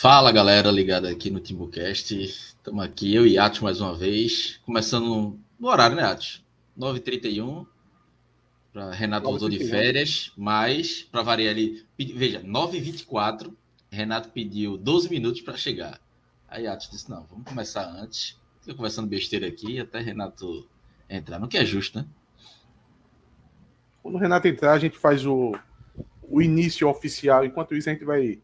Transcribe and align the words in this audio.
Fala 0.00 0.32
galera 0.32 0.70
ligada 0.70 1.10
aqui 1.10 1.30
no 1.30 1.40
Timbucast. 1.40 2.18
Estamos 2.18 2.82
aqui, 2.82 3.14
eu 3.14 3.26
e 3.26 3.36
Atos 3.36 3.60
mais 3.60 3.82
uma 3.82 3.94
vez. 3.94 4.58
Começando 4.64 5.38
no 5.58 5.68
horário, 5.68 5.94
né, 5.94 6.02
Atos? 6.02 6.42
9h31. 6.78 7.66
Pra 8.72 8.92
Renato 8.92 9.26
voltou 9.26 9.50
de 9.50 9.62
férias, 9.68 10.32
mas 10.38 11.02
para 11.02 11.20
variar 11.20 11.52
ali. 11.52 11.84
Veja, 11.98 12.40
9h24. 12.42 13.52
Renato 13.90 14.30
pediu 14.30 14.78
12 14.78 15.10
minutos 15.10 15.42
para 15.42 15.58
chegar. 15.58 16.00
Aí 16.48 16.66
Atos 16.66 16.88
disse: 16.90 17.10
não, 17.10 17.26
vamos 17.26 17.44
começar 17.44 17.86
antes. 17.86 18.40
Fica 18.62 18.74
conversando 18.74 19.06
besteira 19.06 19.48
aqui 19.48 19.78
até 19.78 20.00
Renato 20.00 20.66
entrar. 21.10 21.38
Não 21.38 21.46
que 21.46 21.58
é 21.58 21.64
justo, 21.66 21.98
né? 21.98 22.06
Quando 24.02 24.14
o 24.14 24.18
Renato 24.18 24.48
entrar, 24.48 24.72
a 24.72 24.78
gente 24.78 24.96
faz 24.96 25.26
o, 25.26 25.54
o 26.22 26.40
início 26.40 26.88
oficial. 26.88 27.44
Enquanto 27.44 27.74
isso, 27.74 27.90
a 27.90 27.92
gente 27.92 28.06
vai 28.06 28.40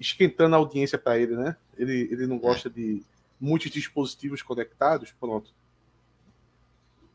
esquentando 0.00 0.54
a 0.54 0.58
audiência 0.58 0.98
para 0.98 1.18
ele, 1.18 1.36
né? 1.36 1.54
Ele, 1.76 2.08
ele 2.10 2.26
não 2.26 2.38
gosta 2.38 2.68
é. 2.68 2.72
de 2.72 3.02
muitos 3.38 3.70
dispositivos 3.70 4.42
conectados, 4.42 5.12
pronto. 5.20 5.52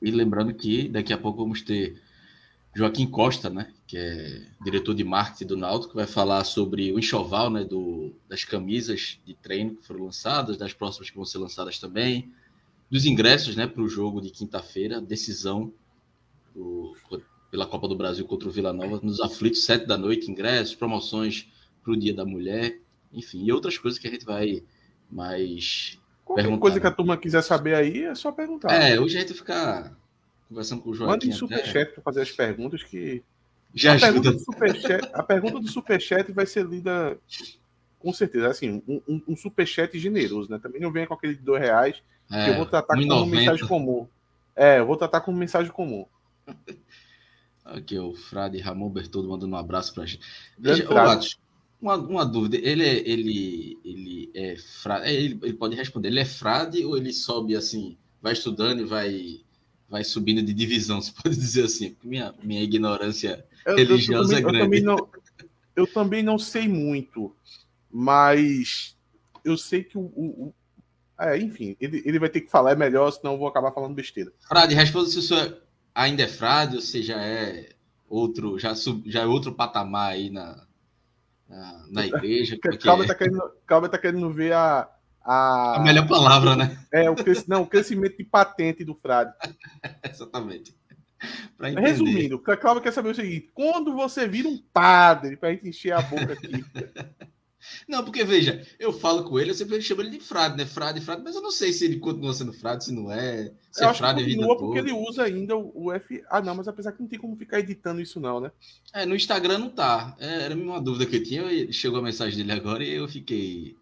E 0.01 0.11
lembrando 0.11 0.53
que 0.53 0.87
daqui 0.87 1.11
a 1.11 1.17
pouco 1.17 1.39
vamos 1.39 1.61
ter 1.61 1.99
Joaquim 2.75 3.07
Costa, 3.07 3.49
né, 3.49 3.73
que 3.87 3.97
é 3.97 4.47
diretor 4.61 4.93
de 4.93 5.03
marketing 5.03 5.45
do 5.45 5.57
Náutico, 5.57 5.91
que 5.91 5.95
vai 5.95 6.05
falar 6.05 6.43
sobre 6.43 6.91
o 6.91 6.99
enxoval, 6.99 7.49
né, 7.49 7.63
do, 7.63 8.13
das 8.27 8.43
camisas 8.43 9.17
de 9.25 9.33
treino 9.33 9.75
que 9.75 9.87
foram 9.87 10.03
lançadas, 10.03 10.57
das 10.57 10.73
próximas 10.73 11.09
que 11.09 11.15
vão 11.15 11.25
ser 11.25 11.37
lançadas 11.37 11.79
também, 11.79 12.31
dos 12.91 13.05
ingressos, 13.05 13.55
né, 13.55 13.65
para 13.65 13.81
o 13.81 13.87
jogo 13.87 14.21
de 14.21 14.29
quinta-feira, 14.29 14.99
decisão 14.99 15.73
do, 16.53 16.95
pela 17.49 17.65
Copa 17.65 17.87
do 17.87 17.95
Brasil 17.95 18.25
contra 18.25 18.49
o 18.49 18.51
Vila 18.51 18.73
Nova, 18.73 18.99
nos 19.01 19.21
aflitos, 19.21 19.63
sete 19.63 19.85
da 19.85 19.97
noite, 19.97 20.29
ingressos, 20.29 20.75
promoções 20.75 21.47
para 21.85 21.93
o 21.93 21.97
Dia 21.97 22.13
da 22.13 22.25
Mulher, 22.25 22.79
enfim, 23.13 23.45
e 23.45 23.51
outras 23.53 23.77
coisas 23.77 23.99
que 23.99 24.07
a 24.07 24.11
gente 24.11 24.25
vai 24.25 24.63
mais 25.09 25.99
Qualquer 26.25 26.57
coisa 26.57 26.79
que 26.79 26.87
a 26.87 26.91
turma 26.91 27.15
quiser 27.15 27.43
saber 27.43 27.75
aí, 27.75 28.03
é 28.03 28.15
só 28.15 28.31
perguntar. 28.31 28.73
É, 28.73 28.99
hoje 28.99 29.15
a 29.15 29.21
gente 29.21 29.35
fica 29.35 29.95
conversando 30.49 30.81
com 30.81 30.89
o 30.89 30.93
João. 30.95 31.11
Manda 31.11 31.25
em 31.25 31.31
superchat 31.31 31.93
para 31.93 32.01
fazer 32.01 32.21
as 32.21 32.31
perguntas 32.31 32.81
que. 32.81 33.23
Já 33.75 33.91
a, 33.91 33.95
ajuda. 33.95 34.11
pergunta 34.11 34.43
superchat, 34.43 35.09
a 35.13 35.21
pergunta 35.21 35.59
do 35.59 35.67
superchat 35.67 36.31
vai 36.31 36.47
ser 36.47 36.65
lida 36.65 37.17
com 37.99 38.11
certeza. 38.11 38.47
Assim, 38.47 38.81
um, 38.87 39.01
um, 39.07 39.21
um 39.29 39.35
superchat 39.35 39.97
generoso, 39.99 40.49
né? 40.49 40.57
Também 40.57 40.81
não 40.81 40.91
venha 40.91 41.05
com 41.05 41.13
aquele 41.13 41.35
de 41.35 41.43
dois 41.43 41.61
reais, 41.61 42.01
é, 42.31 42.45
que 42.45 42.51
eu 42.51 42.55
vou 42.55 42.65
tratar 42.65 42.95
como 42.95 43.25
mensagem 43.27 43.67
comum. 43.67 44.07
É, 44.55 44.79
eu 44.79 44.87
vou 44.87 44.97
tratar 44.97 45.21
como 45.21 45.37
mensagem 45.37 45.71
comum. 45.71 46.07
Aqui, 47.63 47.99
o 47.99 48.15
Frade 48.15 48.59
Ramon 48.59 48.89
Bertoldo 48.89 49.29
mandando 49.29 49.55
um 49.55 49.59
abraço 49.59 49.93
pra 49.93 50.05
gente. 50.05 50.25
Veja, 50.57 50.87
ô, 50.91 51.19
uma, 51.81 51.95
uma 51.95 52.25
dúvida, 52.25 52.57
ele 52.57 52.83
é, 52.83 52.97
ele, 53.07 53.77
ele 53.83 54.31
é 54.33 54.55
frade, 54.57 55.07
é, 55.07 55.13
ele, 55.13 55.39
ele 55.43 55.53
pode 55.53 55.75
responder, 55.75 56.07
ele 56.07 56.19
é 56.19 56.25
frade 56.25 56.83
ou 56.83 56.97
ele 56.97 57.13
sobe 57.13 57.55
assim, 57.55 57.97
vai 58.21 58.33
estudando 58.33 58.81
e 58.81 58.85
vai, 58.85 59.41
vai 59.89 60.03
subindo 60.03 60.41
de 60.41 60.53
divisão, 60.53 60.99
se 61.01 61.13
pode 61.13 61.35
dizer 61.35 61.65
assim, 61.65 61.95
minha, 62.03 62.33
minha 62.41 62.63
ignorância 62.63 63.45
eu, 63.65 63.75
religiosa 63.75 64.39
eu, 64.39 64.43
também, 64.43 64.57
é 64.57 64.59
grande. 64.59 64.59
Eu 64.59 64.63
também, 64.63 64.81
não, 64.81 65.09
eu 65.75 65.87
também 65.87 66.23
não 66.23 66.39
sei 66.39 66.67
muito, 66.67 67.35
mas 67.91 68.95
eu 69.43 69.57
sei 69.57 69.83
que 69.83 69.97
o, 69.97 70.01
o, 70.01 70.47
o 70.47 70.53
é, 71.17 71.37
enfim, 71.37 71.77
ele, 71.79 72.01
ele 72.05 72.19
vai 72.19 72.29
ter 72.29 72.41
que 72.41 72.51
falar 72.51 72.71
é 72.71 72.75
melhor, 72.75 73.09
senão 73.11 73.33
eu 73.33 73.39
vou 73.39 73.47
acabar 73.47 73.71
falando 73.71 73.95
besteira. 73.95 74.33
Frade, 74.47 74.75
responda 74.75 75.07
se 75.07 75.19
o 75.19 75.21
senhor 75.21 75.61
ainda 75.93 76.23
é 76.23 76.27
frade 76.27 76.75
ou 76.75 76.81
se 76.81 77.01
já 77.01 77.21
é 77.21 77.69
outro, 78.09 78.59
já, 78.59 78.75
sub, 78.75 79.09
já 79.09 79.21
é 79.21 79.25
outro 79.25 79.53
patamar 79.53 80.11
aí 80.11 80.29
na, 80.29 80.65
na, 81.47 81.85
na 81.89 82.05
igreja. 82.05 82.57
Porque... 82.61 82.77
Calma, 82.79 83.05
tá 83.05 83.15
querendo, 83.15 83.51
calma 83.65 83.89
tá 83.89 83.97
querendo 83.97 84.31
ver 84.31 84.53
a, 84.53 84.89
a. 85.23 85.75
A 85.77 85.79
melhor 85.79 86.07
palavra, 86.07 86.55
né? 86.55 86.77
É, 86.91 87.09
o, 87.09 87.15
não, 87.47 87.63
o 87.63 87.67
crescimento 87.67 88.17
de 88.17 88.23
patente 88.23 88.83
do 88.83 88.95
frade. 88.95 89.33
Exatamente. 90.03 90.75
Resumindo, 91.59 92.41
a 92.45 92.57
Cláudia 92.57 92.83
quer 92.83 92.91
saber 92.91 93.09
o 93.09 93.15
seguinte: 93.15 93.49
quando 93.53 93.93
você 93.93 94.27
vira 94.27 94.47
um 94.47 94.61
padre, 94.73 95.37
para 95.37 95.49
a 95.49 95.51
gente 95.53 95.69
encher 95.69 95.93
a 95.93 96.01
boca 96.01 96.33
aqui. 96.33 96.63
Não, 97.87 98.03
porque 98.03 98.23
veja, 98.23 98.65
eu 98.79 98.91
falo 98.91 99.23
com 99.23 99.39
ele, 99.39 99.51
eu 99.51 99.55
sempre 99.55 99.81
chamo 99.81 100.01
ele 100.01 100.11
de 100.11 100.19
frade, 100.19 100.57
né? 100.57 100.65
Frade, 100.65 101.01
frade, 101.01 101.21
mas 101.23 101.35
eu 101.35 101.41
não 101.41 101.51
sei 101.51 101.71
se 101.71 101.85
ele 101.85 101.99
continua 101.99 102.33
sendo 102.33 102.53
frade, 102.53 102.85
se 102.85 102.93
não 102.93 103.11
é. 103.11 103.51
Se 103.71 103.83
eu 103.83 103.89
é 103.89 103.93
frade 103.93 104.23
que 104.23 104.35
continua 104.35 104.57
porque 104.57 104.79
toda. 104.79 104.89
ele 104.89 105.07
usa 105.07 105.23
ainda 105.23 105.55
o, 105.55 105.91
F. 105.91 106.23
Ah, 106.29 106.41
não, 106.41 106.55
mas 106.55 106.67
apesar 106.67 106.91
que 106.91 107.01
não 107.01 107.07
tem 107.07 107.19
como 107.19 107.35
ficar 107.35 107.59
editando 107.59 108.01
isso, 108.01 108.19
não, 108.19 108.39
né? 108.39 108.51
É, 108.93 109.05
no 109.05 109.15
Instagram 109.15 109.59
não 109.59 109.69
tá. 109.69 110.15
É, 110.19 110.43
era 110.43 110.55
uma 110.55 110.81
dúvida 110.81 111.05
que 111.05 111.17
eu 111.17 111.23
tinha, 111.23 111.71
chegou 111.71 111.99
a 111.99 112.03
mensagem 112.03 112.37
dele 112.37 112.51
agora 112.51 112.83
e 112.83 112.93
eu 112.93 113.07
fiquei. 113.07 113.75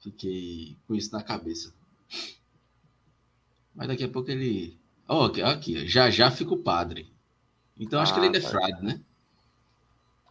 Fiquei 0.00 0.76
com 0.86 0.94
isso 0.94 1.12
na 1.12 1.22
cabeça. 1.22 1.74
Mas 3.74 3.88
daqui 3.88 4.04
a 4.04 4.08
pouco 4.08 4.30
ele. 4.30 4.78
Ó, 5.08 5.22
oh, 5.22 5.24
aqui, 5.24 5.42
aqui, 5.42 5.88
já 5.88 6.10
já 6.10 6.30
fica 6.30 6.54
o 6.54 6.58
padre. 6.58 7.12
Então 7.78 8.00
acho 8.00 8.12
ah, 8.12 8.14
que 8.14 8.20
ele 8.20 8.26
ainda 8.26 8.38
é 8.38 8.42
tá. 8.42 8.48
frade, 8.48 8.84
né? 8.84 9.00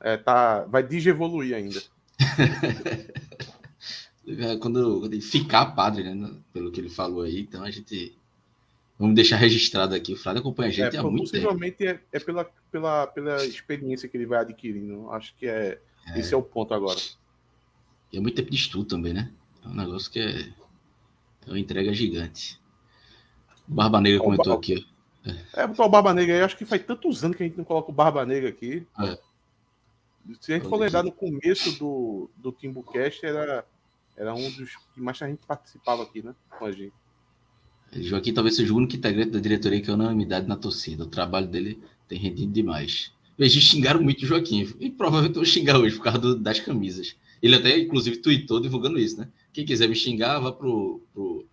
É, 0.02 0.18
tá. 0.18 0.66
Vai 0.66 0.82
digievoluir 0.82 1.56
ainda. 1.56 1.82
quando, 4.60 5.00
quando 5.00 5.14
ele 5.14 5.22
ficar 5.22 5.68
padre, 5.68 6.14
né? 6.14 6.32
Pelo 6.54 6.72
que 6.72 6.80
ele 6.80 6.90
falou 6.90 7.24
aí, 7.24 7.42
então 7.42 7.64
a 7.64 7.72
gente. 7.72 8.18
Vamos 8.98 9.16
deixar 9.16 9.36
registrado 9.36 9.94
aqui. 9.94 10.14
O 10.14 10.18
Frade 10.18 10.40
acompanha 10.40 10.70
a 10.70 10.72
gente 10.72 10.96
é, 10.96 11.00
há 11.00 11.04
muito 11.04 11.24
possivelmente 11.24 11.78
tempo. 11.78 12.00
Possivelmente 12.00 12.06
é, 12.14 12.18
é, 12.18 12.20
pela, 12.20 12.46
pela, 12.72 13.08
pela 13.08 13.46
experiência 13.46 14.08
que 14.08 14.16
ele 14.16 14.26
vai 14.26 14.40
adquirindo. 14.40 15.12
Acho 15.12 15.36
que 15.36 15.48
é, 15.48 15.80
é. 16.08 16.20
esse 16.20 16.34
é 16.34 16.38
o 16.38 16.42
ponto 16.42 16.74
agora. 16.74 17.00
E 18.12 18.18
é 18.18 18.22
muito 18.22 18.36
tempo 18.36 18.50
de 18.50 18.56
estudo 18.56 18.86
também, 18.86 19.14
né? 19.14 19.32
É 19.66 19.68
um 19.68 19.76
negócio 19.76 20.10
que 20.10 20.20
é, 20.20 20.48
é 21.46 21.50
uma 21.50 21.60
entrega 21.60 21.94
gigante. 21.94 22.58
O 23.68 23.74
Barba 23.74 24.00
Negra 24.00 24.22
comentou 24.22 24.54
o, 24.54 24.56
aqui. 24.56 24.88
É, 25.26 25.64
é 25.64 25.68
botar 25.68 25.86
o 25.86 25.90
Barba 25.90 26.14
Negra 26.14 26.36
aí. 26.36 26.42
Acho 26.42 26.56
que 26.56 26.66
faz 26.66 26.82
tantos 26.84 27.24
anos 27.24 27.36
que 27.36 27.44
a 27.44 27.46
gente 27.46 27.58
não 27.58 27.66
coloca 27.66 27.92
o 27.92 27.94
Barba 27.94 28.26
Negra 28.26 28.48
aqui. 28.48 28.88
É. 29.00 29.20
Se 30.40 30.54
a 30.54 30.58
gente 30.58 30.68
for 30.68 30.78
lembrar 30.78 31.04
no 31.04 31.12
começo 31.12 31.78
do, 31.78 32.30
do 32.38 32.52
Timbucast, 32.52 33.26
era, 33.26 33.66
era 34.18 34.34
um 34.34 34.50
dos 34.52 34.76
que 34.94 35.02
mais 35.02 35.22
a 35.22 35.28
gente 35.28 35.46
participava 35.46 36.04
aqui, 36.04 36.24
né? 36.24 36.34
Com 36.58 36.66
a 36.66 36.72
gente. 36.72 36.94
Joaquim 37.94 38.34
talvez 38.34 38.56
seja 38.56 38.74
o 38.74 38.78
único 38.78 38.96
integrante 38.96 39.32
da 39.32 39.40
diretoria 39.40 39.82
que 39.82 39.90
é 39.90 39.94
unanimidade 39.94 40.48
na 40.48 40.58
torcida. 40.58 41.04
O 41.04 41.08
trabalho 41.08 41.48
dele 41.48 41.80
tem 42.08 42.18
rendido 42.18 42.52
demais. 42.52 43.14
Veja, 43.38 43.60
xingaram 43.60 44.02
muito 44.02 44.24
o 44.24 44.26
Joaquim. 44.26 44.74
E 44.80 44.90
provavelmente 44.90 45.36
vou 45.36 45.46
xingar 45.46 45.78
hoje 45.78 45.96
por 45.96 46.04
causa 46.04 46.20
do, 46.20 46.36
das 46.36 46.60
camisas. 46.60 47.16
Ele 47.42 47.56
até, 47.56 47.78
inclusive, 47.78 48.18
tweetou 48.18 48.60
divulgando 48.60 48.98
isso, 48.98 49.20
né? 49.20 49.30
Quem 49.54 49.66
quiser 49.66 49.88
me 49.88 49.96
xingar, 49.96 50.40
vá 50.40 50.52
pro, 50.52 51.02
pro, 51.14 51.46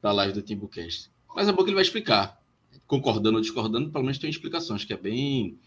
pra 0.00 0.12
live 0.12 0.32
do 0.32 0.42
Timbucast. 0.42 1.10
Mas 1.34 1.48
é 1.48 1.52
bom 1.52 1.62
que 1.62 1.68
ele 1.68 1.74
vai 1.74 1.84
explicar. 1.84 2.40
Concordando 2.86 3.36
ou 3.36 3.42
discordando, 3.42 3.90
pelo 3.90 4.04
menos 4.04 4.18
tem 4.18 4.28
explicações, 4.28 4.84
que 4.84 4.92
é 4.92 4.96
bem 4.96 5.58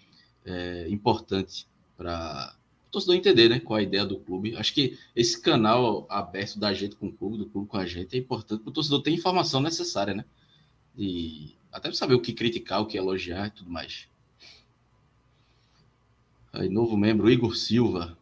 é, 0.46 0.88
importante 0.90 1.68
para 2.00 2.56
o 2.88 2.92
torcedor 2.92 3.16
entender 3.18 3.50
né, 3.50 3.60
qual 3.60 3.78
a 3.78 3.84
ideia 3.84 4.06
do 4.06 4.18
clube. 4.18 4.56
Acho 4.56 4.74
que 4.74 4.98
esse 5.14 5.40
canal 5.42 6.08
aberto 6.10 6.58
da 6.58 6.74
gente 6.74 6.96
com 6.96 7.08
o 7.08 7.12
clube, 7.12 7.38
do 7.38 7.46
clube 7.46 7.68
com 7.68 7.76
a 7.76 7.86
gente, 7.86 8.16
é 8.16 8.20
importante 8.20 8.62
para 8.64 8.70
o 8.70 8.74
torcedor 8.74 9.02
ter 9.04 9.12
informação 9.12 9.60
necessária, 9.60 10.14
né? 10.14 10.24
E 10.98 11.58
até 11.74 11.92
saber 11.92 12.16
o 12.16 12.22
que 12.22 12.32
criticar, 12.32 12.82
o 12.82 12.86
que 12.86 12.98
elogiar 12.98 13.48
e 13.48 13.52
tudo 13.52 13.70
mais. 13.70 14.08
Aí, 16.54 16.70
novo 16.70 16.96
membro, 16.96 17.30
Igor 17.30 17.54
Silva. 17.54 18.18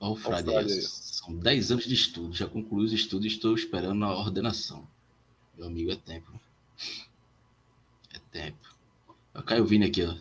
Olha 0.00 0.12
o 0.12 0.16
Frade. 0.16 0.80
São 0.80 1.36
10 1.36 1.72
anos 1.72 1.84
de 1.84 1.94
estudo. 1.94 2.34
Já 2.34 2.48
concluí 2.48 2.86
os 2.86 2.92
estudos 2.94 3.26
e 3.26 3.28
estou 3.28 3.54
esperando 3.54 4.04
a 4.06 4.18
ordenação. 4.18 4.88
Meu 5.56 5.66
amigo, 5.66 5.92
é 5.92 5.96
tempo. 5.96 6.40
É 8.12 8.18
tempo. 8.32 8.69
O 9.34 9.42
Caio 9.42 9.64
Vini 9.64 9.86
aqui, 9.86 10.02
ó. 10.02 10.14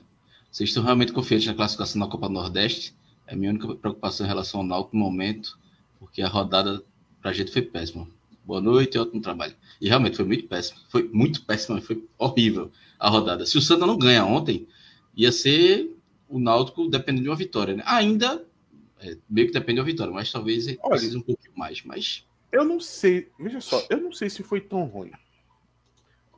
Vocês 0.52 0.70
estão 0.70 0.84
realmente 0.84 1.12
confiantes 1.14 1.48
na 1.48 1.54
classificação 1.54 2.02
da 2.02 2.08
Copa 2.08 2.28
do 2.28 2.34
Nordeste? 2.34 2.96
É 3.28 3.34
a 3.34 3.38
minha 3.38 3.52
única 3.52 3.76
preocupação 3.76 4.26
em 4.26 4.30
relação 4.30 4.62
ao 4.62 4.66
Náutico 4.66 4.98
no 4.98 5.04
momento, 5.04 5.60
porque 6.00 6.22
a 6.22 6.28
rodada 6.28 6.84
pra 7.22 7.34
gente 7.34 7.52
foi 7.52 7.62
péssima. 7.62 8.08
Boa 8.44 8.62
noite 8.62 8.96
e 8.96 9.00
ótimo 9.00 9.22
trabalho. 9.22 9.56
E 9.80 9.88
realmente 9.88 10.16
foi 10.16 10.26
muito 10.26 10.48
péssimo. 10.48 10.80
Foi 10.90 11.08
muito 11.14 11.46
péssimo, 11.46 11.82
foi 11.82 12.04
horrível 12.18 12.72
a 12.98 13.10
rodada. 13.10 13.46
Se 13.46 13.58
o 13.58 13.62
Santa 13.62 13.86
não 13.86 13.98
ganha 13.98 14.26
ontem, 14.26 14.68
ia 15.16 15.32
ser 15.32 15.96
o 16.28 16.40
Náutico 16.40 16.88
dependendo 16.88 17.24
de 17.24 17.30
uma 17.30 17.36
vitória, 17.36 17.76
né? 17.76 17.84
Ainda 17.86 18.44
é, 19.00 19.18
meio 19.30 19.48
que 19.48 19.54
depende 19.54 19.76
de 19.76 19.80
uma 19.82 19.86
vitória, 19.86 20.14
mas 20.14 20.32
talvez 20.32 20.68
Olha, 20.68 20.78
precise 20.90 21.18
um 21.18 21.22
pouquinho 21.22 21.54
mais, 21.56 21.84
mas 21.84 22.26
eu 22.52 22.66
não 22.66 22.80
sei, 22.80 23.30
veja 23.40 23.62
só, 23.62 23.86
eu 23.90 24.02
não 24.02 24.12
sei 24.12 24.30
se 24.30 24.42
foi 24.42 24.60
tão 24.60 24.86
ruim. 24.86 25.12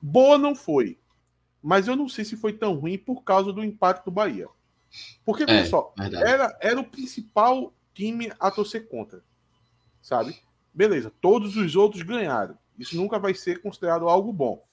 Boa 0.02 0.38
não 0.38 0.54
foi. 0.54 0.98
Mas 1.62 1.88
eu 1.88 1.96
não 1.96 2.10
sei 2.10 2.26
se 2.26 2.36
foi 2.36 2.54
tão 2.54 2.76
ruim 2.76 2.98
por 2.98 3.24
causa 3.24 3.54
do 3.54 3.64
empate 3.64 4.04
do 4.04 4.12
Bahia. 4.12 4.48
Porque, 5.24 5.44
olha 5.44 5.52
é, 5.52 5.66
só, 5.66 5.94
era, 5.98 6.58
era 6.60 6.80
o 6.80 6.84
principal 6.84 7.74
time 7.94 8.32
a 8.40 8.50
torcer 8.50 8.88
contra. 8.90 9.24
Sabe? 10.02 10.36
Beleza, 10.74 11.12
todos 11.22 11.56
os 11.56 11.76
outros 11.76 12.02
ganharam. 12.02 12.58
Isso 12.78 12.96
nunca 12.96 13.20
vai 13.20 13.34
ser 13.34 13.62
considerado 13.62 14.10
algo 14.10 14.34
bom. 14.34 14.66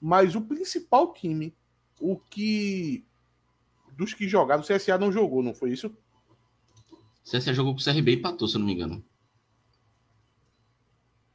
Mas 0.00 0.34
o 0.34 0.40
principal 0.40 1.12
time, 1.12 1.54
o 2.00 2.16
que. 2.16 3.04
Dos 3.96 4.14
que 4.14 4.28
jogaram, 4.28 4.62
o 4.62 4.66
CSA 4.66 4.98
não 4.98 5.10
jogou, 5.10 5.42
não 5.42 5.54
foi 5.54 5.72
isso? 5.72 5.96
CSA 7.24 7.52
jogou 7.52 7.74
com 7.74 7.80
o 7.80 7.84
CRB 7.84 8.12
e 8.12 8.16
empatou, 8.16 8.46
se 8.46 8.56
eu 8.56 8.60
não 8.60 8.66
me 8.66 8.74
engano. 8.74 9.04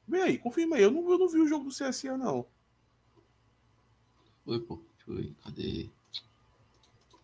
Vem 0.08 0.22
aí, 0.22 0.38
confirma 0.38 0.76
aí. 0.76 0.84
Eu 0.84 0.92
não, 0.92 1.10
eu 1.10 1.18
não 1.18 1.28
vi 1.28 1.40
o 1.40 1.48
jogo 1.48 1.66
do 1.66 1.72
CSA, 1.72 2.18
não. 2.18 2.46
Oi, 4.46 4.60
pô. 4.60 4.91
Ver. 5.16 5.34
Cadê? 5.44 5.90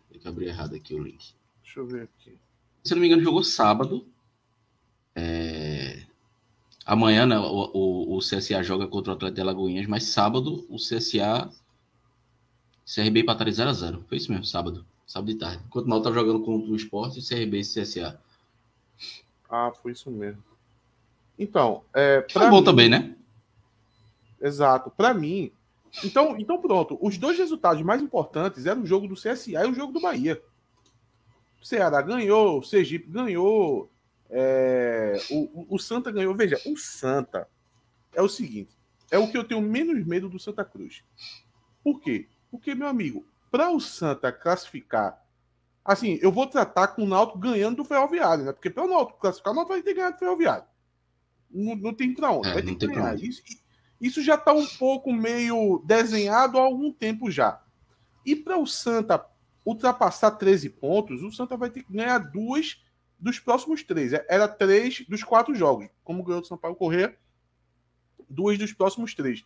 Tem 0.10 0.20
que 0.20 0.28
abrir 0.28 0.48
errado 0.48 0.76
aqui 0.76 0.94
o 0.94 1.04
link. 1.04 1.34
Deixa 1.64 1.80
eu 1.80 1.86
ver 1.86 2.04
aqui. 2.04 2.38
Se 2.84 2.94
não 2.94 3.02
me 3.02 3.08
engano, 3.08 3.24
jogou 3.24 3.44
sábado. 3.44 4.08
É... 5.16 6.06
Amanhã, 6.86 7.26
né, 7.26 7.38
o, 7.38 7.44
o, 7.44 8.16
o, 8.16 8.20
CSA 8.20 8.64
joga 8.64 8.88
contra 8.88 9.12
o 9.12 9.16
Atlético 9.16 9.36
de 9.36 9.42
Alagoinhas, 9.42 9.88
mas 9.88 10.06
sábado 10.06 10.66
o 10.70 10.78
CSA 10.78 11.52
CRB 12.88 13.20
empataram 13.20 13.52
0x0. 13.52 14.04
Foi 14.08 14.18
isso 14.18 14.32
mesmo, 14.32 14.46
sábado. 14.46 14.86
Sábado 15.06 15.28
de 15.28 15.36
tarde. 15.36 15.62
Enquanto 15.68 15.86
o 15.86 15.90
Mal 15.90 16.02
tá 16.02 16.12
jogando 16.12 16.42
contra 16.44 16.72
o 16.72 16.76
Esporte, 16.76 17.22
CRB 17.22 17.60
e 17.60 17.62
CSA. 17.62 18.20
Ah, 19.50 19.72
foi 19.82 19.92
isso 19.92 20.10
mesmo. 20.10 20.44
Então, 21.38 21.84
é, 21.94 22.26
foi 22.30 22.50
bom 22.50 22.60
mim, 22.60 22.64
também, 22.64 22.90
né? 22.90 23.16
Exato. 24.42 24.90
Para 24.90 25.14
mim, 25.14 25.52
então, 26.04 26.36
então 26.38 26.62
pronto. 26.62 26.98
Os 27.02 27.18
dois 27.18 27.38
resultados 27.38 27.82
mais 27.82 28.02
importantes 28.02 28.66
eram 28.66 28.84
o 28.84 28.86
jogo 28.86 29.08
do 29.08 29.16
CSA 29.16 29.66
e 29.66 29.70
o 29.70 29.74
jogo 29.74 29.94
do 29.94 30.02
Bahia. 30.02 30.42
O 31.62 31.66
Ceará 31.66 32.02
ganhou, 32.02 32.60
o 32.60 32.64
Sergipe 32.64 33.10
ganhou, 33.10 33.92
é, 34.30 35.18
o, 35.30 35.76
o 35.76 35.80
Santa 35.80 36.12
ganhou. 36.12 36.36
Veja, 36.36 36.60
o 36.66 36.78
Santa 36.78 37.48
é 38.14 38.22
o 38.22 38.30
seguinte: 38.30 38.78
é 39.12 39.18
o 39.18 39.30
que 39.30 39.38
eu 39.38 39.44
tenho 39.44 39.62
menos 39.62 40.06
medo 40.06 40.30
do 40.30 40.40
Santa 40.40 40.64
Cruz. 40.64 41.04
Por 41.84 42.02
quê? 42.02 42.28
Porque, 42.52 42.76
meu 42.76 42.88
amigo, 42.88 43.26
para 43.50 43.72
o 43.72 43.80
Santa 43.80 44.32
classificar, 44.32 45.22
assim, 45.84 46.20
eu 46.22 46.32
vou 46.32 46.48
tratar 46.48 46.90
com 46.90 47.04
o 47.04 47.08
Náutico 47.08 47.40
ganhando 47.40 47.78
do 47.78 47.86
Ferroviário, 47.86 48.46
né? 48.46 48.52
Porque 48.52 48.70
para 48.70 48.84
o 48.84 48.88
Náutico 48.88 49.20
classificar, 49.20 49.54
o 49.54 49.56
Náutico 49.56 49.74
vai 49.74 49.84
ter 49.84 49.94
ganhado 49.94 50.16
do 50.16 50.20
Ferroviário. 50.20 50.66
Não, 51.50 51.76
não 51.76 51.94
tem 51.94 52.14
para 52.14 52.32
onde. 52.32 52.50
É, 52.50 52.54
vai 52.54 52.62
ter 52.62 52.76
que 52.76 52.88
ganhar. 52.88 53.18
Isso, 53.20 53.42
isso 54.00 54.22
já 54.22 54.36
está 54.36 54.54
um 54.54 54.66
pouco 54.66 55.12
meio 55.12 55.82
desenhado 55.86 56.58
há 56.58 56.62
algum 56.62 56.92
tempo 56.92 57.32
já. 57.32 57.62
E 58.26 58.36
para 58.36 58.58
o 58.58 58.68
Santa 58.68 59.26
ultrapassar 59.66 60.32
13 60.32 60.70
pontos, 60.70 61.24
o 61.24 61.32
Santa 61.32 61.58
vai 61.58 61.70
ter 61.70 61.84
que 61.84 61.92
ganhar 61.92 62.20
duas 62.20 62.82
dos 63.20 63.40
próximos 63.40 63.84
três. 63.84 64.14
É, 64.14 64.26
era 64.30 64.48
três 64.48 65.06
dos 65.08 65.24
quatro 65.24 65.54
jogos. 65.56 65.88
Como 66.04 66.24
ganhou 66.24 66.42
do 66.42 66.48
Sampaio 66.48 66.76
Correr, 66.76 67.18
duas 68.30 68.58
dos 68.58 68.72
próximos 68.74 69.14
três. 69.14 69.44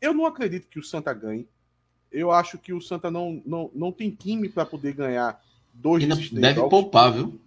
Eu 0.00 0.12
não 0.12 0.26
acredito 0.26 0.68
que 0.68 0.78
o 0.78 0.82
Santa 0.82 1.12
ganhe. 1.12 1.48
Eu 2.12 2.30
acho 2.30 2.58
que 2.58 2.72
o 2.72 2.80
Santa 2.80 3.10
não, 3.10 3.42
não, 3.44 3.70
não 3.74 3.90
tem 3.90 4.10
time 4.10 4.48
para 4.48 4.66
poder 4.66 4.92
ganhar 4.92 5.42
dois 5.72 6.06
desses 6.06 6.28
três 6.28 6.40
Deve 6.40 6.54
jogos. 6.56 6.70
poupar, 6.70 7.12
viu? 7.12 7.40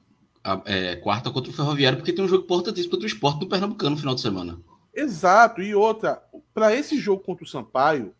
A, 0.43 0.61
é, 0.65 0.95
quarta 0.97 1.29
contra 1.31 1.51
o 1.51 1.53
Ferroviário, 1.53 1.97
porque 1.97 2.11
tem 2.11 2.23
um 2.23 2.27
jogo 2.27 2.43
importantíssimo 2.43 2.91
contra 2.91 3.05
o 3.05 3.09
esporte 3.09 3.39
do 3.39 3.47
Pernambucano 3.47 3.91
no 3.91 3.97
final 3.97 4.15
de 4.15 4.21
semana. 4.21 4.59
Exato. 4.97 5.61
E 5.61 5.75
outra, 5.75 6.23
para 6.55 6.73
esse 6.73 6.97
jogo 6.97 7.23
contra 7.23 7.45
o 7.45 7.47
Sampaio, 7.47 8.15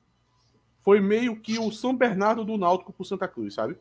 foi 0.84 1.02
meio 1.02 1.36
que 1.36 1.58
o 1.58 1.72
São 1.72 1.96
Bernardo 1.96 2.46
do 2.46 2.56
Náutico 2.56 2.94
pro 2.94 3.04
Santa 3.04 3.28
Cruz, 3.28 3.56
sabe? 3.56 3.76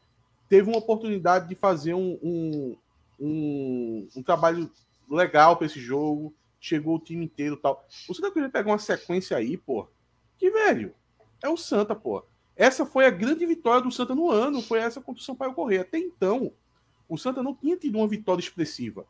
Teve 0.49 0.71
uma 0.71 0.79
oportunidade 0.79 1.47
de 1.47 1.55
fazer 1.55 1.93
um, 1.93 2.19
um, 2.23 2.77
um, 3.21 4.09
um 4.17 4.23
trabalho 4.23 4.71
legal 5.11 5.59
para 5.59 5.67
esse 5.67 5.79
jogo. 5.79 6.35
Chegou 6.59 6.97
o 6.97 6.99
time 6.99 7.27
inteiro 7.27 7.59
tal. 7.59 7.87
O 8.09 8.15
Santa 8.15 8.31
Cruz 8.31 8.51
pegar 8.51 8.71
uma 8.71 8.79
sequência 8.79 9.37
aí, 9.37 9.59
pô. 9.59 9.87
Que 10.39 10.51
velho. 10.51 10.95
É 11.43 11.51
o 11.51 11.57
Santa, 11.59 11.95
pô. 11.95 12.25
Essa 12.57 12.87
foi 12.87 13.05
a 13.05 13.11
grande 13.11 13.45
vitória 13.45 13.83
do 13.83 13.93
Santa 13.93 14.15
no 14.15 14.31
ano. 14.31 14.63
Foi 14.63 14.79
essa 14.79 15.03
contra 15.03 15.21
o 15.21 15.25
Sampaio 15.25 15.53
Correia. 15.53 15.83
Até 15.83 15.99
então, 15.99 16.51
o 17.07 17.19
Santa 17.19 17.43
não 17.43 17.55
tinha 17.55 17.77
tido 17.77 17.99
uma 17.99 18.09
vitória 18.09 18.41
expressiva 18.41 19.07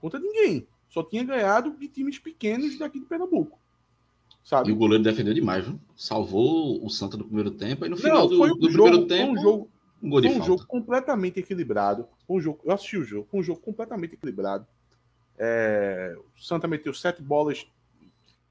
contra 0.00 0.20
ninguém. 0.20 0.68
Só 0.88 1.02
tinha 1.02 1.24
ganhado 1.24 1.76
de 1.76 1.88
times 1.88 2.18
pequenos 2.18 2.78
daqui 2.78 3.00
de 3.00 3.06
Pernambuco. 3.06 3.58
Sabe? 4.42 4.70
E 4.70 4.72
o 4.72 4.76
goleiro 4.76 5.02
defendeu 5.02 5.34
demais, 5.34 5.64
viu? 5.64 5.80
Salvou 5.96 6.84
o 6.84 6.88
Santa 6.88 7.16
no 7.16 7.24
primeiro 7.24 7.50
tempo. 7.50 7.84
E 7.84 7.88
no 7.88 7.96
final 7.96 8.28
não, 8.28 8.28
do, 8.28 8.44
um 8.44 8.58
do 8.58 8.70
jogo, 8.70 8.84
primeiro 8.84 9.06
tempo. 9.06 9.32
Um 9.32 9.42
jogo, 9.42 9.70
um 10.00 10.08
gol 10.08 10.20
de 10.20 10.28
foi 10.28 10.36
um 10.36 10.38
falta. 10.38 10.52
jogo 10.52 10.66
completamente 10.68 11.40
equilibrado. 11.40 12.06
Um 12.28 12.40
jogo, 12.40 12.60
eu 12.64 12.72
assisti 12.72 12.96
o 12.96 13.04
jogo, 13.04 13.26
foi 13.28 13.40
um 13.40 13.42
jogo 13.42 13.60
completamente 13.60 14.14
equilibrado. 14.14 14.64
É, 15.38 16.16
o 16.16 16.40
Santa 16.40 16.68
meteu 16.68 16.94
sete 16.94 17.20
bolas, 17.20 17.66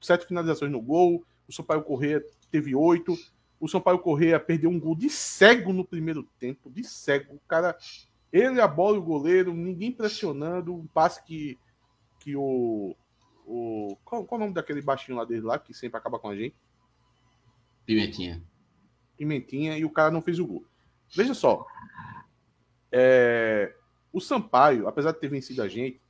sete 0.00 0.26
finalizações 0.26 0.70
no 0.70 0.80
gol. 0.80 1.24
O 1.48 1.52
Sampaio 1.52 1.82
Correia 1.82 2.22
teve 2.50 2.74
oito. 2.74 3.16
O 3.58 3.66
Sampaio 3.66 3.98
Correia 3.98 4.38
perdeu 4.38 4.68
um 4.68 4.78
gol 4.78 4.94
de 4.94 5.08
cego 5.08 5.72
no 5.72 5.84
primeiro 5.84 6.22
tempo, 6.38 6.70
de 6.70 6.84
cego. 6.84 7.36
O 7.36 7.40
cara, 7.48 7.76
ele, 8.30 8.60
a 8.60 8.68
bola 8.68 8.96
e 8.96 8.98
o 8.98 9.02
goleiro, 9.02 9.54
ninguém 9.54 9.90
pressionando. 9.90 10.74
Um 10.74 10.86
passe 10.86 11.24
que, 11.24 11.58
que 12.26 12.34
o. 12.34 12.96
o 13.46 13.96
qual, 14.04 14.24
qual 14.24 14.40
é 14.40 14.42
o 14.42 14.46
nome 14.46 14.54
daquele 14.54 14.82
baixinho 14.82 15.16
lá 15.16 15.24
dele 15.24 15.42
lá, 15.42 15.60
que 15.60 15.72
sempre 15.72 15.96
acaba 15.96 16.18
com 16.18 16.28
a 16.28 16.34
gente? 16.34 16.56
Pimentinha. 17.84 18.42
Pimentinha, 19.16 19.78
e 19.78 19.84
o 19.84 19.90
cara 19.90 20.10
não 20.10 20.20
fez 20.20 20.40
o 20.40 20.46
gol. 20.46 20.66
Veja 21.14 21.34
só. 21.34 21.64
É, 22.90 23.76
o 24.12 24.20
Sampaio, 24.20 24.88
apesar 24.88 25.12
de 25.12 25.20
ter 25.20 25.28
vencido 25.28 25.62
a 25.62 25.68
gente, 25.68 26.00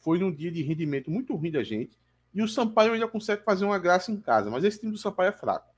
foi 0.00 0.20
num 0.20 0.32
dia 0.32 0.52
de 0.52 0.62
rendimento 0.62 1.10
muito 1.10 1.34
ruim 1.34 1.50
da 1.50 1.64
gente. 1.64 1.98
E 2.32 2.40
o 2.40 2.48
Sampaio 2.48 2.92
ainda 2.92 3.08
consegue 3.08 3.42
fazer 3.42 3.64
uma 3.64 3.78
graça 3.78 4.12
em 4.12 4.20
casa, 4.20 4.48
mas 4.48 4.62
esse 4.62 4.78
time 4.78 4.92
do 4.92 4.98
Sampaio 4.98 5.30
é 5.30 5.32
fraco. 5.32 5.74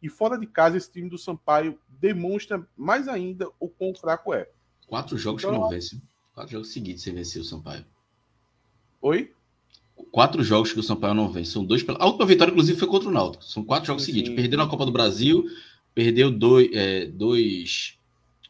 E 0.00 0.08
fora 0.08 0.38
de 0.38 0.46
casa, 0.46 0.76
esse 0.76 0.92
time 0.92 1.10
do 1.10 1.18
Sampaio 1.18 1.80
demonstra 1.88 2.64
mais 2.76 3.08
ainda 3.08 3.50
o 3.58 3.68
quão 3.68 3.92
fraco 3.92 4.32
é. 4.32 4.48
Quatro 4.86 5.18
jogos 5.18 5.42
então, 5.42 5.52
que 5.52 5.60
não 5.60 5.68
vence. 5.68 6.00
Quatro 6.32 6.52
jogos 6.52 6.72
seguidos 6.72 7.02
sem 7.02 7.12
vencer 7.12 7.42
o 7.42 7.44
Sampaio. 7.44 7.84
Oi? 9.00 9.32
Quatro 10.10 10.42
jogos 10.42 10.72
que 10.72 10.80
o 10.80 10.82
Sampaio 10.82 11.14
não 11.14 11.30
vence. 11.30 11.52
São 11.52 11.64
dois. 11.64 11.84
A 11.88 12.06
última 12.06 12.26
vitória, 12.26 12.50
inclusive, 12.50 12.78
foi 12.78 12.88
contra 12.88 13.08
o 13.08 13.12
Náutico. 13.12 13.44
São 13.44 13.64
quatro 13.64 13.86
jogos 13.86 14.04
sim, 14.04 14.12
seguidos. 14.12 14.34
Perdeu 14.34 14.58
na 14.58 14.66
Copa 14.66 14.84
do 14.84 14.92
Brasil, 14.92 15.44
perdeu 15.94 16.30
dois, 16.30 16.68
é, 16.72 17.06
dois 17.06 17.98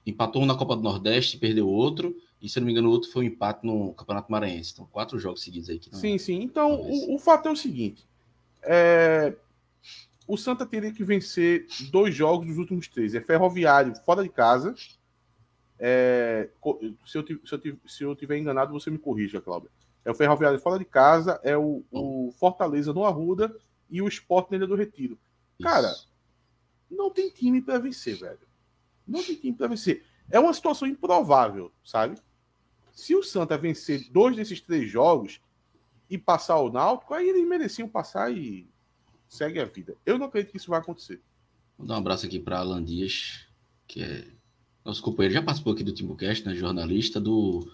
empatou 0.07 0.43
um 0.43 0.47
na 0.47 0.55
Copa 0.55 0.77
do 0.77 0.83
Nordeste, 0.83 1.37
perdeu 1.37 1.69
outro, 1.69 2.17
e 2.41 2.49
se 2.49 2.61
não 2.61 2.67
me 2.67 2.73
engano, 2.73 2.89
o 2.89 2.93
outro 2.93 3.11
foi 3.11 3.25
um 3.25 3.29
empate 3.29 3.67
no 3.67 3.93
Campeonato 3.95 4.31
Maranhense. 4.31 4.73
Então, 4.73 4.87
quatro 4.87 5.19
jogos 5.19 5.43
seguidos 5.43 5.69
aí. 5.69 5.81
sim, 5.93 6.13
não, 6.13 6.19
sim. 6.19 6.43
Então, 6.43 6.75
o, 6.75 7.17
o, 7.17 7.19
fato 7.19 7.49
é 7.49 7.51
o 7.51 7.57
seguinte: 7.57 8.07
é... 8.63 9.35
o 10.27 10.37
Santa 10.37 10.65
teria 10.65 10.93
que 10.93 11.03
vencer 11.03 11.67
dois 11.91 12.15
jogos 12.15 12.47
dos 12.47 12.57
últimos 12.57 12.87
três. 12.89 13.15
É 13.15 13.21
Ferroviário 13.21 13.95
fora 14.05 14.23
de 14.23 14.29
casa. 14.29 14.75
É... 15.79 16.49
Se, 17.05 17.19
eu, 17.19 17.25
se, 17.25 17.55
eu, 17.55 17.79
se 17.87 18.05
eu 18.05 18.15
tiver 18.15 18.39
enganado, 18.39 18.73
você 18.73 18.91
me 18.91 18.99
corrija, 18.99 19.41
Cláudio. 19.41 19.71
É 20.07 20.11
o 20.13 20.15
Ferroviário 20.15 20.61
fora 20.61 20.79
de 20.79 20.85
casa, 20.85 21.41
é 21.43 21.59
o, 21.59 21.83
o 21.91 22.33
Fortaleza 22.39 22.93
no 22.93 23.05
Arruda 23.05 23.53
e 23.91 24.01
o 24.01 24.07
Sport 24.07 24.53
na 24.53 24.57
Ilha 24.57 24.67
do 24.69 24.77
Retiro. 24.77 25.19
Cara, 25.61 25.91
Isso. 25.91 26.09
não 26.89 27.11
tem 27.11 27.29
time 27.29 27.61
para 27.61 27.81
vencer, 27.81 28.17
velho. 28.17 28.39
Não 29.05 29.21
tem 29.21 29.35
time 29.35 29.53
para 29.53 29.67
vencer. 29.67 30.05
É 30.31 30.39
uma 30.39 30.55
situação 30.55 30.87
improvável, 30.87 31.73
sabe? 31.85 32.17
Se 32.93 33.17
o 33.17 33.23
Santa 33.25 33.59
vencer 33.59 34.09
dois 34.13 34.37
desses 34.37 34.61
três 34.61 34.89
jogos 34.89 35.41
e 36.09 36.17
passar 36.17 36.61
o 36.61 36.71
Náutico, 36.71 37.13
aí 37.13 37.29
eles 37.29 37.45
mereciam 37.45 37.89
passar 37.89 38.33
e 38.33 38.71
segue 39.29 39.59
a 39.59 39.65
vida. 39.65 39.97
Eu 40.07 40.19
não 40.19 40.27
acredito 40.27 40.53
que 40.53 40.57
isso 40.59 40.71
vai 40.71 40.79
acontecer. 40.79 41.21
Vou 41.77 41.85
dar 41.85 41.95
um 41.95 41.99
abraço 41.99 42.27
aqui 42.27 42.39
para 42.39 42.61
Alan 42.61 42.85
Dias, 42.85 43.45
que 43.89 44.05
é 44.05 44.29
nosso 44.85 45.03
companheiro, 45.03 45.35
já 45.35 45.43
participou 45.43 45.73
aqui 45.73 45.83
do 45.83 45.93
Timbucast, 45.93 46.47
né? 46.47 46.55
Jornalista 46.55 47.21
do 47.21 47.69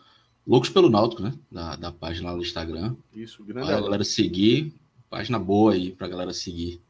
Loucos 0.47 0.71
pelo 0.71 0.91
Náutico, 0.91 1.23
né? 1.23 1.33
Da, 1.51 1.77
da 1.77 1.93
página 1.93 2.31
lá 2.31 2.37
no 2.37 2.43
Instagram. 2.43 2.97
Isso, 3.15 3.45
grande. 3.45 3.69
Para 3.69 3.79
a 3.79 3.81
galera 3.81 4.05
seguir. 4.05 4.75
Página 5.09 5.39
boa 5.39 5.75
aí 5.75 5.93
para 5.93 6.07
a 6.07 6.11
galera 6.11 6.33
seguir. 6.33 6.81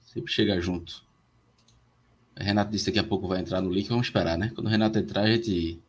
Sempre 0.00 0.32
chega 0.32 0.60
junto. 0.60 1.04
O 2.38 2.42
Renato 2.42 2.70
disse 2.70 2.84
que 2.84 2.90
daqui 2.90 3.06
a 3.06 3.08
pouco 3.08 3.26
vai 3.26 3.40
entrar 3.40 3.62
no 3.62 3.70
link, 3.70 3.88
vamos 3.88 4.08
esperar, 4.08 4.36
né? 4.36 4.52
Quando 4.54 4.66
o 4.66 4.70
Renato 4.70 4.98
entrar, 4.98 5.22
a 5.22 5.26
gente. 5.26 5.80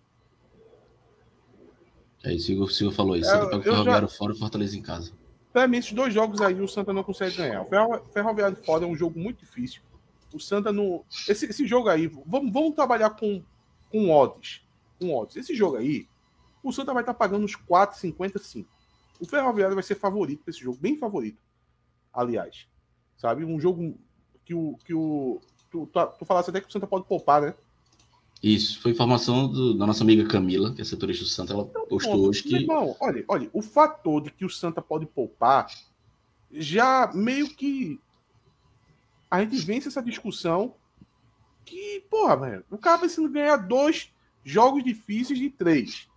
É 2.23 2.33
isso, 2.33 2.53
o 2.61 2.67
Silvio 2.67 2.95
falou 2.95 3.15
isso. 3.15 3.29
É, 3.29 3.39
Santa 3.39 3.61
Ferroviário 3.61 4.07
já... 4.07 4.15
fora 4.15 4.33
e 4.33 4.37
Fortaleza 4.37 4.77
em 4.77 4.81
casa. 4.81 5.11
Para 5.51 5.67
mim, 5.67 5.77
esses 5.77 5.91
dois 5.91 6.13
jogos 6.13 6.39
aí 6.41 6.59
o 6.61 6.67
Santa 6.67 6.93
não 6.93 7.03
consegue 7.03 7.35
ganhar. 7.35 7.63
O 7.63 8.05
Ferroviário 8.13 8.57
fora 8.57 8.85
é 8.85 8.87
um 8.87 8.95
jogo 8.95 9.19
muito 9.19 9.39
difícil. 9.39 9.81
O 10.33 10.39
Santa 10.39 10.71
no. 10.71 11.03
Esse, 11.27 11.45
esse 11.45 11.65
jogo 11.67 11.89
aí, 11.89 12.07
vamos, 12.25 12.51
vamos 12.51 12.75
trabalhar 12.75 13.09
com, 13.11 13.41
com 13.89 14.09
odds. 14.09 14.61
Com 14.99 15.15
odds. 15.15 15.35
Esse 15.35 15.55
jogo 15.55 15.77
aí, 15.77 16.07
o 16.67 16.73
Santa 16.73 16.93
vai 16.93 17.03
estar 17.03 17.13
pagando 17.13 17.45
uns 17.45 17.55
4,55. 17.55 18.65
O 19.19 19.25
Ferroviário 19.25 19.75
vai 19.75 19.83
ser 19.83 19.95
favorito 19.95 20.43
para 20.43 20.51
esse 20.51 20.59
jogo, 20.59 20.77
bem 20.79 20.97
favorito. 20.97 21.41
Aliás. 22.13 22.67
Sabe? 23.17 23.43
Um 23.43 23.59
jogo 23.59 23.97
que 24.45 24.53
o, 24.53 24.77
que 24.85 24.93
o, 24.93 25.41
Tu, 25.69 25.85
tu, 25.87 26.07
tu 26.19 26.25
falasse 26.25 26.49
até 26.49 26.61
que 26.61 26.67
o 26.67 26.71
Santa 26.71 26.87
pode 26.87 27.05
poupar, 27.05 27.41
né? 27.41 27.53
Isso, 28.41 28.79
foi 28.81 28.91
informação 28.91 29.47
do, 29.47 29.73
da 29.73 29.85
nossa 29.85 30.03
amiga 30.03 30.27
Camila, 30.27 30.73
que 30.73 30.81
é 30.81 30.85
setorista 30.85 31.23
do 31.23 31.29
Santa, 31.29 31.53
ela 31.53 31.63
então, 31.63 31.87
postou 31.87 32.27
hoje 32.27 32.43
que. 32.43 32.55
Irmão, 32.55 32.95
olha, 32.99 33.25
olha, 33.27 33.49
o 33.51 33.61
fator 33.61 34.21
de 34.21 34.31
que 34.31 34.45
o 34.45 34.49
Santa 34.49 34.81
pode 34.81 35.05
poupar 35.05 35.67
já 36.51 37.11
meio 37.13 37.49
que 37.49 37.99
a 39.29 39.41
gente 39.41 39.57
vence 39.57 39.87
essa 39.87 40.01
discussão 40.01 40.75
que, 41.65 42.01
porra, 42.09 42.37
velho, 42.37 42.65
o 42.69 42.77
cara 42.77 42.97
vai 42.97 43.09
sendo 43.09 43.29
ganhar 43.29 43.57
dois 43.57 44.09
jogos 44.43 44.83
difíceis 44.83 45.37
de 45.37 45.49
três. 45.49 46.07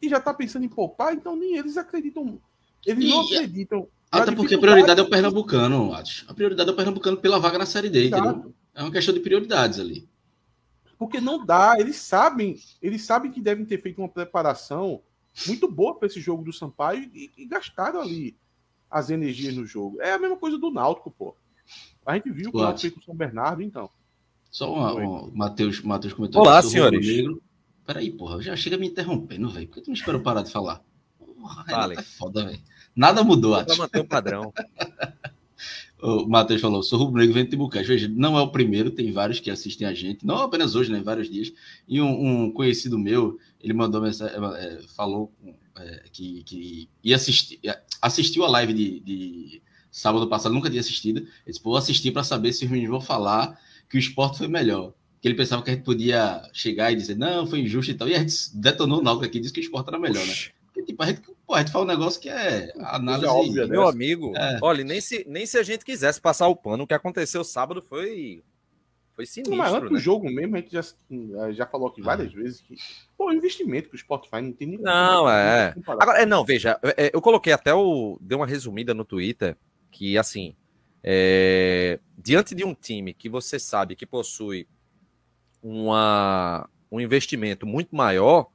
E 0.00 0.08
já 0.08 0.20
tá 0.20 0.32
pensando 0.32 0.64
em 0.64 0.68
poupar, 0.68 1.14
então 1.14 1.36
nem 1.36 1.56
eles 1.56 1.76
acreditam. 1.76 2.40
Eles 2.86 3.04
e, 3.04 3.08
não 3.08 3.20
acreditam. 3.22 3.88
Até 4.10 4.32
porque 4.32 4.54
a 4.54 4.58
prioridade 4.58 5.00
é 5.00 5.02
o 5.02 5.10
Pernambucano, 5.10 5.92
acho. 5.94 6.24
A 6.28 6.34
prioridade 6.34 6.68
é 6.68 6.72
o 6.72 6.76
Pernambucano 6.76 7.16
pela 7.16 7.38
vaga 7.38 7.58
na 7.58 7.66
Série 7.66 7.88
D, 7.88 8.08
entendeu? 8.08 8.54
É 8.74 8.82
uma 8.82 8.90
questão 8.90 9.14
de 9.14 9.20
prioridades 9.20 9.78
ali. 9.78 10.08
Porque 10.98 11.20
não 11.20 11.44
dá, 11.44 11.76
eles 11.78 11.96
sabem, 11.96 12.56
eles 12.82 13.02
sabem 13.02 13.30
que 13.30 13.40
devem 13.40 13.64
ter 13.64 13.80
feito 13.80 13.98
uma 13.98 14.08
preparação 14.08 15.00
muito 15.46 15.70
boa 15.70 15.94
para 15.94 16.06
esse 16.06 16.20
jogo 16.20 16.42
do 16.42 16.52
Sampaio 16.52 17.10
e, 17.14 17.30
e, 17.36 17.46
gastaram 17.46 18.00
ali 18.00 18.36
as 18.90 19.10
energias 19.10 19.54
no 19.54 19.64
jogo. 19.64 20.00
É 20.00 20.12
a 20.12 20.18
mesma 20.18 20.36
coisa 20.36 20.58
do 20.58 20.70
Náutico, 20.70 21.10
pô. 21.10 21.34
A 22.04 22.14
gente 22.16 22.30
viu 22.30 22.48
o 22.48 22.52
que 22.52 22.58
o 22.58 22.60
Náutico 22.60 22.80
fez 22.80 22.94
com 22.94 23.00
o 23.00 23.04
São 23.04 23.14
Bernardo, 23.14 23.62
então. 23.62 23.88
Só 24.50 24.72
uma, 24.72 24.92
o 24.92 25.30
Matheus, 25.34 25.80
Matheus 25.80 26.12
comentou. 26.12 26.42
Olá, 26.42 26.60
senhores. 26.60 27.06
Negro. 27.06 27.40
Peraí, 27.90 28.08
porra, 28.08 28.40
já 28.40 28.54
chega 28.54 28.78
me 28.78 28.86
interrompendo, 28.86 29.50
velho. 29.50 29.66
Por 29.66 29.74
que 29.74 29.80
tu 29.80 29.88
não 29.88 29.94
esperou 29.94 30.20
parar 30.20 30.42
de 30.42 30.52
falar? 30.52 30.80
Porra, 31.18 31.92
é 31.92 32.02
foda, 32.02 32.44
velho. 32.44 32.62
Nada 32.94 33.24
mudou, 33.24 33.64
Para 33.64 33.74
manter 33.74 33.98
o 33.98 34.06
padrão. 34.06 34.52
o 36.00 36.24
Matheus 36.24 36.60
falou, 36.60 36.84
sou 36.84 37.00
rubro-negro 37.00 37.34
vendo 37.34 37.50
Timbucast. 37.50 37.88
Veja, 37.88 38.06
não 38.06 38.38
é 38.38 38.42
o 38.42 38.52
primeiro, 38.52 38.92
tem 38.92 39.10
vários 39.10 39.40
que 39.40 39.50
assistem 39.50 39.88
a 39.88 39.92
gente, 39.92 40.24
não 40.24 40.36
apenas 40.36 40.76
hoje, 40.76 40.92
né, 40.92 41.00
vários 41.00 41.28
dias. 41.28 41.52
E 41.88 42.00
um, 42.00 42.44
um 42.44 42.52
conhecido 42.52 42.96
meu, 42.96 43.36
ele 43.60 43.72
mandou 43.72 44.00
mensagem, 44.00 44.36
é, 44.36 44.82
falou 44.94 45.32
é, 45.76 46.04
que, 46.12 46.44
que 46.44 46.88
ia 47.02 47.16
assistir, 47.16 47.58
assistiu 48.00 48.44
a 48.44 48.48
live 48.50 48.72
de, 48.72 49.00
de 49.00 49.62
sábado 49.90 50.28
passado, 50.28 50.52
nunca 50.52 50.70
tinha 50.70 50.78
assistido. 50.78 51.22
Ele 51.22 51.28
disse, 51.44 51.60
pô, 51.60 51.74
assisti 51.74 52.12
para 52.12 52.22
saber 52.22 52.52
se 52.52 52.66
os 52.66 52.70
meninos 52.70 52.92
vão 52.92 53.00
falar 53.00 53.58
que 53.88 53.96
o 53.96 53.98
esporte 53.98 54.38
foi 54.38 54.46
melhor. 54.46 54.94
Que 55.20 55.28
ele 55.28 55.34
pensava 55.34 55.62
que 55.62 55.70
a 55.70 55.74
gente 55.74 55.84
podia 55.84 56.42
chegar 56.52 56.90
e 56.90 56.96
dizer, 56.96 57.16
não, 57.16 57.46
foi 57.46 57.60
injusto 57.60 57.92
e 57.92 57.94
tal. 57.94 58.08
E 58.08 58.14
a 58.14 58.18
gente 58.18 58.34
detonou 58.54 59.00
o 59.00 59.02
Náutico 59.02 59.26
aqui 59.26 59.38
e 59.38 59.40
disse 59.40 59.52
que 59.52 59.60
o 59.60 59.62
esporte 59.62 59.88
era 59.88 59.98
melhor, 59.98 60.26
né? 60.26 60.34
Porque, 60.66 60.84
tipo, 60.84 61.02
a 61.02 61.06
gente, 61.06 61.22
pô, 61.46 61.54
a 61.54 61.58
gente 61.58 61.72
fala 61.72 61.84
um 61.84 61.88
negócio 61.88 62.20
que 62.20 62.28
é 62.28 62.72
análise. 62.78 63.26
É 63.26 63.28
óbvia, 63.28 63.66
né? 63.66 63.70
Meu 63.70 63.86
amigo, 63.86 64.32
é. 64.36 64.58
olha, 64.62 64.84
nem 64.84 65.00
se, 65.00 65.24
nem 65.28 65.44
se 65.44 65.58
a 65.58 65.62
gente 65.62 65.84
quisesse 65.84 66.20
passar 66.20 66.48
o 66.48 66.56
pano, 66.56 66.84
o 66.84 66.86
que 66.86 66.94
aconteceu 66.94 67.44
sábado 67.44 67.82
foi. 67.82 68.42
Foi 69.14 69.26
sinistro. 69.26 69.56
Mas 69.56 69.74
antes 69.74 69.90
né? 69.90 69.96
do 69.96 69.98
jogo 69.98 70.30
mesmo, 70.30 70.56
a 70.56 70.60
gente 70.60 70.72
já, 70.72 70.82
já 71.52 71.66
falou 71.66 71.88
aqui 71.88 72.00
várias 72.00 72.32
ah. 72.32 72.36
vezes 72.36 72.60
que. 72.60 72.76
Pô, 73.18 73.26
o 73.28 73.32
investimento 73.32 73.90
que 73.90 73.96
o 73.96 73.98
Spotify 73.98 74.40
não 74.40 74.52
tem 74.52 74.68
nem. 74.68 74.78
Não, 74.78 75.28
é. 75.28 75.74
Agora, 75.86 76.22
é, 76.22 76.26
não, 76.26 76.44
veja, 76.44 76.78
é, 76.96 77.10
eu 77.12 77.20
coloquei 77.20 77.52
até 77.52 77.74
o. 77.74 78.16
Dei 78.20 78.36
uma 78.36 78.46
resumida 78.46 78.94
no 78.94 79.04
Twitter 79.04 79.56
que, 79.90 80.16
assim, 80.16 80.54
é, 81.02 81.98
diante 82.16 82.54
de 82.54 82.64
um 82.64 82.74
time 82.74 83.12
que 83.12 83.28
você 83.28 83.58
sabe 83.58 83.96
que 83.96 84.06
possui 84.06 84.66
uma, 85.62 86.68
um 86.90 87.00
investimento 87.00 87.66
muito 87.66 87.94
maior, 87.94 88.48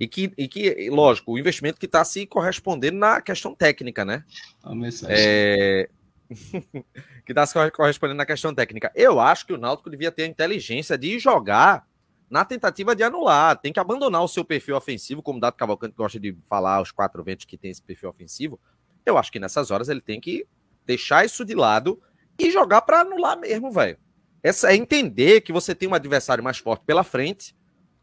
e 0.00 0.06
que, 0.06 0.32
e 0.38 0.46
que 0.46 0.88
lógico, 0.90 1.32
o 1.32 1.38
investimento 1.38 1.78
que 1.78 1.86
está 1.86 2.04
se 2.04 2.26
correspondendo 2.26 2.98
na 2.98 3.20
questão 3.20 3.54
técnica, 3.54 4.04
né? 4.04 4.24
A 4.62 4.74
mensagem. 4.74 5.16
É... 5.18 5.88
que 7.24 7.32
está 7.32 7.44
se 7.46 7.54
correspondendo 7.70 8.18
na 8.18 8.26
questão 8.26 8.54
técnica. 8.54 8.92
Eu 8.94 9.18
acho 9.18 9.46
que 9.46 9.52
o 9.52 9.58
Náutico 9.58 9.90
devia 9.90 10.12
ter 10.12 10.24
a 10.24 10.26
inteligência 10.26 10.96
de 10.96 11.18
jogar 11.18 11.86
na 12.30 12.44
tentativa 12.44 12.94
de 12.94 13.02
anular. 13.02 13.56
Tem 13.58 13.72
que 13.72 13.80
abandonar 13.80 14.22
o 14.22 14.28
seu 14.28 14.44
perfil 14.44 14.76
ofensivo, 14.76 15.22
como 15.22 15.38
o 15.38 15.40
Dato 15.40 15.56
Cavalcante 15.56 15.94
gosta 15.96 16.20
de 16.20 16.36
falar, 16.46 16.80
os 16.80 16.92
quatro 16.92 17.24
ventos 17.24 17.46
que 17.46 17.56
tem 17.56 17.70
esse 17.70 17.82
perfil 17.82 18.10
ofensivo. 18.10 18.60
Eu 19.04 19.16
acho 19.16 19.32
que 19.32 19.40
nessas 19.40 19.70
horas 19.70 19.88
ele 19.88 20.00
tem 20.00 20.20
que 20.20 20.46
deixar 20.86 21.24
isso 21.24 21.44
de 21.44 21.54
lado 21.54 22.00
e 22.38 22.50
jogar 22.50 22.82
para 22.82 23.00
anular 23.00 23.38
mesmo, 23.38 23.70
velho. 23.70 23.98
Essa 24.42 24.72
é 24.72 24.76
entender 24.76 25.40
que 25.40 25.52
você 25.52 25.74
tem 25.74 25.88
um 25.88 25.94
adversário 25.94 26.42
mais 26.42 26.58
forte 26.58 26.84
pela 26.84 27.02
frente 27.02 27.54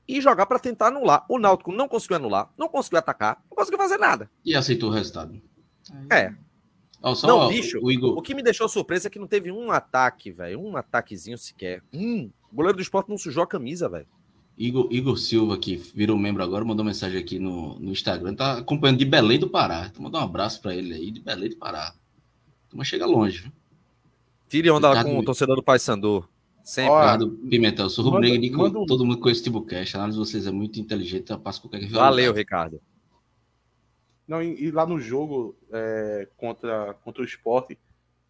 e 0.07 0.21
jogar 0.21 0.45
para 0.45 0.59
tentar 0.59 0.87
anular. 0.87 1.25
O 1.29 1.39
Náutico 1.39 1.71
não 1.71 1.87
conseguiu 1.87 2.17
anular, 2.17 2.51
não 2.57 2.67
conseguiu 2.67 2.99
atacar, 2.99 3.41
não 3.49 3.55
conseguiu 3.55 3.77
fazer 3.77 3.97
nada. 3.97 4.29
E 4.43 4.55
aceitou 4.55 4.89
o 4.89 4.93
resultado. 4.93 5.41
É. 6.11 6.33
Oh, 7.01 7.13
não, 7.25 7.47
bicho, 7.49 7.79
o, 7.81 7.91
Igor... 7.91 8.17
o, 8.17 8.21
que 8.21 8.33
me 8.33 8.41
deixou 8.41 8.67
surpresa 8.67 9.07
é 9.07 9.11
que 9.11 9.19
não 9.19 9.27
teve 9.27 9.51
um 9.51 9.71
ataque, 9.71 10.31
velho. 10.31 10.59
Um 10.59 10.75
ataquezinho 10.75 11.37
sequer. 11.37 11.83
Hum, 11.93 12.31
o 12.51 12.55
goleiro 12.55 12.77
do 12.77 12.81
esporte 12.81 13.09
não 13.09 13.17
sujou 13.17 13.43
a 13.43 13.47
camisa, 13.47 13.87
velho. 13.87 14.07
Igor, 14.57 14.87
Igor 14.89 15.17
Silva, 15.17 15.57
que 15.57 15.75
virou 15.75 16.17
membro 16.17 16.41
agora, 16.41 16.65
mandou 16.65 16.85
mensagem 16.85 17.19
aqui 17.19 17.37
no, 17.37 17.77
no 17.79 17.91
Instagram. 17.91 18.33
Tá 18.33 18.57
acompanhando 18.57 18.99
de 18.99 19.05
Belém 19.05 19.37
do 19.37 19.49
Pará. 19.49 19.87
Então, 19.91 20.01
mandar 20.01 20.19
um 20.19 20.23
abraço 20.23 20.61
para 20.61 20.75
ele 20.75 20.93
aí, 20.93 21.11
de 21.11 21.19
Belém 21.19 21.49
do 21.49 21.57
Pará 21.57 21.93
mas 22.75 22.87
chega 22.87 23.05
longe. 23.05 23.41
Viu? 23.41 23.51
Tire 24.47 24.69
onda 24.69 24.89
Ricardo, 24.89 25.09
com 25.09 25.19
o 25.19 25.25
torcedor 25.25 25.55
do 25.55 25.63
Paysandu. 25.63 26.27
Sempre. 26.63 26.93
Ricardo 26.93 27.29
Pimentel, 27.49 27.89
sou 27.89 28.05
rubro-negro 28.05 28.57
manda... 28.57 28.85
todo 28.87 29.05
mundo 29.05 29.19
conhece 29.19 29.41
o 29.41 29.43
Tibucast. 29.43 29.95
A 29.95 29.99
análise 29.99 30.17
de 30.17 30.25
vocês 30.25 30.47
é 30.47 30.51
muito 30.51 30.79
inteligente, 30.79 31.31
eu 31.31 31.39
passo 31.39 31.61
qualquer 31.61 31.87
Valeu, 31.87 32.33
Ricardo. 32.33 32.81
Não, 34.27 34.41
e, 34.41 34.63
e, 34.63 34.71
lá 34.71 34.85
no 34.85 34.99
jogo 34.99 35.55
é, 35.71 36.27
contra, 36.35 36.95
contra 36.95 37.21
o 37.21 37.25
esporte, 37.25 37.77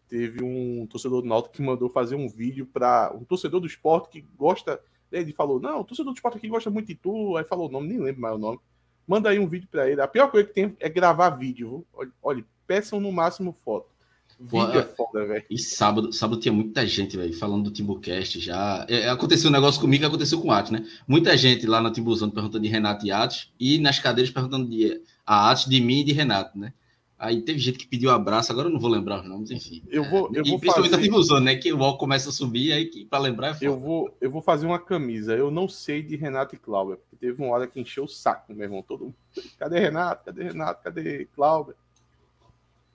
teve 0.06 0.44
um 0.44 0.86
torcedor 0.86 1.22
do 1.22 1.28
Náutico 1.28 1.54
que 1.54 1.62
mandou 1.62 1.88
fazer 1.88 2.14
um 2.14 2.28
vídeo 2.28 2.66
para 2.66 3.10
um 3.14 3.24
torcedor 3.24 3.60
do 3.60 3.66
esporte 3.66 4.10
que 4.10 4.20
gosta. 4.36 4.78
Ele 5.10 5.32
falou: 5.32 5.58
Não, 5.58 5.80
o 5.80 5.84
torcedor 5.84 6.12
do 6.12 6.16
esporte 6.16 6.36
aqui 6.36 6.48
gosta 6.48 6.68
muito 6.68 6.88
de 6.88 6.94
tu. 6.94 7.36
Aí 7.36 7.44
falou 7.44 7.68
o 7.68 7.72
nome, 7.72 7.88
nem 7.88 7.98
lembro 7.98 8.20
mais 8.20 8.34
o 8.34 8.38
nome. 8.38 8.58
Manda 9.06 9.30
aí 9.30 9.38
um 9.38 9.48
vídeo 9.48 9.68
para 9.70 9.88
ele. 9.88 10.00
A 10.00 10.08
pior 10.08 10.30
coisa 10.30 10.46
que 10.46 10.52
tem 10.52 10.76
é 10.78 10.88
gravar 10.88 11.30
vídeo. 11.30 11.86
Olha, 11.94 12.10
olha 12.22 12.44
peçam 12.66 13.00
no 13.00 13.12
máximo 13.12 13.56
foto. 13.64 13.95
Vídeo 14.38 14.78
é 14.78 14.82
foda, 14.82 15.24
velho. 15.24 15.44
E 15.48 15.58
sábado, 15.58 16.12
sábado 16.12 16.40
tinha 16.40 16.52
muita 16.52 16.86
gente, 16.86 17.16
velho, 17.16 17.32
falando 17.32 17.64
do 17.64 17.70
Timbucast 17.70 18.38
já. 18.38 18.84
É, 18.88 19.08
aconteceu 19.08 19.48
um 19.48 19.52
negócio 19.52 19.80
comigo 19.80 20.02
que 20.02 20.06
aconteceu 20.06 20.40
com 20.40 20.48
o 20.48 20.52
Atos, 20.52 20.72
né? 20.72 20.86
Muita 21.08 21.36
gente 21.36 21.66
lá 21.66 21.80
na 21.80 21.90
Timbuzão 21.90 22.28
perguntando 22.28 22.62
de 22.62 22.68
Renato 22.68 23.06
e 23.06 23.10
Atos, 23.10 23.50
e 23.58 23.78
nas 23.78 23.98
cadeiras 23.98 24.32
perguntando 24.32 24.68
de 24.68 25.00
a 25.24 25.50
Atos, 25.50 25.64
de 25.64 25.80
mim 25.80 26.00
e 26.00 26.04
de 26.04 26.12
Renato, 26.12 26.58
né? 26.58 26.72
Aí 27.18 27.40
teve 27.40 27.58
gente 27.58 27.78
que 27.78 27.86
pediu 27.86 28.10
abraço, 28.10 28.52
agora 28.52 28.68
eu 28.68 28.72
não 28.72 28.78
vou 28.78 28.90
lembrar 28.90 29.22
os 29.22 29.26
nomes, 29.26 29.50
enfim. 29.50 29.82
Eu 29.88 30.04
vou, 30.04 30.30
eu 30.34 30.44
e 30.44 30.50
vou 30.50 30.58
principalmente 30.60 30.90
fazer... 30.90 31.02
a 31.02 31.06
Timbuzão, 31.06 31.40
né? 31.40 31.56
Que 31.56 31.72
o 31.72 31.78
UOL 31.78 31.96
começa 31.96 32.28
a 32.28 32.32
subir, 32.32 32.72
aí 32.72 32.84
que 32.86 33.06
pra 33.06 33.18
lembrar 33.18 33.48
é 33.48 33.54
foda. 33.54 33.64
Eu 33.64 33.80
vou, 33.80 34.14
eu 34.20 34.30
vou 34.30 34.42
fazer 34.42 34.66
uma 34.66 34.78
camisa. 34.78 35.34
Eu 35.34 35.50
não 35.50 35.66
sei 35.66 36.02
de 36.02 36.14
Renato 36.14 36.54
e 36.54 36.58
Cláudio, 36.58 36.98
porque 36.98 37.16
teve 37.16 37.42
uma 37.42 37.54
hora 37.54 37.66
que 37.66 37.80
encheu 37.80 38.04
o 38.04 38.08
saco, 38.08 38.52
meu 38.52 38.64
irmão. 38.64 38.82
Todo 38.82 39.06
mundo. 39.06 39.14
Cadê 39.58 39.80
Renato? 39.80 40.26
Cadê 40.26 40.44
Renato? 40.44 40.82
Cadê 40.82 41.24
Cláudio? 41.34 41.74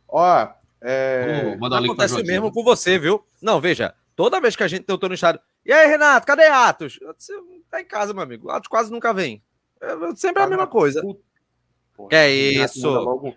Ó, 0.08 0.48
é... 0.82 1.58
Oh, 1.62 1.66
Acontece 1.66 2.20
o 2.20 2.26
mesmo 2.26 2.52
com 2.52 2.64
você, 2.64 2.98
viu? 2.98 3.24
Não, 3.42 3.62
veja, 3.62 3.94
toda 4.16 4.42
vez 4.42 4.56
que 4.56 4.64
a 4.64 4.68
gente 4.68 4.84
tentou 4.84 5.08
no 5.08 5.16
estado. 5.16 5.40
E 5.64 5.72
aí, 5.72 5.88
Renato, 5.88 6.26
cadê 6.26 6.48
Atos? 6.48 7.00
Você 7.18 7.34
tá 7.70 7.80
em 7.80 7.86
casa, 7.86 8.14
meu 8.14 8.24
amigo. 8.24 8.50
Atos 8.50 8.68
quase 8.68 8.92
nunca 8.92 9.14
vem. 9.14 9.44
É 9.80 10.16
sempre 10.16 10.42
a 10.42 10.48
mesma 10.48 10.68
coisa. 10.68 11.02
Porra, 11.96 12.10
que 12.10 12.16
é 12.16 12.52
Renato 12.52 12.78
isso? 12.78 12.88
Manda 12.88 13.00
logo, 13.00 13.36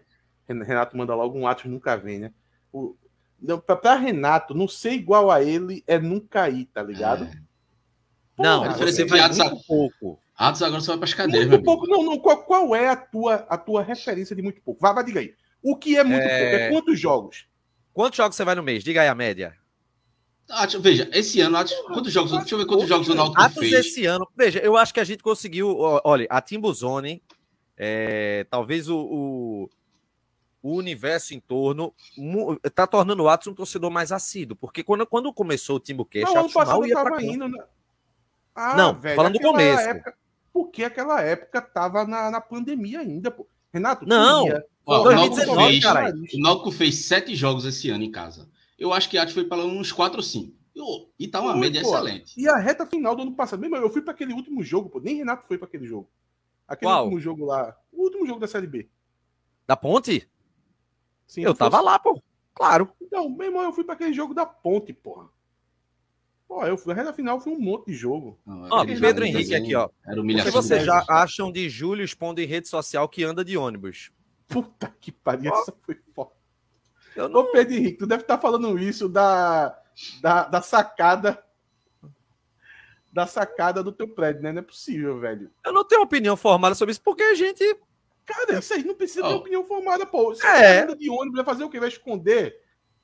Renato 0.48 0.96
manda 0.96 1.14
logo 1.14 1.38
um 1.38 1.46
Atos 1.46 1.66
nunca 1.66 1.96
vem, 1.96 2.18
né? 2.18 2.32
O... 2.72 2.96
Pra 3.82 3.94
Renato, 3.94 4.54
não 4.54 4.66
ser 4.66 4.92
igual 4.92 5.30
a 5.30 5.42
ele 5.42 5.84
é 5.86 5.98
nunca 5.98 6.48
ir, 6.48 6.64
tá 6.66 6.82
ligado? 6.82 7.24
É. 7.24 7.32
não, 8.38 8.64
a 8.64 8.68
diferença 8.68 9.02
é 9.02 9.20
Atos 9.20 9.38
muito 9.38 9.66
pouco. 9.66 10.18
Atos 10.34 10.62
agora 10.62 10.80
só 10.80 10.92
vai 10.92 10.98
para 11.00 11.08
as 11.08 11.14
cadeiras. 11.14 11.48
Muito 11.48 11.64
pouco, 11.64 11.86
não, 11.86 12.02
não. 12.02 12.18
Qual, 12.18 12.42
qual, 12.42 12.74
é 12.74 12.88
a 12.88 12.96
tua, 12.96 13.34
a 13.48 13.58
tua 13.58 13.82
referência 13.82 14.34
de 14.34 14.40
muito 14.40 14.62
pouco? 14.62 14.80
Vai, 14.80 14.94
vai, 14.94 15.04
diga 15.04 15.20
aí. 15.20 15.34
O 15.64 15.74
que 15.74 15.96
é 15.96 16.04
muito 16.04 16.22
é... 16.22 16.38
pouco? 16.38 16.56
É 16.56 16.70
quantos 16.70 17.00
jogos? 17.00 17.48
Quantos 17.94 18.16
jogos 18.18 18.36
você 18.36 18.44
vai 18.44 18.54
no 18.54 18.62
mês? 18.62 18.84
Diga 18.84 19.00
aí 19.00 19.08
a 19.08 19.14
média. 19.14 19.56
Atos, 20.50 20.74
veja, 20.82 21.08
esse 21.10 21.40
ano, 21.40 21.56
Atos, 21.56 21.72
quantos 21.86 22.12
jogos? 22.12 22.32
Deixa 22.32 22.54
eu 22.54 22.58
ver 22.58 22.66
quantos 22.66 22.86
jogos 22.86 23.08
o 23.08 23.14
Náutico 23.14 23.40
Atos 23.40 23.58
fez. 23.58 23.72
esse 23.72 24.04
ano, 24.04 24.28
veja, 24.36 24.58
eu 24.58 24.76
acho 24.76 24.92
que 24.92 25.00
a 25.00 25.04
gente 25.04 25.22
conseguiu. 25.22 25.74
Olha, 25.78 26.26
a 26.28 26.42
Timbuzone, 26.42 27.22
é, 27.78 28.44
talvez 28.50 28.90
o, 28.90 28.98
o, 28.98 29.70
o, 30.62 30.76
universo 30.76 31.32
em 31.32 31.40
torno 31.40 31.94
está 32.62 32.86
tornando 32.86 33.22
o 33.22 33.28
Atos 33.30 33.46
um 33.46 33.54
torcedor 33.54 33.90
mais 33.90 34.12
assíduo, 34.12 34.54
porque 34.54 34.84
quando, 34.84 35.06
quando 35.06 35.32
começou 35.32 35.78
o 35.78 36.24
não, 36.24 36.40
ano 36.40 36.52
passado 36.52 36.86
ia 36.86 36.94
tava 36.94 37.22
indo. 37.22 37.48
Né? 37.48 37.64
Ah, 38.54 38.76
não, 38.76 38.92
velho, 38.92 39.16
falando 39.16 39.32
do 39.32 39.40
começo. 39.40 39.80
Época, 39.80 40.14
porque 40.52 40.84
aquela 40.84 41.22
época 41.22 41.62
tava 41.62 42.06
na, 42.06 42.30
na 42.30 42.40
pandemia 42.42 43.00
ainda, 43.00 43.30
pô. 43.30 43.48
Renato, 43.72 44.06
não. 44.06 44.46
Ia, 44.46 44.64
Ó, 44.86 45.02
2019, 45.02 45.50
o, 45.50 45.54
Náutico 45.56 45.94
fez, 45.94 46.34
o 46.34 46.38
Náutico 46.40 46.70
fez 46.70 46.94
sete 47.06 47.34
jogos 47.34 47.64
esse 47.64 47.90
ano 47.90 48.04
em 48.04 48.10
casa. 48.10 48.48
Eu 48.78 48.92
acho 48.92 49.08
que 49.08 49.16
a 49.16 49.22
Atos 49.22 49.34
foi 49.34 49.44
para 49.44 49.64
uns 49.64 49.92
quatro 49.92 50.18
ou 50.18 50.22
cinco. 50.22 50.54
E 51.18 51.28
tá 51.28 51.40
uma 51.40 51.56
média 51.56 51.80
pô. 51.80 51.88
excelente. 51.88 52.34
E 52.36 52.48
a 52.48 52.56
reta 52.56 52.84
final 52.84 53.14
do 53.14 53.22
ano 53.22 53.34
passado, 53.34 53.60
mesmo 53.60 53.76
eu 53.76 53.88
fui 53.88 54.02
para 54.02 54.12
aquele 54.12 54.32
último 54.32 54.62
jogo, 54.62 54.90
pô, 54.90 55.00
nem 55.00 55.16
Renato 55.16 55.46
foi 55.46 55.56
para 55.56 55.68
aquele 55.68 55.86
jogo. 55.86 56.10
Aquele 56.66 56.90
Qual? 56.90 57.04
último 57.04 57.20
jogo 57.20 57.44
lá, 57.44 57.76
o 57.92 58.02
último 58.02 58.26
jogo 58.26 58.40
da 58.40 58.48
Série 58.48 58.66
B. 58.66 58.88
Da 59.66 59.76
Ponte? 59.76 60.28
Sim, 61.26 61.42
eu 61.42 61.54
tava 61.54 61.76
fosse... 61.76 61.84
lá, 61.84 61.98
pô. 61.98 62.22
Claro. 62.52 62.90
Então, 63.00 63.28
meu 63.30 63.46
irmão, 63.46 63.62
eu 63.62 63.72
fui 63.72 63.84
para 63.84 63.94
aquele 63.94 64.12
jogo 64.12 64.34
da 64.34 64.44
Ponte, 64.44 64.92
porra. 64.92 65.28
Pô, 66.46 66.64
eu 66.66 66.76
fui, 66.76 66.92
a 66.92 66.96
reta 66.96 67.12
final 67.12 67.40
foi 67.40 67.52
um 67.52 67.60
monte 67.60 67.86
de 67.86 67.94
jogo. 67.94 68.38
ó, 68.46 68.84
Pedro 68.84 69.24
Henrique 69.24 69.54
aqui, 69.54 69.74
ó. 69.74 69.88
Era 70.06 70.20
o 70.20 70.26
que 70.26 70.50
vocês 70.50 70.84
já 70.84 71.04
acham 71.08 71.50
de 71.50 71.68
Júlio 71.68 72.04
expondo 72.04 72.40
em 72.40 72.46
rede 72.46 72.68
social 72.68 73.08
que 73.08 73.24
anda 73.24 73.44
de 73.44 73.56
ônibus? 73.56 74.10
Puta 74.54 74.94
que 75.00 75.10
pariu, 75.10 75.52
oh. 75.52 75.60
essa 75.60 75.74
foi 75.82 75.98
foda. 76.14 76.30
Eu 77.16 77.28
não... 77.28 77.40
Ô, 77.40 77.44
Pedro 77.50 77.74
Henrique, 77.74 77.98
tu 77.98 78.06
deve 78.06 78.22
estar 78.22 78.36
tá 78.36 78.40
falando 78.40 78.78
isso 78.78 79.08
da, 79.08 79.76
da, 80.22 80.44
da 80.44 80.62
sacada 80.62 81.42
da 83.12 83.26
sacada 83.26 83.82
do 83.82 83.92
teu 83.92 84.08
prédio, 84.08 84.42
né? 84.42 84.52
Não 84.52 84.60
é 84.60 84.62
possível, 84.62 85.20
velho. 85.20 85.50
Eu 85.64 85.72
não 85.72 85.84
tenho 85.84 86.02
opinião 86.02 86.36
formada 86.36 86.74
sobre 86.74 86.92
isso, 86.92 87.02
porque 87.02 87.22
a 87.22 87.34
gente 87.34 87.78
Cara, 88.24 88.58
isso 88.58 88.72
aí 88.72 88.84
não 88.84 88.94
precisa 88.94 89.24
oh. 89.24 89.28
ter 89.28 89.34
opinião 89.34 89.64
formada, 89.64 90.06
pô. 90.06 90.34
Você 90.34 90.46
é. 90.46 90.82
anda 90.82 90.96
de 90.96 91.10
ônibus, 91.10 91.36
vai 91.36 91.44
fazer 91.44 91.64
o 91.64 91.68
quê? 91.68 91.80
Vai 91.80 91.88
esconder? 91.88 92.56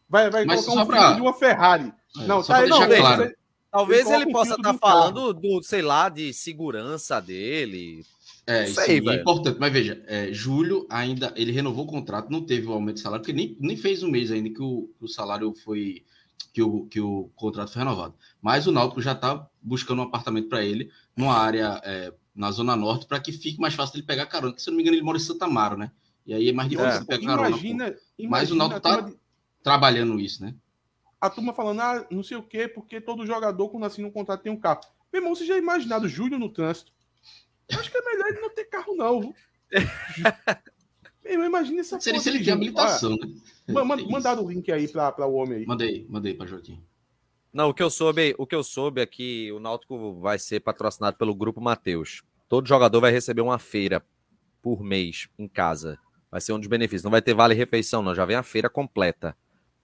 Vai, 0.08 0.30
vai 0.30 0.44
Mas 0.44 0.64
colocar 0.64 0.82
um 0.82 0.86
pra... 0.86 1.12
de 1.12 1.20
uma 1.20 1.34
Ferrari. 1.34 1.92
É, 2.16 2.26
não, 2.26 2.42
tá 2.42 2.58
aí, 2.58 2.68
não, 2.68 2.86
claro. 2.86 3.34
Talvez 3.70 4.10
ele, 4.10 4.22
ele 4.22 4.32
possa 4.32 4.54
estar 4.54 4.72
tá 4.72 4.78
falando 4.78 5.32
do, 5.32 5.62
sei 5.62 5.82
lá, 5.82 6.08
de 6.08 6.32
segurança 6.32 7.20
dele. 7.20 8.04
É, 8.50 8.64
isso 8.64 8.80
aí, 8.80 8.98
é 8.98 9.14
importante. 9.14 9.60
Mas 9.60 9.72
veja, 9.72 10.02
é, 10.08 10.32
julho 10.32 10.84
ainda 10.90 11.32
ele 11.36 11.52
renovou 11.52 11.84
o 11.84 11.88
contrato, 11.88 12.30
não 12.30 12.44
teve 12.44 12.66
o 12.66 12.72
aumento 12.72 12.96
de 12.96 13.02
salário, 13.02 13.22
porque 13.22 13.32
nem, 13.32 13.56
nem 13.60 13.76
fez 13.76 14.02
um 14.02 14.10
mês 14.10 14.32
ainda 14.32 14.50
que 14.50 14.60
o, 14.60 14.90
o 15.00 15.06
salário 15.06 15.54
foi. 15.54 16.04
Que 16.52 16.60
o, 16.62 16.86
que 16.86 17.00
o 17.00 17.30
contrato 17.36 17.72
foi 17.72 17.80
renovado. 17.80 18.14
Mas 18.42 18.66
o 18.66 18.72
Náutico 18.72 19.00
já 19.00 19.12
está 19.12 19.48
buscando 19.62 20.00
um 20.00 20.06
apartamento 20.06 20.48
para 20.48 20.64
ele, 20.64 20.90
numa 21.16 21.34
área 21.34 21.80
é, 21.84 22.12
na 22.34 22.50
Zona 22.50 22.74
Norte, 22.74 23.06
para 23.06 23.20
que 23.20 23.30
fique 23.30 23.60
mais 23.60 23.74
fácil 23.74 23.98
ele 23.98 24.06
pegar 24.06 24.26
carona. 24.26 24.52
Porque, 24.52 24.62
se 24.62 24.68
eu 24.68 24.72
não 24.72 24.78
me 24.78 24.82
engano, 24.82 24.96
ele 24.96 25.04
mora 25.04 25.16
em 25.16 25.20
Santa 25.20 25.44
Amaro, 25.44 25.76
né? 25.76 25.92
E 26.26 26.34
aí 26.34 26.48
é 26.48 26.52
mais 26.52 26.68
difícil 26.68 27.02
é, 27.02 27.04
pegar 27.04 27.36
carona. 27.36 27.50
Imagina, 27.50 27.96
Mas 28.28 28.50
o 28.50 28.56
Náutico 28.56 28.78
está 28.78 29.00
de... 29.02 29.14
trabalhando 29.62 30.18
isso, 30.18 30.42
né? 30.42 30.52
A 31.20 31.30
turma 31.30 31.52
falando, 31.52 31.80
ah, 31.82 32.04
não 32.10 32.24
sei 32.24 32.36
o 32.36 32.42
quê, 32.42 32.66
porque 32.66 33.00
todo 33.00 33.26
jogador, 33.26 33.68
quando 33.68 33.84
assina 33.84 34.08
um 34.08 34.12
contrato, 34.12 34.42
tem 34.42 34.50
um 34.50 34.58
carro. 34.58 34.80
Meu 35.12 35.20
irmão, 35.20 35.36
você 35.36 35.46
já 35.46 35.56
imaginado 35.56 36.08
Júlio 36.08 36.38
no 36.38 36.48
trânsito? 36.48 36.90
Acho 37.78 37.90
que 37.90 37.98
é 37.98 38.02
melhor 38.02 38.28
ele 38.28 38.40
não 38.40 38.50
ter 38.50 38.64
carro, 38.64 38.94
não. 38.94 39.34
Meu, 41.24 41.44
imagina 41.46 41.80
essa 41.80 42.00
Seria 42.00 42.20
se 42.20 42.28
ele 42.28 42.42
tinha 42.42 42.54
habilitação, 42.54 43.10
né? 43.10 43.28
Manda, 43.68 44.04
mandaram 44.04 44.44
o 44.44 44.50
link 44.50 44.70
aí 44.72 44.88
para 44.88 45.26
o 45.26 45.34
homem 45.34 45.58
aí. 45.58 45.66
Mandei, 45.66 46.06
mandei 46.08 46.34
para 46.34 46.46
Joaquim. 46.46 46.82
Não, 47.52 47.68
o 47.70 47.74
que 47.74 47.82
eu 47.82 47.90
soube, 47.90 48.34
o 48.38 48.46
que 48.46 48.54
eu 48.54 48.62
soube 48.62 49.00
é 49.00 49.06
que 49.06 49.50
o 49.52 49.58
Náutico 49.58 50.14
vai 50.20 50.38
ser 50.38 50.60
patrocinado 50.60 51.16
pelo 51.16 51.34
grupo 51.34 51.60
Mateus. 51.60 52.22
Todo 52.48 52.68
jogador 52.68 53.00
vai 53.00 53.10
receber 53.10 53.40
uma 53.40 53.58
feira 53.58 54.04
por 54.62 54.82
mês 54.82 55.28
em 55.38 55.48
casa. 55.48 55.98
Vai 56.30 56.40
ser 56.40 56.52
um 56.52 56.58
dos 56.58 56.68
benefícios. 56.68 57.02
Não 57.02 57.10
vai 57.10 57.20
ter 57.22 57.34
vale 57.34 57.54
refeição, 57.54 58.02
não. 58.02 58.14
Já 58.14 58.24
vem 58.24 58.36
a 58.36 58.42
feira 58.42 58.70
completa. 58.70 59.36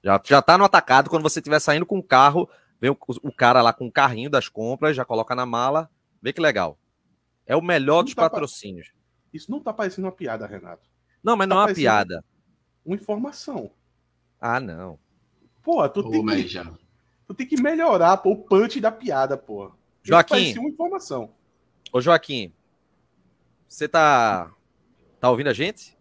Já, 0.03 0.21
já 0.25 0.41
tá 0.41 0.57
no 0.57 0.65
atacado. 0.65 1.11
Quando 1.11 1.23
você 1.23 1.41
estiver 1.41 1.59
saindo 1.59 1.85
com 1.85 1.99
o 1.99 2.03
carro, 2.03 2.49
vem 2.81 2.91
o, 2.91 2.97
o, 3.23 3.33
cara 3.33 3.61
lá 3.63 3.73
com 3.73 3.87
o 3.87 3.93
carrinho 3.93 4.31
das 4.31 4.49
compras, 4.49 4.95
já 4.95 5.05
coloca 5.05 5.35
na 5.35 5.45
mala. 5.45 5.91
Vê 6.23 6.33
que 6.33 6.41
legal. 6.41 6.79
É 7.47 7.55
o 7.55 7.63
melhor 7.63 8.03
dos 8.03 8.15
tá 8.15 8.29
patrocínios. 8.29 8.89
Pa... 8.89 8.95
Isso 9.33 9.51
não 9.51 9.61
tá 9.61 9.73
parecendo 9.73 10.07
uma 10.07 10.13
piada, 10.13 10.47
Renato. 10.47 10.89
Não, 11.23 11.37
mas 11.37 11.49
tá 11.49 11.55
não 11.55 11.63
é 11.63 11.67
uma 11.67 11.75
piada. 11.75 12.25
Uma 12.85 12.97
informação. 12.97 13.71
Ah, 14.41 14.59
não. 14.59 14.99
Pô, 15.63 15.89
tu, 15.89 16.11
tem 16.11 16.25
que, 16.27 16.49
já. 16.49 16.65
tu 17.27 17.35
tem 17.35 17.47
que 17.47 17.61
melhorar 17.61 18.17
pô, 18.19 18.33
o 18.33 18.37
punch 18.37 18.81
da 18.81 18.91
piada, 18.91 19.37
pô. 19.37 19.71
Joaquim. 20.03 20.59
uma 20.59 20.69
informação. 20.69 21.31
Ô, 21.93 22.01
Joaquim. 22.01 22.53
Você 23.69 23.89
tá. 23.89 24.53
Tá 25.21 25.31
ouvindo 25.31 25.49
a 25.49 25.53
gente? 25.53 25.97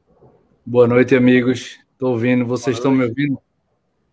Boa 0.65 0.87
noite, 0.87 1.15
amigos. 1.15 1.79
Tô 1.97 2.11
ouvindo. 2.11 2.45
Vocês 2.45 2.77
estão 2.77 2.91
me 2.91 3.03
ouvindo? 3.03 3.39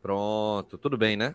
Pronto. 0.01 0.79
Tudo 0.79 0.97
bem, 0.97 1.17
né? 1.17 1.35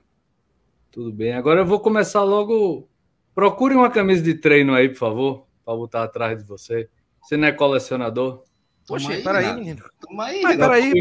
Tudo 0.91 1.11
bem. 1.11 1.33
Agora 1.33 1.61
eu 1.61 1.65
vou 1.65 1.79
começar 1.79 2.23
logo. 2.23 2.87
Procure 3.35 3.75
uma 3.75 3.89
camisa 3.89 4.23
de 4.23 4.33
treino 4.33 4.73
aí, 4.73 4.89
por 4.89 4.97
favor 4.97 5.46
para 5.67 5.75
botar 5.75 6.03
atrás 6.03 6.37
de 6.41 6.45
você. 6.45 6.89
Você 7.21 7.35
não 7.35 7.45
é 7.45 7.51
colecionador? 7.51 8.45
Poxa, 8.87 9.11
aí, 9.11 9.21
peraí, 9.21 9.53
menino. 9.53 9.83
Toma 9.99 10.23
aí, 10.23 10.41
Mas, 10.41 10.55
peraí. 10.55 10.93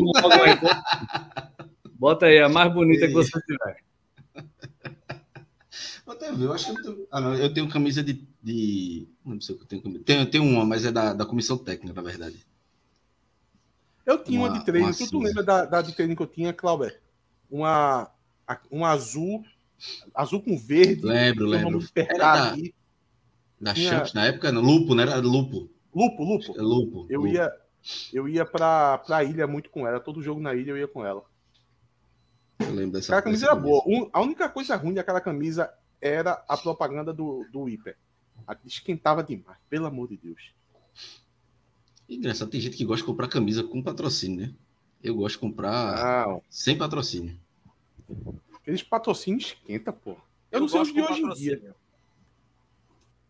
Bota 1.94 2.26
aí, 2.26 2.40
a 2.40 2.48
mais 2.48 2.74
bonita 2.74 3.06
que 3.06 3.12
você 3.12 3.40
tiver. 3.42 3.84
Vou 6.04 6.14
até 6.16 6.32
ver, 6.32 6.46
eu 6.46 6.52
acho 6.52 6.64
que 6.64 6.80
eu 6.80 6.82
tenho. 6.82 7.06
Ah, 7.12 7.20
não, 7.20 7.34
eu 7.36 7.54
tenho 7.54 7.68
camisa 7.68 8.02
de. 8.02 8.26
de... 8.42 9.06
Não 9.24 9.40
sei 9.40 9.54
o 9.54 9.58
que 9.58 9.64
eu 9.64 9.68
tenho 9.68 9.82
camisa. 9.82 10.02
Tenho, 10.04 10.26
tenho 10.28 10.42
uma, 10.42 10.64
mas 10.64 10.84
é 10.84 10.90
da, 10.90 11.12
da 11.12 11.24
comissão 11.24 11.56
técnica, 11.56 11.94
na 11.94 12.02
verdade. 12.02 12.44
Eu 14.04 14.18
tinha 14.18 14.40
uma, 14.40 14.48
uma 14.48 14.58
de 14.58 14.64
treino. 14.64 14.92
Tu, 14.92 15.08
tu 15.08 15.20
lembra 15.20 15.44
da, 15.44 15.64
da 15.64 15.80
de 15.80 15.94
treino 15.94 16.16
que 16.16 16.22
eu 16.22 16.26
tinha, 16.26 16.52
Clauber? 16.52 17.00
Uma, 17.48 18.10
uma 18.68 18.90
azul. 18.90 19.44
Azul 20.12 20.42
com 20.42 20.58
verde. 20.58 21.06
Lembro, 21.06 21.46
lembro. 21.46 21.86
Era 21.94 22.18
da, 22.18 22.56
na 23.60 23.74
tinha... 23.74 23.90
Champs, 23.90 24.12
na 24.12 24.26
época, 24.26 24.52
no 24.52 24.60
Lupo, 24.60 24.94
não 24.94 25.02
era 25.02 25.16
Lupo. 25.16 25.68
Lupo, 25.94 26.24
Lupo. 26.24 26.58
É 26.58 26.62
Lupo. 26.62 27.06
Eu 27.08 27.22
Lupo. 27.22 27.32
ia, 27.32 27.52
eu 28.12 28.28
ia 28.28 28.44
pra, 28.44 28.98
pra 28.98 29.24
ilha 29.24 29.46
muito 29.46 29.70
com 29.70 29.86
ela. 29.86 29.98
Todo 30.00 30.22
jogo 30.22 30.40
na 30.40 30.54
ilha 30.54 30.70
eu 30.70 30.78
ia 30.78 30.88
com 30.88 31.04
ela. 31.04 31.24
Eu 32.58 32.74
lembro 32.74 32.92
dessa 32.92 33.06
Aquela 33.06 33.22
camisa 33.22 33.46
era 33.46 33.54
boa. 33.54 33.82
Um, 33.86 34.08
a 34.12 34.20
única 34.20 34.48
coisa 34.48 34.76
ruim 34.76 34.94
daquela 34.94 35.20
camisa 35.20 35.72
era 36.00 36.44
a 36.48 36.56
propaganda 36.56 37.12
do, 37.12 37.46
do 37.52 37.68
Hiper. 37.68 37.96
Esquentava 38.64 39.22
demais, 39.22 39.58
pelo 39.68 39.86
amor 39.86 40.08
de 40.08 40.16
Deus. 40.16 40.52
Engraçado, 42.08 42.50
tem 42.50 42.60
gente 42.60 42.76
que 42.76 42.84
gosta 42.84 43.02
de 43.02 43.06
comprar 43.06 43.28
camisa 43.28 43.64
com 43.64 43.82
patrocínio, 43.82 44.46
né? 44.46 44.54
Eu 45.02 45.16
gosto 45.16 45.34
de 45.34 45.40
comprar 45.40 46.26
não. 46.26 46.42
sem 46.48 46.76
patrocínio. 46.76 47.36
Aqueles 48.54 48.82
patrocínios 48.82 49.46
esquenta, 49.46 49.92
pô. 49.92 50.10
Eu, 50.10 50.16
eu 50.52 50.60
não 50.60 50.68
sei 50.68 50.80
os 50.80 50.92
de 50.92 51.00
hoje 51.00 51.22
em 51.22 51.30
dia. 51.30 51.74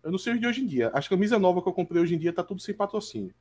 Eu 0.07 0.13
não 0.13 0.19
sei 0.21 0.35
os 0.35 0.41
de 0.41 0.47
hoje 0.47 0.61
em 0.61 0.67
dia. 0.69 0.89
As 0.95 1.09
camisas 1.09 1.41
novas 1.41 1.65
que 1.65 1.69
eu 1.69 1.73
comprei 1.73 2.01
hoje 2.01 2.15
em 2.15 2.19
dia 2.19 2.33
tá 2.33 2.45
tudo 2.45 2.63
sem 2.63 2.73
patrocínio. 2.73 3.35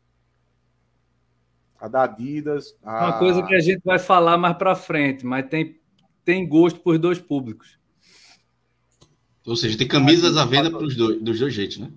A 1.79 1.87
da 1.87 2.05
Adidas. 2.05 2.75
A... 2.83 3.05
Uma 3.05 3.19
coisa 3.19 3.43
que 3.43 3.53
a 3.53 3.59
gente 3.59 3.83
vai 3.85 3.99
falar 3.99 4.35
mais 4.35 4.57
para 4.57 4.73
frente, 4.73 5.23
mas 5.23 5.47
tem, 5.47 5.79
tem 6.23 6.47
gosto 6.47 6.79
para 6.79 6.93
os 6.93 6.99
dois 6.99 7.19
públicos. 7.19 7.77
Ou 9.45 9.55
seja, 9.55 9.77
tem 9.77 9.87
camisas 9.87 10.37
à 10.37 10.43
venda 10.43 10.71
pros 10.71 10.95
dois, 10.95 11.21
dos 11.21 11.39
dois 11.39 11.53
jeitos, 11.53 11.77
né? 11.77 11.91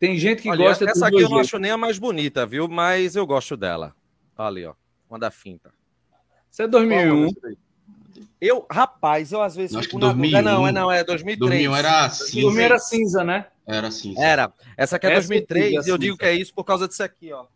Tem 0.00 0.18
gente 0.18 0.42
que 0.42 0.50
Olha, 0.50 0.64
gosta 0.64 0.90
Essa 0.90 1.06
aqui 1.06 1.18
eu 1.18 1.20
não 1.20 1.28
jeitos. 1.28 1.46
acho 1.46 1.58
nem 1.60 1.70
a 1.70 1.78
mais 1.78 1.96
bonita, 1.96 2.44
viu? 2.44 2.66
Mas 2.66 3.14
eu 3.14 3.24
gosto 3.24 3.56
dela. 3.56 3.94
Ali, 4.36 4.66
ó. 4.66 4.74
Uma 5.08 5.20
da 5.20 5.30
finta. 5.30 5.72
Isso 6.50 6.62
é 6.62 6.66
2001. 6.66 7.28
Eu, 8.40 8.66
rapaz, 8.68 9.30
eu 9.30 9.40
às 9.40 9.54
vezes. 9.54 9.70
Não, 9.70 9.78
acho 9.78 9.88
que 9.88 9.96
2001, 9.96 10.42
não, 10.42 10.66
é 10.66 10.72
não, 10.72 10.90
é 10.90 11.04
2003. 11.04 11.38
2001 11.38 11.76
era 11.76 12.10
cinza. 12.10 12.40
2001 12.42 12.60
era 12.60 12.78
cinza, 12.80 13.22
né? 13.22 13.46
Era 13.66 13.90
cinza. 13.90 14.20
Era. 14.20 14.52
Essa 14.76 14.96
aqui 14.96 15.06
é 15.06 15.12
Essa 15.12 15.28
2003 15.28 15.86
e 15.86 15.90
eu 15.90 15.98
digo 15.98 16.16
que 16.16 16.24
é 16.24 16.34
isso 16.34 16.52
por 16.52 16.64
causa 16.64 16.86
disso 16.86 17.02
aqui, 17.02 17.32
ó. 17.32 17.46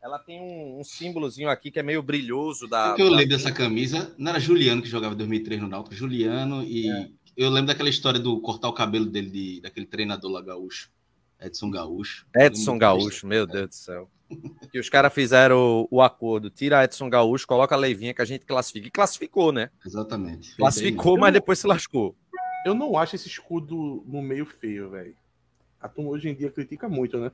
Ela 0.00 0.18
tem 0.18 0.40
um, 0.40 0.80
um 0.80 0.84
símbolozinho 0.84 1.50
aqui 1.50 1.70
que 1.70 1.78
é 1.78 1.82
meio 1.82 2.02
brilhoso 2.02 2.68
da. 2.68 2.92
O 2.92 2.96
que 2.96 3.02
eu 3.02 3.10
lembro 3.10 3.36
dessa 3.36 3.52
camisa, 3.52 4.14
não 4.16 4.30
era 4.30 4.40
Juliano 4.40 4.80
que 4.80 4.88
jogava 4.88 5.14
em 5.14 5.18
2003 5.18 5.60
no 5.60 5.68
Náutico, 5.68 5.94
Juliano 5.94 6.62
e 6.62 6.88
é. 6.88 7.08
eu 7.36 7.50
lembro 7.50 7.66
daquela 7.66 7.88
história 7.88 8.20
do 8.20 8.40
cortar 8.40 8.68
o 8.68 8.72
cabelo 8.72 9.06
dele 9.06 9.30
de, 9.30 9.60
daquele 9.60 9.86
treinador 9.86 10.30
lá 10.30 10.40
gaúcho, 10.40 10.90
Edson 11.40 11.70
Gaúcho. 11.70 12.26
Edson 12.34 12.78
Gaúcho, 12.78 13.26
meu 13.26 13.46
Deus 13.46 13.68
do 13.68 13.74
céu. 13.74 14.10
que 14.70 14.78
os 14.78 14.88
caras 14.88 15.12
fizeram 15.12 15.56
o, 15.56 15.88
o, 15.90 16.02
acordo, 16.02 16.50
tira 16.50 16.84
Edson 16.84 17.08
Gaúcho, 17.08 17.46
coloca 17.46 17.74
a 17.74 17.78
Leivinha 17.78 18.14
que 18.14 18.22
a 18.22 18.26
gente 18.26 18.44
classifica. 18.44 18.86
E 18.86 18.90
classificou, 18.90 19.52
né? 19.52 19.70
Exatamente. 19.84 20.54
Classificou, 20.56 21.18
mas 21.18 21.32
depois 21.32 21.58
se 21.58 21.66
lascou. 21.66 22.16
Eu 22.64 22.74
não 22.74 22.98
acho 22.98 23.16
esse 23.16 23.28
escudo 23.28 24.04
no 24.06 24.20
meio 24.20 24.44
feio, 24.44 24.90
velho. 24.90 25.16
A 25.80 25.88
turma 25.88 26.10
hoje 26.10 26.28
em 26.28 26.34
dia 26.34 26.50
critica 26.50 26.88
muito, 26.88 27.18
né? 27.18 27.30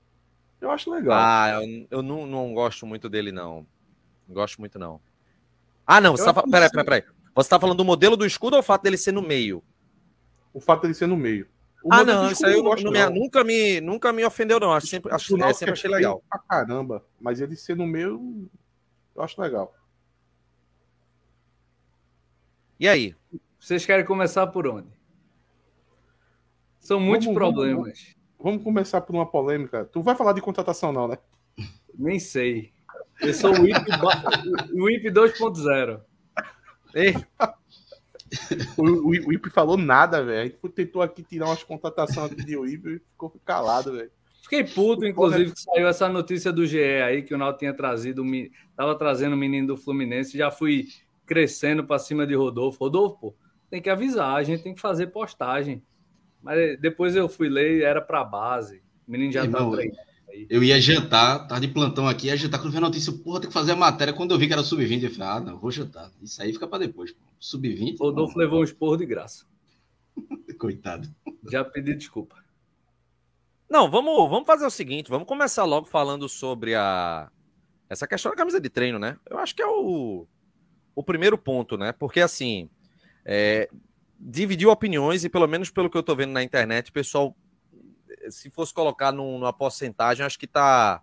Eu 0.61 0.71
acho 0.71 0.91
legal. 0.91 1.17
Ah, 1.19 1.63
eu, 1.63 1.87
eu 1.91 2.03
não, 2.03 2.27
não 2.27 2.55
gosto 2.55 2.87
muito 2.87 3.09
dele, 3.09 3.33
não. 3.33 3.67
Não 4.27 4.35
gosto 4.35 4.59
muito, 4.59 4.79
não. 4.79 5.01
Ah, 5.87 6.01
não. 6.01 6.17
Você 6.17 6.25
tá, 6.25 6.43
peraí, 6.43 6.71
peraí, 6.71 6.85
peraí. 6.85 7.05
Você 7.35 7.51
tá 7.51 7.59
falando 7.59 7.79
do 7.79 7.85
modelo 7.85 8.17
do 8.17 8.25
escudo 8.25 8.55
ou 8.55 8.61
o 8.61 8.63
fato 8.63 8.83
dele 8.83 8.97
ser 8.97 9.13
no 9.13 9.23
meio? 9.23 9.63
O 10.53 10.61
fato 10.61 10.83
dele 10.83 10.95
ser 10.95 11.07
no 11.07 11.17
meio. 11.17 11.47
O 11.83 11.93
ah, 11.93 12.03
não, 12.03 12.31
isso 12.31 12.47
aí 12.47 12.55
eu 12.55 12.63
não, 12.63 12.75
não. 12.75 13.11
nunca, 13.11 13.45
me, 13.45 13.79
nunca 13.79 14.11
me 14.11 14.25
ofendeu, 14.25 14.59
não. 14.59 14.73
Acho 14.73 14.87
sempre, 14.87 15.13
acho, 15.13 15.37
é, 15.43 15.53
sempre 15.53 15.73
achei 15.73 15.91
legal. 15.91 16.23
Pra 16.31 16.39
caramba, 16.39 17.05
mas 17.21 17.43
ele 17.43 17.57
ser 17.57 17.77
no 17.77 17.87
meio, 17.87 18.49
eu 19.15 19.23
acho 19.23 19.39
legal. 19.39 19.75
E 22.81 22.89
aí? 22.89 23.15
Vocês 23.61 23.85
querem 23.85 24.05
começar 24.05 24.47
por 24.47 24.67
onde? 24.67 24.89
São 26.81 26.99
muitos 26.99 27.27
vamos, 27.27 27.39
problemas. 27.39 28.15
Vamos, 28.45 28.63
começar 28.63 29.01
por 29.01 29.15
uma 29.15 29.25
polêmica. 29.25 29.87
Tu 29.87 30.03
vai 30.03 30.15
falar 30.15 30.35
de 30.35 30.43
contratação, 30.43 30.93
não, 30.93 31.09
né? 31.09 31.17
Nem 31.95 32.19
sei. 32.19 32.75
Eu 33.19 33.33
sou 33.33 33.53
o 33.53 33.67
IP, 33.67 33.91
o 34.75 34.91
IP 34.91 35.11
2.0. 35.11 36.03
o, 38.77 38.83
o, 38.83 39.09
o 39.09 39.33
Ip 39.33 39.49
falou 39.49 39.79
nada, 39.79 40.23
velho. 40.23 40.41
A 40.41 40.45
gente 40.45 40.75
tentou 40.75 41.01
aqui 41.01 41.23
tirar 41.23 41.47
umas 41.47 41.63
contratações 41.63 42.33
aqui 42.33 42.45
de 42.45 42.53
Ip 42.53 42.87
e 42.87 42.99
ficou 42.99 43.35
calado, 43.47 43.95
velho. 43.95 44.11
Fiquei 44.43 44.63
puto, 44.63 45.07
inclusive, 45.07 45.51
que 45.51 45.61
saiu 45.63 45.89
essa 45.89 46.07
notícia 46.07 46.53
do 46.53 46.67
GE 46.67 47.01
aí, 47.03 47.23
que 47.23 47.35
o 47.35 47.39
Naldo 47.39 47.57
tinha 47.57 47.73
trazido, 47.73 48.23
tava 48.77 48.95
trazendo 48.95 49.33
o 49.33 49.39
menino 49.39 49.69
do 49.69 49.77
Fluminense, 49.79 50.37
já 50.37 50.51
fui 50.51 50.89
crescendo 51.25 51.83
para 51.83 51.99
cima 51.99 52.27
de 52.27 52.35
Rodolfo. 52.35 52.79
Rodolfo, 52.79 53.17
pô, 53.19 53.35
tem 53.71 53.81
que 53.81 53.89
avisar, 53.89 54.37
a 54.37 54.43
gente 54.43 54.63
tem 54.63 54.75
que 54.75 54.83
fazer 54.83 55.07
postagem. 55.07 55.83
Mas 56.45 56.79
depois 56.79 57.17
eu 57.17 57.27
fui 57.27 57.49
ler, 57.49 57.83
era 57.83 58.03
para 58.03 58.23
base. 58.23 58.83
O 59.09 59.11
menino 59.11 59.33
já 59.33 59.49
tá 59.49 59.71
treinando. 59.71 59.99
Eu 60.51 60.63
ia 60.63 60.81
jantar, 60.81 61.47
tava 61.47 61.61
de 61.61 61.69
plantão 61.69 62.07
aqui, 62.07 62.27
ia 62.27 62.37
jantar 62.37 62.61
quando 62.61 62.73
vi 62.73 62.79
a 62.79 62.83
notícia, 62.83 63.13
porra, 63.13 63.41
tem 63.41 63.49
que 63.49 63.55
fazer 63.55 63.73
a 63.73 63.77
matéria. 63.77 64.13
Quando 64.13 64.33
eu 64.33 64.39
vi 64.39 64.47
que 64.47 64.53
era 64.53 64.63
sub-20, 64.63 65.05
eu 65.05 65.11
falei, 65.11 65.29
ah, 65.29 65.41
não, 65.41 65.59
vou 65.59 65.71
jantar. 65.71 66.11
Isso 66.21 66.43
aí 66.43 66.53
fica 66.53 66.67
para 66.67 66.81
depois. 66.87 67.15
Sub-20. 67.39 67.97
Rodolfo 67.99 68.39
levou 68.39 68.61
um 68.61 68.65
esporro 68.65 68.97
de 68.97 69.07
graça. 69.07 69.47
Coitado. 70.59 71.09
Já 71.51 71.65
pedi 71.65 71.95
desculpa. 71.95 72.37
Não, 73.71 73.91
vamos, 73.91 74.29
vamos 74.29 74.47
fazer 74.47 74.67
o 74.67 74.71
seguinte, 74.71 75.09
vamos 75.09 75.27
começar 75.27 75.65
logo 75.65 75.87
falando 75.87 76.29
sobre 76.29 76.75
a 76.75 77.31
Essa 77.89 78.07
questão 78.07 78.31
da 78.31 78.37
camisa 78.37 78.61
de 78.61 78.69
treino, 78.69 78.99
né? 78.99 79.17
Eu 79.31 79.39
acho 79.39 79.55
que 79.55 79.63
é 79.63 79.67
o, 79.67 80.27
o 80.95 81.03
primeiro 81.03 81.39
ponto, 81.39 81.79
né? 81.79 81.93
Porque 81.93 82.21
assim, 82.21 82.69
é, 83.25 83.69
dividiu 84.25 84.71
opiniões 84.71 85.23
e 85.23 85.29
pelo 85.29 85.47
menos 85.47 85.71
pelo 85.71 85.91
que 85.91 85.99
eu 85.99 86.03
tô 86.03 86.17
vendo 86.17 86.33
na 86.33 86.43
internet, 86.43 86.89
o 86.89 86.93
pessoal, 86.93 87.37
se 88.31 88.49
fosse 88.49 88.73
colocar 88.73 89.13
num, 89.13 89.39
numa 89.39 89.53
porcentagem, 89.53 90.25
acho 90.25 90.39
que 90.39 90.47
tá 90.47 91.03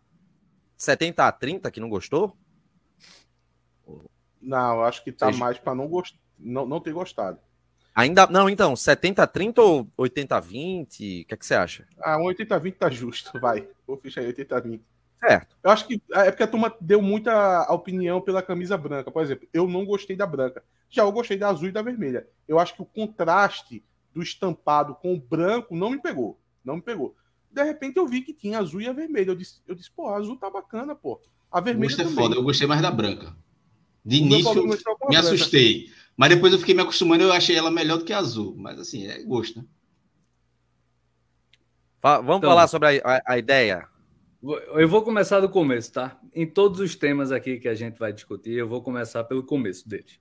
70 0.76 1.28
a 1.28 1.32
30 1.32 1.70
que 1.70 1.80
não 1.80 1.88
gostou. 1.88 2.36
Não, 4.42 4.82
acho 4.84 5.04
que 5.04 5.12
tá 5.12 5.28
Seja... 5.28 5.38
mais 5.38 5.60
para 5.60 5.76
não, 5.76 5.88
gost... 5.88 6.18
não, 6.40 6.66
não 6.66 6.80
ter 6.80 6.92
gostado. 6.92 7.38
Ainda. 7.94 8.26
Não, 8.26 8.50
então, 8.50 8.74
70-30 8.74 9.60
ou 9.60 9.86
80-20? 10.00 10.84
O 10.86 10.88
que, 10.88 11.26
é 11.30 11.38
que 11.38 11.46
você 11.46 11.54
acha? 11.54 11.86
Ah, 12.00 12.18
um 12.18 12.24
80-20 12.24 12.76
tá 12.76 12.90
justo, 12.90 13.40
vai. 13.40 13.68
Vou 13.86 13.98
fechar 13.98 14.22
aí 14.22 14.34
80-20. 14.34 14.82
Certo. 15.24 15.56
Eu 15.64 15.70
acho 15.70 15.88
que 15.88 16.02
é 16.14 16.32
porque 16.32 16.44
a 16.44 16.48
turma 16.48 16.76
deu 16.82 17.02
muita 17.02 17.72
opinião 17.72 18.20
pela 18.20 18.42
camisa 18.42 18.76
branca. 18.76 19.12
Por 19.12 19.22
exemplo, 19.22 19.48
eu 19.54 19.68
não 19.68 19.86
gostei 19.86 20.16
da 20.16 20.26
branca. 20.26 20.64
Já 20.90 21.04
eu 21.04 21.12
gostei 21.12 21.38
da 21.38 21.50
azul 21.50 21.68
e 21.68 21.72
da 21.72 21.82
vermelha. 21.82 22.28
Eu 22.48 22.58
acho 22.58 22.74
que 22.74 22.82
o 22.82 22.86
contraste 22.86 23.84
do 24.14 24.22
estampado 24.22 24.96
com 24.96 25.14
o 25.14 25.20
branco 25.20 25.76
não 25.76 25.92
me 25.92 26.02
pegou. 26.02 26.40
Não 26.66 26.78
me 26.78 26.82
pegou. 26.82 27.16
De 27.52 27.64
repente 27.64 27.98
eu 27.98 28.08
vi 28.08 28.22
que 28.22 28.34
tinha 28.34 28.58
azul 28.58 28.82
e 28.82 28.88
a 28.88 28.94
vermelha. 28.94 29.30
Eu 29.30 29.36
disse, 29.36 29.62
eu 29.68 29.76
disse 29.76 29.92
pô, 29.92 30.08
a 30.08 30.18
azul 30.18 30.38
tá 30.38 30.50
bacana, 30.50 30.96
pô. 30.96 31.22
A 31.52 31.60
vermelha. 31.60 31.96
Gostei 31.96 32.16
foda, 32.16 32.36
eu 32.36 32.44
gostei 32.44 32.68
mais 32.68 32.82
da 32.82 32.90
branca. 32.90 33.36
De 34.04 34.18
início, 34.18 34.68
me 35.08 35.16
assustei. 35.16 35.92
Mas 36.18 36.30
depois 36.30 36.52
eu 36.52 36.60
fiquei 36.60 36.74
me 36.74 36.82
acostumando 36.82 37.24
e 37.24 37.28
eu 37.28 37.34
achei 37.34 37.56
ela 37.56 37.70
melhor 37.70 37.98
do 37.98 38.06
que 38.06 38.14
a 38.14 38.18
azul. 38.18 38.56
Mas 38.58 38.80
assim, 38.80 39.08
é 39.08 39.22
gosto, 39.24 39.60
né? 39.60 39.66
Vamos 42.02 42.38
então, 42.38 42.50
falar 42.50 42.68
sobre 42.68 43.00
a, 43.00 43.18
a, 43.18 43.34
a, 43.34 43.38
ideia. 43.38 43.88
Eu 44.44 44.88
vou 44.88 45.04
começar 45.04 45.40
do 45.40 45.48
começo, 45.48 45.94
tá? 45.94 46.20
Em 46.34 46.48
todos 46.48 46.80
os 46.80 46.96
temas 46.96 47.32
aqui 47.32 47.60
que 47.60 47.68
a 47.68 47.76
gente 47.76 48.00
vai 48.00 48.12
discutir, 48.12 48.54
eu 48.54 48.68
vou 48.68 48.82
começar 48.82 49.24
pelo 49.24 49.44
começo 49.44 49.88
deles. 49.88 50.20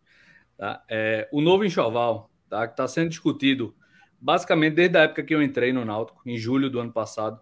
Tá? 0.58 0.84
É, 0.90 1.26
o 1.32 1.40
novo 1.40 1.64
enxoval, 1.64 2.30
tá? 2.46 2.66
Que 2.66 2.74
está 2.74 2.86
sendo 2.86 3.08
discutido 3.08 3.74
basicamente 4.20 4.74
desde 4.74 4.98
a 4.98 5.02
época 5.04 5.22
que 5.22 5.34
eu 5.34 5.42
entrei 5.42 5.72
no 5.72 5.86
Náutico, 5.86 6.20
em 6.26 6.36
julho 6.36 6.68
do 6.68 6.78
ano 6.78 6.92
passado. 6.92 7.40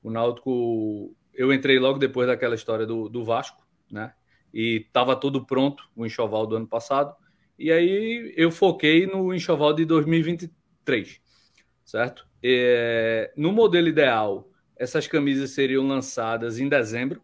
O 0.00 0.08
Náutico, 0.08 1.12
eu 1.34 1.52
entrei 1.52 1.76
logo 1.80 1.98
depois 1.98 2.28
daquela 2.28 2.54
história 2.54 2.86
do, 2.86 3.08
do 3.08 3.24
Vasco, 3.24 3.66
né? 3.90 4.14
E 4.54 4.84
estava 4.86 5.16
tudo 5.16 5.44
pronto, 5.44 5.82
o 5.96 6.06
enxoval 6.06 6.46
do 6.46 6.54
ano 6.54 6.68
passado. 6.68 7.16
E 7.58 7.72
aí 7.72 8.32
eu 8.36 8.52
foquei 8.52 9.08
no 9.08 9.34
enxoval 9.34 9.72
de 9.72 9.84
2023, 9.84 11.20
certo? 11.84 12.28
É, 12.40 13.32
no 13.36 13.50
modelo 13.50 13.88
ideal, 13.88 14.48
essas 14.76 15.06
camisas 15.06 15.50
seriam 15.50 15.86
lançadas 15.86 16.58
em 16.58 16.68
dezembro, 16.68 17.22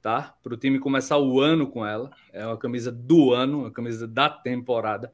tá? 0.00 0.36
Para 0.42 0.54
o 0.54 0.56
time 0.56 0.78
começar 0.78 1.18
o 1.18 1.40
ano 1.40 1.66
com 1.66 1.84
ela. 1.84 2.10
É 2.32 2.46
uma 2.46 2.56
camisa 2.56 2.92
do 2.92 3.32
ano, 3.32 3.60
uma 3.60 3.70
camisa 3.72 4.06
da 4.06 4.30
temporada. 4.30 5.12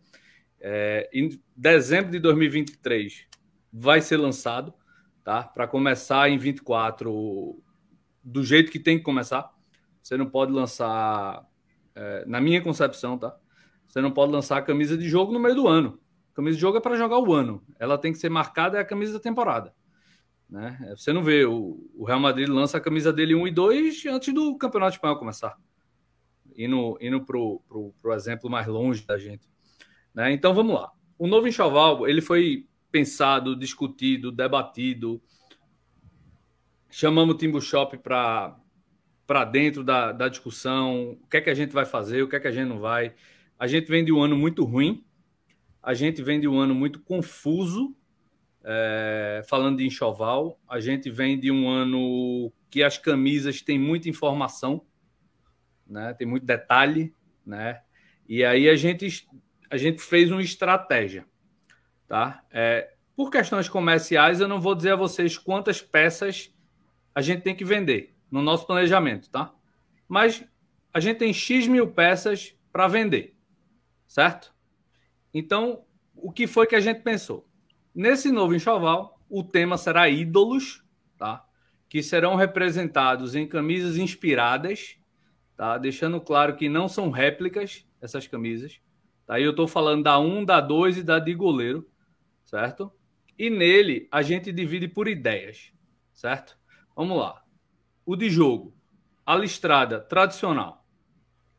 É, 0.60 1.08
em 1.12 1.40
dezembro 1.56 2.10
de 2.10 2.18
2023 2.18 3.26
vai 3.72 4.00
ser 4.00 4.18
lançado, 4.18 4.72
tá? 5.24 5.42
Para 5.42 5.66
começar 5.66 6.28
em 6.28 6.36
24 6.36 7.58
do 8.22 8.44
jeito 8.44 8.70
que 8.70 8.78
tem 8.78 8.98
que 8.98 9.04
começar. 9.04 9.50
Você 10.02 10.16
não 10.16 10.26
pode 10.26 10.52
lançar, 10.52 11.48
é, 11.94 12.24
na 12.26 12.40
minha 12.40 12.60
concepção, 12.60 13.16
tá? 13.16 13.34
Você 13.88 14.00
não 14.00 14.10
pode 14.10 14.30
lançar 14.30 14.58
a 14.58 14.62
camisa 14.62 14.96
de 14.96 15.08
jogo 15.08 15.32
no 15.32 15.40
meio 15.40 15.54
do 15.54 15.66
ano. 15.66 15.98
Camisa 16.34 16.56
de 16.56 16.60
jogo 16.60 16.78
é 16.78 16.80
para 16.80 16.96
jogar 16.96 17.18
o 17.18 17.32
ano. 17.32 17.62
Ela 17.78 17.96
tem 17.96 18.12
que 18.12 18.18
ser 18.18 18.28
marcada, 18.28 18.78
é 18.78 18.80
a 18.80 18.84
camisa 18.84 19.14
da 19.14 19.20
temporada. 19.20 19.74
Né? 20.52 20.78
Você 20.94 21.14
não 21.14 21.24
vê, 21.24 21.46
o, 21.46 21.90
o 21.94 22.04
Real 22.04 22.20
Madrid 22.20 22.46
lança 22.46 22.76
a 22.76 22.80
camisa 22.80 23.10
dele 23.10 23.34
1 23.34 23.48
e 23.48 23.50
2 23.50 24.06
antes 24.06 24.34
do 24.34 24.54
Campeonato 24.58 24.96
Espanhol 24.96 25.18
começar. 25.18 25.56
Indo, 26.54 26.98
indo 27.00 27.24
para 27.24 27.38
o 27.38 27.94
exemplo 28.08 28.50
mais 28.50 28.66
longe 28.66 29.02
da 29.06 29.16
gente. 29.16 29.48
Né? 30.14 30.30
Então 30.30 30.52
vamos 30.52 30.74
lá. 30.74 30.92
O 31.18 31.26
novo 31.26 31.48
enxoval 31.48 32.06
ele 32.06 32.20
foi 32.20 32.68
pensado, 32.90 33.56
discutido, 33.56 34.30
debatido. 34.30 35.22
Chamamos 36.90 37.34
o 37.34 37.38
Timbu 37.38 37.58
Shop 37.62 37.96
para 37.96 39.44
dentro 39.50 39.82
da, 39.82 40.12
da 40.12 40.28
discussão. 40.28 41.12
O 41.12 41.28
que 41.28 41.38
é 41.38 41.40
que 41.40 41.48
a 41.48 41.54
gente 41.54 41.72
vai 41.72 41.86
fazer, 41.86 42.22
o 42.22 42.28
que 42.28 42.36
é 42.36 42.40
que 42.40 42.48
a 42.48 42.52
gente 42.52 42.68
não 42.68 42.78
vai. 42.78 43.14
A 43.58 43.66
gente 43.66 43.88
vem 43.88 44.04
de 44.04 44.12
um 44.12 44.20
ano 44.20 44.36
muito 44.36 44.64
ruim, 44.64 45.02
a 45.82 45.94
gente 45.94 46.22
vem 46.22 46.38
de 46.38 46.46
um 46.46 46.58
ano 46.58 46.74
muito 46.74 47.00
confuso, 47.00 47.96
é, 48.64 49.42
falando 49.48 49.78
de 49.78 49.86
enxoval, 49.86 50.58
a 50.68 50.80
gente 50.80 51.10
vem 51.10 51.38
de 51.38 51.50
um 51.50 51.68
ano 51.68 52.52
que 52.70 52.82
as 52.82 52.98
camisas 52.98 53.60
têm 53.60 53.78
muita 53.78 54.08
informação, 54.08 54.84
né? 55.86 56.14
tem 56.14 56.26
muito 56.26 56.46
detalhe, 56.46 57.14
né? 57.44 57.82
e 58.28 58.44
aí 58.44 58.68
a 58.68 58.74
gente, 58.74 59.28
a 59.70 59.76
gente 59.76 60.00
fez 60.00 60.30
uma 60.30 60.42
estratégia. 60.42 61.26
Tá? 62.06 62.44
É, 62.50 62.92
por 63.16 63.30
questões 63.30 63.68
comerciais, 63.68 64.40
eu 64.40 64.48
não 64.48 64.60
vou 64.60 64.74
dizer 64.74 64.92
a 64.92 64.96
vocês 64.96 65.38
quantas 65.38 65.80
peças 65.80 66.54
a 67.14 67.20
gente 67.20 67.42
tem 67.42 67.54
que 67.54 67.64
vender 67.64 68.14
no 68.30 68.42
nosso 68.42 68.66
planejamento, 68.66 69.28
tá? 69.28 69.54
Mas 70.08 70.42
a 70.92 71.00
gente 71.00 71.18
tem 71.18 71.32
X 71.32 71.66
mil 71.66 71.88
peças 71.88 72.56
para 72.72 72.88
vender 72.88 73.34
certo? 74.12 74.54
Então, 75.32 75.84
o 76.14 76.30
que 76.30 76.46
foi 76.46 76.66
que 76.66 76.76
a 76.76 76.80
gente 76.80 77.00
pensou? 77.00 77.48
Nesse 77.94 78.30
novo 78.30 78.54
enxoval, 78.54 79.20
o 79.28 79.42
tema 79.42 79.76
será 79.76 80.08
ídolos, 80.08 80.84
tá? 81.18 81.44
Que 81.88 82.02
serão 82.02 82.36
representados 82.36 83.34
em 83.34 83.46
camisas 83.46 83.96
inspiradas, 83.96 84.96
tá? 85.56 85.76
Deixando 85.78 86.20
claro 86.20 86.56
que 86.56 86.68
não 86.68 86.88
são 86.88 87.10
réplicas 87.10 87.86
essas 88.00 88.26
camisas. 88.26 88.80
Tá? 89.26 89.38
Eu 89.40 89.50
estou 89.50 89.68
falando 89.68 90.02
da 90.02 90.18
1, 90.18 90.44
da 90.44 90.60
2 90.60 90.98
e 90.98 91.02
da 91.02 91.18
de 91.18 91.34
goleiro, 91.34 91.88
certo? 92.44 92.92
E 93.38 93.50
nele 93.50 94.08
a 94.10 94.22
gente 94.22 94.52
divide 94.52 94.88
por 94.88 95.08
ideias, 95.08 95.72
certo? 96.12 96.58
Vamos 96.96 97.18
lá. 97.18 97.42
O 98.04 98.16
de 98.16 98.28
jogo, 98.28 98.74
a 99.24 99.36
listrada 99.36 100.00
tradicional. 100.00 100.84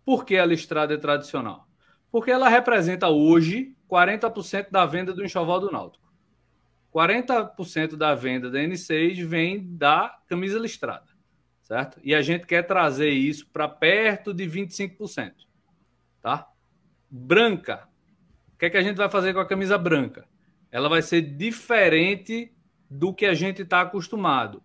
Por 0.04 0.26
que 0.26 0.38
a 0.38 0.46
listrada 0.46 0.94
é 0.94 0.98
tradicional? 0.98 1.68
porque 2.14 2.30
ela 2.30 2.48
representa 2.48 3.10
hoje 3.10 3.76
40% 3.90 4.70
da 4.70 4.86
venda 4.86 5.16
do 5.16 5.26
enxoval 5.26 5.60
do 5.60 5.72
Náutico. 5.72 6.03
40% 6.94 7.96
da 7.96 8.14
venda 8.14 8.50
da 8.50 8.60
N6 8.60 9.26
vem 9.26 9.76
da 9.76 10.20
camisa 10.28 10.60
listrada, 10.60 11.08
certo? 11.62 12.00
E 12.04 12.14
a 12.14 12.22
gente 12.22 12.46
quer 12.46 12.64
trazer 12.64 13.10
isso 13.10 13.48
para 13.48 13.68
perto 13.68 14.34
de 14.34 14.46
25%, 14.46 15.34
tá? 16.22 16.48
Branca. 17.10 17.88
O 18.54 18.58
que 18.58 18.66
é 18.66 18.70
que 18.70 18.78
a 18.78 18.84
gente 18.84 18.98
vai 18.98 19.10
fazer 19.10 19.34
com 19.34 19.40
a 19.40 19.48
camisa 19.48 19.78
branca? 19.78 20.26
Ela 20.72 20.88
vai 20.88 21.02
ser 21.02 21.22
diferente 21.22 22.54
do 22.90 23.14
que 23.14 23.26
a 23.26 23.34
gente 23.34 23.62
está 23.64 23.82
acostumado. 23.82 24.62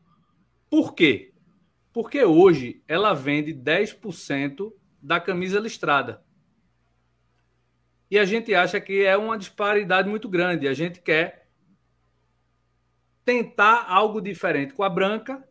Por 0.70 0.94
quê? 0.94 1.32
Porque 1.92 2.22
hoje 2.24 2.82
ela 2.86 3.14
vende 3.14 3.54
10% 3.54 4.72
da 5.02 5.18
camisa 5.18 5.58
listrada 5.58 6.22
e 8.10 8.18
a 8.18 8.24
gente 8.24 8.54
acha 8.54 8.80
que 8.80 9.04
é 9.04 9.16
uma 9.16 9.36
disparidade 9.36 10.08
muito 10.08 10.28
grande. 10.28 10.66
A 10.66 10.74
gente 10.74 11.00
quer 11.00 11.37
tentar 13.28 13.84
algo 13.90 14.22
diferente 14.22 14.72
com 14.72 14.82
a 14.82 14.88
branca, 14.88 15.46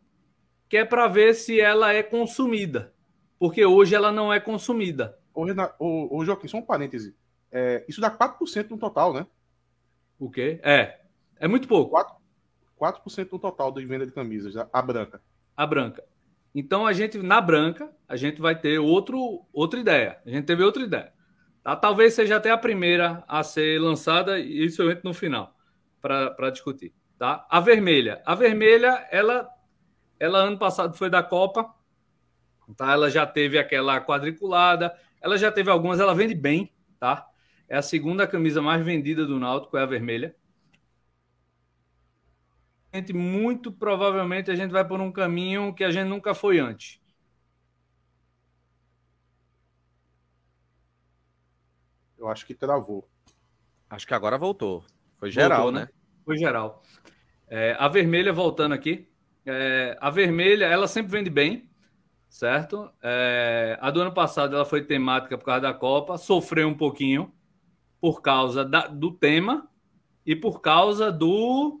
que 0.68 0.76
é 0.76 0.84
para 0.84 1.06
ver 1.06 1.32
se 1.32 1.60
ela 1.60 1.94
é 1.94 2.02
consumida, 2.02 2.92
porque 3.38 3.64
hoje 3.64 3.94
ela 3.94 4.10
não 4.10 4.32
é 4.32 4.40
consumida. 4.40 5.16
Ô, 5.32 5.44
Renato, 5.44 5.76
ô, 5.78 6.18
ô 6.18 6.24
Joaquim, 6.24 6.48
só 6.48 6.56
um 6.58 6.62
parêntese. 6.62 7.14
É, 7.52 7.84
isso 7.86 8.00
dá 8.00 8.10
4% 8.10 8.70
no 8.70 8.78
total, 8.78 9.14
né? 9.14 9.24
O 10.18 10.28
quê? 10.28 10.58
É. 10.64 11.02
É 11.38 11.46
muito 11.46 11.68
pouco. 11.68 11.94
4%, 11.96 12.16
4% 12.80 13.28
no 13.30 13.38
total 13.38 13.70
de 13.70 13.86
venda 13.86 14.04
de 14.04 14.10
camisas, 14.10 14.56
a 14.56 14.82
branca. 14.82 15.22
A 15.56 15.64
branca. 15.64 16.02
Então 16.52 16.84
a 16.84 16.92
gente, 16.92 17.16
na 17.18 17.40
branca, 17.40 17.88
a 18.08 18.16
gente 18.16 18.40
vai 18.40 18.60
ter 18.60 18.80
outro, 18.80 19.46
outra 19.52 19.78
ideia. 19.78 20.18
A 20.26 20.30
gente 20.30 20.46
teve 20.46 20.64
outra 20.64 20.82
ideia. 20.82 21.12
Tá? 21.62 21.76
Talvez 21.76 22.12
seja 22.12 22.38
até 22.38 22.50
a 22.50 22.58
primeira 22.58 23.22
a 23.28 23.44
ser 23.44 23.80
lançada, 23.80 24.40
e 24.40 24.64
isso 24.64 24.82
eu 24.82 24.90
entro 24.90 25.02
no 25.04 25.14
final 25.14 25.54
para 26.02 26.50
discutir. 26.50 26.92
Tá? 27.18 27.44
A 27.50 27.58
vermelha. 27.58 28.22
A 28.24 28.34
vermelha, 28.34 29.06
ela, 29.10 29.48
ela 30.20 30.38
ano 30.38 30.56
passado 30.56 30.96
foi 30.96 31.10
da 31.10 31.22
Copa, 31.22 31.74
tá? 32.76 32.92
ela 32.92 33.10
já 33.10 33.26
teve 33.26 33.58
aquela 33.58 34.00
quadriculada, 34.00 34.96
ela 35.20 35.36
já 35.36 35.50
teve 35.50 35.68
algumas, 35.68 35.98
ela 35.98 36.14
vende 36.14 36.34
bem, 36.34 36.72
tá? 37.00 37.28
É 37.68 37.76
a 37.76 37.82
segunda 37.82 38.26
camisa 38.26 38.62
mais 38.62 38.84
vendida 38.84 39.26
do 39.26 39.38
Náutico, 39.38 39.76
é 39.76 39.82
a 39.82 39.86
vermelha. 39.86 40.34
Muito 43.12 43.70
provavelmente 43.70 44.50
a 44.50 44.54
gente 44.54 44.70
vai 44.70 44.86
por 44.86 45.00
um 45.00 45.12
caminho 45.12 45.74
que 45.74 45.84
a 45.84 45.90
gente 45.90 46.08
nunca 46.08 46.34
foi 46.34 46.58
antes. 46.58 47.00
Eu 52.16 52.28
acho 52.28 52.46
que 52.46 52.54
travou. 52.54 53.08
Acho 53.90 54.06
que 54.06 54.14
agora 54.14 54.38
voltou. 54.38 54.84
Foi 55.18 55.30
geral, 55.30 55.64
voltou, 55.64 55.80
né? 55.80 55.86
né? 55.86 55.97
Foi 56.28 56.36
geral. 56.36 56.82
É, 57.48 57.74
a 57.78 57.88
vermelha, 57.88 58.34
voltando 58.34 58.74
aqui. 58.74 59.08
É, 59.46 59.96
a 59.98 60.10
vermelha, 60.10 60.66
ela 60.66 60.86
sempre 60.86 61.10
vende 61.12 61.30
bem. 61.30 61.66
certo? 62.28 62.90
É, 63.02 63.78
a 63.80 63.90
do 63.90 64.02
ano 64.02 64.12
passado 64.12 64.54
ela 64.54 64.66
foi 64.66 64.84
temática 64.84 65.38
por 65.38 65.44
causa 65.46 65.62
da 65.62 65.74
Copa, 65.74 66.18
sofreu 66.18 66.68
um 66.68 66.74
pouquinho 66.76 67.32
por 68.00 68.22
causa 68.22 68.64
da, 68.64 68.88
do 68.88 69.12
tema 69.12 69.68
e 70.26 70.36
por 70.36 70.60
causa 70.60 71.10
do, 71.12 71.80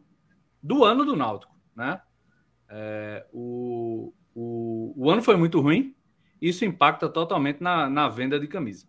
do 0.62 0.84
ano 0.84 1.04
do 1.04 1.16
Náutico, 1.16 1.54
né? 1.76 2.00
É, 2.70 3.26
o, 3.32 4.14
o, 4.34 4.94
o 4.96 5.10
ano 5.10 5.22
foi 5.22 5.36
muito 5.36 5.60
ruim, 5.60 5.94
isso 6.40 6.64
impacta 6.64 7.08
totalmente 7.08 7.62
na, 7.62 7.90
na 7.90 8.08
venda 8.08 8.40
de 8.40 8.48
camisa, 8.48 8.88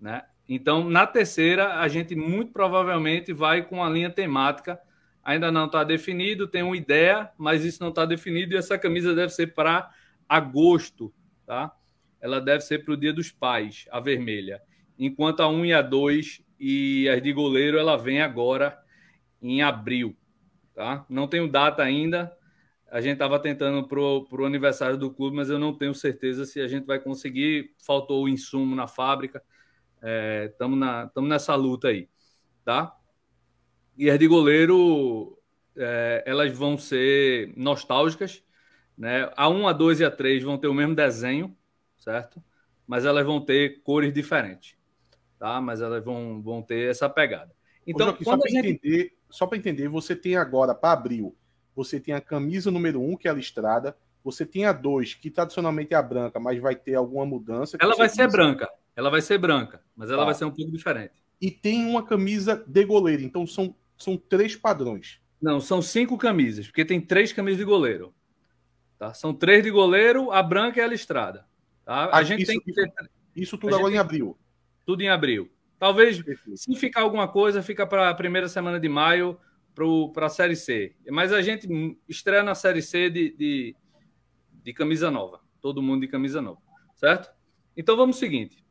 né? 0.00 0.22
Então, 0.48 0.84
na 0.88 1.06
terceira, 1.06 1.80
a 1.80 1.88
gente 1.88 2.14
muito 2.16 2.52
provavelmente 2.52 3.32
vai 3.32 3.62
com 3.64 3.82
a 3.84 3.90
linha 3.90 4.10
temática. 4.10 4.80
Ainda 5.24 5.50
não 5.50 5.66
está 5.66 5.82
definido, 5.82 6.46
tem 6.46 6.62
uma 6.62 6.76
ideia, 6.76 7.30
mas 7.38 7.64
isso 7.64 7.82
não 7.82 7.90
está 7.90 8.04
definido 8.04 8.54
e 8.54 8.56
essa 8.56 8.78
camisa 8.78 9.14
deve 9.14 9.32
ser 9.32 9.54
para 9.54 9.90
agosto, 10.28 11.12
tá? 11.46 11.74
Ela 12.20 12.40
deve 12.40 12.62
ser 12.62 12.84
para 12.84 12.94
o 12.94 12.96
Dia 12.96 13.12
dos 13.12 13.30
Pais, 13.30 13.86
a 13.90 14.00
vermelha. 14.00 14.60
Enquanto 14.98 15.40
a 15.40 15.48
1 15.48 15.66
e 15.66 15.72
a 15.72 15.82
2 15.82 16.42
e 16.58 17.08
as 17.08 17.22
de 17.22 17.32
goleiro, 17.32 17.78
ela 17.78 17.96
vem 17.96 18.20
agora 18.20 18.78
em 19.40 19.62
abril, 19.62 20.16
tá? 20.74 21.04
Não 21.08 21.26
tenho 21.26 21.48
data 21.48 21.82
ainda. 21.82 22.32
A 22.90 23.00
gente 23.00 23.14
estava 23.14 23.38
tentando 23.38 23.86
para 23.88 23.98
o 23.98 24.44
aniversário 24.44 24.96
do 24.96 25.10
clube, 25.10 25.36
mas 25.36 25.50
eu 25.50 25.58
não 25.58 25.76
tenho 25.76 25.94
certeza 25.94 26.44
se 26.44 26.60
a 26.60 26.68
gente 26.68 26.86
vai 26.86 27.00
conseguir. 27.00 27.74
Faltou 27.84 28.24
o 28.24 28.28
insumo 28.28 28.76
na 28.76 28.86
fábrica 28.86 29.42
Estamos 30.50 30.78
é, 30.86 31.20
nessa 31.22 31.54
luta 31.54 31.88
aí, 31.88 32.08
tá? 32.62 32.94
E 33.96 34.10
as 34.10 34.18
de 34.18 34.26
goleiro, 34.26 35.38
é, 35.76 36.22
elas 36.26 36.52
vão 36.56 36.76
ser 36.76 37.52
nostálgicas, 37.56 38.42
né? 38.96 39.30
A 39.36 39.48
1, 39.48 39.68
a 39.68 39.72
2 39.72 40.00
e 40.00 40.04
a 40.04 40.10
3 40.10 40.42
vão 40.42 40.58
ter 40.58 40.68
o 40.68 40.74
mesmo 40.74 40.94
desenho, 40.94 41.56
certo? 41.96 42.42
Mas 42.86 43.04
elas 43.04 43.24
vão 43.24 43.40
ter 43.40 43.82
cores 43.82 44.12
diferentes, 44.12 44.76
tá? 45.38 45.60
Mas 45.60 45.80
elas 45.80 46.04
vão, 46.04 46.42
vão 46.42 46.62
ter 46.62 46.90
essa 46.90 47.08
pegada. 47.08 47.52
Então, 47.86 48.10
Ô, 48.10 48.24
só 48.24 48.36
para 48.36 48.50
gente... 48.50 48.68
entender, 48.68 49.12
só 49.30 49.48
entender, 49.52 49.88
você 49.88 50.14
tem 50.14 50.36
agora 50.36 50.74
para 50.74 50.92
abril, 50.92 51.36
você 51.74 51.98
tem 51.98 52.14
a 52.14 52.20
camisa 52.20 52.70
número 52.70 53.00
1, 53.00 53.16
que 53.16 53.28
é 53.28 53.30
a 53.30 53.34
listrada, 53.34 53.96
você 54.22 54.46
tem 54.46 54.64
a 54.64 54.72
2, 54.72 55.14
que 55.14 55.30
tradicionalmente 55.30 55.92
é 55.92 55.96
a 55.96 56.02
branca, 56.02 56.40
mas 56.40 56.58
vai 56.58 56.74
ter 56.74 56.94
alguma 56.94 57.26
mudança. 57.26 57.76
Ela 57.80 57.94
vai 57.94 58.08
ser 58.08 58.30
branca. 58.30 58.70
Ela 58.96 59.10
vai 59.10 59.20
ser 59.20 59.38
branca, 59.38 59.82
mas 59.94 60.08
ela 60.08 60.20
tá. 60.20 60.26
vai 60.26 60.34
ser 60.34 60.44
um 60.44 60.50
pouco 60.50 60.70
diferente. 60.70 61.12
E 61.40 61.50
tem 61.50 61.84
uma 61.84 62.02
camisa 62.02 62.64
de 62.66 62.84
goleiro, 62.84 63.22
então 63.22 63.46
são, 63.46 63.74
são 63.96 64.16
três 64.16 64.56
padrões. 64.56 65.20
Não, 65.40 65.60
são 65.60 65.82
cinco 65.82 66.16
camisas, 66.16 66.66
porque 66.66 66.84
tem 66.84 67.00
três 67.00 67.32
camisas 67.32 67.58
de 67.58 67.64
goleiro. 67.64 68.14
Tá? 68.98 69.12
São 69.12 69.34
três 69.34 69.62
de 69.62 69.70
goleiro, 69.70 70.30
a 70.32 70.42
branca 70.42 70.80
e 70.80 70.82
a 70.82 70.86
listrada. 70.86 71.46
Tá? 71.84 72.06
A 72.06 72.18
ah, 72.18 72.22
gente 72.22 72.42
isso, 72.42 72.52
tem 72.52 72.60
que 72.60 72.72
ter... 72.72 72.92
Isso 73.36 73.58
tudo 73.58 73.74
agora 73.74 73.92
em 73.92 73.98
abril. 73.98 74.38
Tudo 74.86 75.02
em 75.02 75.08
abril. 75.08 75.50
Talvez, 75.78 76.22
Perfeito. 76.22 76.56
se 76.56 76.74
ficar 76.76 77.02
alguma 77.02 77.28
coisa, 77.28 77.62
fica 77.62 77.86
para 77.86 78.08
a 78.08 78.14
primeira 78.14 78.48
semana 78.48 78.80
de 78.80 78.88
maio 78.88 79.38
para 80.14 80.26
a 80.26 80.30
Série 80.30 80.56
C. 80.56 80.94
Mas 81.10 81.32
a 81.32 81.42
gente 81.42 81.68
estreia 82.08 82.42
na 82.42 82.54
Série 82.54 82.80
C 82.80 83.10
de, 83.10 83.36
de, 83.36 83.76
de 84.62 84.72
camisa 84.72 85.10
nova. 85.10 85.40
Todo 85.60 85.82
mundo 85.82 86.02
de 86.02 86.08
camisa 86.08 86.40
nova. 86.40 86.60
Certo? 86.96 87.30
Então 87.76 87.96
vamos 87.96 88.16
ao 88.16 88.20
seguinte 88.20 88.64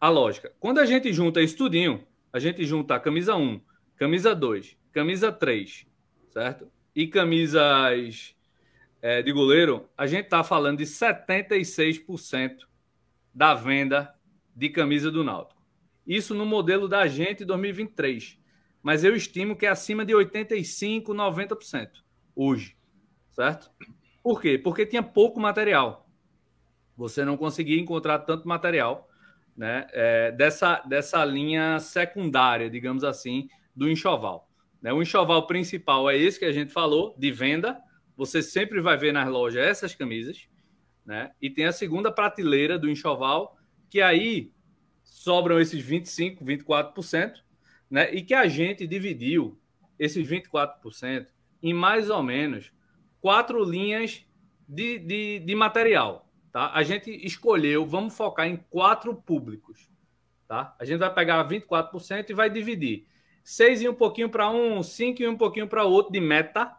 a 0.00 0.08
lógica. 0.08 0.52
Quando 0.60 0.78
a 0.78 0.86
gente 0.86 1.12
junta 1.12 1.42
isso 1.42 1.56
tudinho, 1.56 2.04
a 2.32 2.38
gente 2.38 2.64
junta 2.64 2.94
a 2.94 3.00
camisa 3.00 3.34
1, 3.34 3.60
camisa 3.98 4.34
2, 4.34 4.76
camisa 4.92 5.32
3, 5.32 5.86
certo? 6.30 6.70
E 6.94 7.06
camisas 7.06 8.34
é, 9.02 9.20
de 9.22 9.32
goleiro, 9.32 9.88
a 9.96 10.06
gente 10.06 10.24
está 10.24 10.42
falando 10.42 10.78
de 10.78 10.84
76% 10.84 12.58
da 13.34 13.54
venda 13.54 14.14
de 14.54 14.68
camisa 14.68 15.10
do 15.10 15.22
Náutico. 15.22 15.60
Isso 16.06 16.34
no 16.34 16.46
modelo 16.46 16.88
da 16.88 17.06
gente 17.06 17.44
2023. 17.44 18.38
Mas 18.82 19.04
eu 19.04 19.14
estimo 19.14 19.56
que 19.56 19.66
é 19.66 19.68
acima 19.68 20.04
de 20.04 20.14
85%, 20.14 21.06
90% 21.08 21.90
hoje, 22.34 22.76
certo? 23.32 23.70
Por 24.22 24.40
quê? 24.40 24.56
Porque 24.56 24.86
tinha 24.86 25.02
pouco 25.02 25.40
material. 25.40 26.08
Você 26.96 27.24
não 27.24 27.36
conseguia 27.36 27.80
encontrar 27.80 28.20
tanto 28.20 28.46
material 28.48 29.08
né, 29.56 29.86
é, 29.92 30.32
dessa, 30.32 30.80
dessa 30.82 31.24
linha 31.24 31.78
secundária, 31.80 32.70
digamos 32.70 33.04
assim, 33.04 33.48
do 33.78 33.88
enxoval. 33.88 34.50
Né? 34.82 34.92
O 34.92 35.00
enxoval 35.00 35.46
principal 35.46 36.10
é 36.10 36.16
esse 36.16 36.38
que 36.38 36.44
a 36.44 36.52
gente 36.52 36.72
falou, 36.72 37.14
de 37.16 37.30
venda. 37.30 37.80
Você 38.16 38.42
sempre 38.42 38.80
vai 38.80 38.96
ver 38.96 39.12
nas 39.12 39.28
lojas 39.28 39.64
essas 39.64 39.94
camisas. 39.94 40.48
Né? 41.06 41.30
E 41.40 41.48
tem 41.48 41.64
a 41.64 41.72
segunda 41.72 42.10
prateleira 42.10 42.76
do 42.76 42.90
enxoval, 42.90 43.56
que 43.88 44.00
aí 44.00 44.52
sobram 45.04 45.60
esses 45.60 45.82
25%, 45.82 46.42
24%, 46.42 47.34
né? 47.88 48.12
e 48.12 48.20
que 48.20 48.34
a 48.34 48.48
gente 48.48 48.84
dividiu 48.84 49.56
esses 49.96 50.28
24% 50.28 51.28
em 51.62 51.72
mais 51.72 52.10
ou 52.10 52.22
menos 52.22 52.72
quatro 53.20 53.62
linhas 53.62 54.24
de, 54.68 54.98
de, 54.98 55.38
de 55.38 55.54
material. 55.54 56.28
Tá? 56.52 56.72
A 56.74 56.82
gente 56.82 57.10
escolheu, 57.24 57.86
vamos 57.86 58.16
focar 58.16 58.48
em 58.48 58.56
quatro 58.56 59.14
públicos. 59.14 59.88
Tá? 60.48 60.74
A 60.80 60.84
gente 60.84 60.98
vai 60.98 61.14
pegar 61.14 61.46
24% 61.48 62.30
e 62.30 62.34
vai 62.34 62.50
dividir. 62.50 63.06
6 63.48 63.80
e 63.80 63.88
um 63.88 63.94
pouquinho 63.94 64.28
para 64.28 64.50
um, 64.50 64.82
5 64.82 65.22
e 65.22 65.26
um 65.26 65.34
pouquinho 65.34 65.66
para 65.66 65.82
outro 65.82 66.12
de 66.12 66.20
meta, 66.20 66.76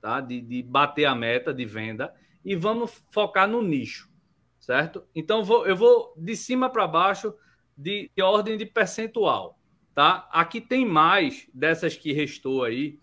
tá? 0.00 0.20
De, 0.20 0.40
de, 0.40 0.64
bater 0.64 1.04
a 1.04 1.14
meta 1.14 1.54
de 1.54 1.64
venda. 1.64 2.12
E 2.44 2.56
vamos 2.56 2.90
focar 3.12 3.46
no 3.46 3.62
nicho, 3.62 4.10
certo? 4.58 5.04
Então 5.14 5.44
vou, 5.44 5.64
eu 5.64 5.76
vou 5.76 6.12
de 6.16 6.34
cima 6.34 6.68
para 6.68 6.88
baixo 6.88 7.32
de, 7.76 8.10
de, 8.16 8.20
ordem 8.20 8.56
de 8.56 8.66
percentual. 8.66 9.60
Tá? 9.94 10.28
Aqui 10.32 10.60
tem 10.60 10.84
mais 10.84 11.48
dessas 11.54 11.96
que 11.96 12.12
restou 12.12 12.64
aí, 12.64 12.98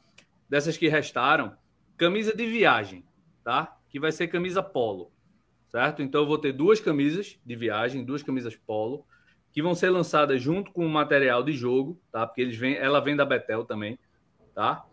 dessas 0.49 0.75
que 0.75 0.89
restaram, 0.89 1.55
camisa 1.95 2.35
de 2.35 2.45
viagem, 2.45 3.05
tá? 3.45 3.77
Que 3.89 3.97
vai 3.97 4.11
ser 4.11 4.27
camisa 4.27 4.61
polo 4.61 5.15
certo? 5.75 6.01
Então 6.01 6.21
eu 6.21 6.27
vou 6.27 6.37
ter 6.37 6.53
duas 6.53 6.79
camisas 6.79 7.37
de 7.45 7.53
viagem, 7.53 8.05
duas 8.05 8.23
camisas 8.23 8.55
polo, 8.55 9.05
que 9.55 9.61
vão 9.61 9.73
ser 9.73 9.89
lançadas 9.89 10.41
junto 10.41 10.69
com 10.71 10.85
o 10.85 10.89
material 10.89 11.41
de 11.41 11.53
jogo, 11.53 11.97
tá? 12.11 12.27
Porque 12.27 12.41
eles 12.41 12.57
vêm, 12.57 12.75
ela 12.75 12.99
vem 12.99 13.15
da 13.15 13.23
Betel 13.23 13.63
também, 13.63 13.97
tá? 14.53 14.85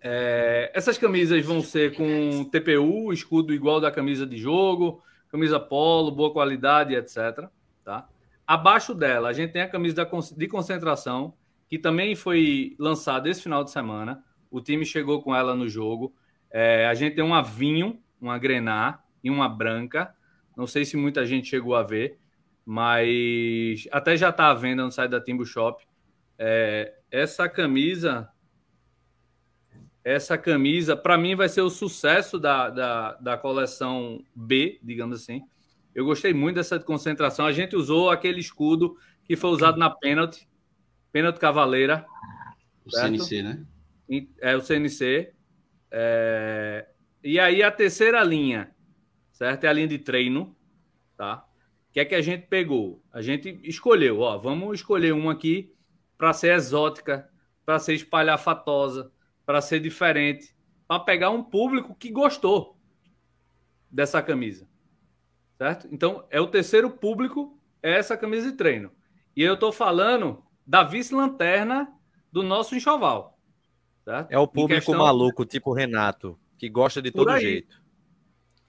É, 0.00 0.70
essas 0.72 0.96
camisas 0.96 1.44
vão 1.44 1.60
ser 1.60 1.96
com 1.96 2.44
TPU, 2.44 3.12
escudo 3.12 3.52
igual 3.52 3.80
da 3.80 3.90
camisa 3.90 4.24
de 4.24 4.36
jogo, 4.36 5.02
camisa 5.28 5.58
polo, 5.58 6.12
boa 6.12 6.32
qualidade, 6.32 6.94
etc. 6.94 7.48
Tá? 7.84 8.08
Abaixo 8.46 8.94
dela, 8.94 9.28
a 9.28 9.32
gente 9.32 9.52
tem 9.52 9.62
a 9.62 9.68
camisa 9.68 10.08
de 10.36 10.46
concentração, 10.46 11.34
que 11.68 11.80
também 11.80 12.14
foi 12.14 12.76
lançada 12.78 13.28
esse 13.28 13.42
final 13.42 13.64
de 13.64 13.72
semana. 13.72 14.22
O 14.52 14.60
time 14.60 14.86
chegou 14.86 15.20
com 15.20 15.34
ela 15.34 15.56
no 15.56 15.68
jogo. 15.68 16.14
É, 16.48 16.86
a 16.86 16.94
gente 16.94 17.16
tem 17.16 17.24
um 17.24 17.34
avinho, 17.34 18.00
uma 18.20 18.38
grená, 18.38 19.00
e 19.22 19.28
uma 19.28 19.48
branca. 19.48 20.14
Não 20.56 20.66
sei 20.68 20.84
se 20.84 20.96
muita 20.96 21.26
gente 21.26 21.48
chegou 21.48 21.74
a 21.74 21.82
ver, 21.82 22.20
mas 22.70 23.88
até 23.90 24.14
já 24.14 24.28
está 24.28 24.50
à 24.50 24.54
venda 24.54 24.84
no 24.84 24.92
site 24.92 25.10
da 25.10 25.22
Timbo 25.22 25.42
Shop. 25.46 25.82
É, 26.38 26.98
essa 27.10 27.48
camisa, 27.48 28.28
essa 30.04 30.36
camisa, 30.36 30.94
para 30.94 31.16
mim, 31.16 31.34
vai 31.34 31.48
ser 31.48 31.62
o 31.62 31.70
sucesso 31.70 32.38
da, 32.38 32.68
da, 32.68 33.12
da 33.14 33.38
coleção 33.38 34.22
B, 34.36 34.78
digamos 34.82 35.22
assim. 35.22 35.40
Eu 35.94 36.04
gostei 36.04 36.34
muito 36.34 36.56
dessa 36.56 36.78
concentração. 36.78 37.46
A 37.46 37.52
gente 37.52 37.74
usou 37.74 38.10
aquele 38.10 38.38
escudo 38.38 38.98
que 39.24 39.34
foi 39.34 39.48
usado 39.48 39.78
na 39.78 39.88
pênalti, 39.88 40.46
pênalti 41.10 41.38
cavaleira. 41.38 42.04
O 42.84 42.90
certo? 42.90 43.24
CNC, 43.24 43.42
né? 43.42 43.64
É 44.42 44.54
o 44.54 44.60
CNC. 44.60 45.32
É... 45.90 46.86
E 47.24 47.40
aí 47.40 47.62
a 47.62 47.72
terceira 47.72 48.22
linha, 48.22 48.70
certo? 49.32 49.64
É 49.64 49.68
a 49.68 49.72
linha 49.72 49.88
de 49.88 49.98
treino, 49.98 50.54
tá? 51.16 51.47
O 51.88 51.92
que 51.92 52.00
é 52.00 52.04
que 52.04 52.14
a 52.14 52.22
gente 52.22 52.46
pegou? 52.46 53.02
A 53.12 53.22
gente 53.22 53.58
escolheu, 53.62 54.20
ó, 54.20 54.36
vamos 54.38 54.80
escolher 54.80 55.12
uma 55.12 55.32
aqui 55.32 55.74
para 56.16 56.32
ser 56.32 56.54
exótica, 56.54 57.28
para 57.64 57.78
ser 57.78 57.94
espalhafatosa, 57.94 59.10
para 59.46 59.60
ser 59.60 59.80
diferente, 59.80 60.54
para 60.86 61.00
pegar 61.00 61.30
um 61.30 61.42
público 61.42 61.94
que 61.94 62.10
gostou 62.10 62.78
dessa 63.90 64.22
camisa, 64.22 64.68
certo? 65.56 65.88
Então, 65.90 66.26
é 66.30 66.40
o 66.40 66.46
terceiro 66.46 66.90
público, 66.90 67.58
é 67.82 67.92
essa 67.92 68.16
camisa 68.16 68.50
de 68.50 68.56
treino. 68.56 68.90
E 69.34 69.42
eu 69.42 69.54
estou 69.54 69.72
falando 69.72 70.42
da 70.66 70.84
vice-lanterna 70.84 71.90
do 72.30 72.42
nosso 72.42 72.74
enxoval. 72.74 73.38
Certo? 74.04 74.30
É 74.30 74.38
o 74.38 74.46
público 74.46 74.86
questão... 74.86 74.98
maluco, 74.98 75.44
tipo 75.44 75.72
Renato, 75.72 76.38
que 76.58 76.68
gosta 76.68 77.00
de 77.00 77.10
todo 77.10 77.38
jeito. 77.38 77.80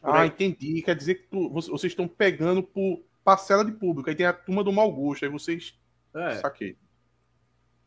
Ah, 0.02 0.26
entendi. 0.26 0.82
Quer 0.82 0.96
dizer 0.96 1.16
que 1.16 1.28
tu, 1.28 1.50
vocês 1.50 1.92
estão 1.92 2.08
pegando 2.08 2.64
por 2.64 3.04
parcela 3.30 3.64
de 3.64 3.72
público. 3.72 4.10
Aí 4.10 4.16
tem 4.16 4.26
a 4.26 4.34
turma 4.34 4.64
do 4.64 4.74
mau 4.74 4.92
gosto. 4.92 5.24
Aí 5.24 5.30
vocês. 5.30 5.78
É. 6.16 6.38
Saquei. 6.38 6.76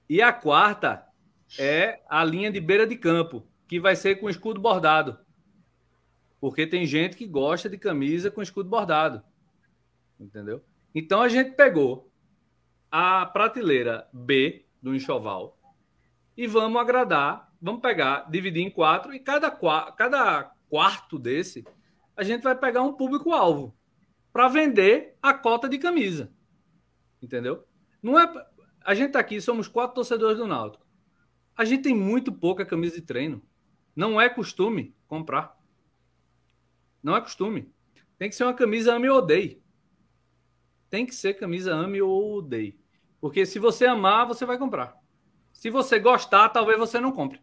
E 0.08 0.22
a 0.22 0.32
quarta 0.32 1.04
é 1.58 2.00
a 2.08 2.22
linha 2.22 2.52
de 2.52 2.60
beira 2.60 2.86
de 2.86 2.96
campo, 2.96 3.44
que 3.66 3.80
vai 3.80 3.96
ser 3.96 4.20
com 4.20 4.30
escudo 4.30 4.60
bordado. 4.60 5.18
Porque 6.40 6.64
tem 6.64 6.86
gente 6.86 7.16
que 7.16 7.26
gosta 7.26 7.68
de 7.68 7.76
camisa 7.76 8.30
com 8.30 8.40
escudo 8.40 8.70
bordado. 8.70 9.20
Entendeu? 10.20 10.62
Então 10.94 11.20
a 11.20 11.28
gente 11.28 11.56
pegou 11.56 12.08
a 12.88 13.26
prateleira 13.26 14.08
B 14.12 14.64
do 14.80 14.94
enxoval 14.94 15.58
e 16.36 16.46
vamos 16.46 16.80
agradar, 16.80 17.52
vamos 17.60 17.80
pegar, 17.80 18.30
dividir 18.30 18.62
em 18.62 18.70
quatro 18.70 19.12
e 19.12 19.18
cada, 19.18 19.50
cada 19.50 20.52
quarto 20.68 21.18
desse 21.18 21.64
a 22.16 22.22
gente 22.22 22.42
vai 22.42 22.54
pegar 22.54 22.82
um 22.82 22.92
público-alvo 22.92 23.74
para 24.32 24.48
vender 24.48 25.11
a 25.22 25.32
cota 25.32 25.68
de 25.68 25.78
camisa. 25.78 26.32
Entendeu? 27.22 27.64
Não 28.02 28.18
é 28.18 28.26
a 28.84 28.94
gente 28.94 29.12
tá 29.12 29.20
aqui 29.20 29.40
somos 29.40 29.68
quatro 29.68 29.94
torcedores 29.94 30.38
do 30.38 30.46
Náutico. 30.46 30.84
A 31.56 31.64
gente 31.64 31.84
tem 31.84 31.94
muito 31.94 32.32
pouca 32.32 32.66
camisa 32.66 32.96
de 32.96 33.02
treino. 33.02 33.42
Não 33.94 34.20
é 34.20 34.28
costume 34.28 34.94
comprar. 35.06 35.56
Não 37.02 37.14
é 37.14 37.20
costume. 37.20 37.72
Tem 38.18 38.28
que 38.28 38.34
ser 38.34 38.44
uma 38.44 38.54
camisa 38.54 38.94
ame 38.94 39.08
ou 39.08 39.18
odeie. 39.18 39.62
Tem 40.88 41.06
que 41.06 41.14
ser 41.14 41.34
camisa 41.34 41.74
ame 41.74 42.00
ou 42.00 42.38
odeie. 42.38 42.78
Porque 43.20 43.46
se 43.46 43.58
você 43.58 43.86
amar, 43.86 44.26
você 44.26 44.44
vai 44.44 44.58
comprar. 44.58 44.96
Se 45.52 45.70
você 45.70 45.98
gostar, 45.98 46.48
talvez 46.48 46.78
você 46.78 46.98
não 46.98 47.12
compre. 47.12 47.40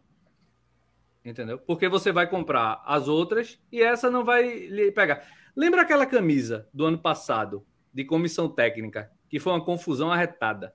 Entendeu? 1.24 1.58
Porque 1.58 1.88
você 1.88 2.12
vai 2.12 2.28
comprar 2.28 2.82
as 2.84 3.08
outras 3.08 3.60
e 3.70 3.80
essa 3.82 4.10
não 4.10 4.24
vai 4.24 4.66
lhe 4.66 4.90
pegar. 4.90 5.26
Lembra 5.54 5.82
aquela 5.82 6.06
camisa 6.06 6.68
do 6.72 6.86
ano 6.86 6.98
passado, 6.98 7.66
de 7.92 8.04
comissão 8.04 8.48
técnica, 8.48 9.10
que 9.28 9.38
foi 9.38 9.52
uma 9.52 9.64
confusão 9.64 10.10
arretada? 10.10 10.74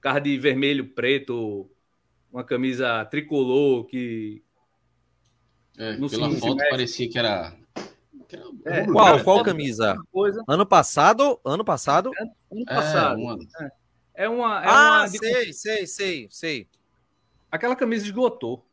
Carro 0.00 0.20
de 0.20 0.36
vermelho, 0.38 0.88
preto, 0.94 1.70
uma 2.30 2.44
camisa 2.44 3.04
tricolor 3.06 3.84
que. 3.86 4.42
É, 5.78 5.96
pela 5.96 6.30
foto 6.32 6.62
parecia 6.70 7.08
que 7.08 7.18
era. 7.18 7.56
é, 8.64 8.84
qual, 8.86 9.24
qual 9.24 9.42
camisa? 9.42 9.96
Coisa. 10.12 10.42
Ano 10.46 10.66
passado? 10.66 11.40
Ano 11.44 11.64
passado? 11.64 12.10
Ano 12.50 12.64
passado. 12.64 13.20
É, 13.20 13.24
uma... 13.24 13.38
É 14.14 14.28
uma. 14.28 14.64
É 14.64 14.68
ah, 14.68 14.98
uma... 15.00 15.08
sei, 15.08 15.52
sei, 15.52 15.86
sei, 15.86 16.28
sei. 16.30 16.68
Aquela 17.50 17.74
camisa 17.74 18.04
esgotou. 18.04 18.64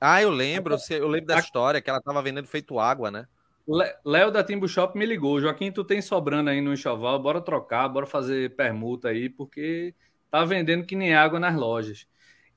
Ah, 0.00 0.22
eu 0.22 0.30
lembro, 0.30 0.76
eu 0.90 1.08
lembro 1.08 1.26
da 1.26 1.38
história 1.38 1.80
que 1.80 1.90
ela 1.90 1.98
estava 1.98 2.22
vendendo 2.22 2.46
feito 2.46 2.78
água, 2.78 3.10
né? 3.10 3.26
Léo 4.04 4.30
da 4.30 4.42
Timbu 4.42 4.66
Shop 4.66 4.96
me 4.98 5.04
ligou. 5.04 5.40
Joaquim, 5.40 5.70
tu 5.70 5.84
tem 5.84 6.00
sobrando 6.00 6.48
aí 6.48 6.60
no 6.60 6.72
enxoval, 6.72 7.20
bora 7.20 7.40
trocar, 7.40 7.86
bora 7.88 8.06
fazer 8.06 8.56
permuta 8.56 9.08
aí, 9.08 9.28
porque 9.28 9.94
tá 10.30 10.42
vendendo 10.44 10.86
que 10.86 10.96
nem 10.96 11.14
água 11.14 11.38
nas 11.38 11.54
lojas. 11.54 12.06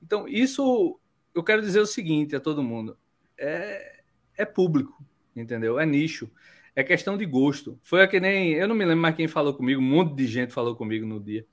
Então, 0.02 0.26
isso 0.26 0.98
eu 1.34 1.42
quero 1.44 1.60
dizer 1.60 1.80
o 1.80 1.86
seguinte 1.86 2.34
a 2.34 2.40
todo 2.40 2.62
mundo: 2.62 2.96
é, 3.38 4.02
é 4.36 4.44
público, 4.46 5.04
entendeu? 5.36 5.78
É 5.78 5.84
nicho, 5.84 6.30
é 6.74 6.82
questão 6.82 7.18
de 7.18 7.26
gosto. 7.26 7.78
Foi 7.82 8.02
a 8.02 8.08
que 8.08 8.18
nem. 8.18 8.52
Eu 8.52 8.66
não 8.66 8.74
me 8.74 8.84
lembro 8.84 9.02
mais 9.02 9.14
quem 9.14 9.28
falou 9.28 9.52
comigo, 9.54 9.80
um 9.82 9.84
monte 9.84 10.14
de 10.14 10.26
gente 10.26 10.52
falou 10.52 10.74
comigo 10.74 11.06
no 11.06 11.20
dia. 11.20 11.46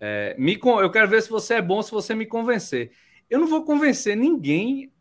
É, 0.00 0.34
me, 0.38 0.58
eu 0.62 0.90
quero 0.90 1.08
ver 1.08 1.22
se 1.22 1.28
você 1.30 1.54
é 1.54 1.62
bom, 1.62 1.82
se 1.82 1.90
você 1.90 2.14
me 2.14 2.26
convencer. 2.26 2.92
Eu 3.28 3.40
não 3.40 3.46
vou 3.46 3.64
convencer 3.64 4.16
ninguém 4.16 4.92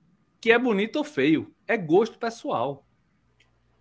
que 0.42 0.52
é 0.52 0.60
bonito 0.60 0.98
ou 0.98 1.04
feio. 1.04 1.54
É 1.68 1.78
gosto 1.78 2.18
pessoal. 2.20 2.86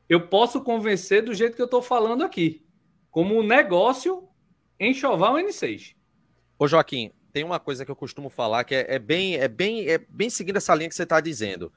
Eu 0.08 0.28
posso 0.28 0.60
convencer 0.60 1.22
do 1.22 1.34
jeito 1.34 1.56
que 1.56 1.62
eu 1.62 1.66
estou 1.66 1.80
falando 1.80 2.22
aqui, 2.22 2.64
como 3.10 3.38
um 3.38 3.42
negócio 3.42 4.28
enxoval 4.78 5.34
N6. 5.34 5.94
Ô 6.58 6.68
Joaquim, 6.68 7.10
tem 7.32 7.42
uma 7.42 7.58
coisa 7.58 7.84
que 7.84 7.90
eu 7.90 7.96
costumo 7.96 8.28
falar 8.28 8.64
que 8.64 8.74
é, 8.74 8.94
é 8.94 8.98
bem, 8.98 9.36
é 9.36 9.48
bem, 9.48 9.88
é 9.88 9.98
bem 9.98 10.28
seguindo 10.28 10.56
essa 10.56 10.74
linha 10.74 10.88
que 10.88 10.94
você 10.94 11.04
está 11.04 11.20
dizendo. 11.20 11.72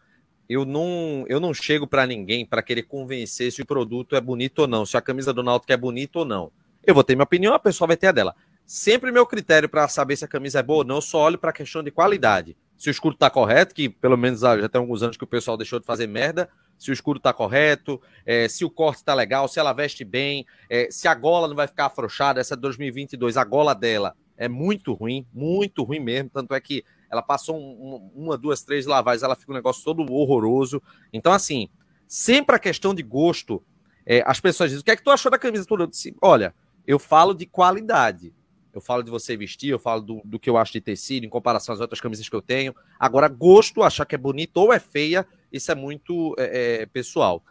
Eu 0.49 0.65
não, 0.65 1.25
eu 1.27 1.39
não 1.39 1.53
chego 1.53 1.87
para 1.87 2.05
ninguém 2.05 2.45
para 2.45 2.61
querer 2.61 2.83
convencer 2.83 3.51
se 3.51 3.61
o 3.61 3.65
produto 3.65 4.15
é 4.15 4.21
bonito 4.21 4.59
ou 4.59 4.67
não, 4.67 4.85
se 4.85 4.95
a 4.97 5.01
camisa 5.01 5.33
do 5.33 5.43
Náutico 5.43 5.71
é 5.71 5.77
bonita 5.77 6.19
ou 6.19 6.25
não. 6.25 6.51
Eu 6.85 6.93
vou 6.93 7.03
ter 7.03 7.15
minha 7.15 7.23
opinião, 7.23 7.53
a 7.53 7.59
pessoa 7.59 7.87
vai 7.87 7.97
ter 7.97 8.07
a 8.07 8.11
dela. 8.11 8.35
Sempre 8.65 9.11
meu 9.11 9.25
critério 9.25 9.69
para 9.69 9.87
saber 9.87 10.15
se 10.15 10.25
a 10.25 10.27
camisa 10.27 10.59
é 10.59 10.63
boa 10.63 10.79
ou 10.79 10.85
não, 10.85 10.95
eu 10.97 11.01
só 11.01 11.19
olho 11.19 11.37
para 11.37 11.49
a 11.49 11.53
questão 11.53 11.81
de 11.81 11.91
qualidade 11.91 12.55
se 12.77 12.89
o 12.89 12.91
escuro 12.91 13.13
está 13.13 13.29
correto, 13.29 13.73
que 13.73 13.89
pelo 13.89 14.17
menos 14.17 14.41
já 14.41 14.69
tem 14.69 14.79
alguns 14.79 15.01
anos 15.01 15.17
que 15.17 15.23
o 15.23 15.27
pessoal 15.27 15.57
deixou 15.57 15.79
de 15.79 15.85
fazer 15.85 16.07
merda, 16.07 16.49
se 16.77 16.91
o 16.91 16.93
escuro 16.93 17.17
está 17.17 17.33
correto, 17.33 17.99
é, 18.25 18.47
se 18.47 18.63
o 18.63 18.69
corte 18.69 18.97
está 18.97 19.13
legal, 19.13 19.47
se 19.47 19.59
ela 19.59 19.73
veste 19.73 20.05
bem, 20.05 20.45
é, 20.69 20.89
se 20.91 21.07
a 21.07 21.15
gola 21.15 21.47
não 21.47 21.55
vai 21.55 21.67
ficar 21.67 21.87
afrouxada, 21.87 22.39
essa 22.39 22.55
2022, 22.55 23.35
a 23.35 23.43
gola 23.43 23.73
dela 23.73 24.15
é 24.37 24.47
muito 24.47 24.93
ruim, 24.93 25.25
muito 25.33 25.83
ruim 25.83 25.99
mesmo, 25.99 26.29
tanto 26.29 26.53
é 26.53 26.61
que 26.61 26.85
ela 27.09 27.23
passou 27.23 27.57
um, 27.57 28.11
uma, 28.13 28.37
duas, 28.37 28.61
três 28.61 28.85
lavagens, 28.85 29.23
ela 29.23 29.35
fica 29.35 29.51
um 29.51 29.55
negócio 29.55 29.83
todo 29.83 30.05
horroroso. 30.11 30.81
Então, 31.11 31.31
assim, 31.31 31.69
sempre 32.07 32.55
a 32.55 32.59
questão 32.59 32.93
de 32.93 33.01
gosto, 33.01 33.63
é, 34.05 34.23
as 34.25 34.39
pessoas 34.39 34.69
dizem, 34.69 34.81
o 34.81 34.85
que 34.85 34.91
é 34.91 34.95
que 34.95 35.03
tu 35.03 35.09
achou 35.09 35.31
da 35.31 35.39
camisa? 35.39 35.65
Eu 35.69 35.87
disse, 35.87 36.15
olha, 36.21 36.53
eu 36.85 36.99
falo 36.99 37.33
de 37.33 37.45
qualidade 37.45 38.33
eu 38.77 38.81
falo 38.81 39.01
de 39.01 39.09
você 39.09 39.35
vestir, 39.35 39.69
eu 39.69 39.79
falo 39.79 40.01
do, 40.01 40.21
do 40.23 40.39
que 40.39 40.49
eu 40.49 40.55
acho 40.55 40.73
de 40.73 40.81
tecido 40.81 41.25
em 41.25 41.29
comparação 41.29 41.73
às 41.73 41.81
outras 41.81 41.99
camisas 41.99 42.29
que 42.29 42.35
eu 42.35 42.41
tenho. 42.41 42.75
Agora, 42.99 43.27
gosto, 43.27 43.81
achar 43.81 44.05
que 44.05 44.13
é 44.13 44.17
bonito 44.17 44.57
ou 44.57 44.71
é 44.71 44.79
feia, 44.79 45.25
isso 45.51 45.71
é 45.71 45.75
muito 45.75 46.35
é, 46.37 46.81
é, 46.81 46.85
pessoal. 46.85 47.43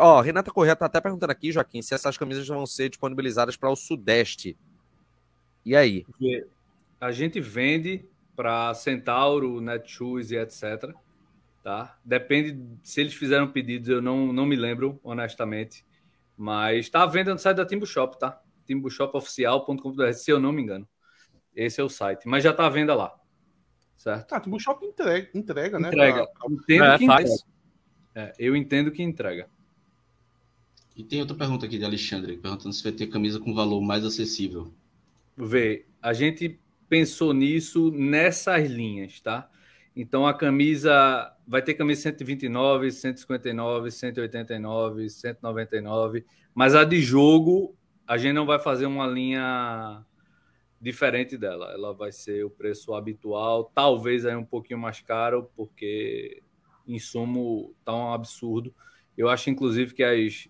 Ó, 0.00 0.20
Renata 0.20 0.50
Correia 0.50 0.74
tá 0.74 0.86
até 0.86 1.00
perguntando 1.00 1.30
aqui, 1.30 1.52
Joaquim, 1.52 1.82
se 1.82 1.94
essas 1.94 2.18
camisas 2.18 2.46
vão 2.46 2.66
ser 2.66 2.88
disponibilizadas 2.88 3.56
para 3.56 3.70
o 3.70 3.76
Sudeste. 3.76 4.56
E 5.64 5.76
aí? 5.76 6.04
A 7.00 7.12
gente 7.12 7.40
vende 7.40 8.04
para 8.34 8.74
Centauro, 8.74 9.60
Netshoes 9.60 10.30
e 10.32 10.36
etc. 10.36 10.92
Tá? 11.62 11.96
Depende 12.04 12.60
se 12.82 13.00
eles 13.00 13.14
fizeram 13.14 13.46
pedidos, 13.46 13.88
eu 13.88 14.02
não, 14.02 14.32
não 14.32 14.46
me 14.46 14.56
lembro, 14.56 14.98
honestamente. 15.04 15.84
Mas 16.36 16.86
está 16.86 17.04
à 17.04 17.06
venda 17.06 17.32
no 17.32 17.38
site 17.38 17.56
da 17.56 17.66
Timbu 17.66 17.86
Shop, 17.86 18.18
tá? 18.18 18.40
timbushop.oficial.com.br, 18.66 20.12
se 20.12 20.30
eu 20.30 20.40
não 20.40 20.52
me 20.52 20.62
engano. 20.62 20.88
Esse 21.54 21.80
é 21.80 21.84
o 21.84 21.88
site, 21.88 22.26
mas 22.26 22.42
já 22.42 22.50
está 22.50 22.66
à 22.66 22.70
venda 22.70 22.94
lá. 22.94 23.14
Certo? 23.96 24.32
Ah, 24.32 24.40
Timbushop 24.40 24.84
entrega, 24.84 25.30
entrega, 25.34 25.78
né? 25.78 25.88
Entrega. 25.88 26.26
Pra... 26.26 26.50
Entendo 26.50 26.84
é, 26.84 26.98
que 26.98 27.06
faz. 27.06 27.30
entrega. 27.30 27.52
É, 28.14 28.32
eu 28.38 28.56
entendo 28.56 28.90
que 28.90 29.02
entrega. 29.02 29.48
E 30.96 31.04
tem 31.04 31.20
outra 31.20 31.36
pergunta 31.36 31.66
aqui 31.66 31.78
de 31.78 31.84
Alexandre, 31.84 32.36
perguntando 32.36 32.74
se 32.74 32.82
vai 32.82 32.92
ter 32.92 33.06
camisa 33.06 33.38
com 33.38 33.54
valor 33.54 33.80
mais 33.80 34.04
acessível. 34.04 34.72
Vê, 35.36 35.86
a 36.02 36.12
gente 36.12 36.60
pensou 36.88 37.32
nisso 37.32 37.90
nessas 37.90 38.68
linhas, 38.70 39.20
tá? 39.20 39.48
Então 39.96 40.26
a 40.26 40.34
camisa 40.34 41.32
vai 41.46 41.62
ter 41.62 41.74
camisa 41.74 42.02
129, 42.02 42.90
159, 42.90 43.90
189, 43.90 45.10
199, 45.10 46.24
mas 46.54 46.74
a 46.74 46.84
de 46.84 47.00
jogo 47.00 47.74
a 48.12 48.18
gente 48.18 48.34
não 48.34 48.44
vai 48.44 48.58
fazer 48.58 48.84
uma 48.84 49.06
linha 49.06 50.04
diferente 50.78 51.38
dela. 51.38 51.72
Ela 51.72 51.94
vai 51.94 52.12
ser 52.12 52.44
o 52.44 52.50
preço 52.50 52.92
habitual, 52.92 53.72
talvez 53.74 54.26
aí 54.26 54.36
um 54.36 54.44
pouquinho 54.44 54.78
mais 54.78 55.00
caro, 55.00 55.50
porque 55.56 56.42
insumo 56.86 57.74
tá 57.82 57.94
um 57.94 58.12
absurdo. 58.12 58.74
Eu 59.16 59.30
acho, 59.30 59.48
inclusive, 59.48 59.94
que 59.94 60.04
as 60.04 60.46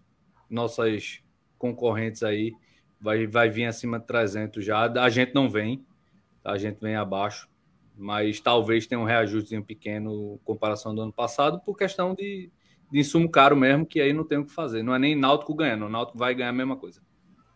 nossas 0.51 1.23
concorrentes 1.57 2.25
aí 2.25 2.53
vai, 3.01 3.29
vai 3.29 3.49
vir 3.49 3.67
acima 3.67 4.01
de 4.01 4.09
300 4.09 4.65
já. 4.65 4.91
A 5.01 5.09
gente 5.09 5.33
não 5.33 5.49
vem, 5.49 5.87
tá? 6.43 6.51
a 6.51 6.59
gente 6.59 6.81
vem 6.81 6.97
abaixo, 6.97 7.49
mas 7.97 8.41
talvez 8.41 8.89
tenha 8.89 9.01
um 9.01 9.05
reajustezinho 9.05 9.63
pequeno 9.63 10.35
em 10.35 10.45
comparação 10.45 10.93
do 10.93 11.03
ano 11.03 11.13
passado, 11.13 11.61
por 11.61 11.79
questão 11.79 12.13
de, 12.13 12.51
de 12.91 12.99
insumo 12.99 13.31
caro 13.31 13.55
mesmo, 13.57 13.87
que 13.87 14.01
aí 14.01 14.13
não 14.13 14.27
tem 14.27 14.39
o 14.39 14.45
que 14.45 14.53
fazer. 14.53 14.83
Não 14.83 14.93
é 14.93 14.99
nem 14.99 15.15
Náutico 15.15 15.55
ganhando, 15.55 15.87
o 15.87 15.89
Náutico 15.89 16.19
vai 16.19 16.35
ganhar 16.35 16.51
a 16.51 16.53
mesma 16.53 16.75
coisa. 16.75 17.01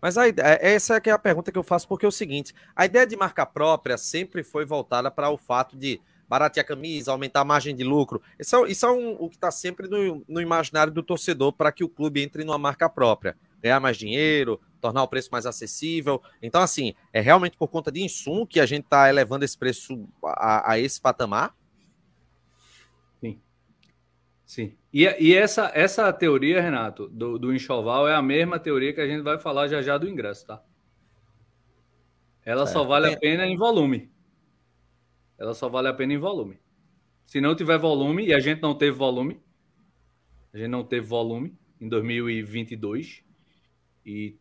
Mas 0.01 0.19
a 0.19 0.29
ideia, 0.29 0.59
é, 0.61 0.75
essa 0.75 0.97
é, 0.97 1.01
é 1.05 1.11
a 1.11 1.19
pergunta 1.19 1.51
que 1.51 1.59
eu 1.59 1.63
faço, 1.63 1.89
porque 1.89 2.05
é 2.05 2.09
o 2.09 2.13
seguinte: 2.13 2.55
a 2.75 2.85
ideia 2.85 3.07
de 3.07 3.17
marca 3.17 3.45
própria 3.47 3.97
sempre 3.97 4.43
foi 4.43 4.65
voltada 4.65 5.11
para 5.11 5.31
o 5.31 5.37
fato 5.37 5.77
de 5.77 6.01
baratear 6.29 6.65
a 6.65 6.67
camisa, 6.67 7.13
aumentar 7.13 7.41
a 7.41 7.45
margem 7.45 7.75
de 7.75 7.85
lucro. 7.85 8.21
Isso 8.39 8.57
é, 8.57 8.71
isso 8.71 8.87
é 8.87 8.91
um, 8.91 9.17
o 9.19 9.29
que 9.29 9.37
está 9.37 9.51
sempre 9.51 9.89
no, 9.89 10.25
no, 10.29 10.41
imaginário 10.41 10.93
do 10.93 11.03
torcedor 11.03 11.53
para 11.53 11.73
que 11.73 11.85
o 11.85 11.89
clube 11.89 12.21
entre 12.21 12.45
numa 12.45 12.59
marca 12.59 12.89
própria. 12.89 13.37
Ganhar 13.63 13.81
mais 13.81 13.97
dinheiro, 13.97 14.61
tornar 14.81 15.03
o 15.03 15.09
preço 15.09 15.31
mais 15.33 15.47
acessível. 15.47 16.23
Então, 16.43 16.61
assim, 16.61 16.95
é 17.13 17.21
realmente 17.21 17.57
por 17.57 17.69
conta 17.69 17.91
de 17.91 18.03
insumo 18.03 18.47
que 18.47 18.61
a 18.61 18.67
gente 18.67 18.85
está 18.85 19.09
elevando 19.09 19.45
esse 19.45 19.57
preço 19.57 20.07
a, 20.23 20.73
a 20.73 20.79
esse 20.79 21.01
patamar? 21.01 21.55
Sim. 23.21 23.41
Sim. 24.45 24.77
E, 24.97 25.05
e 25.21 25.35
essa, 25.35 25.71
essa 25.75 26.11
teoria, 26.11 26.59
Renato, 26.59 27.07
do, 27.11 27.39
do 27.39 27.55
enxoval 27.55 28.09
é 28.09 28.15
a 28.15 28.23
mesma 28.23 28.59
teoria 28.59 28.95
que 28.95 29.01
a 29.03 29.07
gente 29.07 29.21
vai 29.21 29.39
falar 29.39 29.69
já 29.69 29.83
já 29.83 29.99
do 29.99 30.09
ingresso, 30.09 30.47
tá? 30.47 30.65
Ela 32.43 32.67
só 32.67 32.83
vale 32.83 33.09
a 33.09 33.11
é. 33.11 33.17
pena 33.17 33.47
em 33.47 33.59
volume. 33.59 34.11
Ela 35.37 35.53
só 35.53 35.69
vale 35.69 35.89
a 35.89 35.93
pena 35.93 36.15
em 36.15 36.17
volume. 36.17 36.59
Se 37.27 37.43
não 37.43 37.55
tiver 37.55 37.77
volume, 37.77 38.25
e 38.25 38.33
a 38.33 38.41
gente 38.41 38.63
não 38.63 38.75
teve 38.75 38.97
volume, 38.97 39.39
a 40.55 40.57
gente 40.57 40.69
não 40.69 40.83
teve 40.83 41.07
volume 41.07 41.55
em 41.79 41.91
2022, 41.91 43.23
e 44.03 44.39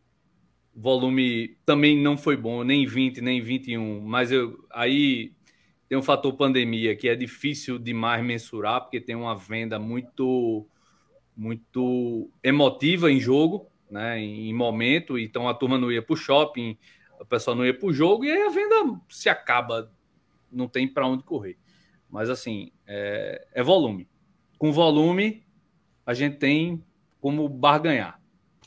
volume 0.74 1.58
também 1.66 2.00
não 2.00 2.16
foi 2.16 2.34
bom, 2.34 2.64
nem 2.64 2.86
20, 2.86 3.20
nem 3.20 3.42
21, 3.42 4.00
mas 4.00 4.32
eu, 4.32 4.66
aí 4.70 5.35
tem 5.88 5.96
um 5.96 6.02
fator 6.02 6.32
pandemia 6.34 6.96
que 6.96 7.08
é 7.08 7.14
difícil 7.14 7.78
demais 7.78 8.24
mensurar, 8.24 8.80
porque 8.80 9.00
tem 9.00 9.14
uma 9.14 9.36
venda 9.36 9.78
muito 9.78 10.66
muito 11.36 12.30
emotiva 12.42 13.12
em 13.12 13.20
jogo, 13.20 13.70
né, 13.90 14.18
em 14.18 14.54
momento, 14.54 15.18
então 15.18 15.46
a 15.46 15.52
turma 15.52 15.76
não 15.76 15.92
ia 15.92 16.00
para 16.00 16.14
o 16.14 16.16
shopping, 16.16 16.78
o 17.20 17.26
pessoal 17.26 17.54
não 17.54 17.64
ia 17.64 17.78
para 17.78 17.86
o 17.86 17.92
jogo 17.92 18.24
e 18.24 18.30
aí 18.30 18.42
a 18.42 18.48
venda 18.48 18.98
se 19.08 19.28
acaba, 19.28 19.92
não 20.50 20.66
tem 20.66 20.88
para 20.88 21.06
onde 21.06 21.22
correr. 21.22 21.58
Mas 22.10 22.30
assim, 22.30 22.70
é, 22.86 23.46
é, 23.52 23.62
volume. 23.62 24.08
Com 24.58 24.72
volume, 24.72 25.44
a 26.04 26.14
gente 26.14 26.38
tem 26.38 26.82
como 27.20 27.48
barganhar. 27.48 28.20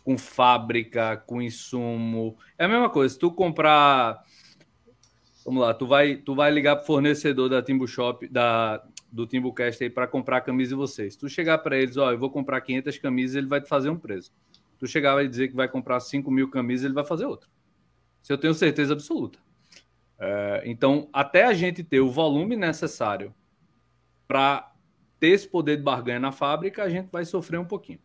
Com 0.03 0.17
fábrica, 0.17 1.17
com 1.17 1.41
insumo. 1.41 2.37
É 2.57 2.65
a 2.65 2.67
mesma 2.67 2.89
coisa. 2.89 3.13
Se 3.13 3.19
tu 3.19 3.31
comprar. 3.31 4.21
Vamos 5.49 5.63
lá, 5.63 5.73
tu 5.73 5.87
vai, 5.87 6.15
tu 6.15 6.35
vai 6.35 6.51
ligar 6.51 6.75
para 6.75 6.83
o 6.83 6.85
fornecedor 6.85 7.49
da 7.49 7.59
Timbu 7.59 7.87
Shop, 7.87 8.27
da, 8.27 8.83
do 9.11 9.25
Timbucast 9.25 9.83
aí 9.83 9.89
para 9.89 10.05
comprar 10.05 10.37
a 10.37 10.41
camisa 10.41 10.69
de 10.69 10.75
vocês. 10.75 11.13
Se 11.13 11.19
tu 11.19 11.27
chegar 11.27 11.57
para 11.57 11.75
eles, 11.75 11.97
ó, 11.97 12.11
eu 12.11 12.19
vou 12.19 12.29
comprar 12.29 12.61
500 12.61 12.99
camisas, 12.99 13.35
ele 13.35 13.47
vai 13.47 13.59
te 13.59 13.67
fazer 13.67 13.89
um 13.89 13.97
preço. 13.97 14.31
Tu 14.77 14.85
chegar 14.85 15.25
e 15.25 15.27
dizer 15.27 15.47
que 15.47 15.55
vai 15.55 15.67
comprar 15.67 15.99
5 16.01 16.29
mil 16.29 16.51
camisas, 16.51 16.85
ele 16.85 16.93
vai 16.93 17.03
fazer 17.03 17.25
outro. 17.25 17.49
Isso 18.21 18.31
eu 18.31 18.37
tenho 18.37 18.53
certeza 18.53 18.93
absoluta. 18.93 19.39
É, 20.19 20.61
então, 20.67 21.09
até 21.11 21.45
a 21.45 21.53
gente 21.55 21.83
ter 21.83 21.99
o 21.99 22.11
volume 22.11 22.55
necessário 22.55 23.33
para 24.27 24.71
ter 25.19 25.29
esse 25.29 25.47
poder 25.47 25.77
de 25.77 25.81
barganha 25.81 26.19
na 26.19 26.31
fábrica, 26.31 26.83
a 26.83 26.89
gente 26.89 27.09
vai 27.11 27.25
sofrer 27.25 27.59
um 27.59 27.65
pouquinho. 27.65 27.97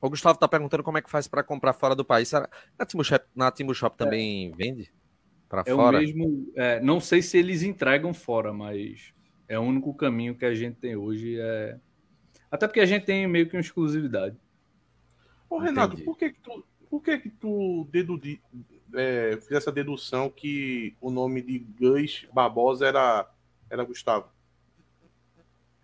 O 0.00 0.10
Gustavo 0.10 0.34
está 0.34 0.48
perguntando 0.48 0.82
como 0.82 0.98
é 0.98 1.02
que 1.02 1.08
faz 1.08 1.28
para 1.28 1.44
comprar 1.44 1.72
fora 1.72 1.94
do 1.94 2.04
país. 2.04 2.32
Na 2.32 2.84
Timbu 2.84 3.04
Shop, 3.04 3.24
na 3.32 3.52
Timbu 3.52 3.72
Shop 3.72 3.96
também 3.96 4.50
é. 4.50 4.56
vende? 4.56 4.92
Para 5.52 5.60
é 5.66 5.74
fora? 5.74 5.98
O 5.98 6.00
mesmo, 6.00 6.50
é, 6.56 6.80
não 6.80 6.98
sei 6.98 7.20
se 7.20 7.36
eles 7.36 7.62
entregam 7.62 8.14
fora, 8.14 8.54
mas 8.54 9.12
é 9.46 9.58
o 9.58 9.62
único 9.62 9.92
caminho 9.92 10.34
que 10.34 10.46
a 10.46 10.54
gente 10.54 10.76
tem 10.76 10.96
hoje. 10.96 11.38
É... 11.38 11.78
Até 12.50 12.66
porque 12.66 12.80
a 12.80 12.86
gente 12.86 13.04
tem 13.04 13.26
meio 13.26 13.46
que 13.46 13.54
uma 13.54 13.60
exclusividade. 13.60 14.34
Ô, 15.50 15.58
Renato, 15.58 16.02
por 16.04 16.16
que, 16.16 16.30
que 16.30 16.40
tu, 16.40 16.64
por 16.88 17.02
que, 17.02 17.18
que 17.18 17.28
tu 17.28 17.86
dedudi, 17.90 18.40
é, 18.94 19.32
fez 19.42 19.50
essa 19.50 19.70
dedução 19.70 20.30
que 20.30 20.96
o 21.02 21.10
nome 21.10 21.42
de 21.42 21.58
Gus 21.58 22.26
Barbosa 22.32 22.86
era, 22.86 23.30
era 23.68 23.84
Gustavo? 23.84 24.30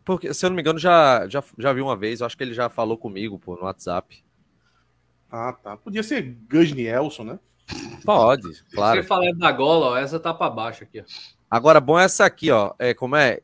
Porque, 0.02 0.32
se 0.32 0.46
eu 0.46 0.48
não 0.48 0.56
me 0.56 0.62
engano, 0.62 0.78
já, 0.78 1.28
já, 1.28 1.44
já 1.58 1.74
vi 1.74 1.82
uma 1.82 1.94
vez, 1.94 2.20
eu 2.20 2.26
acho 2.26 2.38
que 2.38 2.42
ele 2.42 2.54
já 2.54 2.70
falou 2.70 2.96
comigo 2.96 3.38
pô, 3.38 3.54
no 3.54 3.64
WhatsApp. 3.64 4.24
Ah, 5.30 5.52
tá. 5.52 5.76
Podia 5.76 6.02
ser 6.02 6.22
Gus 6.50 6.72
Nielson, 6.72 7.24
né? 7.24 7.38
Pode, 8.04 8.64
claro. 8.72 9.00
Se 9.00 9.02
você 9.02 9.08
falar 9.08 9.32
da 9.32 9.52
gola, 9.52 9.86
ó, 9.86 9.96
essa 9.96 10.18
tá 10.18 10.32
para 10.32 10.50
baixo 10.50 10.84
aqui. 10.84 11.00
Ó. 11.00 11.04
Agora, 11.50 11.80
bom 11.80 11.98
é 11.98 12.04
essa 12.04 12.24
aqui, 12.24 12.50
ó. 12.50 12.74
É, 12.78 12.94
como 12.94 13.16
é? 13.16 13.40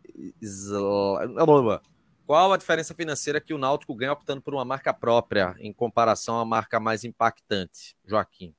Qual 2.26 2.52
a 2.52 2.56
diferença 2.56 2.94
financeira 2.94 3.40
que 3.40 3.52
o 3.52 3.58
Náutico 3.58 3.94
ganha 3.94 4.12
optando 4.12 4.40
por 4.40 4.54
uma 4.54 4.64
marca 4.64 4.92
própria 4.94 5.54
em 5.58 5.72
comparação 5.72 6.38
à 6.38 6.44
marca 6.44 6.80
mais 6.80 7.04
impactante, 7.04 7.96
Joaquim? 8.04 8.54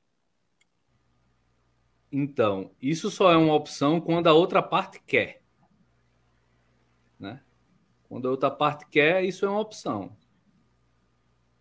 Então, 2.11 2.71
isso 2.81 3.09
só 3.09 3.31
é 3.31 3.37
uma 3.37 3.53
opção 3.53 3.99
quando 3.99 4.27
a 4.27 4.33
outra 4.33 4.61
parte 4.61 5.01
quer. 5.05 5.41
Né? 7.19 7.41
Quando 8.07 8.27
a 8.27 8.31
outra 8.31 8.51
parte 8.51 8.85
quer, 8.87 9.23
isso 9.25 9.45
é 9.45 9.49
uma 9.49 9.59
opção. 9.59 10.15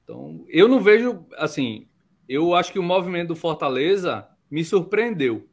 Então, 0.03 0.45
eu 0.49 0.69
não 0.69 0.81
vejo, 0.81 1.27
assim, 1.37 1.89
eu 2.29 2.55
acho 2.55 2.72
que 2.72 2.79
o 2.79 2.83
movimento 2.83 3.29
do 3.29 3.37
Fortaleza 3.37 4.29
me 4.51 4.64
surpreendeu, 4.64 5.49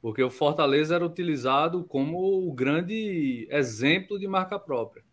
porque 0.00 0.22
o 0.22 0.30
Fortaleza 0.30 0.94
era 0.94 1.06
utilizado 1.06 1.84
como 1.84 2.48
o 2.48 2.52
grande 2.52 3.46
exemplo 3.50 4.18
de 4.18 4.26
marca 4.26 4.58
própria. 4.58 5.04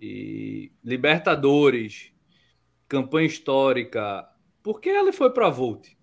E 0.00 0.72
Libertadores, 0.82 2.12
campanha 2.88 3.26
histórica, 3.26 4.28
por 4.62 4.80
que 4.80 4.88
ele 4.88 5.12
foi 5.12 5.30
para 5.30 5.46
a 5.46 5.50
Volt? 5.50 5.96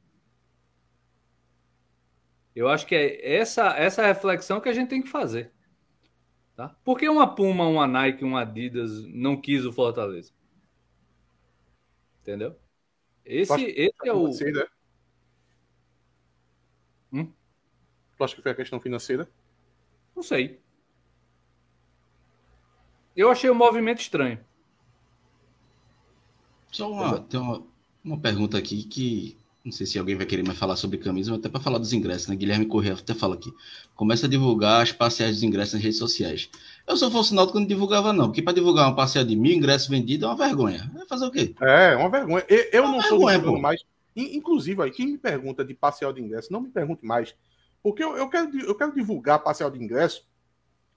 Eu 2.55 2.67
acho 2.67 2.85
que 2.85 2.95
é 2.95 3.35
essa, 3.35 3.77
essa 3.77 4.05
reflexão 4.05 4.59
que 4.59 4.67
a 4.67 4.73
gente 4.73 4.89
tem 4.89 5.01
que 5.01 5.09
fazer. 5.09 5.53
Tá? 6.55 6.75
Por 6.83 6.97
que 6.97 7.07
uma 7.07 7.35
Puma, 7.35 7.65
uma 7.65 7.87
Nike, 7.87 8.25
uma 8.25 8.41
Adidas 8.41 9.05
não 9.07 9.39
quis 9.39 9.65
o 9.65 9.71
Fortaleza? 9.71 10.33
Entendeu? 12.21 12.55
Esse, 13.29 13.63
esse 13.63 13.93
é 14.07 14.11
o. 14.11 14.21
Financeira? 14.21 14.67
Hum? 17.13 17.31
Tu 18.17 18.23
acha 18.23 18.35
que 18.35 18.41
foi 18.41 18.51
a 18.51 18.55
questão 18.55 18.79
financeira? 18.79 19.29
Não 20.15 20.23
sei. 20.23 20.59
Eu 23.15 23.29
achei 23.29 23.47
o 23.49 23.55
movimento 23.55 24.01
estranho. 24.01 24.43
Só 26.71 26.91
uma, 26.91 27.19
tem 27.21 27.39
uma, 27.39 27.63
uma 28.03 28.19
pergunta 28.19 28.57
aqui 28.57 28.83
que 28.83 29.37
não 29.69 29.77
sei 29.77 29.85
se 29.85 29.99
alguém 29.99 30.15
vai 30.15 30.25
querer 30.25 30.43
mais 30.43 30.57
falar 30.57 30.75
sobre 30.75 30.97
camisa, 30.97 31.29
mas 31.31 31.39
até 31.39 31.47
para 31.47 31.61
falar 31.61 31.77
dos 31.77 31.93
ingressos, 31.93 32.27
né? 32.27 32.35
Guilherme 32.35 32.65
Correia 32.65 32.95
até 32.95 33.13
fala 33.13 33.35
aqui. 33.35 33.53
Começa 33.95 34.25
a 34.25 34.29
divulgar 34.29 34.81
as 34.81 34.91
parciais 34.91 35.35
dos 35.35 35.43
ingressos 35.43 35.75
nas 35.75 35.83
redes 35.83 35.99
sociais. 35.99 36.49
Eu, 36.87 36.95
eu 36.95 37.11
fosse 37.11 37.33
Náutico, 37.33 37.59
não 37.59 37.67
divulgava, 37.67 38.11
não, 38.11 38.25
porque 38.25 38.41
para 38.41 38.53
divulgar 38.53 38.87
uma 38.87 38.95
parcial 38.95 39.23
de 39.23 39.35
mil 39.35 39.53
ingressos 39.53 39.87
vendidos 39.87 40.23
é 40.23 40.27
uma 40.27 40.35
vergonha. 40.35 40.89
Vai 40.93 41.05
fazer 41.05 41.25
o 41.27 41.31
quê? 41.31 41.53
É, 41.61 41.93
é 41.93 41.95
uma 41.95 42.09
vergonha. 42.09 42.43
Eu, 42.49 42.57
eu 42.71 42.83
é 42.83 42.87
não 42.87 43.01
sou 43.01 43.27
vergonha, 43.27 43.61
mais. 43.61 43.83
Inclusive, 44.15 44.81
aí, 44.81 44.91
quem 44.91 45.07
me 45.07 45.17
pergunta 45.17 45.63
de 45.63 45.73
parcial 45.73 46.11
de 46.11 46.21
ingresso, 46.21 46.51
não 46.51 46.61
me 46.61 46.69
pergunte 46.69 47.05
mais. 47.05 47.35
Porque 47.81 48.03
eu, 48.03 48.17
eu, 48.17 48.27
quero, 48.27 48.59
eu 48.59 48.75
quero 48.75 48.93
divulgar 48.93 49.39
parcial 49.39 49.69
de 49.69 49.81
ingresso 49.81 50.27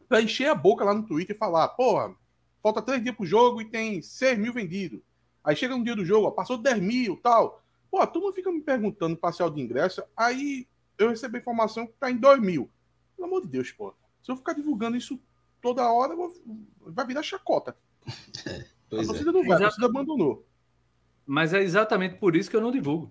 para 0.09 0.23
encher 0.23 0.49
a 0.49 0.55
boca 0.55 0.85
lá 0.85 0.95
no 0.95 1.05
Twitter 1.05 1.37
e 1.37 1.39
falar, 1.39 1.68
porra, 1.68 2.14
falta 2.62 2.83
três 2.83 3.03
dias 3.03 3.14
pro 3.14 3.27
jogo 3.27 3.61
e 3.61 3.66
tem 3.66 4.03
6 4.03 4.39
mil 4.39 4.53
vendidos. 4.53 5.01
Aí 5.45 5.57
chega 5.57 5.77
no 5.77 5.85
dia 5.85 5.97
do 5.97 6.05
jogo, 6.05 6.27
ó, 6.27 6.31
passou 6.31 6.57
10 6.57 6.81
mil 6.81 7.16
tal. 7.16 7.62
Pô, 7.93 7.99
a 7.99 8.07
turma 8.07 8.32
fica 8.32 8.51
me 8.51 8.62
perguntando 8.62 9.14
parcial 9.18 9.51
de 9.51 9.61
ingresso, 9.61 10.03
aí 10.16 10.66
eu 10.97 11.11
recebi 11.11 11.36
a 11.36 11.40
informação 11.40 11.86
que 11.86 11.93
tá 12.01 12.11
em 12.11 12.16
2 12.16 12.40
mil. 12.40 12.70
Pelo 13.14 13.28
amor 13.28 13.43
de 13.43 13.49
Deus, 13.49 13.70
pô. 13.70 13.95
Se 14.22 14.32
eu 14.32 14.36
ficar 14.36 14.55
divulgando 14.55 14.97
isso 14.97 15.20
toda 15.61 15.93
hora, 15.93 16.16
vou... 16.16 16.32
vai 16.80 17.07
virar 17.07 17.22
chacota. 17.22 17.76
É, 18.95 19.01
a 19.01 19.07
torcida 19.07 19.30
é. 19.30 19.32
não 19.32 19.43
vai, 19.47 19.57
a 19.57 19.61
torcida 19.61 19.86
abandonou. 19.86 20.47
Mas 21.24 21.55
é 21.55 21.62
exatamente 21.62 22.16
por 22.16 22.36
isso 22.36 22.51
que 22.51 22.55
eu 22.55 22.61
não 22.61 22.70
divulgo. 22.70 23.11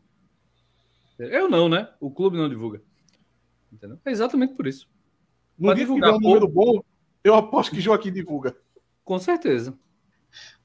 Eu 1.17 1.49
não, 1.49 1.67
né? 1.67 1.91
O 1.99 2.11
clube 2.11 2.37
não 2.37 2.47
divulga. 2.47 2.83
Entendeu? 3.73 3.99
É 4.05 4.11
exatamente 4.11 4.53
por 4.53 4.67
isso. 4.67 4.87
No 5.57 5.73
dia 5.73 5.83
divulgar 5.83 6.11
que 6.11 6.17
um 6.17 6.19
número 6.19 6.47
bom, 6.47 6.83
eu 7.23 7.33
aposto 7.33 7.71
que 7.71 7.81
Joaquim 7.81 8.11
divulga. 8.11 8.55
Com 9.03 9.17
certeza. 9.17 9.71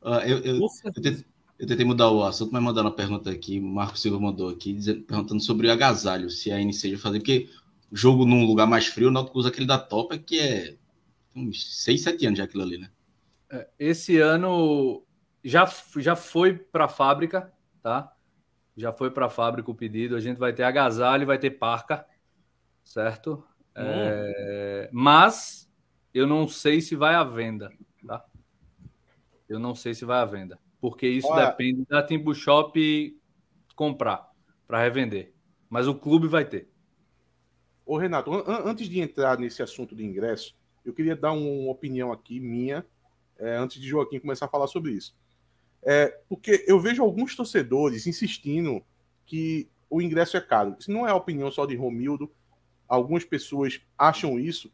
Uh, 0.02 0.20
eu, 0.26 0.38
eu, 0.40 0.56
eu, 0.56 1.24
eu 1.59 1.66
tentei 1.66 1.86
mudar 1.86 2.11
o 2.11 2.22
assunto, 2.22 2.52
mas 2.52 2.62
mandaram 2.62 2.88
uma 2.88 2.94
pergunta 2.94 3.30
aqui. 3.30 3.59
O 3.59 3.62
Marco 3.62 3.98
Silva 3.98 4.20
mandou 4.20 4.50
aqui, 4.50 4.72
dizendo, 4.74 5.02
perguntando 5.02 5.40
sobre 5.42 5.66
o 5.66 5.72
agasalho, 5.72 6.28
se 6.28 6.52
a 6.52 6.61
NC 6.61 6.92
já 6.92 6.98
fazer, 6.98 7.18
porque 7.18 7.48
jogo 7.90 8.26
num 8.26 8.44
lugar 8.44 8.66
mais 8.66 8.86
frio, 8.86 9.09
o 9.09 9.11
Náutico 9.11 9.38
usa 9.38 9.48
aquele 9.48 9.66
da 9.66 9.78
Topa, 9.78 10.18
que 10.18 10.38
é 10.38 10.76
uns 11.34 11.82
6, 11.82 12.02
7 12.02 12.26
anos 12.26 12.38
já 12.38 12.44
aquilo 12.44 12.62
ali, 12.62 12.78
né? 12.78 12.90
É, 13.50 13.68
esse 13.78 14.18
ano 14.18 15.02
já, 15.42 15.70
já 15.96 16.14
foi 16.14 16.52
para 16.52 16.84
a 16.84 16.88
fábrica, 16.88 17.52
tá? 17.82 18.12
Já 18.76 18.92
foi 18.92 19.11
para 19.11 19.26
a 19.26 19.30
fábrica 19.30 19.70
o 19.70 19.74
pedido. 19.74 20.14
A 20.14 20.20
gente 20.20 20.36
vai 20.38 20.52
ter 20.52 20.64
agasalho 20.64 21.22
e 21.22 21.26
vai 21.26 21.38
ter 21.38 21.50
parca, 21.52 22.07
certo? 22.84 23.42
Hum. 23.74 23.82
É, 23.82 24.90
mas 24.92 25.70
eu 26.12 26.26
não 26.26 26.46
sei 26.46 26.82
se 26.82 26.94
vai 26.94 27.14
à 27.14 27.24
venda, 27.24 27.72
tá? 28.07 28.22
Eu 29.48 29.59
não 29.59 29.74
sei 29.74 29.94
se 29.94 30.04
vai 30.04 30.20
à 30.20 30.24
venda 30.24 30.59
porque 30.81 31.07
isso 31.07 31.29
Olha, 31.29 31.47
depende 31.47 31.85
da 31.87 32.03
Timbu 32.03 32.35
Shop 32.35 33.18
comprar 33.74 34.31
para 34.66 34.83
revender. 34.83 35.33
Mas 35.68 35.87
o 35.87 35.95
clube 35.95 36.27
vai 36.27 36.45
ter. 36.45 36.68
Ô, 37.85 37.97
Renato, 37.97 38.33
an 38.33 38.62
antes 38.64 38.89
de 38.89 39.01
entrar 39.01 39.39
nesse 39.39 39.62
assunto 39.62 39.95
de 39.95 40.05
ingresso, 40.05 40.57
eu 40.85 40.93
queria 40.93 41.16
dar 41.16 41.33
uma 41.33 41.70
opinião 41.70 42.12
aqui 42.12 42.41
minha, 42.41 42.85
é, 43.39 43.57
antes 43.57 43.81
de 43.81 43.87
Joaquim 43.87 44.18
começar 44.18 44.47
a 44.47 44.49
falar 44.51 44.66
sobre 44.66 44.93
isso. 44.93 45.14
É, 45.83 46.09
porque 46.29 46.64
eu 46.66 46.81
vejo 46.81 47.03
alguns 47.03 47.37
torcedores 47.37 48.07
insistindo 48.07 48.83
que 49.24 49.68
o 49.89 50.03
ingresso 50.03 50.37
é 50.37 50.41
caro. 50.41 50.77
Isso 50.79 50.91
não 50.91 51.07
é 51.07 51.11
a 51.11 51.16
opinião 51.16 51.51
só 51.51 51.64
de 51.64 51.77
Romildo. 51.77 52.31
Algumas 52.89 53.24
pessoas 53.24 53.81
acham 53.97 54.39
isso. 54.39 54.72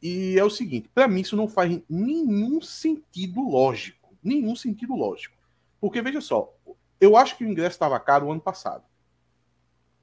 E 0.00 0.38
é 0.38 0.44
o 0.44 0.50
seguinte: 0.50 0.88
para 0.94 1.08
mim, 1.08 1.22
isso 1.22 1.36
não 1.36 1.48
faz 1.48 1.80
nenhum 1.88 2.60
sentido 2.60 3.40
lógico 3.48 3.97
nenhum 4.22 4.54
sentido 4.56 4.94
lógico. 4.94 5.36
Porque, 5.80 6.02
veja 6.02 6.20
só, 6.20 6.52
eu 7.00 7.16
acho 7.16 7.36
que 7.36 7.44
o 7.44 7.48
ingresso 7.48 7.76
estava 7.76 7.98
caro 8.00 8.26
o 8.26 8.32
ano 8.32 8.40
passado. 8.40 8.84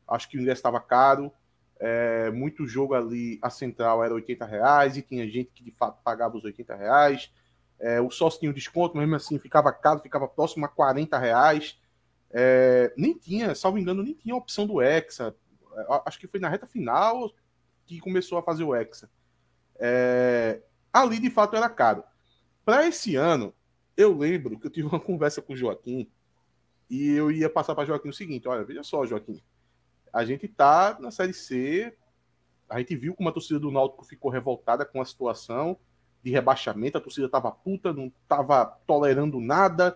Acho 0.08 0.30
que 0.30 0.38
o 0.38 0.42
ingresso 0.42 0.60
estava 0.60 0.80
caro. 0.80 1.32
É, 1.78 2.32
muito 2.32 2.66
jogo 2.66 2.94
ali, 2.94 3.38
a 3.42 3.50
central 3.50 4.04
era 4.04 4.14
80 4.14 4.46
reais 4.46 4.96
e 4.96 5.02
tinha 5.02 5.30
gente 5.30 5.52
que 5.54 5.64
de 5.64 5.72
fato 5.72 6.02
pagava 6.04 6.38
os 6.38 6.44
80 6.44 6.76
reais. 6.76 7.32
É, 7.80 8.00
o 8.00 8.10
sócio 8.10 8.40
tinha 8.40 8.50
um 8.50 8.54
desconto, 8.54 8.98
mesmo 8.98 9.16
assim 9.16 9.38
ficava 9.38 9.72
caro, 9.74 10.00
ficava 10.00 10.28
próximo 10.28 10.66
a 10.66 10.70
40 10.70 11.18
reais. 11.18 11.78
É, 12.32 12.94
nem 12.96 13.18
tinha, 13.18 13.54
salvo 13.54 13.78
engano, 13.78 14.04
nem 14.04 14.14
tinha 14.14 14.34
a 14.34 14.38
opção 14.38 14.66
do 14.66 14.82
Hexa. 14.82 15.36
Acho 16.06 16.20
que 16.20 16.28
foi 16.28 16.40
na 16.40 16.48
reta 16.48 16.66
final 16.66 17.30
que 17.86 18.00
começou 18.00 18.38
a 18.38 18.44
fazer 18.44 18.64
o 18.64 18.74
Hexa. 18.74 19.10
É, 19.78 20.62
ali 20.94 21.20
de 21.20 21.30
fato 21.30 21.56
era 21.56 21.70
caro. 21.70 22.04
Para 22.64 22.88
esse 22.88 23.16
ano, 23.16 23.54
eu 23.98 24.18
lembro 24.18 24.60
que 24.60 24.68
eu 24.68 24.72
tive 24.72 24.88
uma 24.88 25.00
conversa 25.02 25.42
com 25.42 25.54
o 25.54 25.58
Joaquim 25.58 26.10
e 26.90 27.10
eu 27.12 27.32
ia 27.32 27.50
passar 27.50 27.76
para 27.76 27.86
Joaquim 27.86 28.10
o 28.10 28.14
seguinte: 28.14 28.48
olha, 28.48 28.64
veja 28.64 28.84
só, 28.84 29.06
Joaquim, 29.06 29.42
a 30.14 30.24
gente 30.24 30.48
tá 30.48 30.98
na 31.00 31.12
Série 31.12 31.34
C, 31.34 31.96
a 32.70 32.80
gente 32.80 32.96
viu 32.96 33.14
como 33.16 33.30
a 33.30 33.32
torcida 33.32 33.60
do 33.60 33.72
Náutico 33.72 34.06
ficou 34.06 34.32
revoltada 34.32 34.86
com 34.86 35.02
a 35.02 35.06
situação 35.06 35.78
de 36.24 36.32
rebaixamento, 36.32 36.98
a 36.98 37.02
torcida 37.02 37.30
tava 37.30 37.52
puta, 37.52 37.94
não 37.94 38.12
tava 38.28 38.66
tolerando 38.88 39.40
nada, 39.40 39.96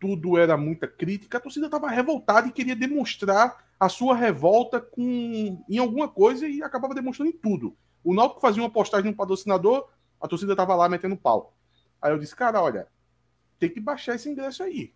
tudo 0.00 0.36
era 0.36 0.56
muita 0.56 0.88
crítica, 0.88 1.38
a 1.38 1.40
torcida 1.40 1.68
tava 1.68 1.88
revoltada 1.88 2.48
e 2.48 2.52
queria 2.52 2.74
demonstrar 2.74 3.64
a 3.78 3.88
sua 3.88 4.16
revolta 4.16 4.80
com 4.80 5.62
em 5.68 5.78
alguma 5.78 6.08
coisa 6.08 6.48
e 6.48 6.62
acabava 6.62 6.94
demonstrando 6.94 7.30
em 7.30 7.36
tudo. 7.36 7.76
O 8.02 8.14
Náutico 8.14 8.40
fazia 8.40 8.62
uma 8.62 8.70
postagem 8.70 9.10
no 9.10 9.16
patrocinador, 9.16 9.88
a 10.20 10.26
torcida 10.26 10.56
tava 10.56 10.74
lá 10.74 10.88
metendo 10.88 11.16
pau. 11.16 11.54
Aí 12.00 12.10
eu 12.10 12.18
disse, 12.18 12.34
cara, 12.34 12.62
olha, 12.62 12.88
tem 13.60 13.70
que 13.70 13.78
baixar 13.78 14.16
esse 14.16 14.28
ingresso 14.28 14.62
aí. 14.62 14.92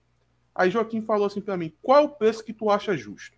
Aí 0.54 0.70
Joaquim 0.70 1.02
falou 1.02 1.26
assim 1.26 1.40
para 1.40 1.56
mim: 1.56 1.72
qual 1.82 2.00
é 2.00 2.02
o 2.02 2.08
preço 2.08 2.42
que 2.42 2.52
tu 2.52 2.70
acha 2.70 2.96
justo? 2.96 3.36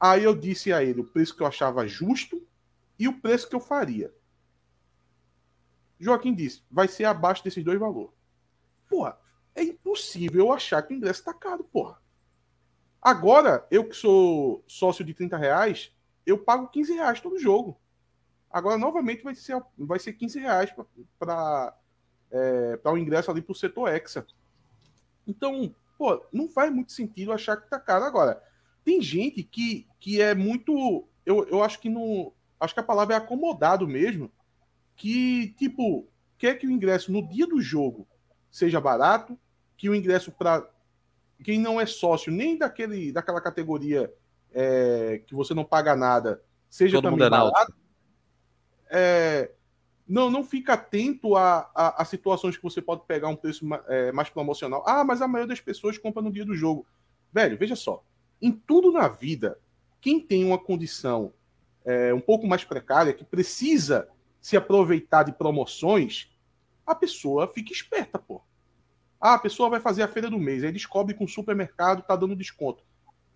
Aí 0.00 0.24
eu 0.24 0.34
disse 0.34 0.72
a 0.72 0.82
ele 0.82 1.02
o 1.02 1.06
preço 1.06 1.36
que 1.36 1.42
eu 1.42 1.46
achava 1.46 1.86
justo 1.86 2.44
e 2.98 3.06
o 3.06 3.20
preço 3.20 3.48
que 3.48 3.54
eu 3.54 3.60
faria. 3.60 4.12
Joaquim 6.00 6.34
disse: 6.34 6.64
vai 6.70 6.88
ser 6.88 7.04
abaixo 7.04 7.44
desses 7.44 7.62
dois 7.62 7.78
valores. 7.78 8.14
Porra, 8.88 9.18
é 9.54 9.62
impossível 9.62 10.46
eu 10.46 10.52
achar 10.52 10.82
que 10.82 10.94
o 10.94 10.96
ingresso 10.96 11.24
tá 11.24 11.34
caro, 11.34 11.64
porra. 11.64 12.00
Agora, 13.00 13.66
eu 13.70 13.88
que 13.88 13.94
sou 13.94 14.64
sócio 14.66 15.04
de 15.04 15.14
30 15.14 15.36
reais, 15.36 15.92
eu 16.24 16.38
pago 16.38 16.68
15 16.68 16.94
reais 16.94 17.20
todo 17.20 17.38
jogo. 17.38 17.78
Agora, 18.50 18.78
novamente, 18.78 19.22
vai 19.22 19.34
ser, 19.34 19.62
vai 19.76 19.98
ser 19.98 20.14
15 20.14 20.40
reais 20.40 20.74
para 21.18 21.76
é, 22.36 22.76
para 22.76 22.92
o 22.92 22.98
ingresso 22.98 23.30
ali 23.30 23.40
para 23.40 23.52
o 23.52 23.56
setor 23.56 23.88
Hexa. 23.88 24.26
Então, 25.26 25.74
pô, 25.98 26.24
não 26.32 26.48
faz 26.48 26.72
muito 26.72 26.92
sentido 26.92 27.32
achar 27.32 27.56
que 27.56 27.68
tá 27.68 27.78
caro. 27.78 28.04
Agora, 28.04 28.42
tem 28.84 29.00
gente 29.00 29.42
que, 29.42 29.86
que 29.98 30.20
é 30.20 30.34
muito. 30.34 31.06
Eu, 31.24 31.46
eu 31.48 31.62
acho 31.62 31.80
que 31.80 31.88
não. 31.88 32.32
Acho 32.58 32.74
que 32.74 32.80
a 32.80 32.84
palavra 32.84 33.14
é 33.14 33.18
acomodado 33.18 33.86
mesmo. 33.86 34.30
Que, 34.94 35.54
tipo, 35.58 36.08
quer 36.38 36.54
que 36.54 36.66
o 36.66 36.70
ingresso 36.70 37.12
no 37.12 37.26
dia 37.26 37.46
do 37.46 37.60
jogo 37.60 38.06
seja 38.50 38.80
barato, 38.80 39.38
que 39.76 39.90
o 39.90 39.94
ingresso 39.94 40.32
para 40.32 40.66
quem 41.44 41.60
não 41.60 41.78
é 41.78 41.84
sócio 41.84 42.32
nem 42.32 42.56
daquele, 42.56 43.12
daquela 43.12 43.42
categoria 43.42 44.10
é, 44.52 45.22
que 45.26 45.34
você 45.34 45.52
não 45.52 45.66
paga 45.66 45.94
nada 45.94 46.42
seja 46.70 46.96
Todo 46.96 47.10
também 47.10 47.26
é 47.26 47.30
barato. 47.30 47.74
É, 48.90 49.50
não, 50.08 50.30
não 50.30 50.44
fica 50.44 50.74
atento 50.74 51.34
a, 51.34 51.70
a, 51.74 52.02
a, 52.02 52.04
situações 52.04 52.56
que 52.56 52.62
você 52.62 52.80
pode 52.80 53.02
pegar 53.06 53.28
um 53.28 53.36
preço 53.36 53.66
é, 53.88 54.12
mais 54.12 54.30
promocional. 54.30 54.84
Ah, 54.86 55.02
mas 55.02 55.20
a 55.20 55.26
maioria 55.26 55.48
das 55.48 55.60
pessoas 55.60 55.98
compra 55.98 56.22
no 56.22 56.30
dia 56.30 56.44
do 56.44 56.54
jogo. 56.54 56.86
Velho, 57.32 57.58
veja 57.58 57.74
só. 57.74 58.04
Em 58.40 58.52
tudo 58.52 58.92
na 58.92 59.08
vida, 59.08 59.58
quem 60.00 60.20
tem 60.20 60.44
uma 60.44 60.58
condição 60.58 61.32
é, 61.84 62.14
um 62.14 62.20
pouco 62.20 62.46
mais 62.46 62.64
precária, 62.64 63.12
que 63.12 63.24
precisa 63.24 64.08
se 64.40 64.56
aproveitar 64.56 65.24
de 65.24 65.32
promoções, 65.32 66.30
a 66.86 66.94
pessoa 66.94 67.48
fica 67.48 67.72
esperta, 67.72 68.18
pô. 68.18 68.40
Ah, 69.20 69.34
a 69.34 69.38
pessoa 69.38 69.68
vai 69.68 69.80
fazer 69.80 70.02
a 70.02 70.08
feira 70.08 70.30
do 70.30 70.38
mês, 70.38 70.62
aí 70.62 70.70
descobre 70.70 71.14
que 71.14 71.24
o 71.24 71.28
supermercado 71.28 72.02
tá 72.02 72.14
dando 72.14 72.36
desconto. 72.36 72.84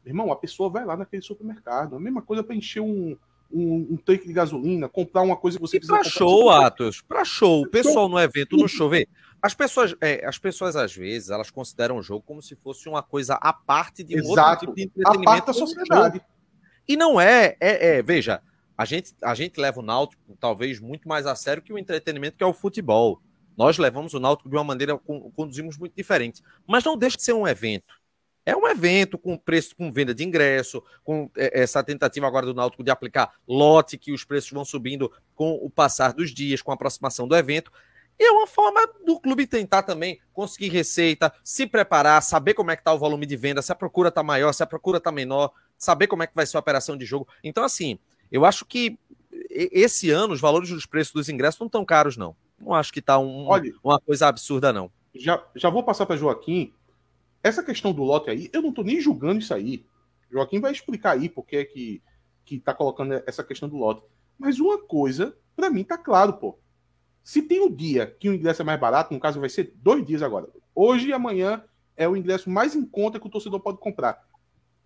Irmão, 0.05 0.31
a 0.31 0.37
pessoa 0.37 0.71
vai 0.71 0.85
lá 0.85 0.97
naquele 0.97 1.23
supermercado. 1.23 1.97
A 1.97 2.01
mesma 2.01 2.23
coisa 2.23 2.43
para 2.43 2.55
encher 2.55 2.81
um, 2.81 3.17
um, 3.53 3.89
um, 3.93 3.97
tanque 3.97 4.27
de 4.27 4.33
gasolina, 4.33 4.89
comprar 4.89 5.23
uma 5.23 5.37
coisa 5.37 5.59
que 5.59 5.63
você 5.63 5.77
e 5.77 5.81
precisa. 5.81 5.99
Para 5.99 6.09
show, 6.09 6.51
Atos, 6.51 7.01
para 7.01 7.25
show. 7.25 7.63
O 7.63 7.69
pessoal 7.69 8.09
no 8.09 8.19
evento, 8.19 8.57
no 8.57 8.69
show, 8.69 8.89
vê. 8.89 9.09
As 9.43 9.55
pessoas, 9.55 9.95
é, 10.01 10.27
as 10.27 10.39
pessoas, 10.39 10.77
às 10.77 10.95
vezes, 10.95 11.31
elas 11.31 11.51
consideram 11.51 11.97
o 11.97 12.03
jogo 12.03 12.23
como 12.27 12.43
se 12.43 12.55
fosse 12.57 12.89
uma 12.89 13.03
coisa 13.03 13.35
à 13.35 13.53
parte 13.53 14.05
de 14.05 14.17
um 14.17 14.19
Exato. 14.19 14.31
outro 14.31 14.59
tipo 14.59 14.75
de 14.75 14.83
entretenimento. 14.83 15.29
A 15.29 15.33
parte 15.33 15.47
da 15.47 15.53
sociedade. 15.53 16.21
E 16.87 16.97
não 16.97 17.21
é, 17.21 17.57
é, 17.61 17.99
é, 17.99 18.03
veja, 18.03 18.43
a 18.77 18.85
gente, 18.85 19.15
a 19.23 19.35
gente 19.35 19.61
leva 19.61 19.81
o 19.81 19.83
Náutico 19.83 20.37
talvez 20.41 20.81
muito 20.81 21.09
mais 21.09 21.27
a 21.27 21.35
sério 21.35 21.63
que 21.63 21.73
o 21.73 21.79
entretenimento 21.79 22.37
que 22.37 22.45
é 22.45 22.47
o 22.47 22.53
futebol. 22.53 23.21
Nós 23.57 23.79
levamos 23.79 24.15
o 24.15 24.21
Náutico 24.21 24.49
de 24.49 24.57
uma 24.57 24.65
maneira, 24.65 24.99
conduzimos 25.37 25.77
muito 25.77 25.95
diferente. 25.95 26.43
Mas 26.67 26.83
não 26.83 26.97
deixa 26.97 27.17
de 27.17 27.23
ser 27.23 27.33
um 27.33 27.47
evento. 27.47 28.00
É 28.45 28.57
um 28.57 28.67
evento 28.67 29.19
com 29.19 29.37
preço, 29.37 29.77
com 29.77 29.93
venda 29.93 30.15
de 30.15 30.25
ingresso, 30.25 30.83
com 31.05 31.31
é, 31.37 31.63
essa 31.63 31.83
tentativa 31.83 32.27
agora 32.27 32.47
do 32.47 32.55
Náutico 32.55 32.83
de 32.83 32.91
aplicar 32.91 33.35
lote, 33.47 33.99
que 33.99 34.13
os 34.13 34.25
preços 34.25 34.51
vão 34.51 34.65
subindo 34.65 35.13
com 35.35 35.55
o 35.55 35.69
passar 35.69 36.13
dos 36.13 36.33
dias, 36.33 36.63
com 36.63 36.71
a 36.71 36.75
aproximação 36.75 37.29
do 37.29 37.37
evento. 37.37 37.71
E 38.19 38.25
é 38.25 38.31
uma 38.31 38.47
forma 38.47 38.81
do 39.05 39.19
clube 39.19 39.47
tentar 39.47 39.83
também 39.83 40.21
conseguir 40.33 40.69
receita, 40.69 41.33
se 41.43 41.67
preparar, 41.67 42.23
saber 42.23 42.55
como 42.55 42.71
é 42.71 42.77
que 42.77 42.83
está 42.83 42.93
o 42.93 42.99
volume 42.99 43.25
de 43.25 43.37
venda, 43.37 43.63
se 43.63 43.73
a 43.73 43.75
procura 43.75 44.11
está 44.11 44.23
maior, 44.23 44.53
se 44.53 44.63
a 44.63 44.67
procura 44.67 44.99
está 44.99 45.11
menor, 45.11 45.53
saber 45.79 46.07
como 46.07 46.23
é 46.23 46.27
que 46.27 46.35
vai 46.35 46.45
ser 46.45 46.59
a 46.59 46.61
operação 46.61 46.97
de 46.97 47.07
jogo. 47.07 47.27
Então, 47.43 47.65
assim, 47.65 47.99
eu 48.31 48.45
acho 48.45 48.67
que 48.67 48.99
esse 49.49 50.11
ano 50.11 50.35
os 50.35 50.41
valores 50.41 50.69
dos 50.69 50.85
preços 50.87 51.15
dos 51.15 51.29
ingressos 51.29 51.59
não 51.59 51.67
estão 51.67 51.85
caros, 51.85 52.17
não. 52.17 52.37
Não 52.59 52.75
acho 52.75 52.93
que 52.93 52.99
está 52.99 53.19
um, 53.19 53.47
uma 53.83 53.99
coisa 53.99 54.29
absurda, 54.29 54.71
não. 54.71 54.91
Já, 55.15 55.43
já 55.57 55.71
vou 55.71 55.83
passar 55.83 56.05
para 56.05 56.17
Joaquim 56.17 56.73
essa 57.43 57.63
questão 57.63 57.93
do 57.93 58.03
lote 58.03 58.31
aí, 58.31 58.51
eu 58.53 58.63
não 58.63 58.73
tô 58.73 58.83
nem 58.83 59.01
julgando 59.01 59.41
isso 59.41 59.55
aí. 59.55 59.87
Joaquim 60.31 60.61
vai 60.61 60.73
explicar 60.73 61.13
aí 61.13 61.29
porque 61.29 61.57
é 61.57 61.65
que, 61.65 62.03
que 62.45 62.59
tá 62.59 62.73
colocando 62.75 63.15
essa 63.27 63.43
questão 63.43 63.69
do 63.69 63.77
lote. 63.77 64.03
Mas 64.39 64.61
uma 64.61 64.79
coisa, 64.79 65.37
para 65.57 65.71
mim, 65.71 65.85
tá 65.85 65.99
claro, 65.99 66.35
pô. 66.35 66.59
Se 67.23 67.43
tem 67.43 67.61
um 67.61 67.75
dia 67.75 68.07
que 68.07 68.29
o 68.29 68.35
ingresso 68.35 68.63
é 68.63 68.65
mais 68.65 68.81
barato, 68.81 69.13
no 69.13 69.21
caso 69.21 69.41
vai 69.41 69.49
ser 69.49 69.75
dois 69.77 70.05
dias 70.05 70.23
agora. 70.23 70.49
Hoje 70.75 71.09
e 71.09 71.13
amanhã 71.13 71.63
é 71.97 72.09
o 72.09 72.17
ingresso 72.17 72.49
mais 72.49 72.75
em 72.75 72.85
conta 72.85 73.21
que 73.21 73.27
o 73.27 73.31
torcedor 73.31 73.61
pode 73.61 73.79
comprar. 73.79 74.27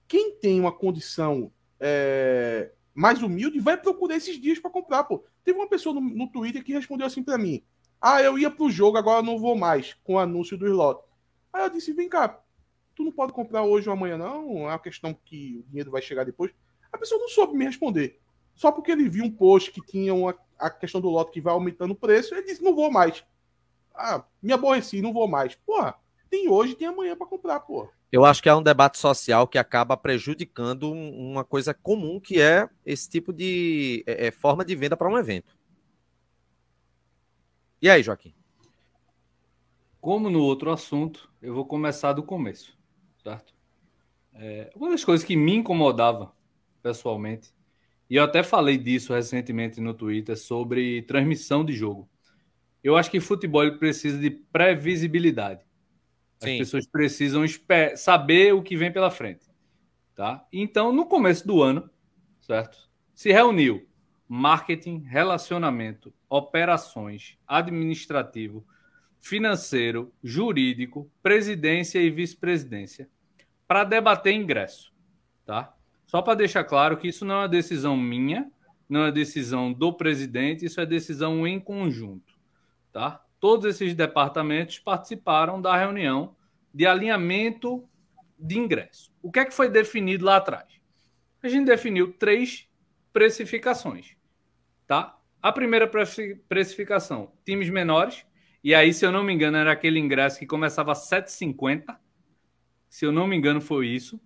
Quem 0.09 0.37
tem 0.37 0.61
uma 0.61 0.73
condição 0.73 1.53
é, 1.79 2.73
mais 2.95 3.23
humilde 3.23 3.61
vai 3.61 3.77
procurar 3.77 4.17
esses 4.17 4.41
dias 4.41 4.59
para 4.59 4.71
comprar, 4.71 5.05
pô. 5.05 5.25
Teve 5.45 5.59
uma 5.59 5.69
pessoa 5.69 5.95
no, 5.95 6.01
no 6.01 6.29
Twitter 6.29 6.65
que 6.65 6.73
respondeu 6.73 7.07
assim 7.07 7.23
para 7.23 7.39
mim: 7.39 7.63
Ah, 8.01 8.23
eu 8.23 8.39
ia 8.39 8.51
pro 8.51 8.71
jogo, 8.71 8.97
agora 8.97 9.23
não 9.23 9.39
vou 9.39 9.57
mais, 9.57 9.95
com 10.05 10.15
o 10.15 10.19
anúncio 10.19 10.57
do 10.57 10.67
slot. 10.67 11.01
Aí 11.53 11.63
eu 11.63 11.71
disse: 11.71 11.93
Vem 11.93 12.09
cá, 12.09 12.41
tu 12.95 13.05
não 13.05 13.13
pode 13.13 13.33
comprar 13.33 13.63
hoje 13.63 13.89
ou 13.89 13.93
amanhã, 13.93 14.17
não. 14.17 14.69
É 14.69 14.73
uma 14.73 14.79
questão 14.79 15.13
que 15.13 15.59
o 15.59 15.69
dinheiro 15.69 15.91
vai 15.91 16.01
chegar 16.01 16.25
depois. 16.25 16.53
A 16.93 16.99
pessoa 16.99 17.21
não 17.21 17.29
soube 17.29 17.57
me 17.57 17.65
responder. 17.65 18.21
Só 18.55 18.71
porque 18.71 18.93
ele 18.93 19.09
viu 19.09 19.25
um 19.25 19.31
post 19.31 19.73
que 19.73 19.81
tinha 19.81 20.15
uma, 20.15 20.35
a 20.59 20.71
questão 20.71 21.01
do 21.01 21.09
lote 21.09 21.33
que 21.33 21.41
vai 21.41 21.53
aumentando 21.53 21.91
o 21.91 21.97
preço, 21.97 22.35
ele 22.35 22.47
disse: 22.47 22.63
não 22.63 22.75
vou 22.75 22.91
mais. 22.91 23.25
Ah, 23.95 24.25
me 24.43 24.53
aborreci, 24.53 25.03
não 25.03 25.13
vou 25.13 25.27
mais. 25.27 25.55
Porra, 25.57 25.97
tem 26.31 26.49
hoje, 26.49 26.75
tem 26.75 26.87
amanhã 26.87 27.17
para 27.17 27.27
comprar, 27.27 27.61
porra. 27.61 27.91
Eu 28.11 28.25
acho 28.25 28.41
que 28.41 28.49
é 28.49 28.55
um 28.55 28.63
debate 28.63 28.97
social 28.97 29.49
que 29.49 29.59
acaba 29.59 29.97
prejudicando 29.97 30.93
uma 30.93 31.45
coisa 31.45 31.75
comum 31.75 32.21
que 32.21 32.41
é 32.41 32.69
esse 32.87 33.09
tipo 33.09 33.33
de 33.33 34.05
é, 34.07 34.29
é 34.29 34.31
forma 34.31 34.65
de 34.65 34.77
venda 34.77 34.97
para 34.97 35.09
um 35.09 35.19
evento. 35.19 35.57
E 37.83 37.91
aí, 37.91 38.03
Joaquim? 38.03 38.33
Como 40.01 40.31
no 40.31 40.41
outro 40.41 40.71
assunto, 40.71 41.29
eu 41.43 41.55
vou 41.55 41.67
começar 41.67 42.13
do 42.13 42.23
começo 42.23 42.79
certo? 43.25 43.55
É, 44.35 44.71
uma 44.77 44.91
das 44.91 45.05
coisas 45.05 45.27
que 45.27 45.35
me 45.35 45.57
incomodava 45.57 46.33
pessoalmente, 46.83 47.55
e 48.11 48.17
eu 48.17 48.25
até 48.25 48.43
falei 48.43 48.77
disso 48.77 49.15
recentemente 49.15 49.81
no 49.81 49.95
Twitter, 49.95 50.37
sobre 50.37 51.03
transmissão 51.03 51.65
de 51.65 51.73
jogo. 51.73 52.09
Eu 52.83 52.97
acho 52.97 53.11
que 53.11 53.19
futebol 53.19 53.79
precisa 53.79 54.19
de 54.19 54.31
previsibilidade. 54.31 55.63
As 56.39 56.51
Sim. 56.51 56.59
pessoas 56.59 56.87
precisam 56.87 57.43
saber 57.97 58.53
o 58.53 58.63
que 58.63 58.77
vem 58.77 58.93
pela 58.93 59.11
frente. 59.11 59.47
Tá? 60.15 60.47
Então, 60.53 60.93
no 60.93 61.07
começo 61.07 61.47
do 61.47 61.63
ano, 61.63 61.89
certo? 62.41 62.79
Se 63.15 63.33
reuniu 63.33 63.89
marketing, 64.29 64.99
relacionamento, 64.99 66.13
operações, 66.29 67.39
administrativo, 67.47 68.67
financeiro, 69.25 70.13
jurídico, 70.23 71.11
presidência 71.23 71.99
e 71.99 72.11
vice-presidência 72.11 73.09
para 73.67 73.83
debater 73.83 74.35
ingresso, 74.35 74.93
tá? 75.47 75.75
Só 76.07 76.21
para 76.21 76.35
deixar 76.35 76.63
claro 76.63 76.99
que 76.99 77.09
isso 77.09 77.25
não 77.25 77.37
é 77.37 77.39
uma 77.39 77.49
decisão 77.49 77.97
minha, 77.97 78.53
não 78.87 79.07
é 79.07 79.11
decisão 79.11 79.73
do 79.73 79.95
presidente, 79.95 80.67
isso 80.67 80.79
é 80.79 80.85
decisão 80.85 81.47
em 81.47 81.59
conjunto, 81.59 82.35
tá? 82.93 83.25
Todos 83.41 83.65
esses 83.65 83.95
departamentos 83.95 84.79
participaram 84.79 85.59
da 85.59 85.75
reunião 85.75 86.37
de 86.73 86.87
alinhamento 86.87 87.83
de 88.39 88.59
ingresso. 88.59 89.11
O 89.23 89.33
que 89.33 89.39
é 89.39 89.47
que 89.47 89.55
foi 89.55 89.71
definido 89.71 90.27
lá 90.27 90.37
atrás? 90.37 90.69
A 91.43 91.49
gente 91.49 91.65
definiu 91.65 92.13
três 92.13 92.69
precificações, 93.11 94.17
tá? 94.87 95.19
A 95.41 95.51
primeira 95.51 95.91
precificação, 96.47 97.33
times 97.43 97.71
menores, 97.71 98.27
e 98.65 98.75
aí, 98.75 98.95
se 98.95 99.05
eu 99.05 99.13
não 99.13 99.23
me 99.23 99.35
engano, 99.35 99.59
era 99.59 99.71
aquele 99.71 99.99
ingresso 99.99 100.39
que 100.39 100.47
começava 100.47 100.93
a 100.93 100.95
7,50. 100.95 101.99
Se 102.89 103.05
eu 103.05 103.13
não 103.13 103.27
me 103.27 103.37
engano, 103.37 103.61
foi 103.61 103.89
isso. 103.89 104.19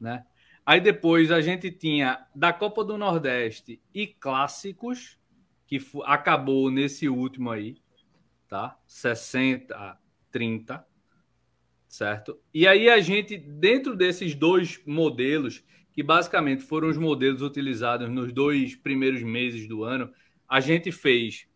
Né? 0.00 0.24
Aí 0.64 0.80
depois 0.80 1.30
a 1.30 1.42
gente 1.42 1.70
tinha 1.70 2.26
da 2.34 2.50
Copa 2.50 2.82
do 2.82 2.96
Nordeste 2.96 3.78
e 3.92 4.06
clássicos, 4.06 5.18
que 5.66 5.78
acabou 6.06 6.70
nesse 6.70 7.10
último 7.10 7.50
aí. 7.50 7.76
tá? 8.48 8.78
60 8.86 9.98
30, 10.30 10.86
certo? 11.86 12.38
E 12.52 12.66
aí 12.66 12.88
a 12.88 13.00
gente 13.00 13.36
dentro 13.36 13.96
desses 13.96 14.34
dois 14.34 14.80
modelos, 14.86 15.62
que 15.92 16.02
basicamente 16.02 16.62
foram 16.62 16.88
os 16.88 16.96
modelos 16.96 17.42
utilizados 17.42 18.08
nos 18.08 18.32
dois 18.32 18.74
primeiros 18.74 19.22
meses 19.22 19.68
do 19.68 19.84
ano, 19.84 20.10
a 20.48 20.60
gente 20.60 20.90
fez 20.90 21.46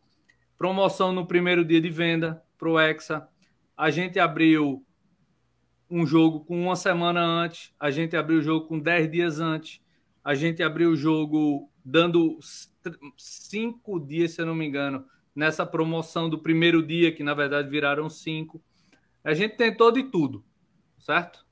promoção 0.62 1.10
no 1.12 1.26
primeiro 1.26 1.64
dia 1.64 1.80
de 1.80 1.90
venda 1.90 2.40
pro 2.56 2.78
Hexa, 2.78 3.28
a 3.76 3.90
gente 3.90 4.20
abriu 4.20 4.86
um 5.90 6.06
jogo 6.06 6.44
com 6.44 6.56
uma 6.62 6.76
semana 6.76 7.20
antes, 7.20 7.74
a 7.80 7.90
gente 7.90 8.16
abriu 8.16 8.38
o 8.38 8.42
jogo 8.42 8.68
com 8.68 8.78
10 8.78 9.10
dias 9.10 9.40
antes, 9.40 9.80
a 10.22 10.36
gente 10.36 10.62
abriu 10.62 10.90
o 10.90 10.96
jogo 10.96 11.68
dando 11.84 12.38
cinco 13.16 13.98
dias, 13.98 14.30
se 14.30 14.40
eu 14.40 14.46
não 14.46 14.54
me 14.54 14.64
engano, 14.64 15.04
nessa 15.34 15.66
promoção 15.66 16.30
do 16.30 16.38
primeiro 16.38 16.80
dia, 16.80 17.10
que 17.10 17.24
na 17.24 17.34
verdade 17.34 17.68
viraram 17.68 18.08
cinco. 18.08 18.62
A 19.24 19.34
gente 19.34 19.56
tentou 19.56 19.90
de 19.90 20.04
tudo, 20.04 20.44
certo? 20.96 21.44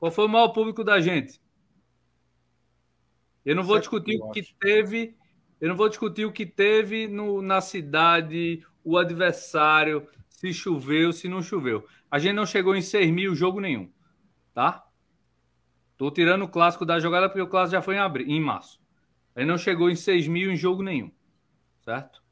Qual 0.00 0.10
foi 0.10 0.24
o 0.24 0.28
maior 0.28 0.48
público 0.48 0.82
da 0.82 1.00
gente? 1.00 1.40
Eu 3.44 3.54
não 3.54 3.62
vou 3.62 3.78
discutir 3.78 4.20
o 4.20 4.32
que 4.32 4.42
teve, 4.58 5.16
eu 5.60 5.68
não 5.68 5.76
vou 5.76 5.88
discutir 5.88 6.24
o 6.24 6.32
que 6.32 6.46
teve 6.46 7.08
no, 7.08 7.42
na 7.42 7.60
cidade, 7.60 8.64
o 8.84 8.96
adversário, 8.96 10.06
se 10.28 10.52
choveu, 10.52 11.12
se 11.12 11.28
não 11.28 11.42
choveu. 11.42 11.86
A 12.10 12.18
gente 12.18 12.34
não 12.34 12.46
chegou 12.46 12.76
em 12.76 12.82
6 12.82 13.10
mil 13.10 13.34
jogo 13.34 13.60
nenhum, 13.60 13.90
tá? 14.54 14.86
Tô 15.96 16.10
tirando 16.10 16.42
o 16.42 16.48
clássico 16.48 16.86
da 16.86 17.00
jogada 17.00 17.28
porque 17.28 17.42
o 17.42 17.48
clássico 17.48 17.72
já 17.72 17.82
foi 17.82 17.96
em, 17.96 17.98
abril, 17.98 18.28
em 18.28 18.40
março. 18.40 18.80
Ele 19.34 19.46
não 19.46 19.58
chegou 19.58 19.90
em 19.90 19.96
6 19.96 20.28
mil 20.28 20.50
em 20.52 20.56
jogo 20.56 20.82
nenhum, 20.82 21.10
certo? 21.80 22.22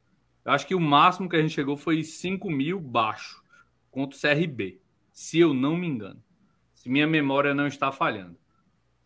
Eu 0.45 0.53
acho 0.53 0.65
que 0.65 0.73
o 0.73 0.79
máximo 0.79 1.27
que 1.27 1.35
a 1.35 1.41
gente 1.41 1.53
chegou 1.53 1.75
foi 1.75 2.03
5 2.03 2.49
mil 2.49 2.79
baixo 2.79 3.43
contra 3.91 4.17
o 4.17 4.21
CRB, 4.21 4.79
se 5.11 5.39
eu 5.39 5.53
não 5.53 5.75
me 5.75 5.87
engano. 5.87 6.23
Se 6.73 6.89
minha 6.89 7.05
memória 7.05 7.53
não 7.53 7.67
está 7.67 7.91
falhando. 7.91 8.37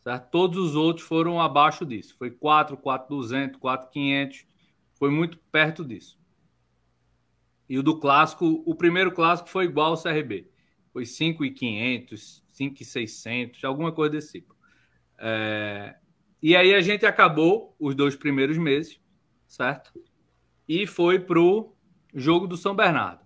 Certo? 0.04 0.30
Todos 0.32 0.58
os 0.58 0.76
outros 0.76 1.06
foram 1.06 1.40
abaixo 1.40 1.86
disso. 1.86 2.16
Foi 2.18 2.32
4, 2.32 2.76
4,200, 2.78 3.60
4,500. 3.60 4.46
Foi 4.94 5.12
muito 5.12 5.38
perto 5.52 5.86
disso. 5.86 6.20
E 7.70 7.78
o 7.78 7.84
do 7.84 8.00
clássico, 8.00 8.64
o 8.66 8.76
primeiro 8.76 9.12
clássico 9.12 9.50
foi 9.50 9.66
igual 9.66 9.92
ao 9.92 10.02
CRB. 10.02 10.50
Foi 10.92 11.06
5,500, 11.06 12.44
5,600, 12.52 13.64
alguma 13.64 13.92
coisa 13.92 14.12
desse 14.12 14.40
tipo. 14.40 14.56
É... 15.18 15.96
E 16.42 16.56
aí 16.56 16.74
a 16.74 16.82
gente 16.82 17.06
acabou 17.06 17.76
os 17.80 17.96
dois 17.96 18.16
primeiros 18.16 18.58
meses, 18.58 19.00
certo? 19.48 19.94
E 20.68 20.88
foi 20.88 21.20
pro 21.20 21.76
jogo 22.14 22.48
do 22.48 22.58
São 22.58 22.76
Bernardo, 22.76 23.24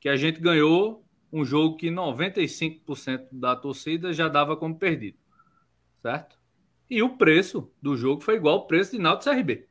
que 0.00 0.08
a 0.08 0.16
gente 0.16 0.40
ganhou 0.40 1.04
um 1.32 1.44
jogo 1.44 1.76
que 1.76 1.88
95% 1.90 3.26
da 3.32 3.56
torcida 3.56 4.12
já 4.12 4.28
dava 4.28 4.56
como 4.56 4.78
perdido, 4.78 5.18
certo? 6.02 6.38
E 6.90 7.02
o 7.02 7.16
preço 7.16 7.72
do 7.80 7.96
jogo 7.96 8.20
foi 8.20 8.34
igual 8.34 8.56
ao 8.56 8.66
preço 8.66 8.92
de 8.92 8.98
Náutico 8.98 9.30
CRB. 9.30 9.66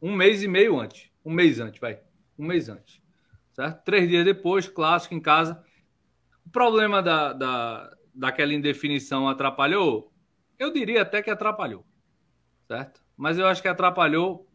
Um 0.00 0.16
mês 0.16 0.42
e 0.42 0.48
meio 0.48 0.80
antes. 0.80 1.10
Um 1.22 1.32
mês 1.32 1.60
antes, 1.60 1.78
vai 1.78 2.00
um 2.40 2.46
mês 2.46 2.68
antes. 2.68 3.00
Certo? 3.52 3.84
Três 3.84 4.08
dias 4.08 4.24
depois, 4.24 4.66
clássico 4.66 5.14
em 5.14 5.20
casa. 5.20 5.62
O 6.46 6.50
problema 6.50 7.02
da, 7.02 7.32
da, 7.32 7.96
daquela 8.14 8.54
indefinição 8.54 9.28
atrapalhou? 9.28 10.10
Eu 10.58 10.72
diria 10.72 11.02
até 11.02 11.22
que 11.22 11.30
atrapalhou. 11.30 11.84
Certo? 12.66 13.02
Mas 13.16 13.38
eu 13.38 13.46
acho 13.46 13.60
que 13.60 13.68
atrapalhou 13.68 14.48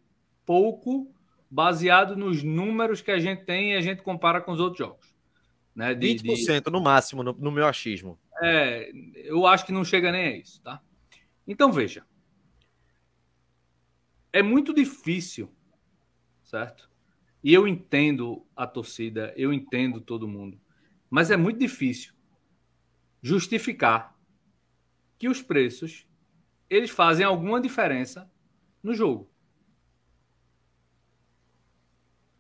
pouco 0.46 1.14
baseado 1.50 2.16
nos 2.16 2.44
números 2.44 3.02
que 3.02 3.12
a 3.12 3.20
gente 3.20 3.46
tem 3.46 3.74
e 3.74 3.76
a 3.76 3.82
gente 3.82 4.02
compara 4.02 4.42
com 4.42 4.52
os 4.52 4.60
outros 4.60 4.80
jogos. 4.80 5.14
Né? 5.76 5.94
De, 5.94 6.16
20% 6.16 6.66
de... 6.66 6.72
no 6.72 6.82
máximo, 6.82 7.22
no, 7.22 7.34
no 7.34 7.52
meu 7.52 7.68
achismo. 7.68 8.18
É, 8.42 8.92
eu 9.16 9.46
acho 9.48 9.66
que 9.66 9.72
não 9.72 9.86
chega 9.86 10.12
nem 10.12 10.26
a 10.26 10.38
isso, 10.38 10.62
tá? 10.62 10.82
Então 11.48 11.72
veja. 11.72 12.06
É 14.32 14.42
muito 14.42 14.74
difícil, 14.74 15.50
certo? 16.44 16.90
E 17.44 17.54
eu 17.54 17.68
entendo 17.68 18.46
a 18.56 18.68
torcida, 18.68 19.34
eu 19.38 19.54
entendo 19.54 20.02
todo 20.02 20.28
mundo. 20.28 20.60
Mas 21.10 21.32
é 21.32 21.38
muito 21.38 21.60
difícil 21.60 22.14
justificar 23.22 24.16
que 25.18 25.28
os 25.28 25.42
preços 25.42 26.08
eles 26.70 26.90
fazem 26.90 27.26
alguma 27.26 27.62
diferença 27.62 28.30
no 28.84 28.94
jogo. 28.94 29.30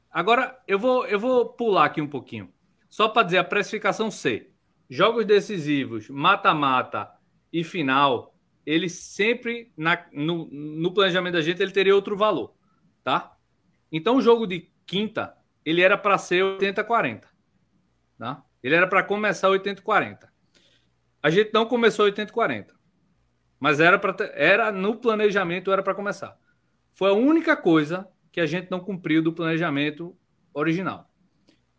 Agora 0.09 0.59
eu 0.67 0.79
vou 0.79 1.05
eu 1.07 1.19
vou 1.19 1.49
pular 1.49 1.85
aqui 1.85 2.01
um 2.01 2.07
pouquinho, 2.07 2.51
só 2.89 3.09
para 3.09 3.23
dizer 3.23 3.37
a 3.37 3.43
precificação 3.43 4.09
C. 4.09 4.51
Jogos 4.89 5.25
decisivos, 5.25 6.09
mata-mata 6.09 7.11
e 7.51 7.63
final, 7.63 8.35
ele 8.65 8.89
sempre 8.89 9.71
na, 9.77 10.05
no, 10.11 10.47
no 10.51 10.93
planejamento 10.93 11.33
da 11.33 11.41
gente 11.41 11.61
ele 11.61 11.71
teria 11.71 11.95
outro 11.95 12.15
valor, 12.15 12.53
tá? 13.03 13.35
Então 13.91 14.17
o 14.17 14.21
jogo 14.21 14.45
de 14.45 14.69
quinta, 14.85 15.35
ele 15.63 15.81
era 15.81 15.97
para 15.97 16.17
ser 16.17 16.43
80-40. 16.43 17.23
Tá? 18.17 18.43
Ele 18.63 18.75
era 18.75 18.87
para 18.87 19.03
começar 19.03 19.49
80-40. 19.49 20.27
A 21.21 21.29
gente 21.29 21.51
não 21.53 21.65
começou 21.65 22.05
80-40. 22.05 22.73
Mas 23.59 23.79
era, 23.79 23.97
pra, 23.97 24.15
era 24.33 24.71
no 24.71 24.95
planejamento, 24.95 25.71
era 25.71 25.81
para 25.81 25.95
começar. 25.95 26.37
Foi 26.93 27.09
a 27.09 27.13
única 27.13 27.55
coisa 27.55 28.07
que 28.31 28.39
a 28.39 28.45
gente 28.45 28.69
não 28.69 28.79
cumpriu 28.79 29.23
do 29.23 29.33
planejamento 29.33 30.15
original. 30.53 31.09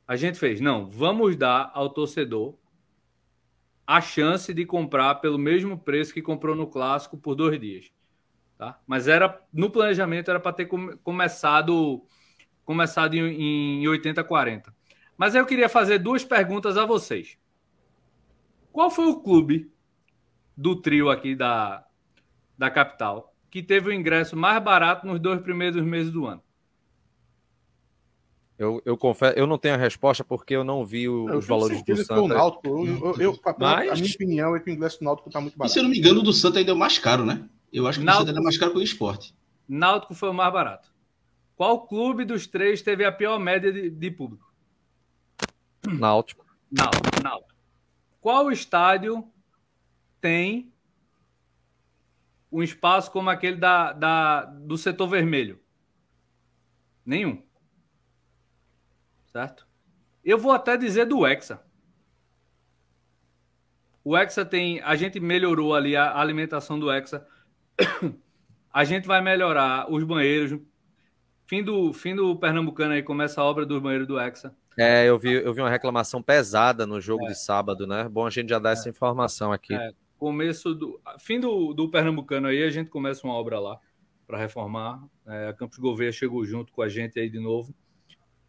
A 0.06 0.16
gente 0.16 0.38
fez, 0.38 0.60
não, 0.60 0.88
vamos 0.88 1.36
dar 1.36 1.70
ao 1.74 1.90
torcedor 1.90 2.56
a 3.86 4.00
chance 4.00 4.52
de 4.52 4.66
comprar 4.66 5.16
pelo 5.16 5.38
mesmo 5.38 5.78
preço 5.78 6.12
que 6.12 6.20
comprou 6.20 6.56
no 6.56 6.66
clássico 6.66 7.16
por 7.16 7.34
dois 7.34 7.60
dias. 7.60 7.92
Tá? 8.58 8.80
Mas 8.86 9.06
era 9.06 9.40
no 9.52 9.70
planejamento 9.70 10.30
era 10.30 10.40
para 10.40 10.52
ter 10.52 10.66
come, 10.66 10.96
começado 10.98 12.02
começado 12.64 13.14
em, 13.14 13.84
em 13.84 13.86
80-40. 13.86 14.74
Mas 15.16 15.34
eu 15.34 15.46
queria 15.46 15.68
fazer 15.68 15.98
duas 15.98 16.24
perguntas 16.24 16.76
a 16.76 16.84
vocês. 16.84 17.38
Qual 18.72 18.90
foi 18.90 19.06
o 19.06 19.20
clube 19.20 19.70
do 20.56 20.74
trio 20.74 21.08
aqui 21.08 21.34
da, 21.34 21.86
da 22.58 22.70
capital 22.70 23.32
que 23.50 23.62
teve 23.62 23.88
o 23.88 23.92
ingresso 23.92 24.36
mais 24.36 24.62
barato 24.62 25.06
nos 25.06 25.20
dois 25.20 25.40
primeiros 25.40 25.82
meses 25.82 26.12
do 26.12 26.26
ano? 26.26 26.42
Eu, 28.58 28.80
eu 28.86 28.96
confesso, 28.96 29.38
eu 29.38 29.46
não 29.46 29.58
tenho 29.58 29.74
a 29.74 29.78
resposta 29.78 30.24
porque 30.24 30.56
eu 30.56 30.64
não 30.64 30.84
vi 30.84 31.08
o, 31.08 31.28
eu 31.28 31.38
os 31.38 31.46
valores 31.46 31.82
do 31.82 31.96
Santa. 31.96 32.20
O 32.20 32.28
Náutico, 32.28 32.86
eu, 32.86 33.14
eu, 33.20 33.40
Mas... 33.58 33.90
A 33.90 33.94
minha 33.94 34.14
opinião 34.14 34.56
é 34.56 34.60
que 34.60 34.70
o 34.70 34.72
ingresso 34.72 34.98
do 34.98 35.04
Náutico 35.04 35.28
está 35.28 35.40
muito 35.40 35.58
barato. 35.58 35.70
E 35.70 35.74
se 35.74 35.78
eu 35.78 35.82
não 35.82 35.90
me 35.90 35.98
engano, 35.98 36.20
o 36.20 36.22
do 36.22 36.32
Santa 36.32 36.58
ainda 36.58 36.70
é 36.70 36.74
o 36.74 36.78
mais 36.78 36.98
caro, 36.98 37.24
né? 37.24 37.46
Eu 37.70 37.86
acho 37.86 37.98
que 37.98 38.04
Náutico... 38.04 38.24
o 38.24 38.26
Santa 38.28 38.40
é 38.40 38.42
mais 38.42 38.56
caro 38.56 38.72
que 38.72 38.78
o 38.78 38.82
esporte. 38.82 39.34
Náutico 39.68 40.14
foi 40.14 40.30
o 40.30 40.34
mais 40.34 40.52
barato. 40.52 40.90
Qual 41.54 41.86
clube 41.86 42.24
dos 42.24 42.46
três 42.46 42.80
teve 42.80 43.04
a 43.04 43.12
pior 43.12 43.38
média 43.38 43.70
de, 43.70 43.90
de 43.90 44.10
público? 44.10 44.50
Náutico. 45.86 46.46
Náutico, 46.70 47.22
Náutico. 47.22 47.54
Qual 48.20 48.50
estádio 48.50 49.28
tem 50.20 50.72
um 52.50 52.62
espaço 52.62 53.10
como 53.10 53.28
aquele 53.28 53.56
da, 53.56 53.92
da, 53.92 54.44
do 54.44 54.78
setor 54.78 55.08
vermelho? 55.08 55.60
Nenhum. 57.04 57.45
Certo? 59.36 59.66
Eu 60.24 60.38
vou 60.38 60.52
até 60.52 60.78
dizer 60.78 61.04
do 61.04 61.26
Hexa. 61.26 61.62
O 64.02 64.16
Hexa 64.16 64.46
tem. 64.46 64.80
A 64.80 64.96
gente 64.96 65.20
melhorou 65.20 65.74
ali 65.74 65.94
a 65.94 66.18
alimentação 66.18 66.78
do 66.78 66.90
Hexa. 66.90 67.26
A 68.72 68.84
gente 68.84 69.06
vai 69.06 69.22
melhorar 69.22 69.90
os 69.90 70.04
banheiros 70.04 70.60
Fim 71.46 71.62
do, 71.62 71.92
fim 71.92 72.14
do 72.14 72.34
Pernambucano 72.36 72.92
aí 72.92 73.02
começa 73.02 73.40
a 73.40 73.44
obra 73.44 73.64
do 73.64 73.80
banheiro 73.80 74.06
do 74.06 74.18
Hexa. 74.18 74.54
É, 74.76 75.08
eu 75.08 75.18
vi, 75.18 75.32
eu 75.32 75.54
vi 75.54 75.60
uma 75.60 75.70
reclamação 75.70 76.20
pesada 76.20 76.84
no 76.86 77.00
jogo 77.00 77.24
é. 77.24 77.28
de 77.28 77.34
sábado, 77.38 77.86
né? 77.86 78.08
Bom 78.08 78.26
a 78.26 78.30
gente 78.30 78.48
já 78.48 78.58
dar 78.58 78.70
é. 78.70 78.72
essa 78.72 78.88
informação 78.88 79.52
aqui. 79.52 79.72
É. 79.72 79.92
Começo 80.18 80.74
do. 80.74 81.00
Fim 81.18 81.38
do, 81.38 81.72
do 81.72 81.88
Pernambucano 81.88 82.48
aí, 82.48 82.64
a 82.64 82.70
gente 82.70 82.90
começa 82.90 83.26
uma 83.26 83.34
obra 83.34 83.60
lá 83.60 83.78
para 84.26 84.38
reformar. 84.38 85.00
É, 85.26 85.48
a 85.48 85.52
Campos 85.52 85.78
Gouveia 85.78 86.10
chegou 86.10 86.44
junto 86.44 86.72
com 86.72 86.82
a 86.82 86.88
gente 86.88 87.18
aí 87.20 87.30
de 87.30 87.38
novo. 87.38 87.72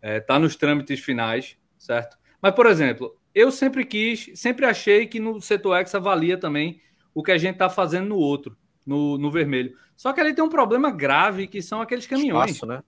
É, 0.01 0.19
tá 0.19 0.37
nos 0.37 0.55
trâmites 0.55 0.99
finais, 0.99 1.57
certo? 1.77 2.17
Mas, 2.41 2.53
por 2.53 2.65
exemplo, 2.65 3.17
eu 3.33 3.51
sempre 3.51 3.85
quis, 3.85 4.31
sempre 4.35 4.65
achei 4.65 5.07
que 5.07 5.19
no 5.19 5.41
setor 5.41 5.77
Hexa 5.77 5.99
valia 5.99 6.37
também 6.37 6.81
o 7.13 7.23
que 7.23 7.31
a 7.31 7.37
gente 7.37 7.57
tá 7.57 7.69
fazendo 7.69 8.09
no 8.09 8.17
outro 8.17 8.55
no, 8.87 9.17
no 9.17 9.29
vermelho. 9.29 9.77
Só 9.97 10.13
que 10.13 10.21
ele 10.21 10.33
tem 10.33 10.43
um 10.43 10.49
problema 10.49 10.89
grave, 10.89 11.45
que 11.45 11.61
são 11.61 11.81
aqueles 11.81 12.07
caminhões. 12.07 12.51
Espaço, 12.51 12.65
né? 12.65 12.81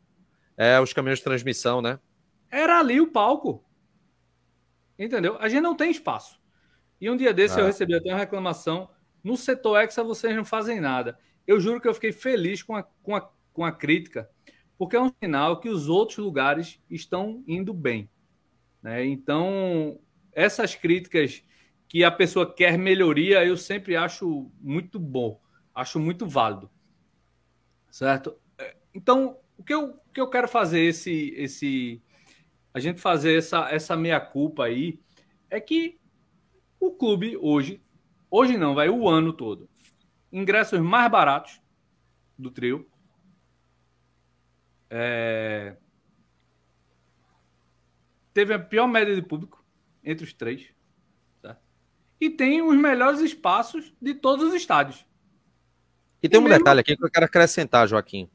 É, 0.56 0.80
os 0.80 0.94
caminhões 0.94 1.20
de 1.20 1.26
transmissão, 1.26 1.82
né? 1.82 2.00
Era 2.50 2.80
ali 2.80 3.02
o 3.02 3.12
palco. 3.12 3.64
Entendeu? 4.98 5.38
A 5.40 5.50
gente 5.50 5.62
não 5.62 5.76
tem 5.76 5.92
espaço. 5.92 6.40
E 7.02 7.10
um 7.10 7.18
dia 7.18 7.34
desse 7.34 7.58
ah. 7.58 7.62
eu 7.62 7.66
recebi 7.66 7.94
até 7.94 8.10
uma 8.10 8.20
reclamação. 8.20 8.90
No 9.24 9.36
setor 9.36 9.82
Hexa 9.82 10.04
vocês 10.04 10.36
não 10.36 10.46
fazem 10.46 10.80
nada. 10.80 11.20
Eu 11.46 11.60
juro 11.60 11.82
que 11.82 11.88
eu 11.88 11.94
fiquei 11.94 12.12
feliz 12.12 12.64
com 12.64 12.76
a, 12.76 12.84
com 12.84 13.16
a, 13.16 13.30
com 13.52 13.66
a 13.66 13.72
crítica, 13.72 14.30
porque 14.80 14.96
é 14.96 15.02
um 15.02 15.12
sinal 15.22 15.60
que 15.60 15.68
os 15.68 15.90
outros 15.90 16.20
lugares 16.20 16.82
estão 16.90 17.44
indo 17.46 17.74
bem. 17.74 18.10
Né? 18.82 19.06
Então, 19.06 20.00
essas 20.32 20.74
críticas 20.74 21.44
que 21.86 22.02
a 22.02 22.10
pessoa 22.10 22.52
quer 22.52 22.78
melhoria, 22.78 23.46
eu 23.46 23.58
sempre 23.58 23.98
acho 23.98 24.50
muito 24.62 24.98
bom, 24.98 25.38
acho 25.76 26.00
muito 26.00 26.26
válido. 26.26 26.72
Certo? 27.92 28.38
Então, 28.94 29.38
o 29.58 29.64
que 29.64 29.74
eu, 29.74 29.90
o 29.90 30.14
que 30.14 30.22
eu 30.22 30.30
quero 30.30 30.48
fazer 30.48 30.80
esse 30.80 31.34
esse 31.36 32.02
a 32.74 32.80
gente 32.80 33.02
fazer 33.02 33.38
essa 33.38 33.70
essa 33.70 33.98
meia 33.98 34.20
culpa 34.22 34.64
aí 34.64 34.98
é 35.50 35.60
que 35.60 36.00
o 36.80 36.92
clube 36.92 37.36
hoje, 37.36 37.82
hoje 38.32 38.58
não, 38.58 38.74
vai 38.74 38.88
o 38.88 39.10
ano 39.10 39.34
todo. 39.34 39.68
Ingressos 40.32 40.80
mais 40.80 41.12
baratos 41.12 41.60
do 42.38 42.50
trio. 42.50 42.89
É... 44.90 45.76
Teve 48.34 48.54
a 48.54 48.60
pior 48.60 48.88
média 48.88 49.16
de 49.16 49.22
público 49.22 49.64
entre 50.04 50.24
os 50.26 50.34
três. 50.34 50.68
Tá? 51.42 51.58
E 52.20 52.30
tem 52.30 52.62
os 52.62 52.76
melhores 52.76 53.20
espaços 53.20 53.94
de 54.02 54.14
todos 54.14 54.46
os 54.46 54.54
estádios. 54.54 55.06
E 56.22 56.28
tem 56.28 56.40
e 56.40 56.44
um 56.44 56.48
mesmo... 56.48 56.58
detalhe 56.58 56.80
aqui 56.80 56.96
que 56.96 57.04
eu 57.04 57.12
quero 57.12 57.26
acrescentar, 57.26 57.88
Joaquim. 57.88 58.30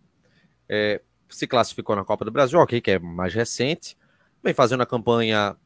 É, 0.69 1.01
se 1.29 1.47
classificou 1.47 1.97
na 1.97 2.05
Copa 2.05 2.25
do 2.25 2.31
Brasil, 2.31 2.59
ok, 2.59 2.81
que 2.81 2.93
é 2.93 2.99
mais 2.99 3.35
recente. 3.35 3.97
Vem 4.43 4.55
fazendo 4.55 4.83
a 4.83 4.87
campanha 4.87 5.57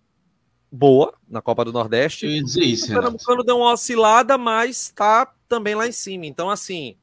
boa 0.70 1.14
na 1.28 1.40
Copa 1.40 1.64
do 1.64 1.72
Nordeste. 1.72 2.26
Eu 2.26 2.32
ia 2.32 2.44
dizer 2.44 2.64
isso, 2.64 2.86
o 2.86 2.94
Pernambucano 2.94 3.44
deu 3.44 3.58
uma 3.58 3.72
oscilada, 3.72 4.36
mas 4.36 4.84
está 4.84 5.26
também 5.48 5.74
lá 5.74 5.86
em 5.86 5.92
cima. 5.92 6.26
Então, 6.26 6.50
assim. 6.50 6.96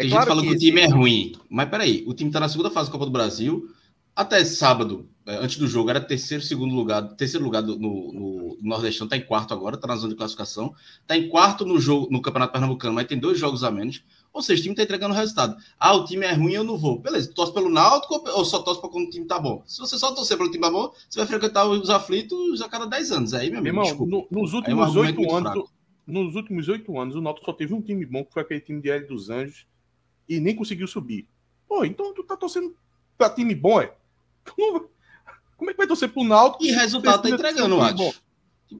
É 0.00 0.04
Tem 0.04 0.10
claro 0.10 0.24
gente 0.24 0.28
falando 0.28 0.44
que, 0.44 0.50
que 0.50 0.56
o 0.56 0.58
time 0.58 0.80
é 0.80 0.86
ruim. 0.86 1.32
Mas 1.50 1.68
peraí, 1.68 2.04
o 2.06 2.14
time 2.14 2.30
está 2.30 2.40
na 2.40 2.48
segunda 2.48 2.70
fase 2.70 2.88
da 2.88 2.92
Copa 2.92 3.04
do 3.04 3.12
Brasil. 3.12 3.68
Até 4.16 4.42
sábado, 4.44 5.06
é, 5.26 5.36
antes 5.36 5.58
do 5.58 5.66
jogo, 5.66 5.90
era 5.90 6.00
terceiro, 6.00 6.42
segundo 6.42 6.74
lugar. 6.74 7.02
Terceiro 7.16 7.44
lugar 7.44 7.62
no, 7.62 7.78
no, 7.78 8.12
no 8.12 8.58
Nordestão, 8.62 9.04
está 9.04 9.16
em 9.16 9.20
quarto 9.20 9.52
agora, 9.52 9.74
está 9.74 9.86
na 9.86 9.96
zona 9.96 10.14
de 10.14 10.16
classificação. 10.16 10.74
Está 11.02 11.18
em 11.18 11.28
quarto 11.28 11.66
no 11.66 11.78
jogo 11.78 12.08
no 12.10 12.22
Campeonato 12.22 12.50
Pernambucano, 12.50 12.94
mas 12.94 13.06
tem 13.06 13.18
dois 13.18 13.38
jogos 13.38 13.62
a 13.62 13.70
menos. 13.70 14.02
Ou 14.32 14.40
seja, 14.40 14.60
o 14.60 14.62
time 14.62 14.72
está 14.72 14.84
entregando 14.84 15.14
resultado. 15.14 15.54
Ah, 15.78 15.94
o 15.94 16.06
time 16.06 16.24
é 16.24 16.32
ruim, 16.32 16.54
eu 16.54 16.64
não 16.64 16.78
vou. 16.78 16.98
Beleza, 16.98 17.30
torce 17.34 17.52
pelo 17.52 17.68
Náutico 17.68 18.22
ou 18.30 18.44
só 18.44 18.60
torce 18.60 18.80
para 18.80 18.88
quando 18.88 19.06
o 19.06 19.10
time 19.10 19.26
tá 19.26 19.38
bom? 19.38 19.62
Se 19.66 19.80
você 19.80 19.98
só 19.98 20.14
torcer 20.14 20.38
pelo 20.38 20.50
time 20.50 20.62
tá 20.62 20.70
bom, 20.70 20.90
você 21.08 21.18
vai 21.18 21.26
frequentar 21.26 21.66
os 21.66 21.90
aflitos 21.90 22.62
a 22.62 22.68
cada 22.70 22.86
10 22.86 23.12
anos. 23.12 23.34
Aí, 23.34 23.50
meu 23.50 23.58
amigo, 23.58 23.84
Irmão, 23.84 24.06
no, 24.06 24.26
nos 24.30 24.54
últimos 24.54 24.96
oito 24.96 25.20
é 25.20 25.26
um 25.26 25.36
anos, 25.36 25.70
nos 26.06 26.34
últimos 26.34 26.68
oito 26.68 26.98
anos, 26.98 27.14
o 27.14 27.20
Náutico 27.20 27.46
só 27.46 27.52
teve 27.52 27.74
um 27.74 27.82
time 27.82 28.04
bom, 28.06 28.24
que 28.24 28.32
foi 28.32 28.42
aquele 28.42 28.60
time 28.60 28.80
de 28.80 28.90
Hélio 28.90 29.08
dos 29.08 29.30
Anjos, 29.30 29.66
e 30.30 30.40
nem 30.40 30.54
conseguiu 30.54 30.86
subir. 30.86 31.26
Pô, 31.68 31.84
então 31.84 32.14
tu 32.14 32.22
tá 32.22 32.36
torcendo 32.36 32.74
para 33.18 33.30
time 33.30 33.54
bom, 33.54 33.80
é? 33.80 33.92
Como 35.56 35.68
é 35.68 35.72
que 35.72 35.76
vai 35.76 35.86
torcer 35.86 36.08
pro 36.08 36.24
Náutico? 36.24 36.64
E 36.64 36.70
resultado 36.70 37.22
tá 37.22 37.28
entregando, 37.28 37.74
eu 37.74 37.82
acho 37.82 38.14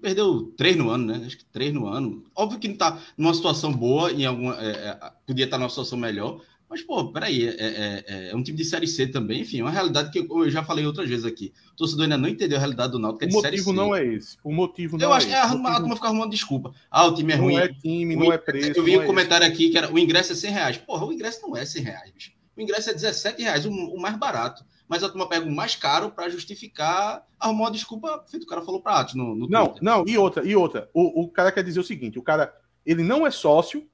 perdeu 0.01 0.53
três 0.57 0.77
no 0.77 0.91
ano, 0.91 1.07
né? 1.07 1.25
Acho 1.27 1.37
que 1.39 1.45
três 1.45 1.73
no 1.73 1.87
ano. 1.87 2.25
Óbvio 2.35 2.59
que 2.59 2.69
não 2.69 2.77
tá 2.77 2.99
numa 3.17 3.35
situação 3.35 3.73
boa, 3.73 4.13
em 4.13 4.25
alguma, 4.25 4.55
é, 4.61 4.71
é, 4.71 5.13
podia 5.27 5.45
estar 5.45 5.59
numa 5.59 5.69
situação 5.69 5.99
melhor, 5.99 6.41
mas, 6.71 6.83
pô, 6.83 7.11
peraí, 7.11 7.49
é, 7.49 7.51
é, 7.51 8.05
é, 8.07 8.31
é 8.31 8.37
um 8.37 8.43
time 8.45 8.57
de 8.57 8.65
Série 8.65 8.87
C 8.87 9.05
também, 9.09 9.41
enfim, 9.41 9.59
é 9.59 9.63
uma 9.63 9.73
realidade 9.73 10.13
que 10.13 10.21
eu, 10.21 10.49
já 10.49 10.63
falei 10.63 10.87
outras 10.87 11.09
vezes 11.09 11.25
aqui. 11.25 11.53
O 11.73 11.77
torcedor 11.77 12.05
ainda 12.05 12.17
não 12.17 12.29
entendeu 12.29 12.57
a 12.57 12.61
realidade 12.61 12.93
do 12.93 12.99
Náutico, 13.01 13.25
é 13.25 13.27
de 13.27 13.35
O 13.35 13.43
motivo 13.43 13.73
não 13.73 13.93
é 13.93 14.07
esse. 14.07 14.37
O 14.45 14.53
motivo 14.53 14.97
não 14.97 15.07
eu 15.07 15.13
acho 15.13 15.27
que 15.27 15.33
é 15.33 15.41
a, 15.41 15.49
motivo... 15.49 15.67
a 15.67 15.81
turma 15.81 15.97
fica 15.97 16.07
arrumando 16.07 16.31
desculpa. 16.31 16.73
Ah, 16.89 17.07
o 17.07 17.15
time 17.15 17.33
é 17.33 17.37
não 17.37 17.45
ruim. 17.45 17.55
Não 17.55 17.61
é 17.61 17.69
time, 17.69 18.17
não 18.17 18.33
é 18.33 18.39
preço. 18.39 18.79
Eu 18.79 18.85
vi 18.85 18.97
um 18.97 19.05
comentário 19.05 19.45
esse. 19.45 19.53
aqui 19.53 19.71
que 19.71 19.79
era 19.79 19.93
o 19.93 19.99
ingresso 19.99 20.33
é 20.33 20.37
100 20.37 20.51
reais. 20.53 20.77
Porra, 20.77 21.07
o 21.07 21.13
ingresso 21.13 21.43
não 21.43 21.57
é 21.57 21.65
100 21.65 21.83
reais, 21.83 22.11
bicho. 22.13 22.33
O 22.57 22.61
ingresso 22.61 22.91
é 22.91 22.95
17 22.95 23.43
reais, 23.43 23.67
o, 23.67 23.71
o 23.71 24.01
mais 24.01 24.17
barato 24.17 24.65
mas 24.91 25.05
a 25.05 25.09
turma 25.09 25.29
pega 25.29 25.47
o 25.47 25.53
mais 25.53 25.77
caro 25.77 26.11
para 26.11 26.29
justificar, 26.29 27.25
arrumar 27.39 27.67
uma 27.67 27.71
desculpa, 27.71 28.25
feito 28.29 28.43
o 28.43 28.47
cara 28.47 28.61
falou 28.61 28.83
para 28.83 28.99
Atos 28.99 29.15
no, 29.15 29.37
no 29.37 29.49
Não, 29.49 29.67
Twitter. 29.67 29.85
não, 29.85 30.05
e 30.05 30.19
outra, 30.19 30.45
e 30.45 30.57
outra. 30.57 30.91
O, 30.93 31.23
o 31.23 31.29
cara 31.29 31.53
quer 31.53 31.63
dizer 31.63 31.79
o 31.79 31.85
seguinte: 31.85 32.19
o 32.19 32.23
cara, 32.23 32.53
ele 32.85 33.05
não 33.05 33.25
é 33.25 33.31
sócio, 33.31 33.89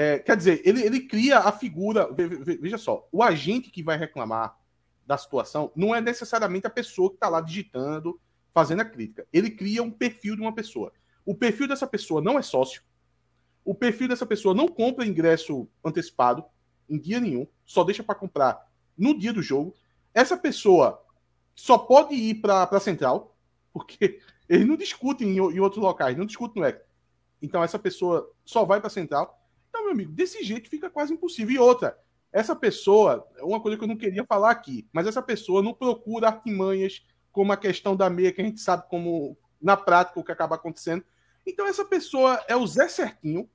é, 0.00 0.16
quer 0.20 0.36
dizer, 0.36 0.62
ele, 0.64 0.80
ele 0.80 1.00
cria 1.00 1.40
a 1.40 1.50
figura. 1.50 2.08
Veja 2.14 2.78
só, 2.78 3.08
o 3.10 3.20
agente 3.20 3.68
que 3.68 3.82
vai 3.82 3.98
reclamar 3.98 4.56
da 5.04 5.18
situação 5.18 5.72
não 5.74 5.92
é 5.92 6.00
necessariamente 6.00 6.68
a 6.68 6.70
pessoa 6.70 7.10
que 7.10 7.16
está 7.16 7.28
lá 7.28 7.40
digitando, 7.40 8.20
fazendo 8.54 8.82
a 8.82 8.84
crítica. 8.84 9.26
Ele 9.32 9.50
cria 9.50 9.82
um 9.82 9.90
perfil 9.90 10.36
de 10.36 10.40
uma 10.40 10.54
pessoa. 10.54 10.92
O 11.26 11.34
perfil 11.34 11.66
dessa 11.66 11.84
pessoa 11.84 12.22
não 12.22 12.38
é 12.38 12.42
sócio. 12.42 12.80
O 13.64 13.74
perfil 13.74 14.06
dessa 14.06 14.24
pessoa 14.24 14.54
não 14.54 14.68
compra 14.68 15.04
ingresso 15.04 15.68
antecipado 15.84 16.44
em 16.88 16.96
dia 16.96 17.18
nenhum, 17.18 17.48
só 17.66 17.82
deixa 17.82 18.04
para 18.04 18.14
comprar 18.14 18.70
no 18.96 19.18
dia 19.18 19.32
do 19.32 19.42
jogo. 19.42 19.74
Essa 20.14 20.36
pessoa 20.36 21.04
só 21.56 21.76
pode 21.76 22.14
ir 22.14 22.36
para 22.36 22.62
a 22.62 22.80
central, 22.80 23.36
porque 23.72 24.20
eles 24.48 24.64
não 24.64 24.76
discutem 24.76 25.28
em, 25.28 25.38
em 25.38 25.58
outros 25.58 25.82
locais, 25.82 26.16
não 26.16 26.24
discutem 26.24 26.62
no 26.62 26.68
ECA. 26.68 26.86
Então 27.42 27.64
essa 27.64 27.80
pessoa 27.80 28.32
só 28.44 28.64
vai 28.64 28.78
para 28.78 28.86
a 28.86 28.90
central. 28.90 29.37
Meu 29.88 29.94
amigo, 29.94 30.12
desse 30.12 30.44
jeito 30.44 30.68
fica 30.68 30.90
quase 30.90 31.14
impossível. 31.14 31.54
E 31.54 31.58
outra, 31.58 31.98
essa 32.30 32.54
pessoa, 32.54 33.26
uma 33.40 33.58
coisa 33.58 33.78
que 33.78 33.84
eu 33.84 33.88
não 33.88 33.96
queria 33.96 34.24
falar 34.24 34.50
aqui, 34.50 34.86
mas 34.92 35.06
essa 35.06 35.22
pessoa 35.22 35.62
não 35.62 35.72
procura 35.72 36.28
artimanhas 36.28 37.06
como 37.32 37.52
a 37.52 37.56
questão 37.56 37.96
da 37.96 38.10
meia, 38.10 38.30
que 38.30 38.42
a 38.42 38.44
gente 38.44 38.60
sabe 38.60 38.86
como, 38.90 39.38
na 39.60 39.78
prática, 39.78 40.20
o 40.20 40.24
que 40.24 40.32
acaba 40.32 40.56
acontecendo. 40.56 41.02
Então, 41.46 41.66
essa 41.66 41.86
pessoa 41.86 42.44
é 42.46 42.54
o 42.54 42.66
Zé 42.66 42.86
Certinho, 42.88 43.48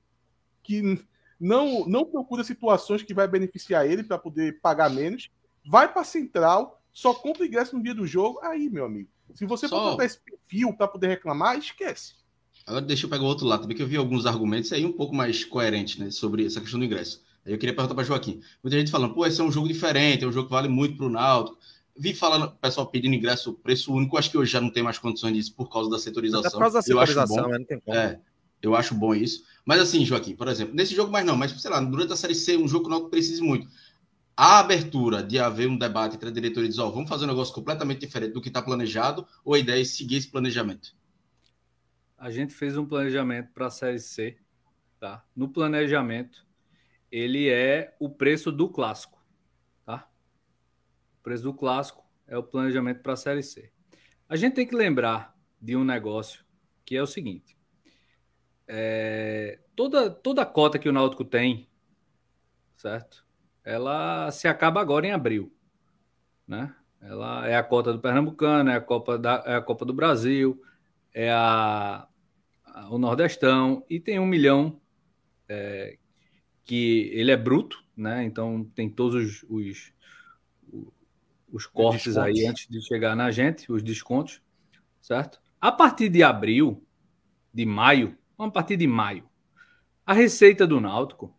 que 0.60 1.06
não, 1.38 1.86
não 1.86 2.04
procura 2.04 2.42
situações 2.42 3.04
que 3.04 3.14
vai 3.14 3.28
beneficiar 3.28 3.86
ele 3.86 4.02
para 4.02 4.18
poder 4.18 4.60
pagar 4.60 4.90
menos, 4.90 5.30
vai 5.64 5.92
para 5.92 6.02
central, 6.02 6.82
só 6.90 7.14
compra 7.14 7.46
ingresso 7.46 7.76
no 7.76 7.82
dia 7.82 7.94
do 7.94 8.06
jogo. 8.06 8.40
Aí, 8.42 8.68
meu 8.68 8.86
amigo, 8.86 9.08
se 9.34 9.46
você 9.46 9.68
só... 9.68 9.94
for 9.94 10.02
esse 10.02 10.18
perfil 10.18 10.74
para 10.76 10.88
poder 10.88 11.06
reclamar, 11.06 11.56
esquece. 11.56 12.23
Agora 12.66 12.84
deixa 12.84 13.06
eu 13.06 13.10
pegar 13.10 13.22
o 13.22 13.26
outro 13.26 13.46
lado 13.46 13.62
também, 13.62 13.76
que 13.76 13.82
eu 13.82 13.86
vi 13.86 13.96
alguns 13.96 14.24
argumentos 14.24 14.72
aí 14.72 14.84
um 14.86 14.92
pouco 14.92 15.14
mais 15.14 15.44
coerentes 15.44 15.98
né, 15.98 16.10
sobre 16.10 16.46
essa 16.46 16.60
questão 16.60 16.78
do 16.78 16.86
ingresso. 16.86 17.22
Aí 17.44 17.52
eu 17.52 17.58
queria 17.58 17.74
perguntar 17.74 17.94
para 17.94 18.04
Joaquim. 18.04 18.40
Muita 18.62 18.78
gente 18.78 18.90
falando, 18.90 19.12
pô, 19.12 19.26
esse 19.26 19.40
é 19.40 19.44
um 19.44 19.52
jogo 19.52 19.68
diferente, 19.68 20.24
é 20.24 20.26
um 20.26 20.32
jogo 20.32 20.46
que 20.46 20.52
vale 20.52 20.68
muito 20.68 20.96
para 20.96 21.06
o 21.06 21.10
Náutico. 21.10 21.58
Vi 21.96 22.14
falando, 22.14 22.50
pessoal 22.52 22.86
pedindo 22.86 23.14
ingresso 23.14 23.52
preço 23.52 23.92
único, 23.92 24.16
acho 24.16 24.30
que 24.30 24.38
hoje 24.38 24.50
já 24.50 24.60
não 24.60 24.70
tem 24.70 24.82
mais 24.82 24.98
condições 24.98 25.34
disso 25.34 25.54
por 25.54 25.70
causa 25.70 25.90
da 25.90 25.98
setorização. 25.98 26.50
Por 26.50 26.58
causa 26.58 26.78
da 26.78 26.82
setorização, 26.82 27.36
eu 27.36 27.40
acho 27.40 27.48
bom, 27.48 27.58
não 27.58 27.64
tem 27.64 27.80
como. 27.80 27.96
É, 27.96 28.20
eu 28.62 28.74
acho 28.74 28.94
bom 28.94 29.14
isso. 29.14 29.44
Mas 29.64 29.80
assim, 29.80 30.04
Joaquim, 30.04 30.34
por 30.34 30.48
exemplo, 30.48 30.74
nesse 30.74 30.94
jogo 30.94 31.12
mais 31.12 31.24
não, 31.24 31.36
mas 31.36 31.52
sei 31.52 31.70
lá, 31.70 31.80
durante 31.80 32.12
a 32.12 32.16
Série 32.16 32.34
C, 32.34 32.56
um 32.56 32.66
jogo 32.66 32.84
que 32.84 32.88
o 32.88 32.90
Náutico 32.90 33.10
precisa 33.10 33.44
muito 33.44 33.68
a 34.36 34.58
abertura 34.58 35.22
de 35.22 35.38
haver 35.38 35.68
um 35.68 35.78
debate 35.78 36.16
entre 36.16 36.28
a 36.28 36.32
diretoria 36.32 36.66
e 36.66 36.70
dizer, 36.70 36.82
oh, 36.82 36.90
vamos 36.90 37.08
fazer 37.08 37.24
um 37.24 37.28
negócio 37.28 37.54
completamente 37.54 38.00
diferente 38.00 38.32
do 38.32 38.40
que 38.40 38.48
está 38.48 38.60
planejado, 38.60 39.26
ou 39.44 39.54
a 39.54 39.58
ideia 39.58 39.80
é 39.80 39.84
seguir 39.84 40.16
esse 40.16 40.28
planejamento? 40.28 40.94
A 42.24 42.30
gente 42.30 42.54
fez 42.54 42.74
um 42.78 42.86
planejamento 42.86 43.52
para 43.52 43.66
a 43.66 43.70
Série 43.70 43.98
C. 43.98 44.38
Tá? 44.98 45.22
No 45.36 45.46
planejamento, 45.46 46.46
ele 47.12 47.50
é 47.50 47.94
o 48.00 48.08
preço 48.08 48.50
do 48.50 48.66
clássico. 48.66 49.22
Tá? 49.84 50.08
O 51.18 51.22
preço 51.22 51.42
do 51.42 51.52
clássico 51.52 52.02
é 52.26 52.38
o 52.38 52.42
planejamento 52.42 53.02
para 53.02 53.12
a 53.12 53.16
Série 53.16 53.42
C. 53.42 53.70
A 54.26 54.36
gente 54.36 54.54
tem 54.54 54.66
que 54.66 54.74
lembrar 54.74 55.38
de 55.60 55.76
um 55.76 55.84
negócio 55.84 56.42
que 56.82 56.96
é 56.96 57.02
o 57.02 57.06
seguinte. 57.06 57.58
É, 58.66 59.60
toda, 59.76 60.08
toda 60.08 60.46
cota 60.46 60.78
que 60.78 60.88
o 60.88 60.92
Náutico 60.92 61.26
tem, 61.26 61.68
certo? 62.74 63.22
ela 63.62 64.30
se 64.30 64.48
acaba 64.48 64.80
agora 64.80 65.06
em 65.06 65.12
abril, 65.12 65.54
né? 66.48 66.74
Ela 67.02 67.46
é 67.46 67.54
a 67.54 67.62
cota 67.62 67.92
do 67.92 68.00
Pernambucano, 68.00 68.70
é 68.70 68.76
a 68.76 68.80
Copa, 68.80 69.18
da, 69.18 69.44
é 69.44 69.56
a 69.56 69.60
Copa 69.60 69.84
do 69.84 69.92
Brasil, 69.92 70.58
é 71.12 71.30
a, 71.30 72.08
o 72.90 72.98
Nordestão 72.98 73.84
e 73.88 74.00
tem 74.00 74.18
um 74.18 74.26
milhão 74.26 74.80
é, 75.48 75.96
que 76.64 77.10
ele 77.12 77.30
é 77.30 77.36
bruto, 77.36 77.82
né? 77.96 78.24
Então 78.24 78.64
tem 78.74 78.90
todos 78.90 79.42
os, 79.44 79.46
os, 79.48 79.92
os 81.52 81.66
cortes 81.66 82.16
aí 82.16 82.46
antes 82.46 82.66
de 82.68 82.80
chegar 82.82 83.14
na 83.14 83.30
gente, 83.30 83.70
os 83.70 83.82
descontos, 83.82 84.42
certo? 85.00 85.40
A 85.60 85.70
partir 85.70 86.08
de 86.08 86.22
abril, 86.22 86.84
de 87.52 87.64
maio, 87.64 88.18
a 88.38 88.50
partir 88.50 88.76
de 88.76 88.86
maio, 88.86 89.28
a 90.04 90.12
receita 90.12 90.66
do 90.66 90.80
Náutico 90.80 91.34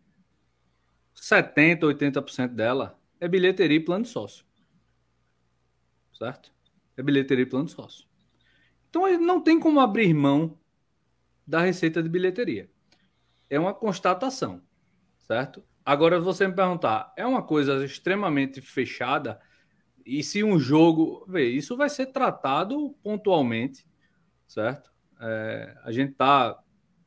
70%, 1.14 1.80
80% 1.80 2.48
dela 2.48 2.98
é 3.20 3.28
bilheteria 3.28 3.76
e 3.76 3.84
plano 3.84 4.04
de 4.04 4.10
sócio. 4.10 4.44
Certo? 6.12 6.52
É 6.96 7.02
bilheteria 7.02 7.44
e 7.44 7.48
plano 7.48 7.66
de 7.66 7.72
sócio. 7.72 8.06
Então 8.88 9.20
não 9.20 9.40
tem 9.40 9.58
como 9.58 9.80
abrir 9.80 10.12
mão 10.14 10.58
da 11.46 11.60
receita 11.60 12.02
de 12.02 12.08
bilheteria. 12.08 12.68
É 13.48 13.58
uma 13.58 13.72
constatação, 13.72 14.62
certo? 15.18 15.62
Agora 15.84 16.18
você 16.18 16.48
me 16.48 16.54
perguntar, 16.54 17.12
é 17.16 17.24
uma 17.24 17.42
coisa 17.42 17.84
extremamente 17.84 18.60
fechada 18.60 19.40
e 20.04 20.22
se 20.22 20.44
um 20.44 20.58
jogo, 20.58 21.24
vê, 21.28 21.48
isso 21.48 21.76
vai 21.76 21.88
ser 21.88 22.06
tratado 22.06 22.96
pontualmente, 23.02 23.86
certo? 24.46 24.92
É, 25.20 25.76
a 25.82 25.90
gente 25.90 26.12
está 26.12 26.58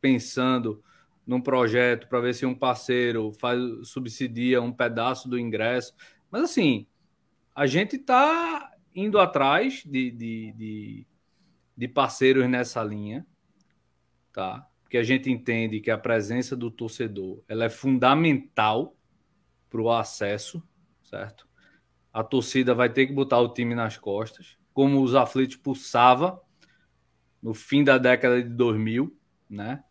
pensando 0.02 0.84
num 1.26 1.40
projeto 1.40 2.08
para 2.08 2.20
ver 2.20 2.34
se 2.34 2.46
um 2.46 2.56
parceiro 2.56 3.32
faz 3.34 3.62
subsidia 3.84 4.62
um 4.62 4.74
pedaço 4.74 5.30
do 5.30 5.40
ingresso. 5.40 5.94
Mas 6.30 6.44
assim, 6.44 6.88
a 7.56 7.66
gente 7.68 7.96
está 7.98 8.74
indo 8.94 9.20
atrás 9.20 9.84
de, 9.86 10.12
de, 10.12 10.54
de, 10.54 11.08
de, 11.78 11.88
parceiros 11.88 12.50
nessa 12.50 12.84
linha, 12.84 13.26
tá? 14.40 14.66
Porque 14.82 14.98
a 14.98 15.04
gente 15.04 15.30
entende 15.30 15.82
que 15.82 15.92
a 15.92 15.98
presença 15.98 16.56
do 16.56 16.72
torcedor 16.72 17.44
ela 17.46 17.66
é 17.66 17.70
fundamental 17.70 18.96
para 19.70 19.82
o 19.82 19.92
acesso, 19.92 20.64
certo? 21.04 21.46
A 22.14 22.24
torcida 22.24 22.74
vai 22.74 22.90
ter 22.90 23.06
que 23.06 23.12
botar 23.12 23.40
o 23.40 23.54
time 23.54 23.76
nas 23.76 23.98
costas, 23.98 24.58
como 24.74 25.04
os 25.04 25.14
aflitos 25.14 25.58
pulsava 25.58 26.42
no 27.44 27.54
fim 27.54 27.84
da 27.84 27.98
década 27.98 28.42
de 28.42 28.48
2000, 28.48 29.14
né? 29.50 29.84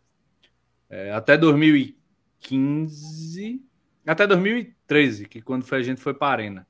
É, 0.89 1.11
até 1.11 1.37
2015, 1.37 3.63
até 4.03 4.25
2013, 4.25 5.27
que 5.27 5.43
quando 5.43 5.63
foi, 5.63 5.77
a 5.77 5.83
gente 5.83 6.01
foi 6.01 6.15
para 6.15 6.27
a 6.27 6.31
Arena. 6.31 6.67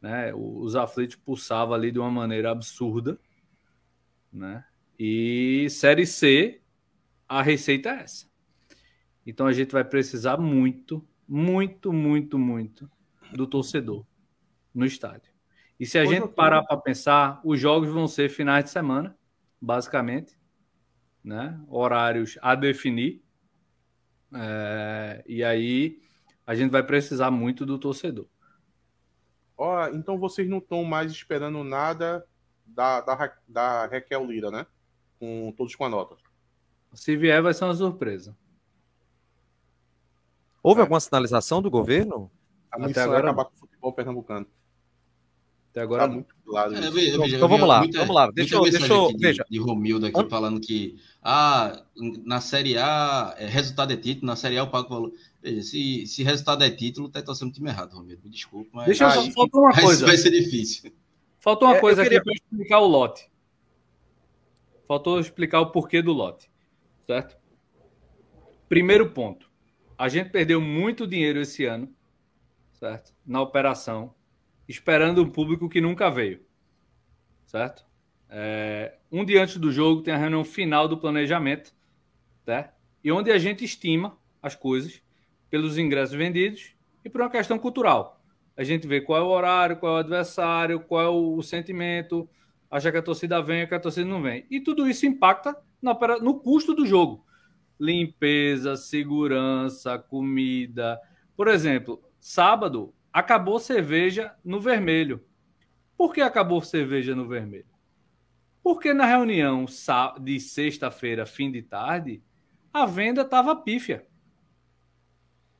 Né? 0.00 0.32
Os 0.32 0.76
aflitos 0.76 1.16
pulsavam 1.16 1.74
ali 1.74 1.90
de 1.90 1.98
uma 1.98 2.08
maneira 2.08 2.52
absurda. 2.52 3.18
Né? 4.32 4.64
E 4.96 5.66
Série 5.70 6.06
C, 6.06 6.60
a 7.30 7.42
receita 7.42 7.90
é 7.90 8.02
essa. 8.02 8.26
Então 9.24 9.46
a 9.46 9.52
gente 9.52 9.70
vai 9.70 9.84
precisar 9.84 10.36
muito, 10.36 11.06
muito, 11.28 11.92
muito, 11.92 12.36
muito 12.36 12.90
do 13.32 13.46
torcedor 13.46 14.04
no 14.74 14.84
estádio. 14.84 15.32
E 15.78 15.86
se 15.86 15.96
a 15.96 16.04
gente 16.04 16.26
parar 16.26 16.64
para 16.64 16.76
pensar, 16.76 17.40
os 17.44 17.60
jogos 17.60 17.88
vão 17.88 18.08
ser 18.08 18.28
finais 18.28 18.64
de 18.64 18.70
semana, 18.70 19.16
basicamente, 19.60 20.36
né? 21.22 21.58
horários 21.68 22.36
a 22.42 22.56
definir. 22.56 23.22
É... 24.34 25.24
e 25.26 25.44
aí 25.44 26.00
a 26.44 26.54
gente 26.56 26.72
vai 26.72 26.82
precisar 26.82 27.30
muito 27.30 27.64
do 27.64 27.78
torcedor. 27.78 28.26
Ó, 29.56 29.86
então 29.88 30.18
vocês 30.18 30.48
não 30.48 30.58
estão 30.58 30.82
mais 30.82 31.12
esperando 31.12 31.62
nada 31.62 32.26
da, 32.66 33.00
da, 33.02 33.36
da 33.46 33.86
Raquel 33.86 34.26
Lira, 34.26 34.50
né? 34.50 34.66
Com 35.20 35.52
todos 35.56 35.76
com 35.76 35.84
a 35.84 35.88
nota. 35.88 36.16
Se 36.92 37.16
vier, 37.16 37.42
vai 37.42 37.54
ser 37.54 37.64
uma 37.64 37.74
surpresa. 37.74 38.36
Houve 40.62 40.80
é. 40.80 40.82
alguma 40.82 41.00
sinalização 41.00 41.62
do 41.62 41.70
governo? 41.70 42.30
A 42.70 42.78
missão 42.78 42.90
Até 42.90 43.02
agora... 43.02 43.30
acabar 43.30 43.44
com 43.46 43.54
o 43.54 43.58
futebol 43.58 43.92
pernambucano. 43.92 44.46
Até 45.70 45.82
agora. 45.82 46.02
Tá 46.02 46.08
muito 46.08 46.34
claro. 46.44 46.74
É, 46.74 46.90
veja, 46.90 47.14
então, 47.14 47.26
então 47.26 47.48
vamos 47.48 47.68
lá, 47.68 47.78
muita, 47.78 47.98
vamos 48.00 48.14
lá. 48.14 48.30
Deixa 48.32 48.56
eu, 48.56 48.62
deixa 48.62 48.92
eu, 48.92 49.08
de, 49.12 49.18
veja. 49.18 49.46
De 49.48 49.58
Romildo 49.58 50.06
aqui 50.06 50.28
falando 50.28 50.60
que 50.60 50.98
ah, 51.22 51.84
na 52.24 52.40
Série 52.40 52.76
A, 52.76 53.34
é, 53.38 53.46
resultado 53.46 53.92
é 53.92 53.96
título, 53.96 54.26
na 54.26 54.34
Série 54.34 54.58
A 54.58 54.62
eu 54.62 54.66
pago 54.66 54.88
valor. 54.88 55.12
Veja, 55.40 55.62
se, 55.62 56.06
se 56.06 56.24
resultado 56.24 56.64
é 56.64 56.70
título, 56.70 57.08
tá 57.08 57.22
torcendo 57.22 57.50
o 57.50 57.52
time 57.52 57.70
errado, 57.70 57.94
Romildo. 57.94 58.22
Me 58.24 58.30
desculpa, 58.30 58.68
mas. 58.72 58.86
Deixa 58.86 59.04
eu 59.04 59.10
só 59.10 59.30
faltou 59.30 59.62
uma 59.62 59.72
coisa. 59.80 60.04
Vai 60.04 60.16
ser 60.16 60.30
difícil. 60.30 60.92
Faltou 61.38 61.68
uma 61.68 61.76
é, 61.76 61.80
coisa 61.80 62.02
queria... 62.02 62.18
aqui 62.18 62.24
para 62.24 62.34
explicar 62.34 62.80
o 62.80 62.86
lote. 62.86 63.30
Faltou 64.88 65.20
explicar 65.20 65.60
o 65.60 65.70
porquê 65.70 66.02
do 66.02 66.12
lote. 66.12 66.50
Certo? 67.10 67.36
Primeiro 68.68 69.10
ponto. 69.10 69.50
A 69.98 70.08
gente 70.08 70.30
perdeu 70.30 70.60
muito 70.60 71.08
dinheiro 71.08 71.40
esse 71.40 71.64
ano, 71.64 71.92
certo? 72.72 73.12
Na 73.26 73.42
operação 73.42 74.14
esperando 74.68 75.20
um 75.20 75.28
público 75.28 75.68
que 75.68 75.80
nunca 75.80 76.08
veio. 76.08 76.40
Certo? 77.44 77.84
É, 78.28 78.96
um 79.10 79.24
dia 79.24 79.42
antes 79.42 79.56
do 79.56 79.72
jogo 79.72 80.02
tem 80.02 80.14
a 80.14 80.16
reunião 80.16 80.44
final 80.44 80.86
do 80.86 80.96
planejamento, 80.98 81.74
tá? 82.44 82.72
e 83.02 83.10
onde 83.10 83.32
a 83.32 83.38
gente 83.38 83.64
estima 83.64 84.16
as 84.40 84.54
coisas 84.54 85.02
pelos 85.50 85.78
ingressos 85.78 86.14
vendidos 86.14 86.76
e 87.04 87.10
por 87.10 87.22
uma 87.22 87.30
questão 87.30 87.58
cultural. 87.58 88.22
A 88.56 88.62
gente 88.62 88.86
vê 88.86 89.00
qual 89.00 89.18
é 89.18 89.22
o 89.22 89.30
horário, 89.30 89.78
qual 89.78 89.94
é 89.94 89.96
o 89.96 89.98
adversário, 89.98 90.78
qual 90.78 91.04
é 91.04 91.08
o 91.08 91.42
sentimento, 91.42 92.30
acha 92.70 92.92
que 92.92 92.98
a 92.98 93.02
torcida 93.02 93.42
vem, 93.42 93.66
que 93.66 93.74
a 93.74 93.80
torcida 93.80 94.08
não 94.08 94.22
vem. 94.22 94.46
E 94.48 94.60
tudo 94.60 94.88
isso 94.88 95.06
impacta 95.06 95.60
no 95.82 96.40
custo 96.40 96.74
do 96.74 96.86
jogo. 96.86 97.24
Limpeza, 97.78 98.76
segurança, 98.76 99.98
comida. 99.98 101.00
Por 101.36 101.48
exemplo, 101.48 102.02
sábado 102.20 102.94
acabou 103.12 103.58
cerveja 103.58 104.34
no 104.44 104.60
vermelho. 104.60 105.24
Por 105.96 106.12
que 106.12 106.20
acabou 106.20 106.62
cerveja 106.62 107.14
no 107.14 107.26
vermelho? 107.26 107.66
Porque 108.62 108.92
na 108.92 109.06
reunião 109.06 109.64
de 110.20 110.38
sexta-feira, 110.38 111.24
fim 111.24 111.50
de 111.50 111.62
tarde, 111.62 112.22
a 112.72 112.86
venda 112.86 113.22
estava 113.22 113.56
pífia. 113.56 114.06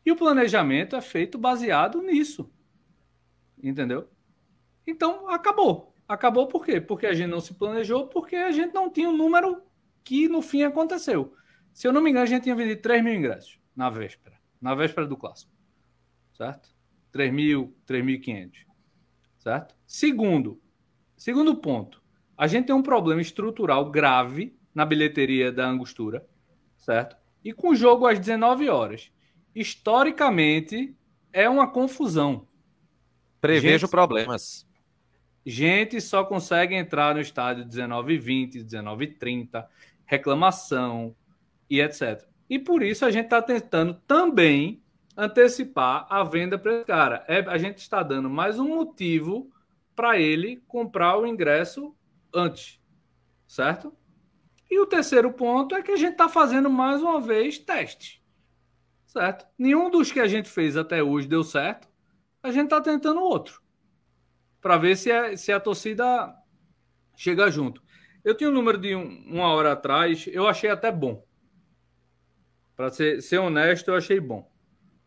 E 0.04 0.12
o 0.12 0.16
planejamento 0.16 0.96
é 0.96 1.00
feito 1.00 1.38
baseado 1.38 2.02
nisso. 2.02 2.50
Entendeu? 3.62 4.08
Então, 4.86 5.28
acabou. 5.28 5.94
Acabou 6.08 6.46
por 6.46 6.64
quê? 6.64 6.80
Porque 6.80 7.06
a 7.06 7.14
gente 7.14 7.30
não 7.30 7.40
se 7.40 7.54
planejou, 7.54 8.08
porque 8.08 8.36
a 8.36 8.50
gente 8.50 8.74
não 8.74 8.90
tinha 8.90 9.08
o 9.08 9.12
um 9.12 9.16
número 9.16 9.62
que 10.04 10.28
no 10.28 10.42
fim 10.42 10.62
aconteceu. 10.62 11.34
Se 11.72 11.86
eu 11.86 11.92
não 11.92 12.00
me 12.00 12.10
engano, 12.10 12.24
a 12.24 12.28
gente 12.28 12.44
tinha 12.44 12.54
vendido 12.54 12.82
3 12.82 13.02
mil 13.02 13.14
ingressos 13.14 13.58
na 13.74 13.88
véspera. 13.88 14.36
Na 14.60 14.74
véspera 14.74 15.06
do 15.06 15.16
clássico. 15.16 15.52
Certo? 16.32 16.68
3.000, 17.12 17.72
3.500, 17.86 18.66
certo? 19.38 19.74
Segundo, 19.86 20.60
segundo 21.16 21.56
ponto, 21.56 22.02
a 22.36 22.46
gente 22.46 22.66
tem 22.66 22.74
um 22.74 22.82
problema 22.82 23.20
estrutural 23.20 23.90
grave 23.90 24.56
na 24.74 24.84
bilheteria 24.84 25.50
da 25.50 25.66
Angostura, 25.66 26.26
certo? 26.76 27.16
E 27.44 27.52
com 27.52 27.70
o 27.70 27.74
jogo 27.74 28.06
às 28.06 28.18
19 28.18 28.68
horas. 28.68 29.10
Historicamente, 29.54 30.96
é 31.32 31.48
uma 31.48 31.66
confusão. 31.66 32.46
Prevejo 33.40 33.86
gente, 33.86 33.90
problemas. 33.90 34.66
Gente 35.44 36.00
só 36.00 36.22
consegue 36.24 36.74
entrar 36.74 37.14
no 37.14 37.20
estádio 37.20 37.64
19h20, 37.64 38.62
19h30, 38.64 39.66
reclamação 40.04 41.14
e 41.68 41.80
etc. 41.80 42.26
E 42.48 42.58
por 42.58 42.82
isso 42.82 43.04
a 43.04 43.10
gente 43.10 43.24
está 43.24 43.40
tentando 43.40 43.94
também 44.06 44.82
antecipar 45.16 46.06
a 46.10 46.22
venda 46.22 46.58
para 46.58 46.74
esse 46.74 46.84
cara. 46.84 47.24
É, 47.26 47.38
a 47.40 47.56
gente 47.56 47.78
está 47.78 48.02
dando 48.02 48.28
mais 48.28 48.58
um 48.58 48.68
motivo 48.68 49.50
para 49.96 50.18
ele 50.18 50.62
comprar 50.68 51.16
o 51.16 51.26
ingresso 51.26 51.94
antes, 52.34 52.78
certo? 53.46 53.94
E 54.70 54.78
o 54.78 54.86
terceiro 54.86 55.32
ponto 55.32 55.74
é 55.74 55.82
que 55.82 55.90
a 55.90 55.96
gente 55.96 56.12
está 56.12 56.28
fazendo 56.28 56.68
mais 56.68 57.02
uma 57.02 57.20
vez 57.20 57.58
teste, 57.58 58.22
certo? 59.06 59.46
Nenhum 59.58 59.90
dos 59.90 60.12
que 60.12 60.20
a 60.20 60.28
gente 60.28 60.48
fez 60.48 60.76
até 60.76 61.02
hoje 61.02 61.26
deu 61.26 61.42
certo. 61.42 61.88
A 62.42 62.50
gente 62.50 62.64
está 62.64 62.80
tentando 62.80 63.20
outro 63.20 63.60
para 64.60 64.76
ver 64.76 64.96
se, 64.96 65.10
é, 65.10 65.36
se 65.36 65.52
a 65.52 65.60
torcida 65.60 66.34
chega 67.16 67.50
junto. 67.50 67.82
Eu 68.24 68.34
tinha 68.34 68.50
um 68.50 68.52
número 68.52 68.78
de 68.78 68.94
um, 68.94 69.24
uma 69.26 69.48
hora 69.48 69.72
atrás, 69.72 70.26
eu 70.30 70.46
achei 70.46 70.70
até 70.70 70.92
bom. 70.92 71.24
Para 72.76 72.90
ser, 72.90 73.22
ser 73.22 73.38
honesto, 73.38 73.88
eu 73.88 73.94
achei 73.94 74.20
bom. 74.20 74.50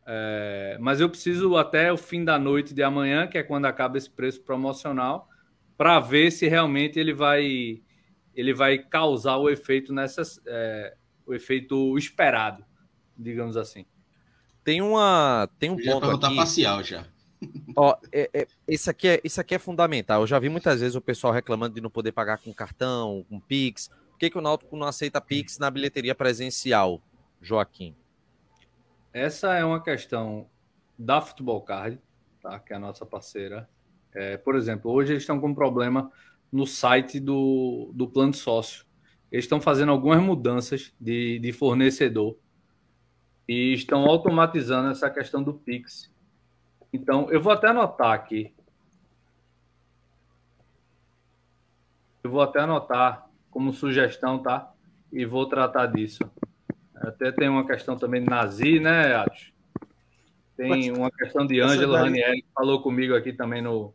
É, 0.06 0.78
mas 0.80 1.00
eu 1.00 1.10
preciso 1.10 1.56
até 1.56 1.92
o 1.92 1.98
fim 1.98 2.24
da 2.24 2.38
noite 2.38 2.74
de 2.74 2.84
amanhã, 2.84 3.28
que 3.28 3.38
é 3.38 3.44
quando 3.44 3.66
acaba 3.66 3.98
esse 3.98 4.10
preço 4.10 4.42
promocional, 4.44 5.30
para 5.78 6.00
ver 6.00 6.32
se 6.32 6.48
realmente 6.48 7.00
ele 7.00 7.14
vai 7.14 7.82
ele 8.36 8.54
vai 8.54 8.80
causar 8.80 9.38
o 9.38 9.50
efeito 9.50 9.94
nessas 9.94 10.42
é, 10.46 10.96
o 11.26 11.34
efeito 11.34 11.98
esperado, 11.98 12.66
digamos 13.18 13.56
assim. 13.56 13.86
Tem 14.64 14.82
uma 14.82 15.50
tem 15.60 15.70
um 15.70 15.80
já 15.80 16.00
ponto 16.00 16.26
aqui. 16.26 16.36
parcial 16.36 16.84
já. 16.84 17.06
Ó, 17.76 17.96
é, 18.12 18.30
é, 18.34 18.48
isso, 18.68 18.90
aqui 18.90 19.08
é, 19.08 19.22
isso 19.24 19.40
aqui 19.42 19.56
é 19.56 19.60
fundamental. 19.60 20.22
Eu 20.22 20.28
já 20.28 20.40
vi 20.40 20.50
muitas 20.50 20.82
vezes 20.82 20.96
o 20.96 21.02
pessoal 21.02 21.34
reclamando 21.34 21.76
de 21.76 21.82
não 21.82 21.90
poder 21.90 22.12
pagar 22.12 22.38
com 22.38 22.54
cartão, 22.54 23.26
com 23.30 23.40
Pix. 23.40 23.90
Por 24.10 24.20
que, 24.20 24.30
que 24.30 24.38
o 24.38 24.42
Náutico 24.42 24.76
não 24.78 24.88
aceita 24.88 25.20
Pix 25.20 25.58
na 25.58 25.70
bilheteria 25.72 26.14
presencial, 26.14 27.02
Joaquim? 27.42 27.96
Essa 29.12 29.54
é 29.54 29.66
uma 29.66 29.82
questão 29.82 30.48
da 30.98 31.22
Futebol 31.22 31.62
Card, 31.62 32.00
tá? 32.42 32.60
que 32.60 32.74
é 32.74 32.76
a 32.76 32.80
nossa 32.80 33.06
parceira. 33.06 33.70
É, 34.14 34.38
por 34.38 34.56
exemplo, 34.56 34.92
hoje 34.92 35.14
eles 35.14 35.24
estão 35.24 35.40
com 35.40 35.50
um 35.50 35.56
problema 35.56 36.12
no 36.52 36.68
site 36.68 37.20
do, 37.20 37.92
do 37.96 38.08
plano 38.08 38.34
sócio. 38.34 38.86
Eles 39.32 39.46
estão 39.46 39.60
fazendo 39.60 39.92
algumas 39.92 40.22
mudanças 40.22 40.94
de, 41.02 41.40
de 41.40 41.52
fornecedor 41.52 42.38
e 43.48 43.74
estão 43.74 44.06
automatizando 44.06 44.90
essa 44.90 45.10
questão 45.10 45.42
do 45.42 45.56
Pix. 45.56 46.13
Então, 46.94 47.30
eu 47.32 47.42
vou 47.42 47.52
até 47.52 47.68
anotar 47.68 48.12
aqui. 48.12 48.54
Eu 52.24 52.30
vou 52.30 52.42
até 52.42 52.60
anotar 52.60 53.28
como 53.50 53.74
sugestão, 53.74 54.38
tá? 54.38 54.72
E 55.12 55.26
vou 55.26 55.50
tratar 55.50 55.88
disso. 55.88 56.24
Até 56.96 57.32
tem 57.32 57.50
uma 57.50 57.66
questão 57.66 57.98
também 57.98 58.24
de 58.24 58.30
Nazi, 58.30 58.80
né, 58.80 59.16
Atos? 59.16 59.52
Tem 60.56 60.92
uma 60.92 61.12
questão 61.12 61.46
de 61.46 61.60
Ângelo 61.60 61.96
Ranieri, 61.96 62.44
que 62.44 62.48
falou 62.54 62.82
comigo 62.82 63.16
aqui 63.16 63.34
também 63.34 63.62
no. 63.62 63.94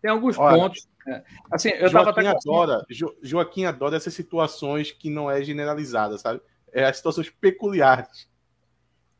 Tem 0.00 0.10
alguns 0.10 0.38
Olha, 0.38 0.56
pontos. 0.56 0.88
Né? 1.06 1.22
Assim, 1.50 1.68
eu 1.70 1.88
Joaquim 1.88 2.14
tava 2.14 2.28
até... 2.28 2.28
adora, 2.28 2.84
jo, 2.88 3.14
Joaquim 3.22 3.64
adora 3.66 3.96
essas 3.96 4.14
situações 4.14 4.90
que 4.90 5.10
não 5.10 5.30
é 5.30 5.42
generalizada, 5.42 6.16
sabe? 6.16 6.40
É 6.72 6.84
as 6.84 6.96
situações 6.96 7.28
peculiares. 7.30 8.28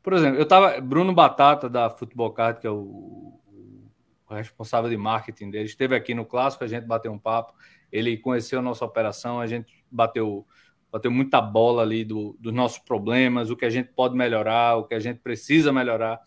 Por 0.09 0.14
exemplo, 0.14 0.38
eu 0.38 0.48
tava. 0.48 0.80
Bruno 0.80 1.12
Batata, 1.12 1.68
da 1.68 1.90
Futebol 1.90 2.32
Card, 2.32 2.61
que 2.62 2.66
é 2.66 2.70
o, 2.70 3.38
o 4.26 4.34
responsável 4.34 4.88
de 4.88 4.96
marketing 4.96 5.50
dele, 5.50 5.66
esteve 5.66 5.94
aqui 5.94 6.14
no 6.14 6.24
clássico, 6.24 6.64
a 6.64 6.66
gente 6.66 6.86
bateu 6.86 7.12
um 7.12 7.18
papo, 7.18 7.52
ele 7.92 8.16
conheceu 8.16 8.61
a 8.61 8.62
nossa 8.62 8.86
operação, 8.86 9.38
a 9.38 9.46
gente 9.46 9.84
bateu 9.90 10.46
bateu 10.90 11.11
muita 11.11 11.42
bola 11.42 11.82
ali 11.82 12.06
do, 12.06 12.34
dos 12.40 12.54
nossos 12.54 12.78
problemas, 12.78 13.50
o 13.50 13.56
que 13.56 13.66
a 13.66 13.68
gente 13.68 13.90
pode 13.92 14.16
melhorar, 14.16 14.76
o 14.76 14.84
que 14.84 14.94
a 14.94 14.98
gente 14.98 15.18
precisa 15.20 15.74
melhorar, 15.74 16.22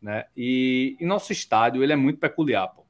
né? 0.00 0.26
E, 0.36 0.96
e 1.00 1.04
nosso 1.04 1.32
estádio 1.32 1.82
ele 1.82 1.92
é 1.92 1.96
muito 1.96 2.20
peculiar, 2.20 2.68
pô. 2.68 2.86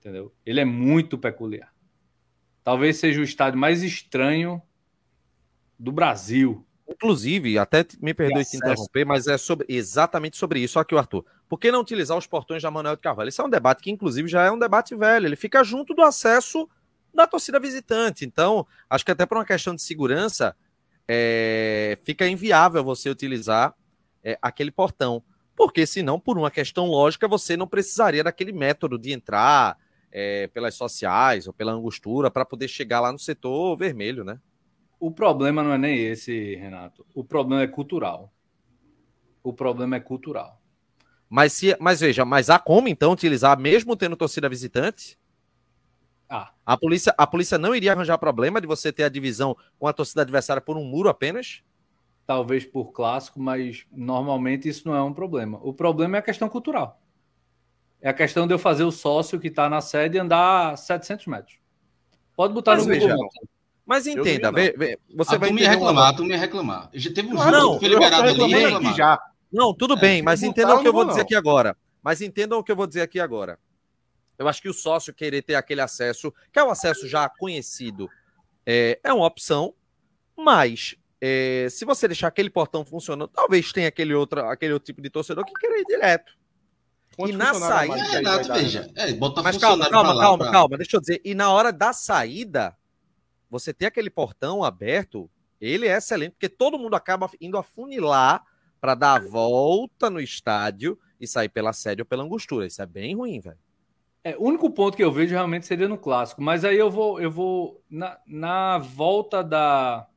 entendeu? 0.00 0.34
Ele 0.44 0.58
é 0.58 0.64
muito 0.64 1.16
peculiar. 1.16 1.72
Talvez 2.64 2.96
seja 2.96 3.20
o 3.20 3.22
estádio 3.22 3.56
mais 3.56 3.84
estranho 3.84 4.60
do 5.78 5.92
Brasil. 5.92 6.66
Inclusive, 6.88 7.58
até 7.58 7.84
me 8.00 8.14
perdoe 8.14 8.44
te 8.44 8.56
interromper, 8.56 9.04
mas 9.04 9.26
é 9.26 9.36
sobre, 9.36 9.66
exatamente 9.68 10.38
sobre 10.38 10.60
isso. 10.60 10.78
Aqui, 10.78 10.94
o 10.94 10.98
Arthur. 10.98 11.24
Por 11.46 11.58
que 11.58 11.70
não 11.70 11.80
utilizar 11.80 12.16
os 12.16 12.26
portões 12.26 12.62
da 12.62 12.70
Manuel 12.70 12.96
de 12.96 13.02
Carvalho? 13.02 13.28
Esse 13.28 13.40
é 13.40 13.44
um 13.44 13.50
debate 13.50 13.82
que, 13.82 13.90
inclusive, 13.90 14.26
já 14.26 14.44
é 14.44 14.50
um 14.50 14.58
debate 14.58 14.94
velho. 14.94 15.26
Ele 15.26 15.36
fica 15.36 15.62
junto 15.62 15.94
do 15.94 16.02
acesso 16.02 16.68
da 17.12 17.26
torcida 17.26 17.60
visitante. 17.60 18.24
Então, 18.24 18.66
acho 18.88 19.04
que 19.04 19.10
até 19.10 19.26
por 19.26 19.36
uma 19.36 19.44
questão 19.44 19.74
de 19.74 19.82
segurança, 19.82 20.56
é, 21.06 21.98
fica 22.04 22.26
inviável 22.26 22.82
você 22.82 23.10
utilizar 23.10 23.74
é, 24.24 24.38
aquele 24.40 24.70
portão. 24.70 25.22
Porque, 25.54 25.86
senão, 25.86 26.18
por 26.18 26.38
uma 26.38 26.50
questão 26.50 26.86
lógica, 26.86 27.28
você 27.28 27.56
não 27.56 27.66
precisaria 27.66 28.24
daquele 28.24 28.52
método 28.52 28.98
de 28.98 29.12
entrar 29.12 29.76
é, 30.10 30.46
pelas 30.48 30.74
sociais 30.74 31.46
ou 31.46 31.52
pela 31.52 31.72
angostura 31.72 32.30
para 32.30 32.44
poder 32.44 32.68
chegar 32.68 33.00
lá 33.00 33.12
no 33.12 33.18
setor 33.18 33.76
vermelho, 33.76 34.24
né? 34.24 34.38
O 35.00 35.10
problema 35.10 35.62
não 35.62 35.72
é 35.72 35.78
nem 35.78 35.98
esse, 35.98 36.56
Renato. 36.56 37.06
O 37.14 37.22
problema 37.22 37.62
é 37.62 37.66
cultural. 37.66 38.32
O 39.42 39.52
problema 39.52 39.96
é 39.96 40.00
cultural. 40.00 40.60
Mas, 41.28 41.52
se, 41.52 41.76
mas 41.78 42.00
veja, 42.00 42.24
mas 42.24 42.48
há 42.48 42.58
como 42.58 42.88
então 42.88 43.12
utilizar, 43.12 43.58
mesmo 43.58 43.96
tendo 43.96 44.16
torcida 44.16 44.48
visitante? 44.48 45.18
Ah. 46.28 46.52
A 46.64 46.76
polícia, 46.76 47.14
a 47.16 47.26
polícia 47.26 47.56
não 47.58 47.74
iria 47.74 47.92
arranjar 47.92 48.18
problema 48.18 48.60
de 48.60 48.66
você 48.66 48.92
ter 48.92 49.04
a 49.04 49.08
divisão 49.08 49.56
com 49.78 49.86
a 49.86 49.92
torcida 49.92 50.22
adversária 50.22 50.60
por 50.60 50.76
um 50.76 50.84
muro 50.84 51.08
apenas? 51.08 51.62
Talvez 52.26 52.64
por 52.64 52.92
clássico, 52.92 53.40
mas 53.40 53.86
normalmente 53.90 54.68
isso 54.68 54.86
não 54.86 54.94
é 54.94 55.02
um 55.02 55.14
problema. 55.14 55.58
O 55.62 55.72
problema 55.72 56.16
é 56.16 56.20
a 56.20 56.22
questão 56.22 56.48
cultural. 56.48 57.00
É 58.00 58.08
a 58.08 58.14
questão 58.14 58.46
de 58.46 58.52
eu 58.52 58.58
fazer 58.58 58.84
o 58.84 58.92
sócio 58.92 59.40
que 59.40 59.48
está 59.48 59.68
na 59.68 59.80
sede 59.80 60.18
andar 60.18 60.76
700 60.76 61.26
metros. 61.26 61.58
Pode 62.36 62.54
botar 62.54 62.76
mas 62.76 62.86
no 62.86 62.94
Google. 62.94 63.28
Mas 63.88 64.06
entenda, 64.06 64.52
vê, 64.52 64.74
vê, 64.76 64.98
você 65.14 65.36
a 65.36 65.38
vai 65.38 65.50
me 65.50 65.66
reclamar, 65.66 66.14
tu 66.14 66.22
me 66.22 66.36
reclamar. 66.36 66.90
Já 66.92 67.10
teve 67.10 67.28
um 67.28 67.38
jogo 67.38 67.50
não, 67.50 67.72
que 67.72 67.86
foi 67.86 67.88
liberado 67.88 68.28
ali 68.28 68.94
já. 68.94 69.18
Não, 69.50 69.72
tudo 69.72 69.94
é, 69.94 69.98
bem, 69.98 70.22
mas 70.22 70.42
entendam 70.42 70.76
o 70.76 70.82
que 70.82 70.88
eu 70.88 70.92
vou 70.92 71.06
dizer 71.06 71.22
aqui 71.22 71.34
agora. 71.34 71.74
Mas 72.02 72.20
entendam 72.20 72.58
o 72.58 72.62
que 72.62 72.70
eu 72.70 72.76
vou 72.76 72.86
dizer 72.86 73.00
aqui 73.00 73.18
agora. 73.18 73.58
Eu 74.38 74.46
acho 74.46 74.60
que 74.60 74.68
o 74.68 74.74
sócio 74.74 75.14
querer 75.14 75.40
ter 75.40 75.54
aquele 75.54 75.80
acesso, 75.80 76.30
que 76.52 76.58
é 76.58 76.62
um 76.62 76.68
acesso 76.68 77.08
já 77.08 77.30
conhecido, 77.30 78.10
é, 78.66 79.00
é 79.02 79.10
uma 79.10 79.24
opção, 79.24 79.72
mas 80.36 80.94
é, 81.18 81.68
se 81.70 81.86
você 81.86 82.06
deixar 82.06 82.28
aquele 82.28 82.50
portão 82.50 82.84
funcionando, 82.84 83.30
talvez 83.30 83.72
tenha 83.72 83.88
aquele 83.88 84.12
outro, 84.12 84.42
aquele 84.42 84.74
outro 84.74 84.84
tipo 84.84 85.00
de 85.00 85.08
torcedor 85.08 85.46
que 85.46 85.54
queira 85.54 85.80
ir 85.80 85.84
direto. 85.86 86.36
e 87.26 87.32
na 87.32 87.54
saída. 87.54 87.96
É, 87.96 88.42
veja. 88.52 88.90
É, 88.94 89.14
bota 89.14 89.42
mas 89.42 89.56
calma, 89.56 89.88
calma, 89.88 90.20
calma, 90.20 90.44
pra... 90.44 90.52
calma, 90.52 90.76
deixa 90.76 90.94
eu 90.98 91.00
dizer. 91.00 91.22
E 91.24 91.34
na 91.34 91.50
hora 91.50 91.72
da 91.72 91.94
saída, 91.94 92.76
você 93.50 93.72
ter 93.72 93.86
aquele 93.86 94.10
portão 94.10 94.62
aberto, 94.62 95.30
ele 95.60 95.86
é 95.86 95.96
excelente, 95.96 96.32
porque 96.32 96.48
todo 96.48 96.78
mundo 96.78 96.94
acaba 96.94 97.30
indo 97.40 97.58
afunilar 97.58 98.44
para 98.80 98.94
dar 98.94 99.16
a 99.16 99.28
volta 99.28 100.08
no 100.08 100.20
estádio 100.20 100.98
e 101.20 101.26
sair 101.26 101.48
pela 101.48 101.72
sede 101.72 102.02
ou 102.02 102.06
pela 102.06 102.22
angostura. 102.22 102.66
Isso 102.66 102.80
é 102.80 102.86
bem 102.86 103.16
ruim, 103.16 103.40
velho. 103.40 103.58
É, 104.22 104.36
o 104.36 104.42
único 104.44 104.70
ponto 104.70 104.96
que 104.96 105.02
eu 105.02 105.12
vejo 105.12 105.32
realmente 105.32 105.66
seria 105.66 105.88
no 105.88 105.96
clássico, 105.96 106.42
mas 106.42 106.64
aí 106.64 106.76
eu 106.76 106.90
vou, 106.90 107.20
eu 107.20 107.30
vou 107.30 107.82
na, 107.88 108.18
na 108.26 108.78
volta 108.78 109.42
da 109.42 110.08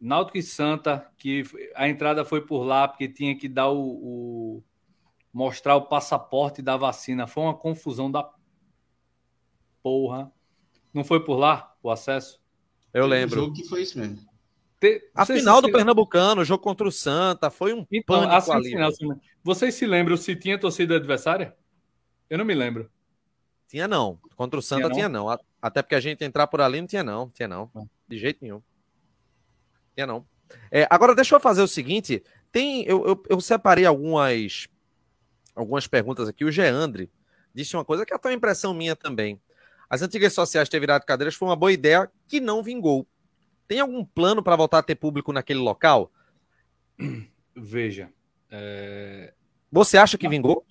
Náutico 0.00 0.38
e 0.38 0.42
Santa, 0.42 1.06
que 1.18 1.44
a 1.74 1.88
entrada 1.88 2.24
foi 2.24 2.40
por 2.40 2.64
lá 2.64 2.88
porque 2.88 3.06
tinha 3.06 3.36
que 3.36 3.48
dar 3.48 3.68
o, 3.68 3.82
o 3.82 4.64
mostrar 5.32 5.76
o 5.76 5.82
passaporte 5.82 6.62
da 6.62 6.76
vacina. 6.76 7.26
Foi 7.26 7.42
uma 7.42 7.54
confusão 7.54 8.10
da 8.10 8.28
porra. 9.82 10.32
Não 10.92 11.04
foi 11.04 11.24
por 11.24 11.36
lá 11.36 11.74
o 11.82 11.90
acesso? 11.90 12.40
Eu 12.92 13.06
lembro. 13.06 13.40
O 13.40 13.44
jogo 13.44 13.54
que 13.54 13.64
foi 13.68 13.82
isso 13.82 13.98
mesmo. 13.98 14.18
Te... 14.80 15.10
A 15.14 15.26
final 15.26 15.56
se... 15.56 15.62
do 15.62 15.72
Pernambucano, 15.72 16.40
o 16.40 16.44
jogo 16.44 16.62
contra 16.62 16.88
o 16.88 16.92
Santa, 16.92 17.50
foi 17.50 17.74
um 17.74 17.86
então, 17.92 18.20
pânico 18.20 18.34
assim, 18.34 18.52
ali. 18.52 18.70
Final, 18.70 18.90
Vocês 19.44 19.74
se 19.74 19.86
lembram 19.86 20.16
se 20.16 20.34
tinha 20.34 20.58
torcida 20.58 20.96
adversária? 20.96 21.54
Eu 22.28 22.38
não 22.38 22.44
me 22.44 22.54
lembro. 22.54 22.90
Tinha 23.68 23.86
não. 23.86 24.18
Contra 24.34 24.58
o 24.58 24.62
Santa 24.62 24.90
tinha 24.90 25.08
não. 25.08 25.26
Tinha, 25.26 25.36
não. 25.36 25.50
Até 25.60 25.82
porque 25.82 25.94
a 25.94 26.00
gente 26.00 26.24
entrar 26.24 26.46
por 26.46 26.60
ali 26.60 26.80
não 26.80 26.88
tinha 26.88 27.04
não. 27.04 27.28
Tinha 27.30 27.46
não. 27.46 27.70
Ah. 27.74 27.82
De 28.08 28.18
jeito 28.18 28.38
nenhum. 28.40 28.62
Tinha 29.94 30.06
não. 30.06 30.26
É, 30.70 30.86
agora 30.90 31.14
deixa 31.14 31.36
eu 31.36 31.40
fazer 31.40 31.62
o 31.62 31.68
seguinte. 31.68 32.22
Tem, 32.50 32.82
eu, 32.84 33.06
eu, 33.06 33.22
eu, 33.28 33.40
separei 33.40 33.84
algumas 33.84 34.68
algumas 35.54 35.86
perguntas 35.86 36.28
aqui. 36.28 36.44
O 36.44 36.50
Geandre 36.50 37.10
disse 37.54 37.76
uma 37.76 37.84
coisa 37.84 38.04
que 38.04 38.12
é 38.12 38.16
até 38.16 38.28
uma 38.28 38.34
impressão 38.34 38.74
minha 38.74 38.96
também. 38.96 39.40
As 39.90 40.02
antigas 40.02 40.32
sociais 40.32 40.68
ter 40.68 40.78
virado 40.78 41.04
cadeiras 41.04 41.34
foi 41.34 41.48
uma 41.48 41.56
boa 41.56 41.72
ideia 41.72 42.08
que 42.28 42.38
não 42.38 42.62
vingou. 42.62 43.04
Tem 43.66 43.80
algum 43.80 44.04
plano 44.04 44.40
para 44.40 44.54
voltar 44.54 44.78
a 44.78 44.82
ter 44.84 44.94
público 44.94 45.32
naquele 45.32 45.58
local? 45.58 46.12
Veja. 47.56 48.08
É... 48.48 49.34
Você 49.70 49.98
acha 49.98 50.16
que 50.16 50.28
vingou? 50.28 50.64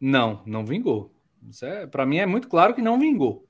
Não, 0.00 0.42
não 0.46 0.64
vingou. 0.64 1.12
É, 1.62 1.86
para 1.86 2.06
mim 2.06 2.18
é 2.18 2.26
muito 2.26 2.48
claro 2.48 2.72
que 2.72 2.82
não 2.82 2.98
vingou. 2.98 3.48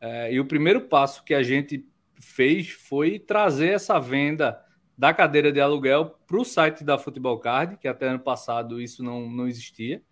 É, 0.00 0.32
e 0.32 0.38
o 0.38 0.46
primeiro 0.46 0.82
passo 0.82 1.24
que 1.24 1.34
a 1.34 1.42
gente 1.42 1.84
fez 2.20 2.70
foi 2.70 3.18
trazer 3.18 3.68
essa 3.74 3.98
venda 3.98 4.60
da 4.96 5.12
cadeira 5.12 5.52
de 5.52 5.60
aluguel 5.60 6.18
para 6.26 6.38
o 6.38 6.44
site 6.44 6.84
da 6.84 6.98
Futebol 6.98 7.38
Card, 7.38 7.76
que 7.78 7.88
até 7.88 8.08
ano 8.08 8.20
passado 8.20 8.80
isso 8.80 9.02
não, 9.02 9.28
não 9.28 9.48
existia. 9.48 10.02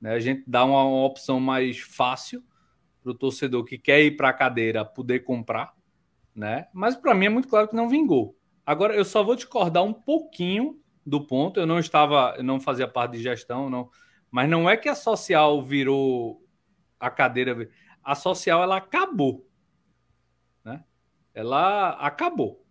Né? 0.00 0.12
A 0.12 0.20
gente 0.20 0.44
dá 0.46 0.64
uma, 0.64 0.84
uma 0.84 1.04
opção 1.04 1.40
mais 1.40 1.78
fácil 1.78 2.42
para 3.08 3.12
o 3.12 3.18
torcedor 3.18 3.64
que 3.64 3.78
quer 3.78 4.02
ir 4.02 4.16
para 4.16 4.28
a 4.28 4.32
cadeira 4.34 4.84
poder 4.84 5.20
comprar, 5.20 5.74
né? 6.34 6.68
Mas 6.74 6.94
para 6.94 7.14
mim 7.14 7.26
é 7.26 7.30
muito 7.30 7.48
claro 7.48 7.68
que 7.68 7.76
não 7.76 7.88
vingou. 7.88 8.36
Agora 8.66 8.94
eu 8.94 9.04
só 9.04 9.22
vou 9.22 9.34
discordar 9.34 9.82
um 9.82 9.94
pouquinho 9.94 10.78
do 11.06 11.26
ponto. 11.26 11.58
Eu 11.58 11.66
não 11.66 11.78
estava, 11.78 12.34
eu 12.36 12.44
não 12.44 12.60
fazia 12.60 12.86
parte 12.86 13.12
de 13.12 13.22
gestão, 13.22 13.70
não. 13.70 13.90
Mas 14.30 14.48
não 14.48 14.68
é 14.68 14.76
que 14.76 14.88
a 14.90 14.94
social 14.94 15.62
virou 15.62 16.44
a 17.00 17.10
cadeira. 17.10 17.68
A 18.04 18.14
social 18.14 18.62
ela 18.62 18.76
acabou, 18.76 19.48
né? 20.62 20.84
Ela 21.32 21.90
acabou. 21.92 22.62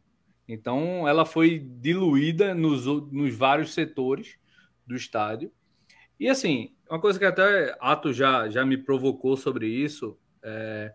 Então 0.47 1.07
ela 1.07 1.25
foi 1.25 1.57
diluída 1.57 2.53
nos, 2.53 2.85
nos 2.85 3.35
vários 3.35 3.73
setores 3.73 4.37
do 4.85 4.95
estádio. 4.95 5.51
E 6.19 6.29
assim, 6.29 6.75
uma 6.89 7.01
coisa 7.01 7.17
que 7.17 7.25
até 7.25 7.75
Ato 7.79 8.13
já, 8.13 8.47
já 8.49 8.63
me 8.63 8.77
provocou 8.77 9.35
sobre 9.35 9.67
isso 9.67 10.17
é, 10.43 10.93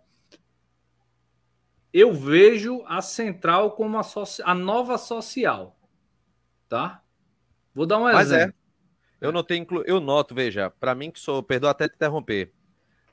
eu 1.92 2.12
vejo 2.12 2.82
a 2.86 3.02
central 3.02 3.72
como 3.72 3.98
a, 3.98 4.02
soci, 4.02 4.42
a 4.44 4.54
nova 4.54 4.96
social, 4.96 5.76
tá? 6.68 7.02
Vou 7.74 7.86
dar 7.86 7.98
um 7.98 8.02
mas 8.02 8.32
é. 8.32 8.36
exemplo. 8.36 8.54
É. 9.20 9.26
Eu 9.26 9.30
notei, 9.30 9.64
eu 9.86 10.00
noto, 10.00 10.34
veja, 10.34 10.70
para 10.70 10.94
mim 10.94 11.10
que 11.10 11.20
sou, 11.20 11.42
perdoa 11.42 11.70
até 11.70 11.88
te 11.88 11.94
interromper, 11.94 12.52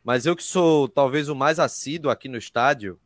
mas 0.03 0.25
eu 0.25 0.35
que 0.35 0.43
sou 0.43 0.87
talvez 0.87 1.29
o 1.29 1.35
mais 1.35 1.59
assíduo 1.59 2.09
aqui 2.09 2.27
no 2.27 2.37
estádio, 2.37 2.99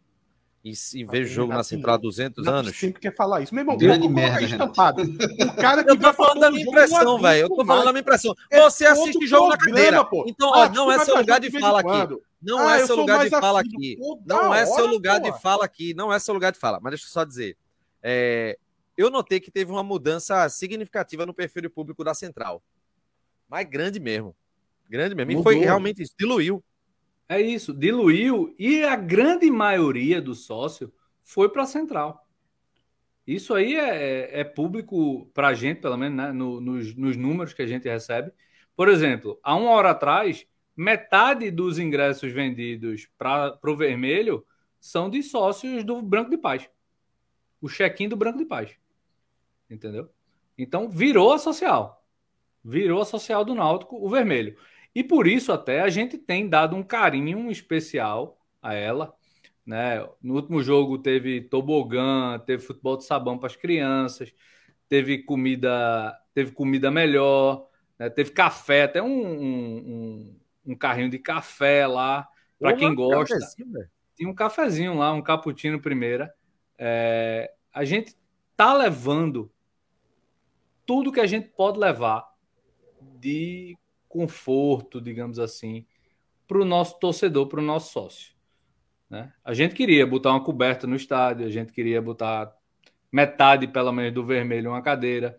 e, 0.63 0.71
e 0.93 1.03
vejo 1.03 1.33
jogo 1.33 1.51
na 1.51 1.61
Central 1.61 1.95
há 1.95 1.97
200 1.97 2.45
não, 2.45 2.53
anos. 2.53 2.79
sempre 2.79 3.01
quer 3.01 3.13
falar 3.13 3.41
isso. 3.41 3.53
Meu 3.53 3.63
irmão, 3.63 3.77
Grande 3.77 4.07
merda, 4.07 4.41
estampado. 4.41 5.03
O 5.03 5.55
cara 5.57 5.83
que 5.83 5.91
eu 5.91 5.99
tô 5.99 6.13
falando 6.13 6.39
da 6.39 6.49
minha 6.49 6.63
impressão, 6.63 7.19
velho. 7.19 7.41
Eu 7.41 7.49
tô 7.49 7.65
falando 7.65 7.83
da 7.83 7.91
minha 7.91 7.99
impressão. 7.99 8.33
Você 8.49 8.85
assiste 8.85 9.27
jogo 9.27 9.49
na 9.49 9.57
cadeira. 9.57 10.05
Pô. 10.05 10.23
Então, 10.25 10.49
ó, 10.49 10.63
ah, 10.63 10.69
não 10.69 10.89
é 10.89 10.99
seu 10.99 11.17
lugar 11.17 11.41
de 11.41 11.51
fala 11.59 11.81
aqui. 11.81 12.15
Não 12.43 12.59
ah, 12.59 12.75
é 12.75 12.85
seu 12.85 12.95
lugar 12.95 13.23
de 13.23 13.29
fala 13.29 13.61
aqui. 13.61 13.97
Não 14.25 14.53
é 14.53 14.65
seu 14.65 14.85
lugar 14.85 15.19
de 15.19 15.41
fala 15.41 15.65
aqui. 15.65 15.93
Não 15.93 16.11
é 16.11 16.19
seu 16.19 16.33
lugar 16.33 16.51
de 16.51 16.59
fala. 16.59 16.79
Mas 16.81 16.91
deixa 16.91 17.05
eu 17.05 17.09
só 17.09 17.23
dizer. 17.23 17.57
É, 18.01 18.57
eu 18.97 19.09
notei 19.09 19.39
que 19.39 19.49
teve 19.49 19.71
uma 19.71 19.83
mudança 19.83 20.47
significativa 20.49 21.25
no 21.25 21.33
perfil 21.33 21.69
público 21.69 22.03
da 22.03 22.13
Central. 22.13 22.61
Mas 23.47 23.67
grande 23.67 23.99
mesmo. 23.99 24.35
Grande 24.89 25.15
mesmo. 25.15 25.31
E 25.31 25.43
foi 25.43 25.57
realmente 25.57 26.01
isso. 26.03 26.13
Diluiu. 26.17 26.63
É 27.27 27.41
isso, 27.41 27.73
diluiu 27.73 28.53
e 28.59 28.83
a 28.83 28.95
grande 28.95 29.49
maioria 29.49 30.21
do 30.21 30.35
sócio 30.35 30.93
foi 31.23 31.49
para 31.49 31.63
a 31.63 31.65
central. 31.65 32.27
Isso 33.25 33.53
aí 33.53 33.75
é, 33.75 33.89
é, 34.35 34.39
é 34.41 34.43
público 34.43 35.25
para 35.33 35.47
a 35.47 35.53
gente, 35.53 35.79
pelo 35.79 35.97
menos, 35.97 36.17
né? 36.17 36.31
no, 36.33 36.59
nos, 36.59 36.93
nos 36.95 37.15
números 37.15 37.53
que 37.53 37.61
a 37.61 37.65
gente 37.65 37.87
recebe. 37.87 38.31
Por 38.75 38.89
exemplo, 38.89 39.39
há 39.41 39.55
uma 39.55 39.71
hora 39.71 39.91
atrás, 39.91 40.45
metade 40.75 41.51
dos 41.51 41.79
ingressos 41.79 42.31
vendidos 42.31 43.07
para 43.17 43.57
o 43.63 43.75
vermelho 43.75 44.45
são 44.79 45.09
de 45.09 45.23
sócios 45.23 45.83
do 45.83 46.01
Branco 46.01 46.29
de 46.29 46.37
Paz. 46.37 46.69
O 47.61 47.69
check-in 47.69 48.09
do 48.09 48.17
Branco 48.17 48.37
de 48.37 48.45
Paz. 48.45 48.75
Entendeu? 49.69 50.09
Então, 50.57 50.89
virou 50.89 51.33
a 51.33 51.39
social. 51.39 52.05
Virou 52.63 53.01
a 53.01 53.05
social 53.05 53.43
do 53.43 53.55
Náutico, 53.55 53.95
o 53.95 54.09
vermelho. 54.09 54.57
E 54.95 55.03
por 55.03 55.27
isso 55.27 55.51
até 55.51 55.81
a 55.81 55.89
gente 55.89 56.17
tem 56.17 56.47
dado 56.47 56.75
um 56.75 56.83
carinho 56.83 57.49
especial 57.49 58.37
a 58.61 58.73
ela. 58.73 59.15
Né? 59.65 60.05
No 60.21 60.35
último 60.35 60.61
jogo 60.61 60.97
teve 60.97 61.41
tobogã, 61.41 62.39
teve 62.45 62.63
futebol 62.63 62.97
de 62.97 63.05
sabão 63.05 63.37
para 63.37 63.47
as 63.47 63.55
crianças, 63.55 64.33
teve 64.87 65.23
comida, 65.23 66.13
teve 66.33 66.51
comida 66.51 66.91
melhor, 66.91 67.67
né? 67.97 68.09
teve 68.09 68.31
café, 68.31 68.83
até 68.83 69.01
um, 69.01 69.07
um, 69.07 69.77
um, 69.77 70.35
carrinho 70.77 71.09
de 71.09 71.19
café 71.19 71.85
lá 71.85 72.27
para 72.59 72.75
quem 72.75 72.95
gosta. 72.95 73.37
Tinha 74.15 74.29
um 74.29 74.35
cafezinho 74.35 74.95
lá, 74.95 75.11
um 75.11 75.21
cappuccino 75.21 75.81
primeira. 75.81 76.33
É, 76.77 77.51
a 77.73 77.83
gente 77.83 78.15
tá 78.55 78.73
levando 78.73 79.51
tudo 80.85 81.11
que 81.11 81.19
a 81.19 81.25
gente 81.25 81.49
pode 81.49 81.79
levar 81.79 82.31
de 83.19 83.77
conforto, 84.07 85.01
digamos 85.01 85.39
assim, 85.39 85.85
para 86.47 86.59
o 86.59 86.65
nosso 86.65 86.99
torcedor, 86.99 87.47
para 87.47 87.59
o 87.59 87.63
nosso 87.63 87.91
sócio. 87.91 88.33
Né? 89.09 89.31
A 89.43 89.53
gente 89.53 89.75
queria 89.75 90.05
botar 90.05 90.31
uma 90.31 90.43
coberta 90.43 90.85
no 90.87 90.95
estádio, 90.95 91.45
a 91.45 91.49
gente 91.49 91.73
queria 91.73 92.01
botar 92.01 92.53
metade, 93.11 93.67
pelo 93.67 93.91
menos, 93.91 94.13
do 94.13 94.25
vermelho 94.25 94.71
uma 94.71 94.81
cadeira, 94.81 95.37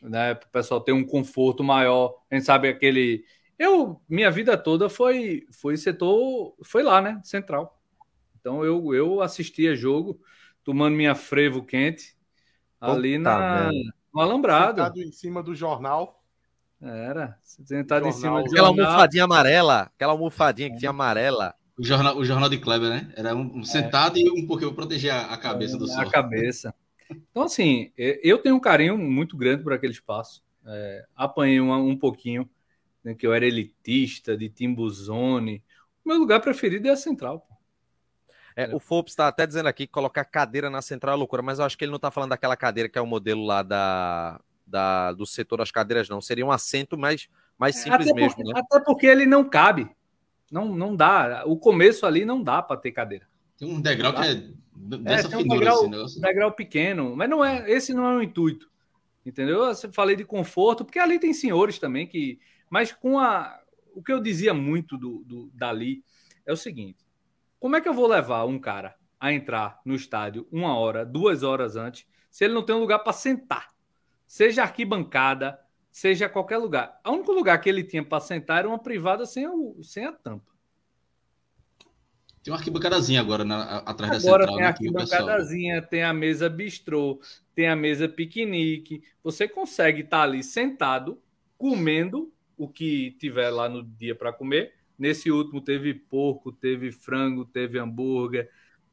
né? 0.00 0.34
Para 0.34 0.46
o 0.46 0.50
pessoal 0.50 0.80
ter 0.80 0.92
um 0.92 1.04
conforto 1.04 1.62
maior. 1.62 2.22
A 2.30 2.34
gente 2.34 2.46
sabe 2.46 2.68
aquele. 2.68 3.24
Eu, 3.62 4.02
minha 4.08 4.28
vida 4.28 4.58
toda 4.58 4.88
foi, 4.88 5.46
foi 5.52 5.76
setor, 5.76 6.56
foi 6.64 6.82
lá, 6.82 7.00
né? 7.00 7.20
Central. 7.22 7.80
Então 8.40 8.64
eu, 8.64 8.92
eu 8.92 9.20
assistia 9.20 9.76
jogo, 9.76 10.20
tomando 10.64 10.96
minha 10.96 11.14
frevo 11.14 11.62
quente 11.62 12.16
ali 12.80 13.16
Puta 13.18 13.30
na, 13.30 13.70
no 14.12 14.20
Alambrado. 14.20 14.82
Sentado 14.82 15.00
em 15.00 15.12
cima 15.12 15.42
do 15.44 15.54
jornal. 15.54 16.20
Era, 16.80 17.38
sentado 17.44 18.08
em 18.08 18.12
cima 18.12 18.42
do 18.42 18.50
Aquela 18.50 18.66
almofadinha 18.66 19.22
amarela, 19.22 19.82
aquela 19.94 20.10
almofadinha 20.10 20.68
que 20.68 20.78
tinha 20.78 20.90
amarela. 20.90 21.54
O 21.78 21.84
jornal, 21.84 22.16
o 22.16 22.24
jornal 22.24 22.48
de 22.48 22.58
Kleber, 22.58 22.90
né? 22.90 23.12
Era 23.16 23.32
um, 23.32 23.58
um 23.58 23.64
sentado 23.64 24.18
é. 24.18 24.22
e 24.22 24.28
um 24.28 24.44
pouquinho 24.44 24.74
proteger 24.74 25.12
a, 25.12 25.26
a 25.26 25.38
cabeça 25.38 25.76
é, 25.76 25.78
do 25.78 25.86
sol. 25.86 26.00
A 26.00 26.10
cabeça. 26.10 26.74
Então, 27.30 27.44
assim, 27.44 27.92
eu 27.96 28.38
tenho 28.38 28.56
um 28.56 28.60
carinho 28.60 28.98
muito 28.98 29.36
grande 29.36 29.62
por 29.62 29.72
aquele 29.72 29.92
espaço. 29.92 30.42
É, 30.66 31.04
apanhei 31.14 31.60
um, 31.60 31.72
um 31.72 31.96
pouquinho, 31.96 32.50
né, 33.04 33.14
que 33.14 33.26
eu 33.26 33.32
era 33.32 33.46
elitista, 33.46 34.36
de 34.36 34.48
Timbuzone. 34.48 35.62
O 36.04 36.08
meu 36.08 36.18
lugar 36.18 36.40
preferido 36.40 36.88
é 36.88 36.90
a 36.90 36.96
Central. 36.96 37.46
É, 38.54 38.74
o 38.74 38.78
Fops 38.78 39.12
está 39.12 39.28
até 39.28 39.46
dizendo 39.46 39.68
aqui 39.68 39.86
que 39.86 39.92
colocar 39.92 40.24
cadeira 40.24 40.68
na 40.68 40.82
Central 40.82 41.14
é 41.14 41.18
loucura, 41.18 41.42
mas 41.42 41.58
eu 41.58 41.64
acho 41.64 41.76
que 41.76 41.84
ele 41.84 41.90
não 41.90 41.96
está 41.96 42.10
falando 42.10 42.30
daquela 42.30 42.56
cadeira 42.56 42.88
que 42.88 42.98
é 42.98 43.00
o 43.00 43.06
modelo 43.06 43.44
lá 43.44 43.62
da, 43.62 44.38
da, 44.66 45.12
do 45.12 45.26
setor 45.26 45.58
das 45.58 45.70
cadeiras, 45.70 46.08
não. 46.08 46.20
Seria 46.20 46.44
um 46.44 46.50
assento 46.50 46.98
mais, 46.98 47.28
mais 47.58 47.76
simples 47.76 48.08
até 48.08 48.14
mesmo. 48.14 48.36
Porque, 48.36 48.52
né? 48.52 48.60
Até 48.60 48.80
porque 48.80 49.06
ele 49.06 49.26
não 49.26 49.48
cabe. 49.48 49.88
Não, 50.50 50.74
não 50.74 50.94
dá. 50.94 51.44
O 51.46 51.56
começo 51.56 52.04
ali 52.04 52.24
não 52.24 52.42
dá 52.42 52.60
para 52.60 52.76
ter 52.76 52.92
cadeira. 52.92 53.26
Tem 53.56 53.68
um 53.68 53.80
degrau 53.80 54.12
que 54.12 54.20
é 54.20 54.42
dessa 54.74 55.28
é, 55.28 55.30
tem 55.30 55.38
um 55.38 55.48
degrau, 55.48 56.04
assim, 56.04 56.20
degrau 56.20 56.52
pequeno, 56.52 57.14
mas 57.16 57.28
não 57.28 57.44
é. 57.44 57.70
Esse 57.70 57.94
não 57.94 58.06
é 58.06 58.16
o 58.16 58.22
intuito. 58.22 58.70
Entendeu? 59.24 59.62
Eu 59.62 59.74
falei 59.92 60.16
de 60.16 60.24
conforto, 60.24 60.84
porque 60.84 60.98
ali 60.98 61.18
tem 61.18 61.32
senhores 61.32 61.78
também 61.78 62.06
que. 62.06 62.40
Mas 62.72 62.90
com 62.90 63.18
a. 63.18 63.60
O 63.94 64.02
que 64.02 64.10
eu 64.10 64.18
dizia 64.18 64.54
muito 64.54 64.96
do, 64.96 65.22
do 65.26 65.50
dali 65.52 66.02
é 66.46 66.52
o 66.54 66.56
seguinte: 66.56 67.06
como 67.60 67.76
é 67.76 67.82
que 67.82 67.88
eu 67.88 67.92
vou 67.92 68.06
levar 68.06 68.46
um 68.46 68.58
cara 68.58 68.96
a 69.20 69.30
entrar 69.30 69.78
no 69.84 69.94
estádio 69.94 70.48
uma 70.50 70.74
hora, 70.74 71.04
duas 71.04 71.42
horas 71.42 71.76
antes, 71.76 72.06
se 72.30 72.46
ele 72.46 72.54
não 72.54 72.64
tem 72.64 72.74
um 72.74 72.80
lugar 72.80 73.00
para 73.00 73.12
sentar? 73.12 73.68
Seja 74.26 74.62
arquibancada, 74.62 75.60
seja 75.90 76.30
qualquer 76.30 76.56
lugar. 76.56 76.98
O 77.06 77.10
único 77.10 77.30
lugar 77.32 77.60
que 77.60 77.68
ele 77.68 77.84
tinha 77.84 78.02
para 78.02 78.20
sentar 78.20 78.60
era 78.60 78.68
uma 78.68 78.78
privada 78.78 79.26
sem, 79.26 79.46
o, 79.46 79.76
sem 79.82 80.06
a 80.06 80.12
tampa. 80.12 80.50
Tem 82.42 82.50
uma 82.50 82.58
arquibancadazinha 82.58 83.20
agora 83.20 83.44
na, 83.44 83.80
atrás 83.80 84.24
agora 84.24 84.46
da 84.46 84.52
central. 84.52 84.54
Agora 84.54 84.56
tem 84.56 84.64
a 84.64 84.68
arquibancadazinha, 84.68 85.82
tem 85.82 86.02
a 86.02 86.14
mesa 86.14 86.48
bistrô, 86.48 87.20
tem 87.54 87.68
a 87.68 87.76
mesa 87.76 88.08
piquenique. 88.08 89.02
Você 89.22 89.46
consegue 89.46 90.00
estar 90.00 90.16
tá 90.16 90.22
ali 90.22 90.42
sentado, 90.42 91.20
comendo 91.58 92.32
o 92.56 92.68
que 92.68 93.12
tiver 93.12 93.50
lá 93.50 93.68
no 93.68 93.82
dia 93.82 94.14
para 94.14 94.32
comer, 94.32 94.74
Nesse 95.02 95.32
último 95.32 95.60
teve 95.60 95.94
porco, 95.94 96.52
teve 96.52 96.92
frango, 96.92 97.44
teve 97.44 97.76
hambúrguer, 97.76 98.48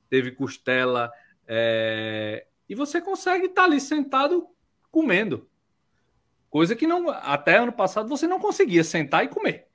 teve 0.10 0.32
costela. 0.32 1.12
É... 1.47 2.47
E 2.68 2.74
você 2.74 2.99
consegue 2.99 3.45
estar 3.45 3.66
ali 3.66 3.80
sentado 3.80 4.47
comendo. 4.89 5.47
Coisa 6.49 6.76
que 6.76 6.88
não 6.88 7.11
até 7.11 7.57
ano 7.57 7.72
passado 7.72 8.10
você 8.10 8.26
não 8.26 8.40
conseguia 8.40 8.84
sentar 8.84 9.23
e 9.23 9.27
comer. 9.27 9.68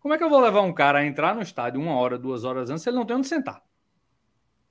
Como 0.00 0.12
é 0.12 0.18
que 0.18 0.24
eu 0.24 0.28
vou 0.28 0.40
levar 0.40 0.60
um 0.60 0.72
cara 0.74 0.98
a 0.98 1.06
entrar 1.06 1.34
no 1.34 1.40
estádio 1.40 1.80
uma 1.80 1.94
hora, 1.94 2.18
duas 2.18 2.44
horas 2.44 2.68
antes 2.68 2.82
se 2.82 2.90
ele 2.90 2.98
não 2.98 3.06
tem 3.06 3.16
onde 3.16 3.28
sentar? 3.28 3.62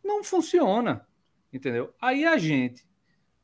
Não 0.04 0.24
funciona. 0.24 1.08
Entendeu? 1.52 1.92
Aí 2.00 2.24
a 2.24 2.38
gente 2.38 2.88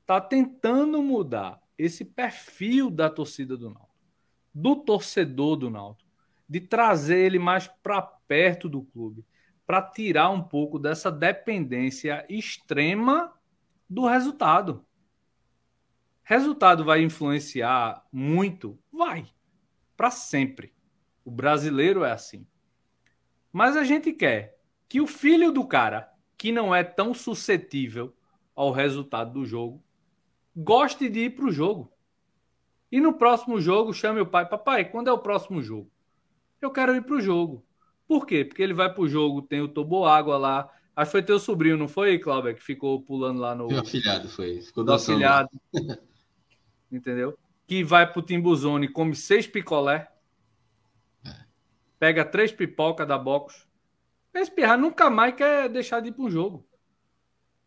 está 0.02 0.22
tentando 0.22 1.02
mudar 1.02 1.60
esse 1.80 2.06
perfil 2.06 2.92
da 2.92 3.10
torcida 3.10 3.58
do 3.58 3.72
Náutico, 3.72 3.95
do 4.56 4.78
torcedor 4.78 5.58
do 5.58 5.70
Náutico 5.70 6.06
de 6.48 6.62
trazer 6.62 7.18
ele 7.18 7.40
mais 7.40 7.68
para 7.68 8.02
perto 8.02 8.70
do 8.70 8.84
clube, 8.84 9.26
para 9.66 9.82
tirar 9.82 10.30
um 10.30 10.42
pouco 10.42 10.78
dessa 10.78 11.12
dependência 11.12 12.26
extrema 12.30 13.34
do 13.90 14.06
resultado. 14.06 14.86
Resultado 16.24 16.86
vai 16.86 17.02
influenciar 17.02 18.04
muito? 18.12 18.80
Vai. 18.92 19.28
Para 19.98 20.12
sempre. 20.12 20.74
O 21.24 21.32
brasileiro 21.32 22.04
é 22.04 22.12
assim. 22.12 22.46
Mas 23.52 23.76
a 23.76 23.84
gente 23.84 24.12
quer 24.12 24.60
que 24.88 25.02
o 25.02 25.08
filho 25.08 25.52
do 25.52 25.68
cara, 25.68 26.12
que 26.38 26.52
não 26.52 26.74
é 26.74 26.84
tão 26.84 27.14
suscetível 27.14 28.16
ao 28.56 28.72
resultado 28.72 29.34
do 29.34 29.46
jogo, 29.46 29.84
goste 30.56 31.10
de 31.10 31.26
ir 31.26 31.36
para 31.36 31.46
o 31.46 31.52
jogo. 31.52 31.92
E 32.92 33.02
no 33.02 33.14
próximo 33.14 33.60
jogo 33.60 33.94
chame 33.94 34.22
o 34.22 34.26
pai, 34.26 34.48
papai, 34.48 34.86
quando 34.86 35.10
é 35.10 35.12
o 35.12 35.18
próximo 35.18 35.62
jogo? 35.62 35.92
eu 36.66 36.72
quero 36.72 36.96
ir 36.96 37.04
para 37.04 37.16
o 37.16 37.22
jogo. 37.22 37.64
Por 38.08 38.26
quê? 38.26 38.44
Porque 38.44 38.62
ele 38.62 38.74
vai 38.74 38.92
para 38.92 39.02
o 39.02 39.08
jogo, 39.08 39.42
tem 39.42 39.62
o 39.62 39.68
toboágua 39.68 40.38
lá. 40.38 40.70
Acho 40.96 41.10
que 41.10 41.12
foi 41.12 41.24
teu 41.24 41.40
sobrinho, 41.40 41.78
não 41.78 41.88
foi, 41.88 42.18
Cláudio, 42.20 42.56
que 42.56 42.64
ficou 42.64 43.02
pulando 43.02 43.40
lá 43.40 43.56
no. 43.56 43.68
Meu 43.68 43.80
afilhado 43.80 44.30
foi. 44.30 44.62
Ficou 44.62 44.84
do 44.84 44.94
afilhado. 44.94 45.50
Entendeu? 46.92 47.38
Que 47.68 47.84
vai 47.84 48.12
pro 48.12 48.22
Timbuzone, 48.22 48.88
come 48.88 49.16
seis 49.16 49.48
picolé. 49.48 50.08
É. 51.26 51.36
Pega 52.00 52.24
três 52.24 52.52
pipoca 52.52 53.06
da 53.06 53.18
box. 53.18 53.68
Esse 54.34 54.52
pirra 54.52 54.78
nunca 54.78 55.10
mais 55.10 55.34
quer 55.34 55.70
deixar 55.70 56.00
de 56.00 56.10
ir 56.10 56.12
para 56.12 56.26
um 56.26 56.30
jogo. 56.30 56.66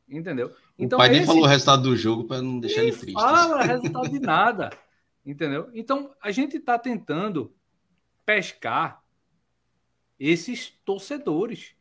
Entendeu? 0.08 0.52
Então, 0.78 0.98
o 0.98 1.00
pai 1.00 1.10
nem 1.10 1.18
esse... 1.18 1.26
falou 1.26 1.42
o 1.42 1.46
resultado 1.46 1.82
do 1.82 1.96
jogo 1.96 2.24
para 2.24 2.40
não 2.40 2.60
deixar 2.60 2.82
ele 2.82 2.92
triste. 2.92 3.12
Fala 3.12 3.62
resultado 3.62 4.08
de 4.08 4.20
nada. 4.20 4.70
Entendeu? 5.28 5.68
Então, 5.74 6.14
a 6.22 6.30
gente 6.30 6.56
está 6.56 6.78
tentando 6.78 7.54
pescar 8.24 9.04
esses 10.18 10.70
torcedores 10.86 11.76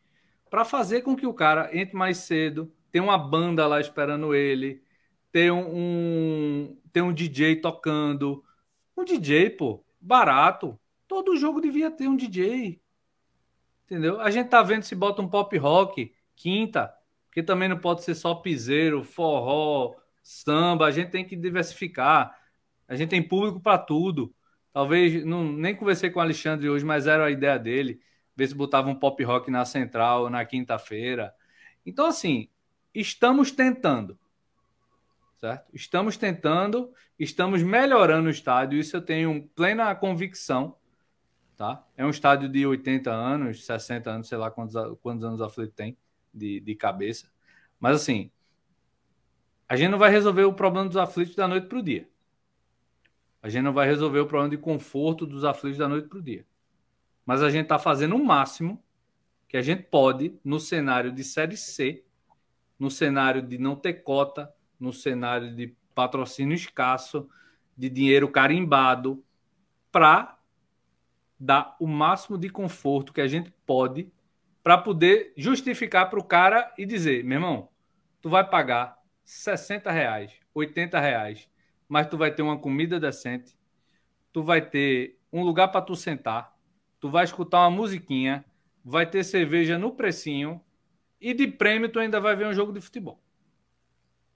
para 0.50 0.66
fazer 0.66 1.02
com 1.02 1.16
que 1.16 1.26
o 1.26 1.34
cara 1.34 1.70
entre 1.74 1.96
mais 1.96 2.18
cedo, 2.18 2.70
tenha 2.92 3.06
uma 3.06 3.18
banda 3.18 3.66
lá 3.66 3.80
esperando 3.80 4.36
ele, 4.36 4.84
ter 5.32 5.50
um, 5.50 6.78
ter 6.92 7.02
um 7.02 7.14
DJ 7.14 7.56
tocando. 7.62 8.44
Um 8.98 9.06
DJ, 9.06 9.52
pô, 9.52 9.82
barato. 10.00 10.78
Todo 11.08 11.38
jogo 11.38 11.62
devia 11.62 11.90
ter 11.90 12.10
um 12.10 12.18
DJ. 12.18 12.82
Entendeu? 13.86 14.20
A 14.20 14.30
gente 14.30 14.50
tá 14.50 14.62
vendo 14.62 14.84
se 14.84 14.94
bota 14.94 15.22
um 15.22 15.30
pop 15.30 15.58
rock 15.58 16.14
quinta, 16.36 16.94
que 17.32 17.42
também 17.42 17.70
não 17.70 17.80
pode 17.80 18.04
ser 18.04 18.14
só 18.14 18.36
piseiro, 18.36 19.06
forró, 19.06 19.96
samba. 20.22 20.86
A 20.86 20.92
gente 20.92 21.12
tem 21.12 21.24
que 21.24 21.38
diversificar. 21.38 22.36
A 22.88 22.96
gente 22.96 23.10
tem 23.10 23.22
público 23.22 23.60
para 23.60 23.78
tudo. 23.78 24.34
Talvez, 24.72 25.26
não, 25.26 25.44
nem 25.44 25.76
conversei 25.76 26.10
com 26.10 26.20
o 26.20 26.22
Alexandre 26.22 26.70
hoje, 26.70 26.86
mas 26.86 27.08
era 27.08 27.26
a 27.26 27.32
ideia 27.32 27.58
dele. 27.58 28.00
Ver 28.36 28.48
se 28.48 28.56
botava 28.56 28.90
um 28.90 28.96
pop 28.96 29.24
rock 29.24 29.50
na 29.50 29.66
central 29.66 30.30
na 30.30 30.46
quinta-feira. 30.46 31.34
Então, 31.86 32.06
assim, 32.06 32.50
estamos 32.94 33.52
tentando. 33.52 34.18
Certo? 35.38 35.70
Estamos 35.74 36.18
tentando, 36.18 36.92
estamos 37.20 37.62
melhorando 37.62 38.28
o 38.28 38.32
estádio, 38.32 38.80
isso 38.80 38.98
eu 38.98 39.02
tenho 39.02 39.48
plena 39.56 39.94
convicção. 39.96 40.76
Tá? 41.56 41.84
É 41.96 42.06
um 42.06 42.10
estádio 42.10 42.48
de 42.50 42.66
80 42.66 43.12
anos, 43.12 43.66
60 43.66 44.10
anos, 44.10 44.28
sei 44.28 44.38
lá 44.38 44.52
quantos, 44.52 44.76
quantos 45.02 45.24
anos 45.24 45.40
o 45.40 45.44
Aflito 45.44 45.74
tem 45.74 45.98
de, 46.34 46.60
de 46.60 46.76
cabeça. 46.76 47.32
Mas 47.80 47.96
assim, 47.96 48.32
a 49.68 49.76
gente 49.76 49.90
não 49.90 49.98
vai 49.98 50.10
resolver 50.10 50.44
o 50.44 50.54
problema 50.54 50.88
dos 50.88 50.98
aflitos 50.98 51.36
da 51.36 51.48
noite 51.48 51.68
para 51.68 51.80
o 51.80 51.84
dia. 51.84 52.08
A 53.48 53.50
gente 53.50 53.64
não 53.64 53.72
vai 53.72 53.88
resolver 53.88 54.20
o 54.20 54.26
problema 54.26 54.50
de 54.50 54.58
conforto 54.58 55.26
dos 55.26 55.46
aflitos 55.46 55.78
da 55.78 55.88
noite 55.88 56.10
para 56.10 56.18
o 56.18 56.22
dia. 56.22 56.46
Mas 57.26 57.42
a 57.42 57.50
gente 57.50 57.64
está 57.64 57.80
fazendo 57.80 58.14
o 58.14 58.26
máximo 58.26 58.84
que 59.48 59.56
a 59.56 59.62
gente 59.62 59.84
pode 59.84 60.38
no 60.44 60.60
cenário 60.60 61.14
de 61.14 61.24
Série 61.24 61.56
C, 61.56 62.04
no 62.78 62.92
cenário 62.92 63.42
de 63.42 63.58
não 63.58 63.74
ter 63.74 64.04
cota, 64.04 64.54
no 64.78 64.92
cenário 64.92 65.56
de 65.56 65.74
patrocínio 65.96 66.56
escasso, 66.56 67.30
de 67.78 67.90
dinheiro 67.90 68.28
carimbado, 68.28 69.24
para 69.94 70.38
dar 71.40 71.78
o 71.80 71.88
máximo 71.88 72.38
de 72.38 72.50
conforto 72.50 73.14
que 73.14 73.22
a 73.22 73.28
gente 73.28 73.50
pode 73.66 74.12
para 74.62 74.78
poder 74.78 75.32
justificar 75.38 76.10
para 76.10 76.20
o 76.20 76.24
cara 76.26 76.74
e 76.78 76.86
dizer, 76.86 77.24
meu 77.24 77.38
irmão, 77.38 77.70
tu 78.22 78.30
vai 78.30 78.46
pagar 78.46 79.02
60 79.24 79.90
reais, 79.90 80.34
80 80.54 81.00
reais, 81.00 81.50
mas 81.88 82.08
tu 82.08 82.18
vai 82.18 82.34
ter 82.34 82.42
uma 82.42 82.58
comida 82.58 83.00
decente, 83.00 83.58
tu 84.32 84.44
vai 84.44 84.62
ter 84.62 85.20
um 85.32 85.44
lugar 85.44 85.70
para 85.70 85.82
tu 85.82 85.96
sentar, 85.96 86.56
tu 87.00 87.10
vai 87.10 87.24
escutar 87.24 87.60
uma 87.62 87.72
musiquinha, 87.72 88.46
vai 88.84 89.10
ter 89.10 89.24
cerveja 89.24 89.78
no 89.78 89.92
precinho 89.92 90.62
e 91.20 91.34
de 91.34 91.48
prêmio 91.48 91.90
tu 91.90 92.00
ainda 92.00 92.20
vai 92.20 92.36
ver 92.36 92.48
um 92.48 92.54
jogo 92.54 92.72
de 92.72 92.82
futebol. 92.82 93.22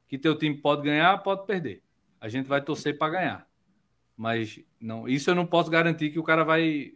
Que 0.08 0.18
teu 0.18 0.38
time 0.38 0.58
pode 0.58 0.84
ganhar, 0.84 1.18
pode 1.20 1.46
perder. 1.46 1.82
A 2.20 2.28
gente 2.28 2.48
vai 2.48 2.62
torcer 2.62 2.98
para 2.98 3.12
ganhar. 3.12 3.50
Mas 4.18 4.60
não, 4.80 5.08
isso 5.08 5.30
eu 5.30 5.36
não 5.36 5.46
posso 5.46 5.70
garantir 5.70 6.12
que 6.12 6.20
o 6.20 6.24
cara 6.24 6.44
vai 6.44 6.94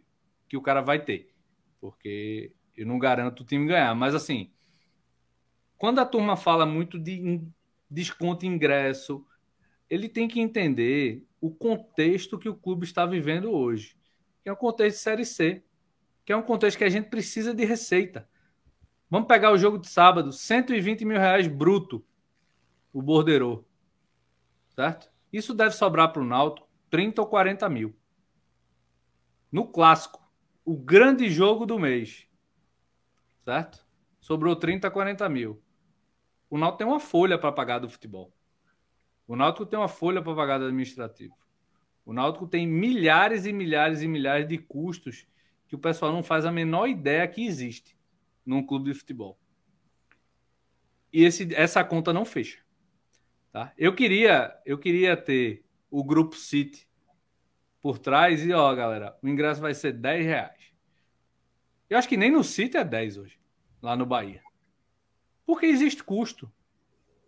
que 0.48 0.56
o 0.56 0.62
cara 0.62 0.80
vai 0.80 1.02
ter, 1.02 1.34
porque 1.80 2.52
eu 2.76 2.86
não 2.86 2.98
garanto 2.98 3.40
o 3.40 3.44
time 3.44 3.66
ganhar. 3.66 3.94
Mas 3.94 4.14
assim, 4.14 4.52
quando 5.76 5.98
a 5.98 6.06
turma 6.06 6.36
fala 6.36 6.64
muito 6.64 6.98
de 6.98 7.42
desconto 7.90 8.46
ingresso, 8.46 9.26
ele 9.88 10.08
tem 10.08 10.26
que 10.28 10.40
entender 10.40 11.24
o 11.40 11.50
contexto 11.50 12.38
que 12.38 12.48
o 12.48 12.54
clube 12.54 12.84
está 12.84 13.06
vivendo 13.06 13.50
hoje, 13.50 13.96
que 14.42 14.48
é 14.48 14.52
um 14.52 14.56
contexto 14.56 14.96
de 14.96 15.02
série 15.02 15.24
C, 15.24 15.62
que 16.24 16.32
é 16.32 16.36
um 16.36 16.42
contexto 16.42 16.78
que 16.78 16.84
a 16.84 16.88
gente 16.88 17.08
precisa 17.08 17.54
de 17.54 17.64
receita. 17.64 18.28
Vamos 19.08 19.28
pegar 19.28 19.52
o 19.52 19.58
jogo 19.58 19.78
de 19.78 19.88
sábado, 19.88 20.32
120 20.32 21.04
mil 21.04 21.18
reais 21.18 21.46
bruto, 21.46 22.04
o 22.92 23.00
borderô, 23.00 23.64
certo? 24.74 25.10
Isso 25.32 25.54
deve 25.54 25.74
sobrar 25.74 26.12
para 26.12 26.22
o 26.22 26.24
Náutico 26.24 26.68
30 26.90 27.20
ou 27.20 27.28
40 27.28 27.68
mil. 27.68 27.96
No 29.50 29.66
clássico, 29.66 30.20
o 30.64 30.76
grande 30.76 31.30
jogo 31.30 31.64
do 31.64 31.78
mês. 31.78 32.26
Certo? 33.44 33.86
Sobrou 34.20 34.56
30 34.56 34.88
a 34.88 34.90
40 34.90 35.28
mil. 35.28 35.62
O 36.50 36.58
Náutico 36.58 36.78
tem 36.78 36.86
uma 36.86 36.98
folha 36.98 37.38
para 37.38 37.52
pagar 37.52 37.78
do 37.78 37.88
futebol. 37.88 38.35
O 39.26 39.34
Náutico 39.34 39.66
tem 39.66 39.78
uma 39.78 39.88
folha 39.88 40.22
para 40.22 40.34
pagar 40.34 40.58
do 40.58 40.66
administrativo. 40.66 41.34
O 42.04 42.12
Náutico 42.12 42.46
tem 42.46 42.66
milhares 42.66 43.46
e 43.46 43.52
milhares 43.52 44.02
e 44.02 44.08
milhares 44.08 44.48
de 44.48 44.58
custos 44.58 45.26
que 45.66 45.74
o 45.74 45.78
pessoal 45.78 46.12
não 46.12 46.22
faz 46.22 46.44
a 46.44 46.52
menor 46.52 46.86
ideia 46.86 47.26
que 47.26 47.44
existe 47.44 47.96
num 48.44 48.64
clube 48.64 48.92
de 48.92 48.98
futebol. 48.98 49.38
E 51.12 51.24
esse, 51.24 51.52
essa 51.54 51.82
conta 51.82 52.12
não 52.12 52.24
fecha. 52.24 52.58
Tá? 53.50 53.72
Eu 53.76 53.94
queria, 53.94 54.56
eu 54.64 54.78
queria 54.78 55.16
ter 55.16 55.64
o 55.90 56.04
grupo 56.04 56.36
City 56.36 56.86
por 57.80 57.98
trás 57.98 58.44
e, 58.44 58.52
ó, 58.52 58.74
galera, 58.74 59.16
o 59.22 59.28
ingresso 59.28 59.60
vai 59.60 59.74
ser 59.74 59.92
10 59.92 60.26
reais. 60.26 60.72
Eu 61.88 61.98
acho 61.98 62.08
que 62.08 62.16
nem 62.16 62.30
no 62.30 62.44
City 62.44 62.76
é 62.76 62.84
10 62.84 63.18
hoje, 63.18 63.40
lá 63.80 63.96
no 63.96 64.04
Bahia. 64.04 64.42
Porque 65.44 65.66
existe 65.66 66.02
custo. 66.02 66.52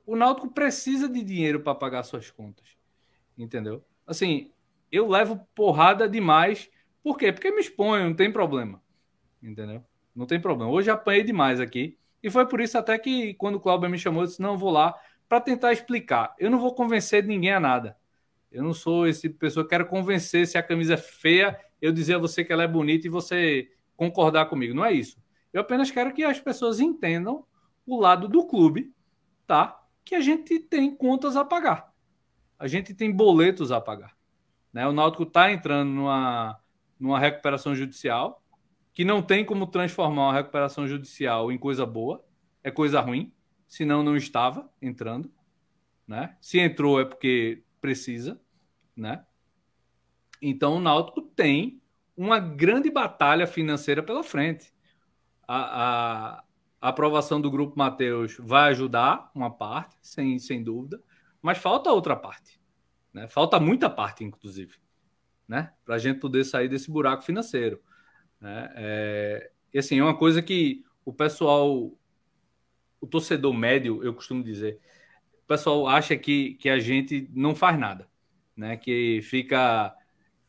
O 0.09 0.17
Náutico 0.17 0.49
precisa 0.49 1.07
de 1.07 1.23
dinheiro 1.23 1.61
para 1.61 1.75
pagar 1.75 2.03
suas 2.03 2.31
contas. 2.31 2.67
Entendeu? 3.37 3.85
Assim, 4.07 4.51
eu 4.91 5.07
levo 5.07 5.47
porrada 5.55 6.09
demais. 6.09 6.71
Por 7.03 7.19
quê? 7.19 7.31
Porque 7.31 7.51
me 7.51 7.61
exponho, 7.61 8.07
não 8.07 8.15
tem 8.15 8.33
problema. 8.33 8.83
Entendeu? 9.43 9.85
Não 10.17 10.25
tem 10.25 10.41
problema. 10.41 10.73
Hoje 10.73 10.89
apanhei 10.91 11.23
demais 11.23 11.61
aqui. 11.61 11.99
E 12.23 12.31
foi 12.31 12.49
por 12.49 12.59
isso 12.59 12.79
até 12.79 12.99
que 12.99 13.35
quando 13.35 13.57
o 13.57 13.61
Cláudio 13.61 13.91
me 13.91 13.99
chamou, 13.99 14.23
eu 14.23 14.27
disse: 14.27 14.41
não, 14.41 14.57
vou 14.57 14.71
lá 14.71 14.95
para 15.29 15.43
tentar 15.43 15.75
explicar. 15.75 16.35
Eu 16.39 16.51
não 16.51 16.59
vou 16.59 16.75
convencer 16.75 17.23
ninguém 17.23 17.53
a 17.53 17.61
nada. 17.61 17.95
Eu 18.51 18.63
não 18.63 18.73
sou 18.73 19.07
esse 19.07 19.29
pessoa 19.29 19.63
que 19.63 19.71
quero 19.71 19.85
convencer 19.85 20.47
se 20.47 20.57
a 20.57 20.63
camisa 20.63 20.95
é 20.95 20.97
feia, 20.97 21.61
eu 21.83 21.93
dizer 21.93 22.15
a 22.15 22.19
você 22.19 22.43
que 22.43 22.51
ela 22.51 22.63
é 22.63 22.67
bonita 22.67 23.07
e 23.07 23.11
você 23.11 23.71
concordar 23.95 24.47
comigo. 24.47 24.75
Não 24.75 24.87
é 24.87 24.91
isso. 24.91 25.19
Eu 25.53 25.61
apenas 25.61 25.91
quero 25.91 26.15
que 26.15 26.25
as 26.25 26.41
pessoas 26.41 26.81
entendam 26.81 27.45
o 27.87 28.01
lado 28.01 28.27
do 28.27 28.47
clube, 28.47 28.91
tá? 29.47 29.79
Que 30.09 30.15
a 30.15 30.23
gente 30.23 30.59
tem 30.59 30.97
contas 30.97 31.37
a 31.37 31.45
pagar. 31.45 31.93
A 32.59 32.67
gente 32.67 32.95
tem 32.95 33.13
boletos 33.13 33.71
a 33.71 33.79
pagar. 33.79 34.17
Né? 34.73 34.87
O 34.89 34.93
Náutico 34.93 35.25
está 35.25 35.53
entrando 35.53 35.91
numa, 35.91 36.59
numa 36.99 37.21
recuperação 37.21 37.75
judicial 37.75 38.43
que 38.95 39.05
não 39.05 39.21
tem 39.21 39.45
como 39.45 39.67
transformar 39.67 40.29
uma 40.29 40.33
recuperação 40.33 40.89
judicial 40.89 41.53
em 41.53 41.59
coisa 41.59 41.85
boa, 41.85 42.25
é 42.65 42.71
coisa 42.71 43.03
ruim, 43.03 43.31
senão 43.67 44.03
não 44.03 44.17
estava 44.17 44.73
entrando. 44.81 45.31
Né? 46.07 46.35
Se 46.41 46.59
entrou 46.59 46.99
é 46.99 47.05
porque 47.05 47.63
precisa, 47.79 48.41
né? 48.97 49.27
Então 50.41 50.77
o 50.77 50.81
Náutico 50.81 51.21
tem 51.21 51.83
uma 52.17 52.41
grande 52.41 52.91
batalha 52.91 53.47
financeira 53.47 54.03
pela 54.03 54.23
frente. 54.23 54.73
A, 55.47 56.43
a 56.81 56.89
aprovação 56.89 57.41
do 57.41 57.51
Grupo 57.51 57.79
Mateus 57.79 58.37
vai 58.39 58.71
ajudar 58.71 59.31
uma 59.35 59.51
parte, 59.51 59.97
sem, 60.01 60.39
sem 60.39 60.63
dúvida, 60.63 61.03
mas 61.43 61.59
falta 61.59 61.91
outra 61.91 62.15
parte. 62.15 62.61
Né? 63.13 63.29
Falta 63.29 63.59
muita 63.59 63.89
parte, 63.91 64.25
inclusive, 64.25 64.77
né? 65.47 65.73
para 65.85 65.97
a 65.97 65.99
gente 65.99 66.21
poder 66.21 66.45
sair 66.45 66.69
desse 66.69 66.91
buraco 66.91 67.23
financeiro. 67.23 67.81
Né? 68.41 68.73
É, 68.77 69.51
e 69.73 69.79
assim, 69.79 69.99
é 69.99 70.03
uma 70.03 70.17
coisa 70.17 70.41
que 70.41 70.85
o 71.05 71.13
pessoal, 71.13 71.93
o 73.01 73.07
torcedor 73.07 73.53
médio, 73.53 74.03
eu 74.05 74.15
costumo 74.15 74.43
dizer, 74.43 74.81
pessoal 75.49 75.89
acha 75.89 76.15
que, 76.17 76.55
que 76.55 76.69
a 76.69 76.79
gente 76.79 77.29
não 77.33 77.57
faz 77.57 77.79
nada, 77.79 78.07
né? 78.55 78.77
Que 78.77 79.21
fica. 79.23 79.95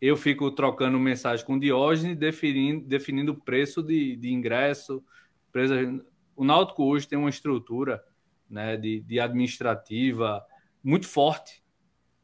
Eu 0.02 0.16
fico 0.16 0.52
trocando 0.52 1.00
mensagem 1.00 1.46
com 1.46 1.56
o 1.56 1.60
Diógenes, 1.60 2.18
definindo, 2.18 2.86
definindo 2.86 3.32
o 3.32 3.36
preço 3.36 3.82
de, 3.82 4.16
de 4.16 4.32
ingresso. 4.32 5.04
Preço, 5.52 5.74
o 6.40 6.44
Náutico 6.46 6.84
hoje 6.84 7.08
tem 7.08 7.18
uma 7.18 7.30
estrutura 7.30 8.04
né, 8.50 8.78
de, 8.78 9.02
de 9.02 9.20
administrativa 9.20 10.46
muito 10.84 11.08
forte. 11.08 11.64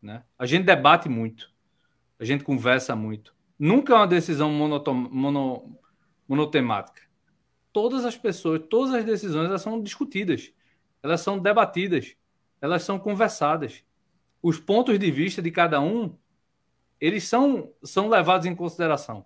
Né? 0.02 0.24
A 0.38 0.46
gente 0.46 0.66
debate 0.66 1.10
muito, 1.10 1.52
a 2.20 2.24
gente 2.24 2.44
conversa 2.44 2.96
muito. 2.96 3.36
Nunca 3.58 3.94
é 3.94 3.96
uma 3.96 4.08
decisão 4.08 4.52
mono, 4.52 5.80
monotemática. 6.28 7.02
Todas 7.72 8.06
as 8.06 8.18
pessoas, 8.18 8.62
todas 8.70 8.94
as 8.94 9.04
decisões 9.04 9.48
elas 9.48 9.62
são 9.62 9.82
discutidas, 9.82 10.54
elas 11.04 11.22
são 11.22 11.38
debatidas 11.38 12.16
elas 12.62 12.84
são 12.84 12.98
conversadas. 12.98 13.84
Os 14.42 14.60
pontos 14.60 14.98
de 14.98 15.12
vista 15.12 15.42
de 15.42 15.52
cada 15.52 15.80
um, 15.80 16.16
eles 17.00 17.26
são, 17.26 17.72
são 17.84 18.10
levados 18.10 18.48
em 18.48 18.56
consideração. 18.56 19.26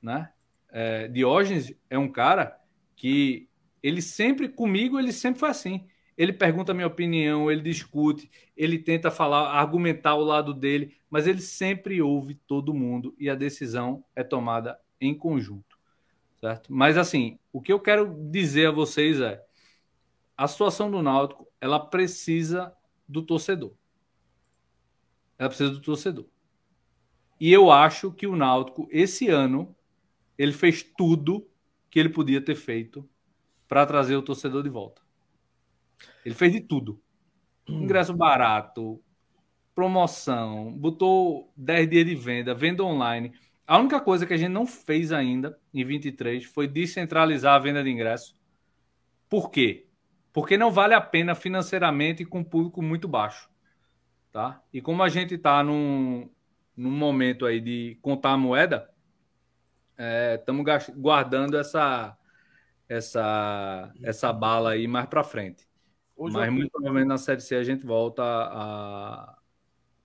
Né? 0.00 0.32
É, 0.70 1.08
Diógenes 1.08 1.74
é 1.88 1.98
um 1.98 2.10
cara 2.10 2.60
que 2.94 3.48
ele 3.82 4.02
sempre, 4.02 4.48
comigo, 4.48 4.98
ele 4.98 5.12
sempre 5.12 5.40
foi 5.40 5.50
assim. 5.50 5.86
Ele 6.16 6.32
pergunta 6.32 6.72
a 6.72 6.74
minha 6.74 6.86
opinião, 6.86 7.48
ele 7.48 7.62
discute, 7.62 8.28
ele 8.56 8.78
tenta 8.78 9.08
falar, 9.08 9.52
argumentar 9.52 10.16
o 10.16 10.24
lado 10.24 10.52
dele, 10.52 10.96
mas 11.08 11.28
ele 11.28 11.40
sempre 11.40 12.02
ouve 12.02 12.34
todo 12.34 12.74
mundo 12.74 13.14
e 13.18 13.30
a 13.30 13.36
decisão 13.36 14.04
é 14.16 14.24
tomada 14.24 14.78
em 15.00 15.14
conjunto. 15.14 15.78
Certo? 16.40 16.72
Mas 16.72 16.96
assim, 16.96 17.38
o 17.52 17.60
que 17.60 17.72
eu 17.72 17.78
quero 17.78 18.16
dizer 18.30 18.66
a 18.66 18.72
vocês 18.72 19.20
é: 19.20 19.40
a 20.36 20.46
situação 20.48 20.90
do 20.90 21.02
Náutico 21.02 21.48
ela 21.60 21.78
precisa 21.78 22.72
do 23.08 23.22
torcedor. 23.22 23.72
Ela 25.38 25.48
precisa 25.48 25.70
do 25.70 25.80
torcedor. 25.80 26.26
E 27.40 27.52
eu 27.52 27.70
acho 27.70 28.12
que 28.12 28.26
o 28.26 28.34
Náutico, 28.34 28.88
esse 28.90 29.28
ano, 29.28 29.74
ele 30.36 30.52
fez 30.52 30.82
tudo 30.82 31.48
que 31.88 31.98
ele 31.98 32.08
podia 32.08 32.40
ter 32.40 32.56
feito 32.56 33.08
para 33.68 33.86
trazer 33.86 34.16
o 34.16 34.22
torcedor 34.22 34.62
de 34.62 34.70
volta. 34.70 35.02
Ele 36.24 36.34
fez 36.34 36.52
de 36.52 36.60
tudo. 36.60 37.00
Ingresso 37.68 38.14
barato, 38.14 39.00
promoção, 39.74 40.72
botou 40.72 41.52
10 41.56 41.90
dias 41.90 42.06
de 42.06 42.14
venda, 42.14 42.54
venda 42.54 42.82
online. 42.82 43.32
A 43.66 43.78
única 43.78 44.00
coisa 44.00 44.26
que 44.26 44.32
a 44.32 44.36
gente 44.36 44.50
não 44.50 44.66
fez 44.66 45.12
ainda 45.12 45.58
em 45.72 45.84
23 45.84 46.44
foi 46.46 46.66
descentralizar 46.66 47.54
a 47.54 47.58
venda 47.58 47.84
de 47.84 47.90
ingresso. 47.90 48.34
Por 49.28 49.50
quê? 49.50 49.88
porque 50.32 50.56
não 50.56 50.70
vale 50.70 50.94
a 50.94 51.00
pena 51.00 51.34
financeiramente 51.34 52.24
com 52.24 52.44
público 52.44 52.82
muito 52.82 53.08
baixo, 53.08 53.48
tá? 54.30 54.62
E 54.72 54.80
como 54.80 55.02
a 55.02 55.08
gente 55.08 55.34
está 55.34 55.62
num, 55.62 56.30
num 56.76 56.90
momento 56.90 57.44
aí 57.46 57.60
de 57.60 57.98
contar 58.00 58.32
a 58.32 58.36
moeda, 58.36 58.90
estamos 60.34 60.64
é, 60.68 60.92
guardando 60.96 61.58
essa 61.58 62.16
essa 62.88 63.92
essa 64.02 64.32
bala 64.32 64.70
aí 64.70 64.86
mais 64.86 65.06
para 65.06 65.22
frente. 65.22 65.68
Hoje 66.16 66.34
Mas 66.34 66.52
muito 66.52 66.70
provavelmente 66.70 67.08
na 67.08 67.18
Série 67.18 67.40
C 67.40 67.54
a 67.54 67.62
gente 67.62 67.84
volta 67.84 68.22
a 68.22 69.38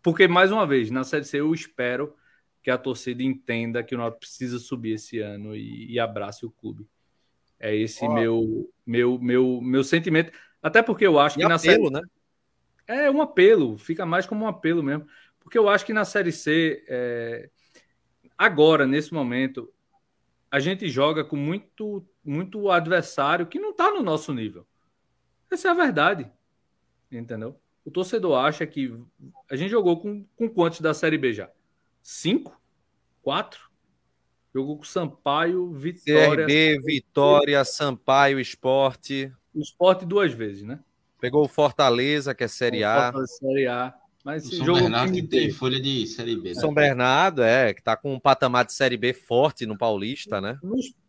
porque 0.01 0.27
mais 0.27 0.51
uma 0.51 0.68
vez 0.68 0.91
na 0.91 1.03
Série 1.03 1.26
C 1.26 1.39
eu 1.39 1.53
espero 1.53 2.15
que 2.61 2.72
a 2.72 2.77
torcida 2.77 3.22
entenda 3.22 3.84
que 3.84 3.93
o 3.93 3.97
Náutico 3.97 4.22
precisa 4.22 4.57
subir 4.57 4.93
esse 4.93 5.19
ano 5.19 5.55
e, 5.55 5.91
e 5.91 5.99
abrace 5.99 6.45
o 6.45 6.51
clube. 6.51 6.88
É 7.60 7.76
esse 7.76 8.07
meu, 8.07 8.69
meu, 8.85 9.19
meu, 9.19 9.60
meu 9.61 9.84
sentimento. 9.84 10.31
Até 10.61 10.81
porque 10.81 11.05
eu 11.05 11.19
acho 11.19 11.38
e 11.38 11.39
que 11.39 11.43
apelo, 11.43 11.53
na 11.53 11.60
série. 11.60 11.89
Né? 11.89 12.01
É 12.88 13.11
um 13.11 13.22
apelo, 13.22 13.77
fica 13.77 14.05
mais 14.05 14.26
como 14.26 14.45
um 14.45 14.47
apelo 14.47 14.81
mesmo. 14.81 15.05
Porque 15.39 15.57
eu 15.57 15.68
acho 15.68 15.85
que 15.85 15.93
na 15.93 16.05
Série 16.05 16.31
C, 16.31 16.84
é... 16.88 17.49
agora, 18.38 18.88
nesse 18.88 19.14
momento, 19.14 19.72
a 20.53 20.59
gente 20.59 20.88
joga 20.88 21.23
com 21.23 21.35
muito, 21.35 22.07
muito 22.23 22.69
adversário 22.69 23.47
que 23.47 23.57
não 23.57 23.71
está 23.71 23.89
no 23.89 24.03
nosso 24.03 24.31
nível. 24.31 24.67
Essa 25.49 25.69
é 25.69 25.71
a 25.71 25.73
verdade. 25.73 26.31
Entendeu? 27.11 27.59
O 27.84 27.89
torcedor 27.89 28.38
acha 28.38 28.63
que 28.67 28.95
a 29.49 29.55
gente 29.55 29.71
jogou 29.71 29.99
com, 29.99 30.23
com 30.35 30.47
quantos 30.47 30.80
da 30.80 30.93
Série 30.93 31.17
B 31.17 31.34
já? 31.34 31.49
Cinco? 32.03 32.61
Quatro? 33.23 33.67
Jogou 34.53 34.77
com 34.77 34.84
Sampaio, 34.84 35.73
Vitória. 35.73 36.45
CRB, 36.45 36.80
Vitória, 36.85 37.65
Sampaio, 37.65 38.39
Esporte. 38.39 39.34
O 39.55 39.59
Esporte 39.59 40.05
duas 40.05 40.34
vezes, 40.34 40.61
né? 40.61 40.80
Pegou 41.19 41.43
o 41.45 41.49
Fortaleza, 41.49 42.35
que 42.35 42.43
é 42.43 42.47
Série 42.47 42.84
A. 42.84 43.05
Fortaleza, 43.05 43.34
Série 43.39 43.65
A. 43.65 44.02
Mas 44.24 44.45
o 44.48 44.56
São 44.56 44.74
Bernardo 44.74 45.12
que 45.12 45.24
tem 45.24 45.52
folha 45.52 45.80
de 45.82 46.08
Série 46.08 46.38
B. 46.38 46.50
Né? 46.50 46.56
São 46.56 46.74
Bernardo, 46.74 47.44
é, 47.44 47.74
que 47.74 47.84
tá 47.84 47.98
com 47.98 48.14
um 48.14 48.20
patamar 48.20 48.66
de 48.66 48.72
Série 48.72 48.95
B 48.95 49.12
forte 49.12 49.66
no 49.66 49.78
Paulista, 49.78 50.40
né? 50.40 50.58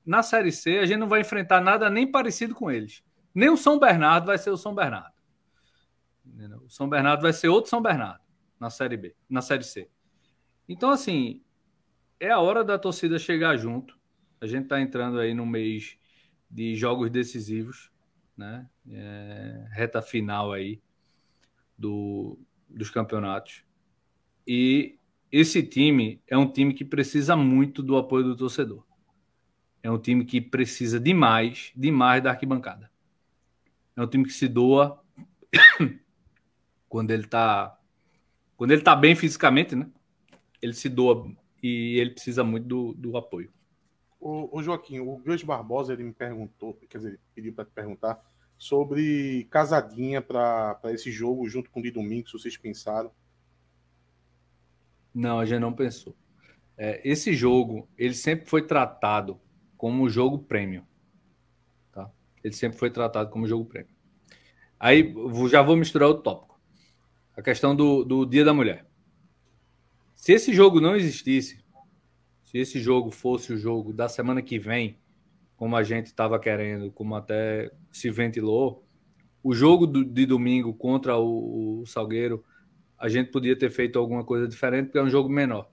Na 0.04 0.22
Série 0.22 0.50
C, 0.50 0.78
a 0.78 0.86
gente 0.86 0.98
não 0.98 1.08
vai 1.08 1.20
enfrentar 1.20 1.60
nada 1.60 1.88
nem 1.88 2.10
parecido 2.10 2.54
com 2.54 2.70
eles. 2.70 3.02
Nem 3.32 3.48
o 3.50 3.56
São 3.56 3.78
Bernardo 3.78 4.26
vai 4.26 4.36
ser 4.36 4.50
o 4.50 4.56
São 4.56 4.74
Bernardo. 4.74 5.14
O 6.64 6.68
São 6.68 6.88
Bernardo 6.88 7.22
vai 7.22 7.32
ser 7.32 7.48
outro 7.48 7.70
São 7.70 7.80
Bernardo 7.80 8.20
na 8.58 8.68
Série 8.68 8.96
B, 8.96 9.14
na 9.28 9.40
Série 9.40 9.64
C. 9.64 9.88
Então, 10.68 10.90
assim, 10.90 11.40
é 12.18 12.30
a 12.30 12.40
hora 12.40 12.64
da 12.64 12.78
torcida 12.78 13.18
chegar 13.18 13.56
junto. 13.56 13.96
A 14.40 14.46
gente 14.46 14.64
está 14.64 14.80
entrando 14.80 15.20
aí 15.20 15.34
no 15.34 15.46
mês 15.46 15.96
de 16.50 16.74
jogos 16.74 17.10
decisivos, 17.10 17.90
né? 18.36 18.68
É, 18.90 19.66
reta 19.70 20.02
final 20.02 20.52
aí 20.52 20.80
do, 21.78 22.38
dos 22.68 22.90
campeonatos. 22.90 23.64
E 24.46 24.98
esse 25.30 25.62
time 25.62 26.22
é 26.26 26.36
um 26.36 26.50
time 26.50 26.74
que 26.74 26.84
precisa 26.84 27.36
muito 27.36 27.82
do 27.82 27.96
apoio 27.96 28.24
do 28.24 28.36
torcedor. 28.36 28.84
É 29.82 29.90
um 29.90 29.98
time 29.98 30.24
que 30.24 30.40
precisa 30.40 30.98
demais, 30.98 31.72
demais 31.76 32.22
da 32.22 32.30
arquibancada. 32.30 32.90
É 33.96 34.02
um 34.02 34.06
time 34.06 34.24
que 34.24 34.32
se 34.32 34.48
doa 34.48 35.02
quando 36.88 37.10
ele 37.10 37.24
está 37.24 37.78
quando 38.56 38.70
ele 38.70 38.82
tá 38.82 38.94
bem 38.94 39.14
fisicamente, 39.14 39.74
né? 39.74 39.90
Ele 40.62 40.72
se 40.72 40.88
doa 40.88 41.30
e 41.62 41.98
ele 41.98 42.10
precisa 42.10 42.44
muito 42.44 42.66
do, 42.66 42.94
do 42.94 43.16
apoio. 43.16 43.52
O, 44.20 44.58
o 44.58 44.62
Joaquim, 44.62 45.00
o 45.00 45.18
Gus 45.18 45.42
Barbosa 45.42 45.92
ele 45.92 46.04
me 46.04 46.12
perguntou, 46.12 46.74
quer 46.88 46.98
dizer, 46.98 47.20
pediu 47.34 47.52
para 47.52 47.64
te 47.64 47.72
perguntar 47.72 48.22
sobre 48.56 49.46
casadinha 49.50 50.22
para 50.22 50.80
esse 50.86 51.10
jogo 51.10 51.48
junto 51.48 51.70
com 51.70 51.80
o 51.80 51.82
de 51.82 51.90
domingo, 51.90 52.28
se 52.28 52.32
vocês 52.34 52.56
pensaram. 52.56 53.10
Não, 55.14 55.38
a 55.38 55.44
gente 55.44 55.60
não 55.60 55.72
pensou. 55.72 56.16
É, 56.76 57.00
esse 57.08 57.32
jogo, 57.34 57.88
ele 57.96 58.14
sempre 58.14 58.48
foi 58.48 58.66
tratado 58.66 59.40
como 59.76 60.08
jogo 60.08 60.38
prêmio. 60.38 60.86
Tá? 61.92 62.10
Ele 62.42 62.54
sempre 62.54 62.78
foi 62.78 62.90
tratado 62.90 63.30
como 63.30 63.46
jogo 63.46 63.64
prêmio. 63.64 63.94
Aí 64.78 65.14
já 65.50 65.62
vou 65.62 65.76
misturar 65.76 66.08
o 66.08 66.14
tópico. 66.14 66.60
A 67.36 67.42
questão 67.42 67.74
do, 67.74 68.04
do 68.04 68.26
Dia 68.26 68.44
da 68.44 68.54
Mulher. 68.54 68.86
Se 70.14 70.32
esse 70.32 70.52
jogo 70.52 70.80
não 70.80 70.96
existisse, 70.96 71.64
se 72.42 72.58
esse 72.58 72.80
jogo 72.80 73.10
fosse 73.10 73.52
o 73.52 73.58
jogo 73.58 73.92
da 73.92 74.08
semana 74.08 74.40
que 74.40 74.58
vem, 74.58 74.98
como 75.56 75.76
a 75.76 75.82
gente 75.82 76.06
estava 76.06 76.38
querendo, 76.38 76.90
como 76.90 77.14
até 77.14 77.70
se 77.90 78.10
ventilou, 78.10 78.84
o 79.42 79.54
jogo 79.54 79.86
do, 79.86 80.04
de 80.04 80.24
domingo 80.24 80.72
contra 80.74 81.16
o, 81.16 81.82
o, 81.82 81.86
Salgueiro, 81.86 82.42
a 82.98 83.08
gente 83.08 83.30
podia 83.30 83.56
ter 83.56 83.70
feito 83.70 83.98
alguma 83.98 84.24
coisa 84.24 84.48
diferente, 84.48 84.86
porque 84.86 84.98
é 84.98 85.02
um 85.02 85.10
jogo 85.10 85.28
menor. 85.28 85.70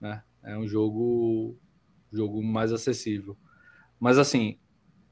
Né? 0.00 0.22
É 0.42 0.58
um 0.58 0.66
jogo, 0.66 1.56
jogo 2.12 2.42
mais 2.42 2.72
acessível. 2.72 3.36
Mas 4.00 4.18
assim, 4.18 4.58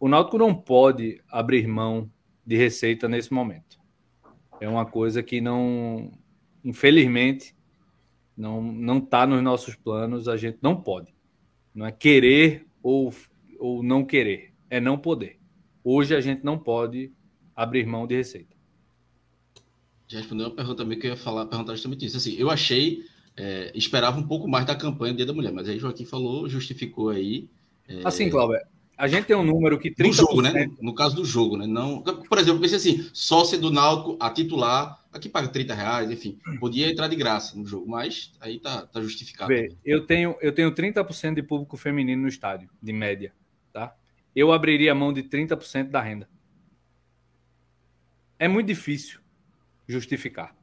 o 0.00 0.08
Náutico 0.08 0.36
não 0.36 0.54
pode 0.54 1.22
abrir 1.28 1.66
mão 1.66 2.10
de 2.44 2.56
receita 2.56 3.08
nesse 3.08 3.32
momento. 3.32 3.78
É 4.60 4.68
uma 4.68 4.84
coisa 4.84 5.22
que 5.22 5.40
não, 5.40 6.12
infelizmente, 6.64 7.56
não 8.36 8.60
não 8.60 8.98
está 8.98 9.26
nos 9.26 9.42
nossos 9.42 9.76
planos, 9.76 10.28
a 10.28 10.36
gente 10.36 10.58
não 10.60 10.80
pode. 10.80 11.14
Não 11.74 11.86
é 11.86 11.92
querer 11.92 12.66
ou, 12.82 13.14
ou 13.58 13.82
não 13.82 14.04
querer, 14.04 14.52
é 14.70 14.80
não 14.80 14.98
poder. 14.98 15.38
Hoje 15.82 16.14
a 16.14 16.20
gente 16.20 16.44
não 16.44 16.58
pode 16.58 17.12
abrir 17.54 17.86
mão 17.86 18.06
de 18.06 18.16
receita. 18.16 18.54
Já 20.06 20.18
respondeu 20.18 20.46
uma 20.46 20.54
pergunta 20.54 20.82
também 20.82 20.98
que 20.98 21.06
eu 21.06 21.10
ia 21.10 21.16
falar, 21.16 21.46
perguntar 21.46 21.72
justamente 21.72 22.04
isso. 22.04 22.16
Assim, 22.16 22.34
eu 22.38 22.50
achei, 22.50 23.04
é, 23.36 23.72
esperava 23.74 24.18
um 24.18 24.26
pouco 24.26 24.48
mais 24.48 24.64
da 24.64 24.74
campanha 24.74 25.12
do 25.12 25.16
Dia 25.16 25.26
da 25.26 25.32
Mulher, 25.32 25.52
mas 25.52 25.68
aí 25.68 25.78
Joaquim 25.78 26.04
falou, 26.04 26.48
justificou 26.48 27.10
aí. 27.10 27.48
É... 27.88 28.00
Assim, 28.04 28.30
Cláudio, 28.30 28.58
a 28.96 29.08
gente 29.08 29.26
tem 29.26 29.36
um 29.36 29.44
número 29.44 29.78
que 29.78 29.90
30%... 29.90 30.06
No 30.06 30.12
jogo, 30.12 30.42
né? 30.42 30.70
No 30.80 30.94
caso 30.94 31.16
do 31.16 31.24
jogo, 31.24 31.56
né? 31.56 31.66
Não, 31.66 32.02
por 32.02 32.38
exemplo, 32.38 32.58
eu 32.58 32.60
pensei 32.60 32.76
assim, 32.76 33.08
sócia 33.12 33.58
do 33.58 33.70
Náutico 33.70 34.16
a 34.20 34.30
titular 34.30 35.04
aqui 35.14 35.28
paga 35.28 35.48
30 35.48 35.74
reais, 35.74 36.10
enfim, 36.10 36.38
podia 36.58 36.90
entrar 36.90 37.06
de 37.06 37.14
graça 37.14 37.56
no 37.56 37.64
jogo, 37.64 37.88
mas 37.88 38.32
aí 38.40 38.58
tá, 38.58 38.84
tá 38.84 39.00
justificado. 39.00 39.48
Vê, 39.48 39.72
eu 39.84 40.04
tenho, 40.04 40.36
eu 40.40 40.52
tenho 40.52 40.72
30% 40.72 41.34
de 41.34 41.42
público 41.42 41.76
feminino 41.76 42.22
no 42.22 42.28
estádio, 42.28 42.68
de 42.82 42.92
média, 42.92 43.32
tá? 43.74 43.94
Eu 44.34 44.52
abriria 44.52 44.92
a 44.92 44.94
mão 44.94 45.12
de 45.12 45.24
30% 45.24 45.90
da 45.90 46.00
renda. 46.00 46.28
É 48.38 48.48
muito 48.48 48.68
difícil 48.68 49.20
justificar. 49.86 50.56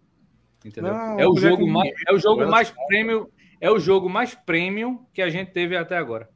Entendeu? 0.63 0.93
Não, 0.93 1.19
é 1.19 1.27
o 1.27 1.35
jogo 1.35 1.67
mais, 1.67 1.91
é 2.07 2.13
o 2.13 2.19
jogo 2.19 2.47
mais 2.47 2.73
premium, 2.88 3.27
é 3.59 3.69
o 3.69 3.79
jogo 3.79 4.09
mais 4.09 4.33
premium 4.33 5.05
que 5.13 5.21
a 5.21 5.29
gente 5.29 5.51
teve 5.51 5.75
até 5.75 5.97
agora. 5.97 6.29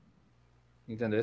Entendeu? 0.87 1.21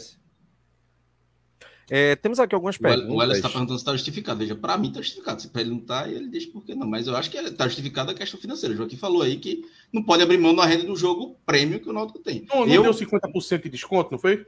É, 1.91 2.17
temos 2.17 2.39
aqui 2.39 2.55
algumas 2.55 2.79
perguntas. 2.79 3.11
O 3.11 3.21
Alex 3.21 3.39
está 3.39 3.49
perguntando 3.49 3.79
se 3.79 3.83
está 3.83 3.93
justificado. 3.93 4.39
Veja, 4.39 4.55
para 4.55 4.79
mim 4.79 4.89
está 4.89 5.03
justificado. 5.03 5.43
Se 5.43 5.49
para 5.49 5.61
ele 5.61 5.71
não 5.71 5.79
está, 5.79 6.09
ele 6.09 6.29
deixa 6.29 6.51
por 6.51 6.65
que 6.65 6.75
não. 6.75 6.87
Mas 6.87 7.07
eu 7.07 7.17
acho 7.17 7.31
que 7.31 7.37
está 7.37 7.67
justificada 7.67 8.13
a 8.13 8.15
questão 8.15 8.41
financeira. 8.41 8.75
O 8.75 8.79
Joaquim 8.79 8.97
falou 8.97 9.23
aí 9.23 9.37
que 9.37 9.63
não 9.93 10.03
pode 10.03 10.23
abrir 10.23 10.39
mão 10.39 10.55
da 10.55 10.65
renda 10.65 10.85
do 10.85 10.97
jogo 10.97 11.37
prêmio 11.45 11.81
que 11.81 11.91
o 11.91 11.93
Náutico 11.93 12.21
tem. 12.21 12.47
Não, 12.49 12.65
não 12.65 12.73
eu... 12.73 12.83
deu 12.83 12.93
50% 12.93 13.65
de 13.65 13.69
desconto, 13.69 14.13
não 14.13 14.19
foi? 14.19 14.47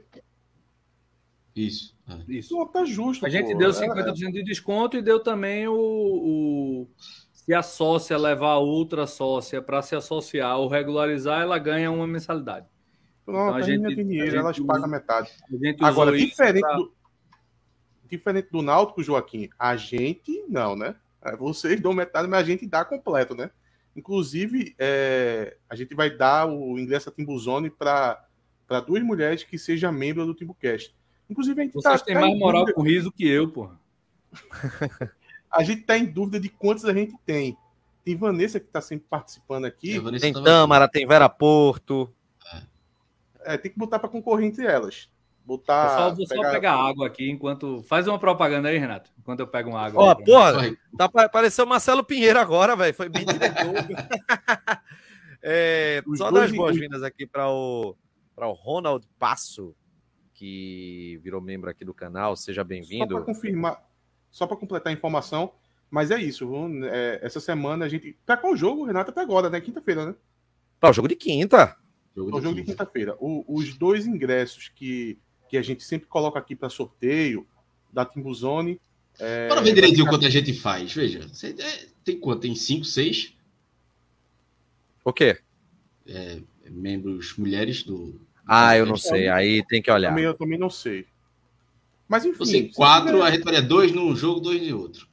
Isso. 1.55 1.95
É. 2.07 2.33
Isso. 2.33 2.55
Não, 2.55 2.67
tá 2.67 2.83
justo. 2.83 3.25
A 3.25 3.29
gente 3.29 3.53
pô. 3.53 3.57
deu 3.57 3.69
50% 3.69 4.27
é. 4.27 4.31
de 4.31 4.43
desconto 4.43 4.97
e 4.97 5.01
deu 5.01 5.19
também 5.19 5.67
o, 5.67 5.73
o... 5.73 6.87
Se 7.33 7.53
a 7.53 7.61
sócia 7.61 8.17
levar 8.17 8.55
outra 8.55 9.07
sócia 9.07 9.61
para 9.61 9.81
se 9.81 9.95
associar 9.95 10.57
ou 10.57 10.67
regularizar, 10.67 11.41
ela 11.41 11.57
ganha 11.57 11.91
uma 11.91 12.07
mensalidade. 12.07 12.65
Pronto, 13.23 13.49
então, 13.49 13.55
a, 13.55 13.61
gente, 13.61 13.95
tem 13.95 14.05
dinheiro, 14.05 14.31
gente, 14.31 14.39
elas 14.39 14.59
pagam 14.59 14.87
metade. 14.87 15.31
Agora, 15.81 16.15
diferente 16.15 16.61
pra... 16.61 16.75
do 16.75 16.93
diferente 18.07 18.49
do 18.51 18.61
Náutico, 18.61 19.03
Joaquim, 19.03 19.49
a 19.57 19.75
gente 19.75 20.43
não, 20.47 20.75
né? 20.75 20.95
É, 21.23 21.35
vocês 21.35 21.79
dão 21.81 21.93
metade, 21.93 22.27
mas 22.27 22.41
a 22.41 22.43
gente 22.43 22.67
dá 22.67 22.85
completo, 22.85 23.35
né? 23.35 23.49
Inclusive, 23.95 24.75
é, 24.77 25.57
a 25.69 25.75
gente 25.75 25.95
vai 25.95 26.09
dar 26.09 26.47
o 26.47 26.77
ingresso 26.77 27.09
a 27.09 27.11
Timbuzone 27.11 27.69
para 27.69 28.27
duas 28.85 29.01
mulheres 29.01 29.43
que 29.43 29.57
sejam 29.57 29.91
membro 29.91 30.25
do 30.25 30.33
Timbucast. 30.33 30.93
Inclusive, 31.29 31.59
a 31.59 31.63
gente 31.63 31.73
Vocês 31.73 31.99
tá, 31.99 32.05
têm 32.05 32.15
tá 32.15 32.21
mais 32.21 32.37
moral 32.37 32.61
dúvida... 32.61 32.75
com 32.75 32.81
riso 32.83 33.11
que 33.11 33.27
eu, 33.27 33.49
porra. 33.49 33.79
a 35.51 35.63
gente 35.63 35.81
está 35.81 35.97
em 35.97 36.05
dúvida 36.05 36.39
de 36.39 36.49
quantos 36.49 36.85
a 36.85 36.93
gente 36.93 37.15
tem. 37.25 37.57
Tem 38.03 38.15
Vanessa 38.15 38.59
que 38.59 38.67
está 38.67 38.81
sempre 38.81 39.07
participando 39.09 39.65
aqui. 39.65 39.99
Tem 40.19 40.31
Tâmara, 40.31 40.87
tem 40.87 41.07
Vera 41.07 41.27
Porto. 41.27 42.13
É, 43.43 43.57
tem 43.57 43.71
que 43.71 43.77
botar 43.77 43.99
para 43.99 44.09
concorrer 44.09 44.47
entre 44.47 44.65
elas. 44.65 45.09
Botar. 45.45 45.89
Pessoal, 45.89 46.15
vou 46.15 46.27
pegar... 46.27 46.43
só 46.43 46.51
pegar 46.51 46.73
água 46.73 47.07
aqui 47.07 47.29
enquanto. 47.29 47.83
Faz 47.83 48.07
uma 48.07 48.17
propaganda 48.17 48.69
aí, 48.69 48.77
Renato. 48.77 49.11
Enquanto 49.19 49.39
eu 49.39 49.47
pego 49.47 49.69
uma 49.69 49.81
água. 49.81 50.03
Ó, 50.03 50.11
oh, 50.11 50.15
porra, 50.23 50.75
tá 50.97 51.09
parecendo 51.29 51.69
Marcelo 51.69 52.03
Pinheiro 52.03 52.39
agora, 52.39 52.75
velho. 52.75 52.93
Foi 52.93 53.09
bem 53.09 53.25
diretor. 53.25 53.73
é, 55.41 56.03
só 56.15 56.31
dar 56.31 56.43
as 56.43 56.51
boas-vindas 56.51 57.03
aqui 57.03 57.27
para 57.27 57.47
o, 57.49 57.95
o 58.35 58.51
Ronald 58.53 59.05
Passo, 59.19 59.75
que 60.35 61.19
virou 61.23 61.41
membro 61.41 61.69
aqui 61.69 61.83
do 61.83 61.93
canal. 61.93 62.35
Seja 62.35 62.63
bem-vindo. 62.63 63.07
Só 63.07 63.15
para 63.15 63.25
confirmar, 63.25 63.89
só 64.29 64.45
para 64.45 64.57
completar 64.57 64.93
a 64.93 64.95
informação, 64.95 65.53
mas 65.89 66.11
é 66.11 66.21
isso. 66.21 66.47
É, 66.83 67.19
essa 67.23 67.39
semana 67.39 67.85
a 67.85 67.89
gente. 67.89 68.15
Tá 68.25 68.37
com 68.37 68.51
o 68.51 68.55
jogo, 68.55 68.85
Renato, 68.85 69.09
até 69.09 69.21
agora, 69.21 69.49
né? 69.49 69.59
Quinta-feira, 69.59 70.05
né? 70.05 70.15
Tá, 70.79 70.91
o 70.91 70.93
jogo 70.93 71.07
de 71.07 71.15
quinta. 71.15 71.75
Jogo 72.15 72.37
o 72.37 72.41
jogo 72.41 72.55
de 72.55 72.63
quinta-feira. 72.63 73.17
Os 73.19 73.75
dois 73.75 74.05
ingressos 74.05 74.69
que 74.69 75.17
que 75.47 75.57
a 75.57 75.61
gente 75.61 75.83
sempre 75.83 76.07
coloca 76.07 76.39
aqui 76.39 76.55
para 76.55 76.69
sorteio, 76.69 77.47
da 77.91 78.05
Timbuzone. 78.05 78.79
É, 79.17 79.47
para 79.47 79.61
ver 79.61 79.73
direitinho 79.73 80.07
quanto 80.07 80.25
a 80.25 80.29
gente 80.29 80.53
faz, 80.53 80.93
veja. 80.93 81.27
Você 81.27 81.55
é, 81.57 81.87
tem 82.03 82.19
quanto? 82.19 82.41
Tem 82.41 82.55
cinco, 82.55 82.83
seis? 82.83 83.33
O 85.03 85.13
quê? 85.13 85.39
É, 86.05 86.41
membros 86.69 87.37
mulheres 87.37 87.83
do. 87.83 88.19
Ah, 88.47 88.77
eu 88.77 88.85
não 88.85 88.97
sei. 88.97 89.27
Aí 89.27 89.65
tem 89.65 89.81
que 89.81 89.91
olhar. 89.91 90.09
Também, 90.09 90.23
eu 90.23 90.33
também 90.33 90.59
não 90.59 90.69
sei. 90.69 91.05
Mas 92.07 92.25
enfim. 92.25 92.37
Você, 92.37 92.63
quatro, 92.75 93.23
a 93.23 93.31
gente 93.31 93.43
faria 93.43 93.61
dois 93.61 93.91
num 93.91 94.15
jogo, 94.15 94.39
dois 94.39 94.61
em 94.61 94.73
outro. 94.73 95.07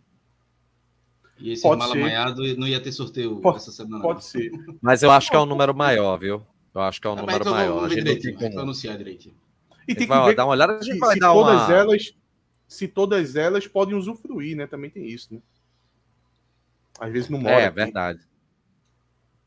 E 1.39 1.53
esse 1.53 1.63
mal 1.65 1.91
amanhado 1.91 2.43
não 2.57 2.69
ia 2.69 2.81
ter 2.81 2.93
sorteio 2.93 3.41
pode, 3.41 3.57
essa 3.57 3.73
semana. 3.73 4.03
Pode 4.03 4.25
ser. 4.25 4.51
Mas 4.81 5.03
eu 5.03 5.11
acho 5.11 5.29
que 5.29 5.37
é 5.37 5.41
um 5.41 5.47
número 5.47 5.75
maior, 5.75 6.17
viu? 6.17 6.47
Eu 6.75 6.81
acho 6.81 7.01
que 7.01 7.07
é 7.07 7.11
um 7.11 7.15
ah, 7.15 7.17
número 7.17 7.41
então 7.41 7.53
maior. 7.53 7.75
Vamos, 7.75 7.93
a 7.93 7.95
gente 7.95 8.05
direitinho, 8.05 8.39
como... 8.39 8.61
anunciar 8.61 8.97
direitinho. 8.97 9.35
E 9.89 9.95
tem 9.95 10.07
que 10.07 10.07
vai 10.07 10.29
ver 10.29 10.37
dar 10.37 10.45
uma 10.45 10.53
olhada, 10.53 10.79
a 10.79 10.83
gente 10.83 10.99
vai 10.99 11.19
dar 11.19 11.33
todas 11.33 11.63
uma... 11.63 11.75
elas, 11.75 12.15
se 12.69 12.87
todas 12.87 13.35
elas 13.35 13.67
podem 13.67 13.97
usufruir, 13.97 14.57
né? 14.57 14.67
Também 14.67 14.89
tem 14.89 15.07
isso, 15.07 15.35
né? 15.35 15.41
Às 17.01 17.13
vezes 17.13 17.29
não 17.29 17.41
mora. 17.41 17.55
É, 17.55 17.67
aqui. 17.67 17.75
verdade. 17.75 18.21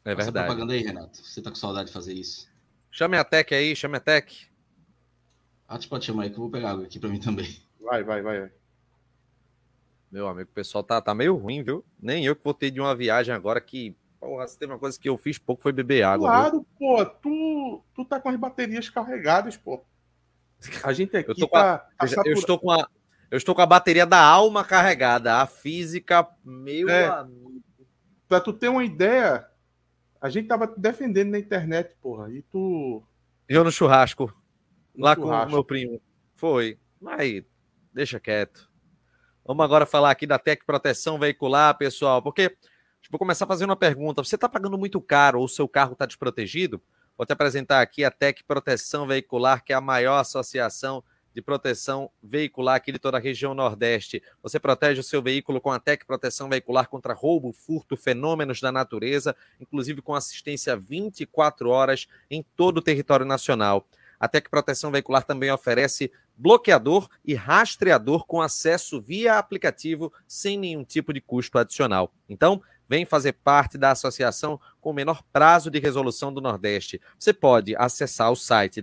É 0.03 0.11
Faça 0.11 0.25
verdade. 0.25 0.47
propaganda 0.47 0.73
aí, 0.73 0.81
Renato. 0.81 1.17
Você 1.17 1.41
tá 1.41 1.49
com 1.49 1.55
saudade 1.55 1.87
de 1.87 1.93
fazer 1.93 2.13
isso. 2.13 2.47
Chame 2.95 3.17
a 3.17 3.25
Tech 3.25 3.53
aí, 3.53 3.75
chame 3.75 3.97
a 3.97 3.99
Tech. 3.99 4.49
Ah, 5.67 5.77
tu 5.77 5.89
pode 5.89 6.05
chamar 6.05 6.23
aí 6.23 6.29
que 6.29 6.37
eu 6.37 6.39
vou 6.39 6.49
pegar 6.49 6.71
água 6.71 6.85
aqui 6.85 6.97
pra 6.97 7.09
mim 7.09 7.19
também. 7.19 7.45
Vai, 7.77 8.01
vai, 8.05 8.21
vai, 8.21 8.39
vai. 8.39 8.51
Meu 10.09 10.29
amigo, 10.29 10.49
o 10.49 10.53
pessoal 10.53 10.81
tá, 10.81 11.01
tá 11.01 11.13
meio 11.13 11.35
ruim, 11.35 11.61
viu? 11.61 11.83
Nem 12.01 12.25
eu 12.25 12.37
que 12.37 12.43
voltei 12.43 12.71
de 12.71 12.79
uma 12.79 12.95
viagem 12.95 13.35
agora 13.35 13.59
que. 13.59 13.97
Porra, 14.17 14.47
se 14.47 14.57
teve 14.57 14.71
uma 14.71 14.79
coisa 14.79 14.97
que 14.97 15.09
eu 15.09 15.17
fiz 15.17 15.37
pouco 15.37 15.61
foi 15.61 15.73
beber 15.73 16.03
água. 16.03 16.29
Claro, 16.29 16.51
viu? 16.59 16.67
pô, 16.79 17.05
tu, 17.05 17.83
tu 17.93 18.05
tá 18.05 18.17
com 18.17 18.29
as 18.29 18.37
baterias 18.37 18.89
carregadas, 18.89 19.57
pô. 19.57 19.83
A 20.81 20.93
gente 20.93 21.17
aqui 21.17 21.31
eu 21.31 21.47
tá, 21.49 21.85
a, 21.99 22.07
tá 22.07 22.21
eu, 22.23 22.33
estou 22.33 22.57
com 22.57 22.71
a, 22.71 22.87
eu 23.29 23.37
estou 23.37 23.53
com 23.53 23.61
a 23.61 23.65
bateria 23.65 24.05
da 24.05 24.23
alma 24.23 24.63
carregada. 24.63 25.41
A 25.41 25.45
física, 25.45 26.25
meu 26.45 26.89
é, 26.89 27.07
amigo. 27.07 27.61
Pra 28.25 28.39
tu 28.39 28.53
ter 28.53 28.69
uma 28.69 28.85
ideia, 28.85 29.45
a 30.21 30.29
gente 30.29 30.47
tava 30.47 30.67
defendendo 30.67 31.31
na 31.31 31.39
internet, 31.39 31.95
porra. 32.01 32.31
E 32.31 32.41
tu. 32.41 33.03
Eu 33.47 33.63
no 33.63 33.71
churrasco. 33.71 34.33
No 34.93 35.05
lá 35.05 35.15
churrasco. 35.15 35.45
com 35.45 35.49
o 35.49 35.51
meu 35.51 35.63
primo. 35.63 36.01
Foi. 36.35 36.79
Mas 36.99 37.43
deixa 37.93 38.19
quieto. 38.19 38.69
Vamos 39.45 39.63
agora 39.63 39.85
falar 39.85 40.09
aqui 40.09 40.25
da 40.25 40.39
Tec 40.39 40.65
Proteção 40.65 41.19
Veicular, 41.19 41.77
pessoal, 41.77 42.21
porque 42.21 42.57
vou 43.11 43.19
começar 43.19 43.45
fazendo 43.45 43.69
uma 43.69 43.75
pergunta. 43.75 44.23
Você 44.23 44.35
está 44.35 44.49
pagando 44.49 44.77
muito 44.77 44.99
caro 44.99 45.39
ou 45.39 45.45
o 45.45 45.49
seu 45.49 45.67
carro 45.67 45.93
está 45.93 46.05
desprotegido? 46.05 46.81
Vou 47.15 47.25
te 47.25 47.31
apresentar 47.31 47.81
aqui 47.81 48.03
a 48.03 48.09
Tec 48.09 48.41
Proteção 48.47 49.05
Veicular, 49.05 49.63
que 49.63 49.71
é 49.71 49.75
a 49.75 49.81
maior 49.81 50.19
associação 50.19 51.03
de 51.35 51.41
proteção 51.41 52.09
veicular 52.23 52.75
aqui 52.75 52.93
de 52.93 52.97
toda 52.97 53.17
a 53.17 53.19
região 53.19 53.53
Nordeste. 53.53 54.23
Você 54.41 54.57
protege 54.57 55.01
o 55.01 55.03
seu 55.03 55.21
veículo 55.21 55.59
com 55.59 55.69
a 55.69 55.77
Tec 55.77 56.05
Proteção 56.05 56.47
Veicular 56.47 56.87
contra 56.87 57.13
roubo, 57.13 57.51
furto, 57.51 57.97
fenômenos 57.97 58.61
da 58.61 58.71
natureza, 58.71 59.35
inclusive 59.59 60.01
com 60.01 60.15
assistência 60.15 60.77
24 60.77 61.69
horas 61.69 62.07
em 62.31 62.41
todo 62.55 62.77
o 62.77 62.81
território 62.81 63.25
nacional. 63.25 63.85
A 64.17 64.29
Tec 64.29 64.49
Proteção 64.49 64.91
Veicular 64.91 65.25
também 65.25 65.51
oferece 65.51 66.09
bloqueador 66.37 67.09
e 67.23 67.33
rastreador 67.33 68.25
com 68.25 68.41
acesso 68.41 69.01
via 69.01 69.37
aplicativo 69.37 70.13
sem 70.25 70.57
nenhum 70.57 70.85
tipo 70.85 71.11
de 71.13 71.19
custo 71.19 71.57
adicional. 71.57 72.13
Então, 72.29 72.61
vem 72.87 73.05
fazer 73.05 73.33
parte 73.33 73.77
da 73.77 73.91
associação 73.91 74.59
com 74.79 74.91
o 74.91 74.93
menor 74.93 75.23
prazo 75.33 75.69
de 75.69 75.79
resolução 75.79 76.33
do 76.33 76.41
Nordeste. 76.41 77.01
Você 77.17 77.33
pode 77.33 77.75
acessar 77.75 78.31
o 78.31 78.35
site 78.35 78.81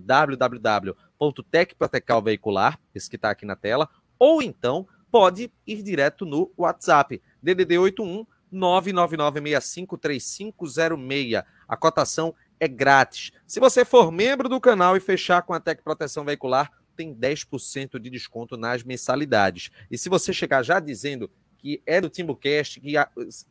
www.tecprotecalveicular, 1.23 2.79
esse 2.95 3.09
que 3.09 3.17
está 3.17 3.31
aqui 3.31 3.47
na 3.47 3.55
tela, 3.55 3.89
ou 4.19 4.43
então 4.43 4.87
pode 5.11 5.51
ir 5.67 5.83
direto 5.83 6.27
no 6.27 6.53
WhatsApp, 6.57 7.21
DDD 7.43 7.77
81 7.79 8.27
999653506. 8.53 11.45
A 11.67 11.77
cotação 11.77 12.35
é 12.61 12.69
grátis. 12.69 13.33
Se 13.47 13.59
você 13.59 13.83
for 13.85 14.13
membro 14.13 14.49
do 14.49 14.61
canal 14.61 14.97
e 14.97 15.01
fechar 15.01 15.43
com 15.43 15.53
a 15.55 15.61
Tec 15.61 15.83
Proteção 15.83 16.25
Veicular, 16.25 16.71
tem 16.95 17.13
10% 17.15 17.99
de 17.99 18.11
desconto 18.11 18.59
nas 18.59 18.83
mensalidades. 18.83 19.71
E 19.91 19.97
se 19.97 20.11
você 20.11 20.35
chegar 20.35 20.63
já 20.63 20.79
dizendo 20.79 21.31
que 21.57 21.83
é 21.87 22.01
do 22.01 22.11
TimbuCast, 22.11 22.81
que 22.81 22.95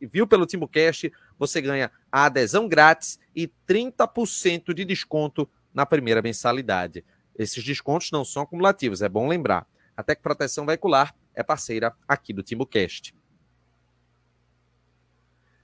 viu 0.00 0.26
pelo 0.26 0.46
TimbuCast, 0.46 1.12
você 1.38 1.60
ganha 1.60 1.90
a 2.10 2.24
adesão 2.26 2.66
grátis 2.68 3.18
e 3.34 3.50
30% 3.66 4.72
de 4.72 4.84
desconto 4.84 5.48
na 5.74 5.86
primeira 5.86 6.22
mensalidade. 6.22 7.04
Esses 7.38 7.62
descontos 7.64 8.10
não 8.10 8.24
são 8.24 8.42
acumulativos, 8.42 9.02
é 9.02 9.08
bom 9.08 9.28
lembrar. 9.28 9.66
A 9.96 10.02
Tec 10.02 10.20
Proteção 10.22 10.66
Veicular 10.66 11.14
é 11.34 11.42
parceira 11.42 11.94
aqui 12.06 12.32
do 12.32 12.42
TimbuCast. 12.42 13.14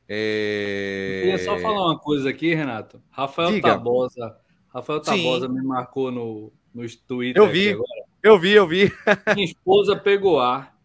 É... 0.08 1.18
Eu 1.18 1.22
queria 1.22 1.44
só 1.44 1.58
falar 1.58 1.86
uma 1.86 1.98
coisa 1.98 2.30
aqui, 2.30 2.54
Renato. 2.54 3.02
Rafael 3.10 3.52
Diga. 3.52 3.70
Tabosa. 3.70 4.36
Rafael 4.68 5.00
Tabosa 5.00 5.46
Sim. 5.46 5.52
me 5.52 5.62
marcou 5.62 6.10
no, 6.10 6.52
no 6.72 6.88
Twitter. 7.06 7.42
Eu 7.42 7.48
vi, 7.48 7.76
eu 8.22 8.38
vi, 8.38 8.52
eu 8.52 8.66
vi. 8.66 8.92
Minha 9.34 9.44
esposa 9.44 9.94
pegou 9.96 10.40
ar, 10.40 10.78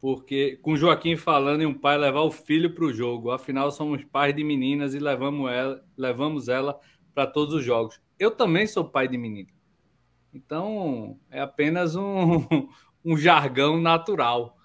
porque 0.00 0.58
com 0.62 0.76
Joaquim 0.76 1.16
falando 1.16 1.62
em 1.62 1.66
um 1.66 1.74
pai 1.74 1.98
levar 1.98 2.22
o 2.22 2.30
filho 2.30 2.74
para 2.74 2.84
o 2.84 2.92
jogo. 2.92 3.30
Afinal, 3.30 3.70
somos 3.70 4.02
pais 4.04 4.34
de 4.34 4.42
meninas 4.42 4.94
e 4.94 4.98
levamos 4.98 5.50
ela, 5.50 5.84
levamos 5.96 6.48
ela 6.48 6.78
para 7.14 7.26
todos 7.26 7.54
os 7.54 7.64
jogos. 7.64 8.00
Eu 8.18 8.30
também 8.30 8.66
sou 8.66 8.84
pai 8.84 9.08
de 9.08 9.18
menina. 9.18 9.57
Então, 10.32 11.18
é 11.30 11.40
apenas 11.40 11.96
um, 11.96 12.46
um 13.04 13.16
jargão 13.16 13.80
natural, 13.80 14.56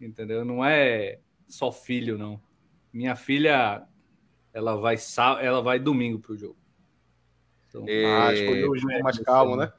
entendeu? 0.00 0.44
Não 0.44 0.64
é 0.64 1.20
só 1.48 1.72
filho, 1.72 2.16
não. 2.16 2.40
Minha 2.92 3.16
filha, 3.16 3.86
ela 4.52 4.76
vai, 4.76 4.96
ela 5.40 5.60
vai 5.60 5.78
domingo 5.78 6.18
para 6.18 6.32
o 6.32 6.36
jogo. 6.36 6.56
Então, 7.68 7.88
e... 7.88 8.04
Ah, 8.04 8.32
escolheu 8.32 8.70
o 8.70 8.76
jogo 8.78 9.02
mais 9.02 9.18
calmo, 9.18 9.56
né? 9.56 9.72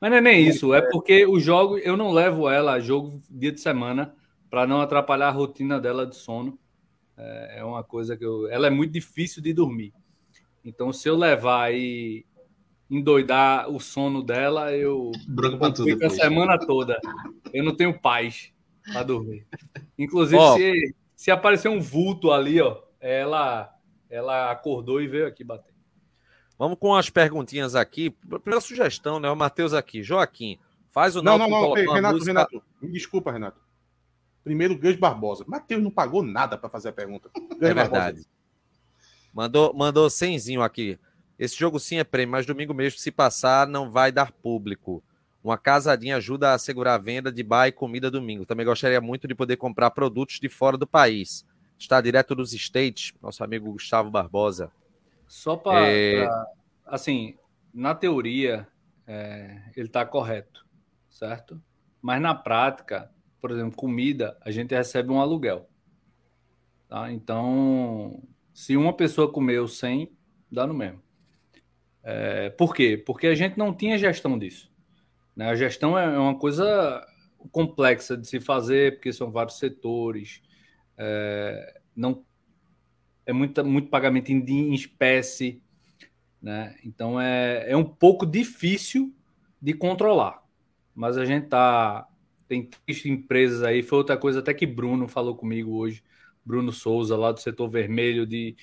Mas 0.00 0.10
não 0.10 0.18
é 0.18 0.20
nem 0.20 0.46
isso, 0.46 0.74
é 0.74 0.82
porque 0.82 1.24
o 1.24 1.40
jogo, 1.40 1.78
eu 1.78 1.96
não 1.96 2.12
levo 2.12 2.50
ela 2.50 2.72
a 2.72 2.80
jogo 2.80 3.18
dia 3.30 3.50
de 3.50 3.60
semana 3.60 4.14
para 4.50 4.66
não 4.66 4.80
atrapalhar 4.80 5.28
a 5.28 5.32
rotina 5.32 5.80
dela 5.80 6.06
de 6.06 6.16
sono. 6.16 6.58
É, 7.16 7.60
é 7.60 7.64
uma 7.64 7.82
coisa 7.82 8.14
que 8.14 8.24
eu. 8.24 8.46
Ela 8.48 8.66
é 8.66 8.70
muito 8.70 8.92
difícil 8.92 9.42
de 9.42 9.54
dormir. 9.54 9.94
Então, 10.62 10.92
se 10.92 11.08
eu 11.08 11.16
levar 11.16 11.72
e 11.72 12.26
endoidar 12.90 13.68
o 13.70 13.80
sono 13.80 14.22
dela, 14.22 14.72
eu 14.72 15.10
fico 15.84 16.06
a 16.06 16.10
semana 16.10 16.58
toda. 16.58 16.98
Eu 17.52 17.64
não 17.64 17.74
tenho 17.74 17.98
paz 17.98 18.52
para 18.92 19.02
dormir. 19.02 19.46
Inclusive, 19.98 20.40
oh. 20.40 20.56
se, 20.56 20.94
se 21.14 21.30
aparecer 21.30 21.68
um 21.68 21.80
vulto 21.80 22.30
ali, 22.30 22.60
ó, 22.60 22.80
ela, 23.00 23.74
ela 24.08 24.50
acordou 24.50 25.00
e 25.00 25.08
veio 25.08 25.26
aqui 25.26 25.42
bater. 25.42 25.74
Vamos 26.58 26.78
com 26.78 26.94
as 26.94 27.10
perguntinhas 27.10 27.74
aqui. 27.74 28.10
Primeira 28.10 28.60
sugestão, 28.60 29.20
né? 29.20 29.30
O 29.30 29.36
Matheus 29.36 29.74
aqui. 29.74 30.02
Joaquim, 30.02 30.58
faz 30.90 31.14
o 31.14 31.22
Não, 31.22 31.36
não, 31.36 31.48
não. 31.48 31.72
Renato, 31.72 32.14
música... 32.14 32.30
Renato, 32.32 32.62
me 32.80 32.90
desculpa, 32.90 33.30
Renato. 33.30 33.60
Primeiro, 34.42 34.78
Gus 34.78 34.96
Barbosa. 34.96 35.44
Matheus 35.46 35.82
não 35.82 35.90
pagou 35.90 36.22
nada 36.22 36.56
para 36.56 36.70
fazer 36.70 36.90
a 36.90 36.92
pergunta. 36.92 37.28
Gus 37.34 37.60
é 37.60 37.74
verdade. 37.74 38.24
Mandou, 39.34 39.74
mandou 39.74 40.08
cenzinho 40.08 40.62
aqui. 40.62 40.98
Esse 41.38 41.56
jogo 41.56 41.78
sim 41.78 41.98
é 41.98 42.04
prêmio, 42.04 42.32
mas 42.32 42.46
domingo 42.46 42.72
mesmo, 42.72 42.98
se 42.98 43.10
passar, 43.10 43.66
não 43.66 43.90
vai 43.90 44.10
dar 44.10 44.32
público. 44.32 45.02
Uma 45.44 45.58
casadinha 45.58 46.16
ajuda 46.16 46.52
a 46.52 46.58
segurar 46.58 46.94
a 46.94 46.98
venda 46.98 47.30
de 47.30 47.42
bar 47.42 47.68
e 47.68 47.72
comida 47.72 48.10
domingo. 48.10 48.46
Também 48.46 48.66
gostaria 48.66 49.00
muito 49.00 49.28
de 49.28 49.34
poder 49.34 49.56
comprar 49.56 49.90
produtos 49.90 50.40
de 50.40 50.48
fora 50.48 50.76
do 50.76 50.86
país. 50.86 51.46
Está 51.78 52.00
direto 52.00 52.34
dos 52.34 52.52
States, 52.52 53.12
nosso 53.22 53.44
amigo 53.44 53.70
Gustavo 53.72 54.10
Barbosa. 54.10 54.72
Só 55.28 55.56
para. 55.56 55.86
É... 55.86 56.28
Assim, 56.86 57.36
na 57.72 57.94
teoria, 57.94 58.66
é, 59.06 59.60
ele 59.76 59.86
está 59.86 60.04
correto, 60.06 60.66
certo? 61.10 61.60
Mas 62.00 62.20
na 62.20 62.34
prática, 62.34 63.10
por 63.40 63.50
exemplo, 63.50 63.76
comida, 63.76 64.36
a 64.40 64.50
gente 64.50 64.74
recebe 64.74 65.10
um 65.10 65.20
aluguel. 65.20 65.68
Tá? 66.88 67.12
Então, 67.12 68.22
se 68.54 68.76
uma 68.76 68.92
pessoa 68.92 69.30
comeu 69.30 69.68
100, 69.68 70.10
dá 70.50 70.66
no 70.66 70.74
mesmo. 70.74 71.05
É, 72.08 72.50
por 72.50 72.72
quê? 72.72 72.96
Porque 73.04 73.26
a 73.26 73.34
gente 73.34 73.58
não 73.58 73.74
tinha 73.74 73.98
gestão 73.98 74.38
disso. 74.38 74.70
Né? 75.34 75.48
A 75.50 75.56
gestão 75.56 75.98
é 75.98 76.16
uma 76.16 76.38
coisa 76.38 77.04
complexa 77.50 78.16
de 78.16 78.28
se 78.28 78.38
fazer, 78.38 78.94
porque 78.94 79.12
são 79.12 79.32
vários 79.32 79.58
setores. 79.58 80.40
É, 80.96 81.80
não 81.96 82.24
é 83.26 83.32
muito, 83.32 83.64
muito 83.64 83.88
pagamento 83.88 84.30
em, 84.30 84.38
em 84.38 84.72
espécie, 84.72 85.60
né? 86.40 86.76
Então 86.84 87.20
é, 87.20 87.72
é 87.72 87.76
um 87.76 87.84
pouco 87.84 88.24
difícil 88.24 89.12
de 89.60 89.72
controlar. 89.74 90.44
Mas 90.94 91.18
a 91.18 91.24
gente 91.24 91.48
tá 91.48 92.08
tem 92.46 92.70
empresas 93.04 93.64
aí, 93.64 93.82
foi 93.82 93.98
outra 93.98 94.16
coisa 94.16 94.38
até 94.38 94.54
que 94.54 94.64
Bruno 94.64 95.08
falou 95.08 95.34
comigo 95.34 95.72
hoje, 95.72 96.04
Bruno 96.44 96.70
Souza 96.72 97.16
lá 97.16 97.32
do 97.32 97.40
setor 97.40 97.68
vermelho 97.68 98.24
de, 98.24 98.56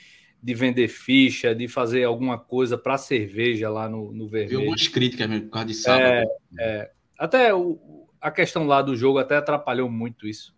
de 0.43 0.53
vender 0.53 0.89
ficha, 0.89 1.55
de 1.55 1.69
fazer 1.69 2.03
alguma 2.03 2.37
coisa 2.37 2.77
para 2.77 2.97
cerveja 2.97 3.69
lá 3.69 3.87
no, 3.87 4.11
no 4.11 4.27
vermelho. 4.27 4.49
Viu 4.49 4.59
algumas 4.59 4.87
críticas 4.89 5.29
mesmo 5.29 5.45
por 5.45 5.51
causa 5.51 5.67
de 5.67 5.73
sábado. 5.73 6.03
É, 6.05 6.25
é, 6.59 6.91
até 7.17 7.53
o, 7.53 8.09
a 8.19 8.29
questão 8.29 8.67
lá 8.67 8.81
do 8.81 8.93
jogo 8.93 9.19
até 9.19 9.37
atrapalhou 9.37 9.89
muito 9.89 10.27
isso. 10.27 10.53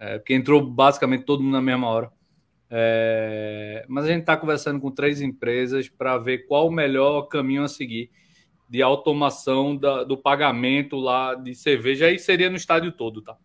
É, 0.00 0.18
porque 0.18 0.34
entrou 0.34 0.60
basicamente 0.66 1.24
todo 1.24 1.44
mundo 1.44 1.52
na 1.52 1.62
mesma 1.62 1.86
hora. 1.86 2.10
É, 2.68 3.84
mas 3.88 4.06
a 4.06 4.08
gente 4.08 4.22
está 4.22 4.36
conversando 4.36 4.80
com 4.80 4.90
três 4.90 5.20
empresas 5.20 5.88
para 5.88 6.18
ver 6.18 6.46
qual 6.48 6.66
o 6.66 6.72
melhor 6.72 7.22
caminho 7.22 7.62
a 7.62 7.68
seguir 7.68 8.10
de 8.68 8.82
automação 8.82 9.76
da, 9.76 10.02
do 10.02 10.18
pagamento 10.18 10.96
lá 10.96 11.36
de 11.36 11.54
cerveja. 11.54 12.06
Aí 12.06 12.18
seria 12.18 12.50
no 12.50 12.56
estádio 12.56 12.90
todo, 12.90 13.22
tá? 13.22 13.36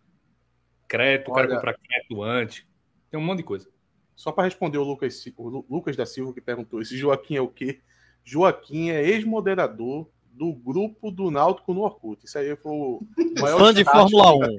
Crédito, 0.87 1.31
Olha, 1.31 1.43
cara 1.43 1.55
comprar 1.55 1.73
crédito 1.75 2.23
antes. 2.23 2.65
Tem 3.11 3.19
um 3.19 3.23
monte 3.23 3.39
de 3.39 3.43
coisa. 3.43 3.74
Só 4.15 4.31
para 4.31 4.45
responder 4.45 4.77
o 4.77 4.83
Lucas, 4.83 5.23
o 5.37 5.65
Lucas 5.69 5.95
da 5.95 6.05
Silva 6.05 6.33
que 6.33 6.41
perguntou: 6.41 6.81
esse 6.81 6.95
Joaquim 6.97 7.35
é 7.35 7.41
o 7.41 7.47
quê? 7.47 7.81
Joaquim 8.23 8.89
é 8.89 9.07
ex-moderador 9.07 10.09
do 10.31 10.53
grupo 10.53 11.11
do 11.11 11.29
Náutico 11.29 11.73
no 11.73 11.81
Orkut. 11.81 12.25
Isso 12.25 12.37
aí 12.37 12.55
foi 12.55 12.71
o 12.71 13.01
maior 13.39 13.59
Fã 13.59 13.73
de 13.73 13.83
Fórmula 13.83 14.35
1. 14.35 14.57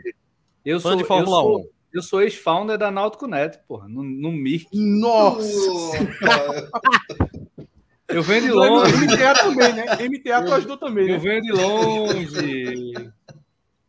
Eu 0.65 0.81
Fã 0.81 0.91
sou, 0.91 0.97
de 0.99 1.05
Fórmula 1.05 1.39
eu 1.39 1.43
1. 1.43 1.43
Sou, 1.43 1.71
eu 1.95 2.03
sou 2.03 2.23
ex-founder 2.23 2.79
da 2.79 2.91
Náutico 2.91 3.27
Neto, 3.27 3.59
porra, 3.67 3.89
no, 3.89 4.03
no 4.03 4.31
MIRC. 4.31 4.69
Nossa! 4.73 5.49
eu 8.09 8.23
venho 8.23 8.43
de 8.43 8.51
longe. 8.53 8.93
MTA 8.95 9.35
também, 9.35 9.73
né? 9.73 9.85
MTA 10.09 10.43
tu 10.45 10.55
ajudou 10.55 10.77
também, 10.77 11.07
né? 11.07 11.15
Eu 11.15 11.21
venho 11.21 11.43
de 11.43 11.53
longe. 11.53 13.13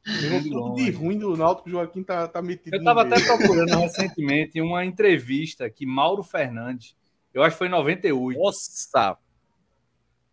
Tudo 0.08 0.76
de 0.76 0.92
ruim 0.92 1.18
do 1.18 1.36
Náutico, 1.36 1.68
o 1.68 1.72
Joaquim 1.72 2.02
tá, 2.02 2.28
tá 2.28 2.42
metido. 2.42 2.74
Eu 2.76 2.84
tava 2.84 3.02
até 3.02 3.20
procurando 3.20 3.76
recentemente 3.78 4.62
uma 4.62 4.86
entrevista 4.86 5.70
que 5.70 5.86
Mauro 5.86 6.24
Fernandes, 6.24 6.96
eu 7.34 7.44
acho 7.44 7.56
que 7.56 7.58
foi 7.58 7.68
em 7.68 7.72
98. 7.72 8.40
Nossa! 8.40 9.18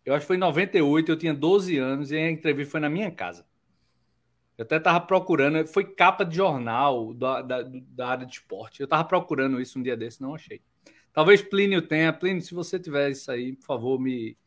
Eu 0.05 0.13
acho 0.13 0.21
que 0.21 0.27
foi 0.27 0.37
em 0.37 0.39
98, 0.39 1.11
eu 1.11 1.17
tinha 1.17 1.33
12 1.33 1.77
anos 1.77 2.11
e 2.11 2.15
a 2.15 2.31
entrevista 2.31 2.71
foi 2.71 2.79
na 2.79 2.89
minha 2.89 3.11
casa. 3.11 3.45
Eu 4.57 4.63
até 4.63 4.79
tava 4.79 5.01
procurando, 5.01 5.67
foi 5.67 5.83
capa 5.83 6.23
de 6.23 6.37
jornal 6.37 7.13
da, 7.13 7.41
da, 7.41 7.61
da 7.63 8.07
área 8.07 8.25
de 8.25 8.33
esporte. 8.33 8.79
Eu 8.79 8.87
tava 8.87 9.03
procurando 9.03 9.59
isso 9.59 9.77
um 9.77 9.83
dia 9.83 9.97
desse, 9.97 10.21
não 10.21 10.33
achei. 10.33 10.61
Talvez 11.11 11.41
Plínio 11.41 11.81
tenha. 11.81 12.13
Plínio, 12.13 12.41
se 12.41 12.53
você 12.53 12.79
tiver 12.79 13.11
isso 13.11 13.29
aí, 13.29 13.53
por 13.53 13.65
favor, 13.65 13.99
me, 13.99 14.37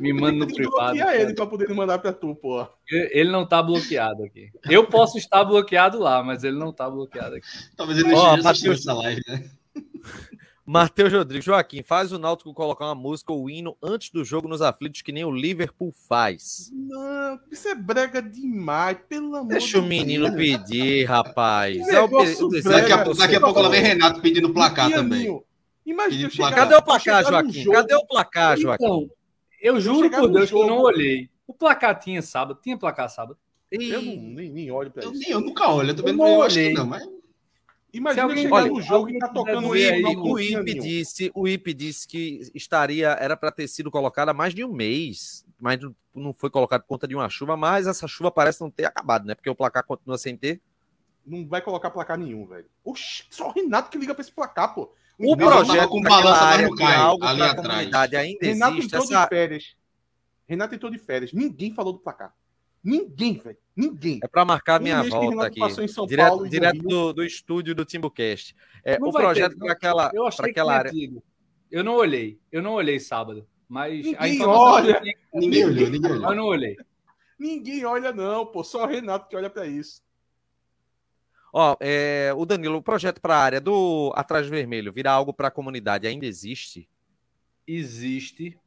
me 0.00 0.12
manda 0.12 0.44
no 0.44 0.46
privado. 0.46 0.94
Bloquear 0.94 1.14
ele 1.14 1.34
para 1.34 1.46
poder 1.46 1.68
mandar 1.74 1.98
para 1.98 2.12
tu, 2.12 2.34
pô. 2.34 2.66
Ele 2.90 3.30
não 3.30 3.46
tá 3.46 3.62
bloqueado 3.62 4.24
aqui. 4.24 4.50
Eu 4.68 4.86
posso 4.86 5.18
estar 5.18 5.44
bloqueado 5.44 5.98
lá, 5.98 6.22
mas 6.22 6.44
ele 6.44 6.58
não 6.58 6.72
tá 6.72 6.88
bloqueado 6.88 7.36
aqui. 7.36 7.46
Talvez 7.76 7.98
ele 7.98 8.14
oh, 8.14 8.36
esteja 8.36 8.72
essa 8.72 8.92
live, 8.94 9.22
né? 9.26 9.50
Matheus 10.70 11.10
Rodrigues, 11.10 11.46
Joaquim, 11.46 11.82
faz 11.82 12.12
o 12.12 12.18
Náutico 12.18 12.52
colocar 12.52 12.84
uma 12.84 12.94
música 12.94 13.32
ou 13.32 13.48
hino 13.48 13.74
antes 13.82 14.10
do 14.10 14.22
jogo 14.22 14.46
nos 14.46 14.60
aflitos, 14.60 15.00
que 15.00 15.10
nem 15.10 15.24
o 15.24 15.30
Liverpool 15.30 15.90
faz. 16.06 16.70
Não, 16.74 17.40
isso 17.50 17.68
é 17.68 17.74
brega 17.74 18.20
demais, 18.20 18.98
pelo 19.08 19.34
amor 19.34 19.48
Deixa 19.48 19.78
o 19.78 19.82
menino 19.82 20.30
pedir, 20.36 21.06
rapaz. 21.06 21.88
É 21.88 21.98
o, 21.98 22.06
daqui, 22.06 22.92
a, 22.92 23.02
daqui 23.02 23.36
a 23.36 23.40
pouco 23.40 23.58
ela 23.58 23.70
vem 23.70 23.80
Renato 23.80 24.20
pedindo 24.20 24.52
placar 24.52 24.90
também. 24.90 25.42
Imagina, 25.86 26.28
Cadê 26.54 26.74
o 26.74 26.82
placar, 26.82 27.24
Joaquim? 27.24 27.64
Cadê 27.70 27.94
o 27.94 28.06
placar, 28.06 28.58
Joaquim? 28.58 28.84
Então, 28.84 29.10
eu 29.60 29.80
juro 29.80 30.10
por 30.10 30.30
Deus 30.30 30.48
jogo... 30.48 30.64
que 30.64 30.70
eu 30.70 30.74
não 30.74 30.82
olhei. 30.82 31.30
O 31.46 31.54
placar 31.54 31.98
tinha 31.98 32.22
sábado, 32.22 32.58
tinha 32.62 32.76
placar 32.76 33.08
sábado. 33.08 33.38
Eu 33.70 34.02
não, 34.02 34.16
nem, 34.16 34.50
nem 34.50 34.70
olho 34.70 34.90
pra 34.90 35.02
eu, 35.02 35.12
isso. 35.12 35.20
Nem, 35.20 35.30
eu 35.30 35.40
nunca 35.40 35.68
olho, 35.68 35.90
eu 35.90 35.96
também 35.96 36.12
eu 36.12 36.18
não, 36.18 36.26
não 36.26 36.36
olhei. 36.38 36.72
não, 36.72 36.86
mas... 36.86 37.06
Imagina 37.92 38.36
chegar 38.36 38.54
olha, 38.54 38.70
no 38.70 38.82
jogo 38.82 39.08
e 39.08 39.18
tá 39.18 39.28
tocando 39.28 39.68
o 39.68 39.76
IP, 39.76 40.16
o 40.16 40.38
IP 40.38 40.74
disse, 40.74 41.30
o 41.34 41.48
IP 41.48 41.72
disse 41.72 42.06
que 42.06 42.50
estaria 42.54 43.08
era 43.18 43.34
para 43.34 43.50
ter 43.50 43.66
sido 43.66 43.90
colocado 43.90 44.28
há 44.28 44.34
mais 44.34 44.54
de 44.54 44.62
um 44.62 44.72
mês, 44.72 45.46
mas 45.58 45.80
não 46.14 46.34
foi 46.34 46.50
colocado 46.50 46.82
por 46.82 46.88
conta 46.88 47.08
de 47.08 47.14
uma 47.14 47.30
chuva, 47.30 47.56
mas 47.56 47.86
essa 47.86 48.06
chuva 48.06 48.30
parece 48.30 48.60
não 48.60 48.70
ter 48.70 48.84
acabado, 48.84 49.24
né? 49.24 49.34
Porque 49.34 49.48
o 49.48 49.54
placar 49.54 49.84
continua 49.84 50.18
sem 50.18 50.36
ter. 50.36 50.60
Não 51.26 51.46
vai 51.46 51.62
colocar 51.62 51.90
placar 51.90 52.18
nenhum, 52.18 52.46
velho. 52.46 52.66
Oxi, 52.84 53.24
só 53.30 53.48
o 53.48 53.52
Renato 53.52 53.90
que 53.90 53.98
liga 53.98 54.14
para 54.14 54.22
esse 54.22 54.32
placar, 54.32 54.74
pô. 54.74 54.92
O, 55.18 55.36
projeto 55.36 55.88
com 55.88 56.00
balança 56.00 56.44
área, 56.44 56.76
cai, 56.76 56.94
algo 56.94 57.24
ali 57.24 57.42
atrás. 57.42 57.92
ainda 57.92 58.46
Renato. 58.46 58.78
Entrou 58.78 59.02
essa... 59.02 59.22
de 59.22 59.28
férias. 59.28 59.76
Renato 60.46 60.74
entrou 60.74 60.92
de 60.92 60.98
férias. 60.98 61.32
Ninguém 61.32 61.74
falou 61.74 61.92
do 61.92 61.98
placar. 61.98 62.32
Ninguém, 62.82 63.34
velho. 63.34 63.56
Ninguém. 63.76 64.20
É 64.22 64.28
para 64.28 64.44
marcar 64.44 64.80
minha 64.80 65.02
volta 65.02 65.46
aqui. 65.46 65.60
direto, 66.06 66.28
Paulo, 66.28 66.48
direto 66.48 66.82
do, 66.82 67.12
do, 67.12 67.24
estúdio 67.24 67.74
do 67.74 67.84
Timbucast. 67.84 68.54
É, 68.84 68.96
o 69.00 69.12
projeto 69.12 69.58
para 69.58 69.72
aquela, 69.72 70.10
eu 70.14 70.26
achei 70.26 70.50
aquela 70.50 70.74
área. 70.74 70.90
Tido. 70.90 71.22
Eu 71.70 71.82
não 71.82 71.94
olhei. 71.94 72.40
Eu 72.50 72.62
não 72.62 72.72
olhei 72.72 73.00
sábado. 73.00 73.46
Mas 73.68 74.04
ninguém 74.04 74.42
olha. 74.42 75.02
Ninguém 75.34 75.64
olhou, 75.66 75.90
ninguém 75.90 76.10
olhou. 76.12 76.30
Eu 76.30 76.36
não 76.36 76.44
olhei. 76.44 76.76
Ninguém 77.38 77.84
olha, 77.84 78.12
não, 78.12 78.46
pô. 78.46 78.64
Só 78.64 78.84
o 78.84 78.86
Renato 78.86 79.28
que 79.28 79.36
olha 79.36 79.50
para 79.50 79.66
isso. 79.66 80.00
Ó, 81.52 81.76
é, 81.80 82.32
o 82.36 82.44
Danilo, 82.44 82.78
o 82.78 82.82
projeto 82.82 83.20
para 83.20 83.36
a 83.36 83.42
área 83.42 83.60
do 83.60 84.12
Atrás 84.14 84.46
Vermelho 84.46 84.92
virar 84.92 85.12
algo 85.12 85.32
para 85.32 85.48
a 85.48 85.50
comunidade 85.50 86.06
ainda 86.06 86.26
existe? 86.26 86.88
Existe. 87.66 88.58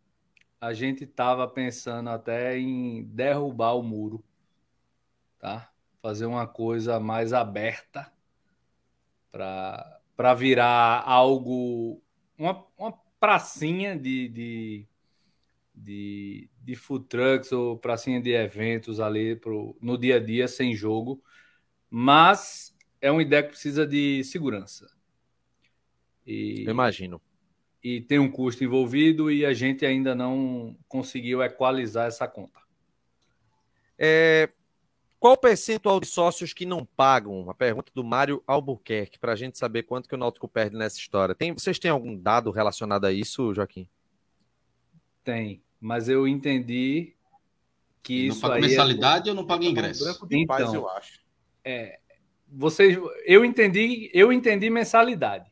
A 0.60 0.74
gente 0.74 1.04
estava 1.04 1.48
pensando 1.48 2.10
até 2.10 2.58
em 2.58 3.04
derrubar 3.04 3.74
o 3.74 3.84
muro, 3.84 4.24
tá? 5.40 5.72
Fazer 6.02 6.26
uma 6.26 6.48
coisa 6.48 7.00
mais 7.00 7.34
aberta 7.34 8.12
para 9.32 10.34
virar 10.36 11.04
algo, 11.06 12.02
uma, 12.38 12.66
uma 12.78 12.94
pracinha 13.20 13.98
de, 13.98 14.28
de, 14.30 14.88
de, 15.74 16.50
de 16.60 16.76
food 16.76 17.06
trucks 17.06 17.52
ou 17.52 17.78
pracinha 17.78 18.22
de 18.22 18.32
eventos 18.32 19.00
ali 19.00 19.36
pro, 19.36 19.76
no 19.82 19.98
dia 19.98 20.18
a 20.18 20.20
dia 20.20 20.48
sem 20.48 20.76
jogo. 20.76 21.24
Mas 21.90 22.71
é 23.02 23.12
uma 23.12 23.22
ideia 23.22 23.44
que 23.44 23.50
precisa 23.50 23.86
de 23.86 24.24
segurança. 24.24 24.90
E, 26.26 26.64
Eu 26.66 26.72
imagino. 26.72 27.20
E 27.84 28.00
tem 28.00 28.20
um 28.20 28.32
custo 28.32 28.64
envolvido 28.64 29.32
e 29.32 29.44
a 29.46 29.54
gente 29.54 29.86
ainda 29.86 30.14
não 30.14 30.78
conseguiu 30.88 31.42
equalizar 31.42 32.08
essa 32.08 32.28
conta. 32.28 32.60
É, 33.98 34.50
qual 35.20 35.34
o 35.34 35.38
percentual 35.38 36.00
de 36.00 36.08
sócios 36.08 36.54
que 36.54 36.66
não 36.66 36.84
pagam? 36.84 37.50
A 37.50 37.54
pergunta 37.54 37.92
do 37.94 38.04
Mário 38.04 38.44
Albuquerque, 38.46 39.20
para 39.20 39.34
a 39.34 39.36
gente 39.36 39.58
saber 39.58 39.84
quanto 39.84 40.10
que 40.10 40.16
o 40.16 40.18
Náutico 40.18 40.48
perde 40.48 40.76
nessa 40.76 40.98
história. 40.98 41.36
Tem, 41.36 41.54
vocês 41.54 41.78
têm 41.78 41.92
algum 41.92 42.16
dado 42.16 42.52
relacionado 42.52 43.06
a 43.06 43.12
isso, 43.12 43.54
Joaquim? 43.54 43.88
Tem, 45.24 45.62
mas 45.80 46.10
eu 46.10 46.28
entendi 46.28 47.14
que 48.02 48.28
não 48.28 48.34
isso 48.34 48.42
paga 48.42 48.58
é 48.58 48.62
mensalidade 48.62 49.30
é... 49.30 49.32
ou 49.32 49.36
não 49.36 49.46
paga 49.46 49.66
ingresso? 49.66 50.04
Branco 50.04 50.28
de 50.28 50.38
então, 50.38 50.58
paz, 50.58 50.74
eu 50.74 50.90
acho. 50.90 51.22
É, 51.64 52.00
vocês, 52.52 52.98
eu 53.26 53.46
entendi, 53.46 54.10
eu 54.14 54.32
entendi 54.34 54.70
mensalidade. 54.70 55.50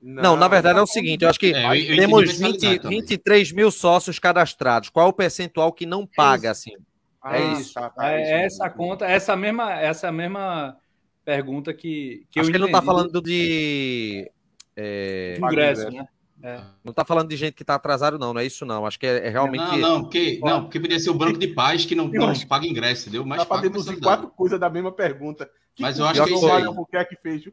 Não, 0.00 0.22
não, 0.22 0.36
na 0.36 0.48
verdade 0.48 0.78
é 0.78 0.82
o 0.82 0.86
seguinte, 0.86 1.22
eu 1.22 1.28
acho 1.28 1.38
que 1.38 1.52
é, 1.52 1.66
eu, 1.66 1.74
eu 1.74 1.96
temos 1.96 2.38
20, 2.38 2.86
23 2.86 3.52
mil 3.52 3.70
sócios 3.70 4.18
cadastrados. 4.18 4.88
Qual 4.88 5.06
é 5.06 5.08
o 5.08 5.12
percentual 5.12 5.72
que 5.72 5.84
não 5.84 6.06
paga, 6.06 6.50
assim? 6.50 6.72
Ah, 7.20 7.38
é 7.38 7.52
isso. 7.54 7.74
Tá, 7.74 7.90
tá, 7.90 8.12
é, 8.12 8.44
essa 8.44 8.70
conta, 8.70 9.04
essa 9.04 9.34
mesma, 9.34 9.72
essa 9.74 10.12
mesma 10.12 10.76
pergunta 11.24 11.74
que, 11.74 12.24
que 12.30 12.38
acho 12.38 12.48
eu 12.48 12.52
que 12.52 12.56
ele 12.56 12.62
não 12.62 12.68
está 12.68 12.80
falando 12.80 13.20
de 13.20 14.30
é... 14.76 15.36
ingresso, 15.38 15.90
né? 15.90 16.06
É. 16.46 16.62
Não 16.84 16.90
está 16.90 17.04
falando 17.04 17.28
de 17.28 17.36
gente 17.36 17.54
que 17.54 17.64
está 17.64 17.74
atrasado, 17.74 18.20
não, 18.20 18.32
não 18.32 18.40
é 18.40 18.46
isso, 18.46 18.64
não. 18.64 18.86
Acho 18.86 19.00
que 19.00 19.06
é, 19.06 19.26
é 19.26 19.28
realmente. 19.30 19.64
Não, 19.64 19.78
não, 19.78 20.02
porque, 20.02 20.38
não, 20.40 20.62
porque 20.62 20.78
poderia 20.78 21.00
ser 21.00 21.10
o 21.10 21.14
banco 21.14 21.40
de 21.40 21.48
paz 21.48 21.84
que 21.84 21.96
não, 21.96 22.06
não 22.06 22.32
paga 22.46 22.64
ingresso, 22.64 23.02
entendeu? 23.02 23.26
Mas 23.26 23.42
para 23.42 23.62
deduzir 23.62 23.98
quatro 24.00 24.28
coisas 24.28 24.60
da 24.60 24.70
mesma 24.70 24.92
pergunta. 24.92 25.50
Que 25.74 25.82
Mas 25.82 25.98
eu 25.98 26.06
acho 26.06 26.22
que 26.22 26.30
é 26.30 26.34
isso 26.36 26.52
aí. 26.52 27.06
Que 27.06 27.16
fez, 27.16 27.48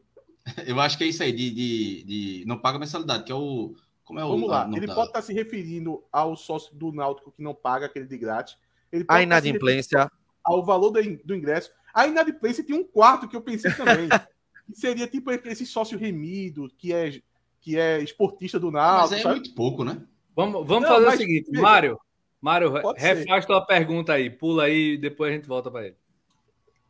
eu 0.64 0.80
acho 0.80 0.96
que 0.96 1.02
é 1.02 1.08
isso 1.08 1.24
aí, 1.24 1.32
de, 1.32 1.50
de, 1.50 2.04
de, 2.04 2.44
não 2.46 2.56
paga 2.56 2.78
mensalidade, 2.78 3.24
que 3.24 3.32
é 3.32 3.34
o. 3.34 3.74
Como 4.04 4.20
é 4.20 4.24
o. 4.24 4.28
Vamos 4.28 4.48
lá, 4.48 4.70
ele 4.72 4.86
tá... 4.86 4.94
pode 4.94 5.08
estar 5.08 5.22
se 5.22 5.32
referindo 5.32 6.00
ao 6.12 6.36
sócio 6.36 6.72
do 6.76 6.92
Náutico 6.92 7.32
que 7.32 7.42
não 7.42 7.52
paga 7.52 7.86
aquele 7.86 8.06
de 8.06 8.16
grátis. 8.16 8.56
Ele 8.92 9.04
a 9.08 9.20
inadimplência. 9.20 10.08
Ao 10.44 10.64
valor 10.64 10.90
do 10.90 11.34
ingresso. 11.34 11.72
A 11.92 12.06
inadimplência 12.06 12.62
tem 12.62 12.76
um 12.76 12.84
quarto 12.84 13.26
que 13.26 13.34
eu 13.34 13.42
pensei 13.42 13.72
também. 13.72 14.08
seria 14.72 15.08
tipo 15.08 15.32
esse 15.32 15.66
sócio 15.66 15.98
remido, 15.98 16.70
que 16.78 16.92
é 16.92 17.20
que 17.64 17.78
é 17.78 17.98
esportista 18.02 18.60
do 18.60 18.70
Náutico. 18.70 19.10
Mas 19.10 19.12
é 19.12 19.22
sabe? 19.22 19.34
muito 19.36 19.54
pouco, 19.54 19.84
né? 19.84 20.02
Vamos, 20.36 20.66
vamos 20.66 20.82
não, 20.82 20.96
fazer 20.96 21.06
mas, 21.06 21.14
o 21.14 21.18
seguinte, 21.18 21.50
veja, 21.50 21.62
Mário. 21.62 22.00
Mário, 22.38 22.72
refaz 22.94 23.46
tua 23.46 23.64
pergunta 23.64 24.12
aí, 24.12 24.28
pula 24.28 24.64
aí 24.64 24.92
e 24.92 24.98
depois 24.98 25.32
a 25.32 25.34
gente 25.34 25.48
volta 25.48 25.70
para 25.70 25.86
ele. 25.86 25.96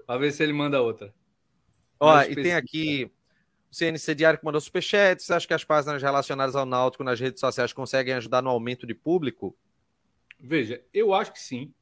Para 0.05 0.18
ver 0.18 0.32
se 0.32 0.42
ele 0.42 0.52
manda 0.52 0.82
outra. 0.82 1.14
Ó, 2.01 2.20
e 2.22 2.34
tem 2.34 2.55
aqui 2.55 3.09
o 3.70 3.74
CNC 3.74 4.16
Diário 4.16 4.38
que 4.40 4.44
mandou 4.44 4.60
superchat. 4.60 5.22
Você 5.22 5.32
acha 5.32 5.46
que 5.46 5.55
as 5.55 5.62
páginas 5.62 6.02
relacionadas 6.02 6.56
ao 6.56 6.66
Náutico 6.66 7.05
nas 7.05 7.20
redes 7.20 7.38
sociais 7.38 7.72
conseguem 7.72 8.14
ajudar 8.14 8.42
no 8.42 8.51
aumento 8.51 8.84
de 8.84 8.94
público? 8.94 9.56
Veja, 10.40 10.82
eu 10.92 11.14
acho 11.14 11.32
que 11.32 11.40
sim. 11.40 11.72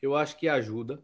Eu 0.00 0.14
acho 0.14 0.36
que 0.36 0.48
ajuda. 0.48 1.02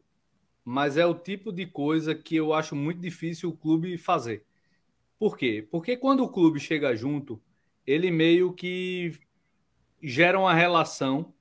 Mas 0.64 0.96
é 0.96 1.04
o 1.04 1.14
tipo 1.14 1.50
de 1.52 1.66
coisa 1.66 2.14
que 2.14 2.36
eu 2.36 2.54
acho 2.54 2.76
muito 2.76 3.00
difícil 3.00 3.48
o 3.48 3.56
clube 3.56 3.98
fazer. 3.98 4.46
Por 5.20 5.36
quê? 5.36 5.68
Porque 5.70 5.98
quando 5.98 6.24
o 6.24 6.30
clube 6.30 6.59
chega 6.59 6.97
junto, 6.97 7.38
ele 7.86 8.10
meio 8.10 8.55
que 8.55 9.20
gera 10.02 10.40
uma 10.40 10.55
relação 10.55 11.34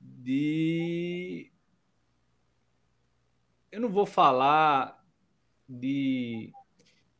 de. 0.00 1.52
Eu 3.70 3.80
não 3.80 3.88
vou 3.88 4.04
falar 4.04 5.00
de, 5.68 6.50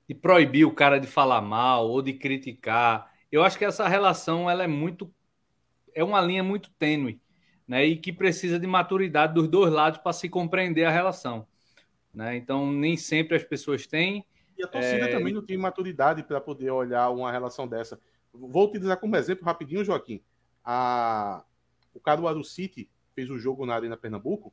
de 0.08 0.16
proibir 0.16 0.64
o 0.64 0.74
cara 0.74 0.98
de 0.98 1.06
falar 1.06 1.40
mal 1.40 1.88
ou 1.88 2.02
de 2.02 2.12
criticar. 2.12 3.14
Eu 3.30 3.44
acho 3.44 3.56
que 3.56 3.64
essa 3.64 3.86
relação 3.86 4.50
ela 4.50 4.64
é 4.64 4.66
muito. 4.66 5.08
É 5.94 6.02
uma 6.02 6.20
linha 6.20 6.42
muito 6.42 6.70
tênue, 6.72 7.20
né? 7.68 7.84
E 7.84 7.96
que 7.96 8.12
precisa 8.12 8.58
de 8.58 8.66
maturidade 8.66 9.32
dos 9.32 9.46
dois 9.46 9.72
lados 9.72 10.00
para 10.00 10.12
se 10.12 10.28
compreender 10.28 10.86
a 10.86 10.90
relação. 10.90 11.46
Né? 12.12 12.36
Então, 12.36 12.72
nem 12.72 12.96
sempre 12.96 13.36
as 13.36 13.44
pessoas 13.44 13.86
têm 13.86 14.26
e 14.58 14.64
a 14.64 14.66
torcida 14.66 15.08
é... 15.08 15.12
também 15.12 15.32
não 15.32 15.44
tem 15.44 15.56
maturidade 15.56 16.22
para 16.22 16.40
poder 16.40 16.70
olhar 16.70 17.08
uma 17.10 17.30
relação 17.30 17.68
dessa. 17.68 18.00
Vou 18.32 18.66
utilizar 18.66 18.98
como 18.98 19.16
exemplo 19.16 19.44
rapidinho, 19.44 19.84
Joaquim. 19.84 20.20
A... 20.64 21.44
O 21.94 22.00
Caruaru 22.00 22.44
City 22.44 22.90
fez 23.14 23.30
o 23.30 23.38
jogo 23.38 23.64
na 23.64 23.74
Arena 23.74 23.96
Pernambuco. 23.96 24.52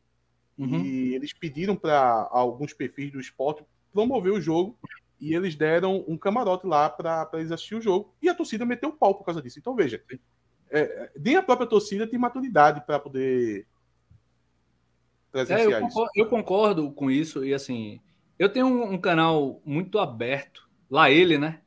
Uhum. 0.57 0.83
E 0.83 1.13
eles 1.13 1.33
pediram 1.33 1.75
para 1.75 2.29
alguns 2.31 2.73
perfis 2.73 3.11
do 3.11 3.19
esporte 3.19 3.65
promover 3.91 4.31
o 4.31 4.41
jogo. 4.41 4.77
E 5.19 5.33
eles 5.33 5.55
deram 5.55 6.03
um 6.07 6.17
camarote 6.17 6.67
lá 6.67 6.89
para 6.89 7.29
eles 7.33 7.51
assistir 7.51 7.75
o 7.75 7.81
jogo. 7.81 8.13
E 8.21 8.29
a 8.29 8.35
torcida 8.35 8.65
meteu 8.65 8.89
o 8.89 8.93
pau 8.93 9.15
por 9.15 9.23
causa 9.23 9.41
disso. 9.41 9.59
Então, 9.59 9.75
veja, 9.75 10.03
é, 10.69 11.11
nem 11.17 11.35
a 11.35 11.43
própria 11.43 11.67
torcida 11.67 12.07
tem 12.07 12.19
maturidade 12.19 12.81
para 12.85 12.99
poder 12.99 13.65
presenciar 15.31 15.59
é, 15.59 15.75
eu 15.75 15.81
concordo, 15.81 16.11
isso. 16.13 16.19
Eu 16.19 16.29
concordo 16.29 16.91
com 16.91 17.11
isso. 17.11 17.45
E 17.45 17.53
assim, 17.53 18.01
eu 18.37 18.49
tenho 18.49 18.67
um, 18.67 18.93
um 18.93 18.97
canal 18.97 19.61
muito 19.65 19.99
aberto. 19.99 20.69
Lá 20.89 21.09
ele, 21.09 21.37
né? 21.37 21.61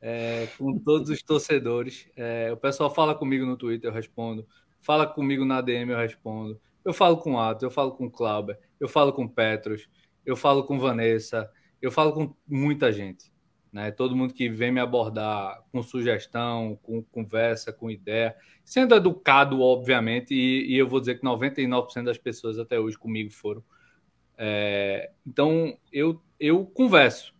É, 0.00 0.48
com 0.58 0.78
todos 0.78 1.10
os 1.10 1.22
torcedores. 1.22 2.08
É, 2.16 2.50
o 2.52 2.56
pessoal 2.56 2.92
fala 2.92 3.14
comigo 3.14 3.46
no 3.46 3.56
Twitter, 3.56 3.90
eu 3.90 3.94
respondo. 3.94 4.46
Fala 4.80 5.06
comigo 5.06 5.44
na 5.44 5.60
DM, 5.60 5.92
eu 5.92 5.98
respondo. 5.98 6.60
Eu 6.84 6.92
falo 6.92 7.16
com 7.16 7.34
o 7.34 7.40
Atos, 7.40 7.64
eu 7.64 7.70
falo 7.70 7.92
com 7.92 8.06
o 8.06 8.10
Clauber, 8.10 8.56
eu 8.78 8.88
falo 8.88 9.12
com 9.12 9.24
o 9.24 9.28
Petros, 9.28 9.88
eu 10.24 10.36
falo 10.36 10.62
com 10.62 10.78
Vanessa, 10.78 11.50
eu 11.82 11.90
falo 11.90 12.12
com 12.12 12.34
muita 12.46 12.92
gente. 12.92 13.32
Né? 13.72 13.90
Todo 13.90 14.14
mundo 14.14 14.32
que 14.32 14.48
vem 14.48 14.70
me 14.70 14.80
abordar 14.80 15.62
com 15.72 15.82
sugestão, 15.82 16.78
com 16.82 17.02
conversa, 17.02 17.72
com 17.72 17.90
ideia, 17.90 18.36
sendo 18.64 18.94
educado, 18.94 19.60
obviamente, 19.60 20.32
e, 20.32 20.72
e 20.72 20.78
eu 20.78 20.88
vou 20.88 21.00
dizer 21.00 21.16
que 21.16 21.26
99% 21.26 22.04
das 22.04 22.18
pessoas 22.18 22.58
até 22.58 22.78
hoje 22.78 22.96
comigo 22.96 23.30
foram. 23.30 23.62
É, 24.36 25.10
então, 25.26 25.76
eu, 25.92 26.22
eu 26.38 26.66
converso, 26.66 27.34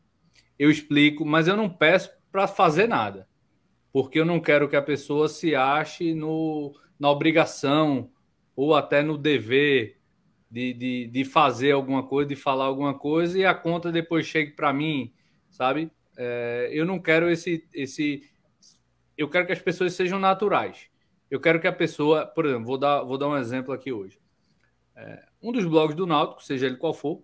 eu 0.59 0.71
explico, 0.71 1.25
mas 1.25 1.47
eu 1.47 1.57
não 1.57 1.69
peço 1.69 2.11
para 2.33 2.47
fazer 2.47 2.87
nada, 2.87 3.29
porque 3.93 4.19
eu 4.19 4.25
não 4.25 4.41
quero 4.41 4.69
que 4.69 4.77
a 4.77 4.83
pessoa 4.83 5.29
se 5.29 5.55
ache 5.55 6.15
no, 6.15 6.75
na 6.99 7.11
obrigação 7.11 8.11
ou 8.55 8.75
até 8.75 9.03
no 9.03 9.19
dever 9.19 9.99
de, 10.51 10.73
de, 10.73 11.07
de 11.09 11.25
fazer 11.25 11.73
alguma 11.73 12.07
coisa, 12.07 12.29
de 12.29 12.37
falar 12.37 12.65
alguma 12.65 12.99
coisa 12.99 13.39
e 13.39 13.45
a 13.45 13.55
conta 13.55 13.93
depois 13.93 14.27
chegue 14.27 14.53
para 14.53 14.73
mim, 14.73 15.13
sabe? 15.51 15.91
É, 16.17 16.71
eu 16.73 16.87
não 16.87 16.99
quero 16.99 17.29
esse, 17.29 17.69
esse. 17.75 18.23
Eu 19.17 19.29
quero 19.29 19.47
que 19.47 19.53
as 19.53 19.61
pessoas 19.61 19.93
sejam 19.93 20.19
naturais. 20.19 20.89
Eu 21.31 21.41
quero 21.41 21.61
que 21.61 21.67
a 21.67 21.73
pessoa, 21.73 22.25
por 22.25 22.47
exemplo, 22.47 22.65
vou 22.65 22.79
dar, 22.79 23.03
vou 23.03 23.19
dar 23.19 23.29
um 23.29 23.37
exemplo 23.37 23.73
aqui 23.75 23.93
hoje. 23.93 24.19
É, 24.95 25.27
um 25.47 25.53
dos 25.53 25.65
blogs 25.65 25.95
do 25.95 26.09
Náutico, 26.09 26.43
seja 26.43 26.67
ele 26.67 26.77
qual 26.77 26.93
for, 26.93 27.23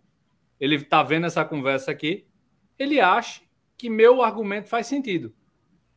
ele 0.61 0.77
está 0.77 1.03
vendo 1.03 1.27
essa 1.27 1.45
conversa 1.45 1.91
aqui, 1.91 2.25
ele 2.79 3.01
acha 3.01 3.43
que 3.77 3.91
meu 3.91 4.23
argumento 4.23 4.69
faz 4.69 4.87
sentido. 4.87 5.35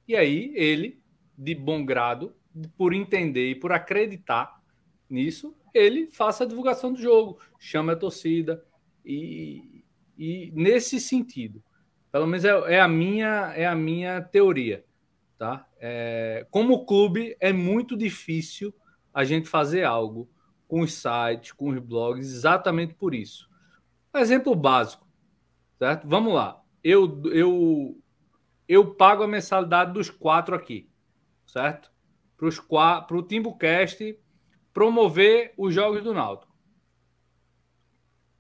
E 0.08 0.16
aí 0.16 0.52
ele, 0.56 1.00
de 1.38 1.54
bom 1.54 1.86
grado, 1.86 2.36
por 2.76 2.96
entender 2.96 3.52
e 3.52 3.56
por 3.56 3.72
acreditar 3.72 4.60
nisso, 5.08 5.56
ele 5.72 6.08
faça 6.08 6.44
a 6.44 6.48
divulgação 6.48 6.92
do 6.92 7.00
jogo, 7.00 7.40
chame 7.60 7.92
a 7.92 7.96
torcida 7.96 8.66
e, 9.06 9.84
e 10.18 10.52
nesse 10.56 11.00
sentido, 11.00 11.64
pelo 12.12 12.26
menos 12.26 12.44
é, 12.44 12.74
é, 12.74 12.80
a 12.80 12.88
minha 12.88 13.54
é 13.56 13.68
a 13.68 13.76
minha 13.76 14.20
teoria, 14.20 14.84
tá? 15.38 15.68
É, 15.80 16.48
como 16.50 16.88
clube 16.88 17.38
é 17.40 17.54
muito 17.54 17.96
difícil 17.96 18.74
a 19.14 19.24
gente 19.24 19.48
fazer 19.48 19.84
algo 19.84 20.28
com 20.68 20.82
os 20.82 20.94
sites, 20.94 21.52
com 21.52 21.70
os 21.70 21.80
blogs, 21.80 22.28
exatamente 22.28 22.94
por 22.94 23.14
isso. 23.14 23.50
Exemplo 24.16 24.56
básico, 24.56 25.06
certo? 25.78 26.08
Vamos 26.08 26.34
lá. 26.34 26.62
Eu 26.84 27.22
eu 27.32 28.02
eu 28.68 28.96
pago 28.96 29.24
a 29.24 29.28
mensalidade 29.28 29.94
dos 29.94 30.10
quatro 30.10 30.56
aqui, 30.56 30.90
certo? 31.46 31.92
para 32.38 33.18
o 33.18 33.24
Timbucast 33.24 34.20
promover 34.74 35.54
os 35.58 35.74
jogos 35.74 36.04
do 36.04 36.14
Náutico. 36.14 36.54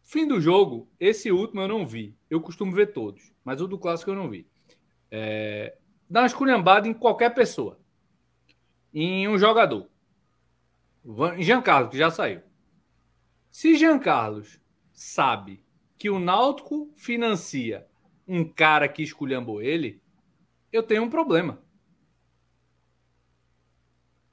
Fim 0.03 0.27
do 0.27 0.39
jogo, 0.39 0.91
esse 0.99 1.31
último 1.31 1.61
eu 1.61 1.67
não 1.67 1.87
vi. 1.87 2.15
Eu 2.29 2.39
costumo 2.41 2.71
ver 2.71 2.93
todos, 2.93 3.33
mas 3.43 3.61
o 3.61 3.67
do 3.67 3.79
clássico 3.79 4.11
eu 4.11 4.15
não 4.15 4.29
vi. 4.29 4.47
É, 5.09 5.77
dá 6.09 6.21
uma 6.21 6.27
esculhambada 6.27 6.87
em 6.87 6.93
qualquer 6.93 7.33
pessoa. 7.33 7.79
Em 8.93 9.27
um 9.27 9.37
jogador. 9.37 9.89
Jean 11.37 11.61
Carlos, 11.61 11.91
que 11.91 11.97
já 11.97 12.09
saiu. 12.09 12.41
Se 13.51 13.75
Jean 13.75 13.99
Carlos 13.99 14.59
sabe 14.91 15.63
que 15.97 16.09
o 16.09 16.19
Náutico 16.19 16.91
financia 16.95 17.87
um 18.27 18.43
cara 18.43 18.87
que 18.87 19.03
esculhambou 19.03 19.61
ele, 19.61 20.01
eu 20.71 20.83
tenho 20.83 21.03
um 21.03 21.09
problema. 21.09 21.61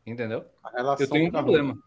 Entendeu? 0.05 0.45
Eu 0.99 1.09
tenho 1.09 1.29
um 1.29 1.31
problema. 1.31 1.79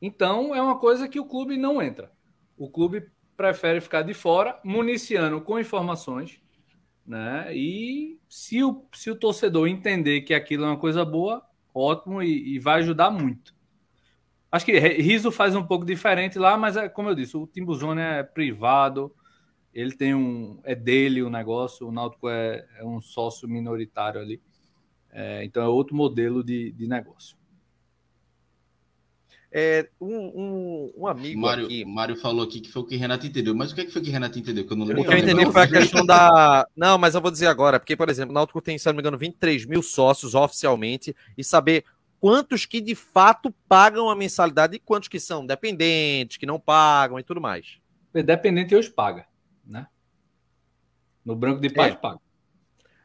Então, 0.00 0.54
é 0.54 0.62
uma 0.62 0.78
coisa 0.78 1.08
que 1.08 1.20
o 1.20 1.26
clube 1.26 1.56
não 1.56 1.82
entra. 1.82 2.10
O 2.56 2.70
clube 2.70 3.10
prefere 3.36 3.80
ficar 3.80 4.02
de 4.02 4.14
fora, 4.14 4.58
municiando 4.64 5.40
com 5.40 5.58
informações, 5.58 6.40
né? 7.06 7.54
E 7.54 8.18
se 8.28 8.62
o, 8.62 8.86
se 8.94 9.10
o 9.10 9.16
torcedor 9.16 9.68
entender 9.68 10.22
que 10.22 10.32
aquilo 10.32 10.64
é 10.64 10.68
uma 10.68 10.78
coisa 10.78 11.04
boa, 11.04 11.44
ótimo 11.74 12.22
e, 12.22 12.54
e 12.54 12.58
vai 12.58 12.80
ajudar 12.80 13.10
muito. 13.10 13.54
Acho 14.50 14.66
que 14.66 14.78
Riso 14.78 15.30
faz 15.32 15.56
um 15.56 15.64
pouco 15.64 15.84
diferente 15.84 16.38
lá, 16.38 16.58
mas 16.58 16.76
é 16.76 16.88
como 16.88 17.08
eu 17.08 17.14
disse, 17.14 17.36
o 17.36 17.46
Timbuzone 17.46 18.00
é 18.02 18.22
privado, 18.22 19.14
ele 19.72 19.96
tem 19.96 20.14
um. 20.14 20.60
é 20.64 20.74
dele 20.74 21.22
o 21.22 21.30
negócio, 21.30 21.88
o 21.88 21.92
Náutico 21.92 22.28
é, 22.28 22.66
é 22.78 22.84
um 22.84 23.00
sócio 23.00 23.48
minoritário 23.48 24.20
ali. 24.20 24.42
É, 25.10 25.44
então 25.44 25.62
é 25.62 25.68
outro 25.68 25.96
modelo 25.96 26.44
de, 26.44 26.72
de 26.72 26.86
negócio. 26.86 27.36
É, 29.54 29.86
um, 30.00 30.16
um, 30.16 30.92
um, 30.96 31.06
amigo 31.06 31.38
Mário, 31.38 31.66
aqui. 31.66 31.84
Mário 31.84 32.16
falou 32.16 32.42
aqui 32.42 32.58
que 32.58 32.70
foi 32.70 32.80
o 32.80 32.86
que 32.86 32.96
Renato 32.96 33.26
entendeu. 33.26 33.54
Mas 33.54 33.70
o 33.70 33.74
que, 33.74 33.82
é 33.82 33.84
que 33.84 33.90
foi 33.90 34.00
que 34.00 34.08
Renato 34.08 34.38
entendeu? 34.38 34.66
Que 34.66 34.72
eu 34.72 34.76
não 34.78 34.86
lembro. 34.86 35.02
O 35.02 35.04
que 35.04 35.12
eu 35.12 35.18
entendi 35.18 35.52
foi 35.52 35.62
a 35.62 35.68
questão 35.68 36.06
da. 36.06 36.66
Não, 36.74 36.96
mas 36.96 37.14
eu 37.14 37.20
vou 37.20 37.30
dizer 37.30 37.48
agora, 37.48 37.78
porque, 37.78 37.94
por 37.94 38.08
exemplo, 38.08 38.30
o 38.30 38.34
Náutico 38.34 38.62
tem, 38.62 38.78
se 38.78 38.86
não 38.86 38.94
me 38.94 39.00
engano, 39.00 39.18
23 39.18 39.66
mil 39.66 39.82
sócios 39.82 40.34
oficialmente 40.34 41.14
e 41.36 41.44
saber 41.44 41.84
quantos 42.18 42.64
que 42.64 42.80
de 42.80 42.94
fato 42.94 43.54
pagam 43.68 44.08
a 44.08 44.16
mensalidade 44.16 44.76
e 44.76 44.78
quantos 44.78 45.08
que 45.08 45.20
são 45.20 45.44
dependentes, 45.44 46.38
que 46.38 46.46
não 46.46 46.58
pagam 46.58 47.18
e 47.18 47.22
tudo 47.22 47.40
mais. 47.40 47.78
Dependente 48.14 48.74
hoje 48.74 48.88
paga, 48.88 49.26
né? 49.66 49.86
No 51.22 51.36
branco 51.36 51.60
de 51.60 51.68
paz 51.68 51.92
é. 51.92 51.96
paga. 51.96 52.20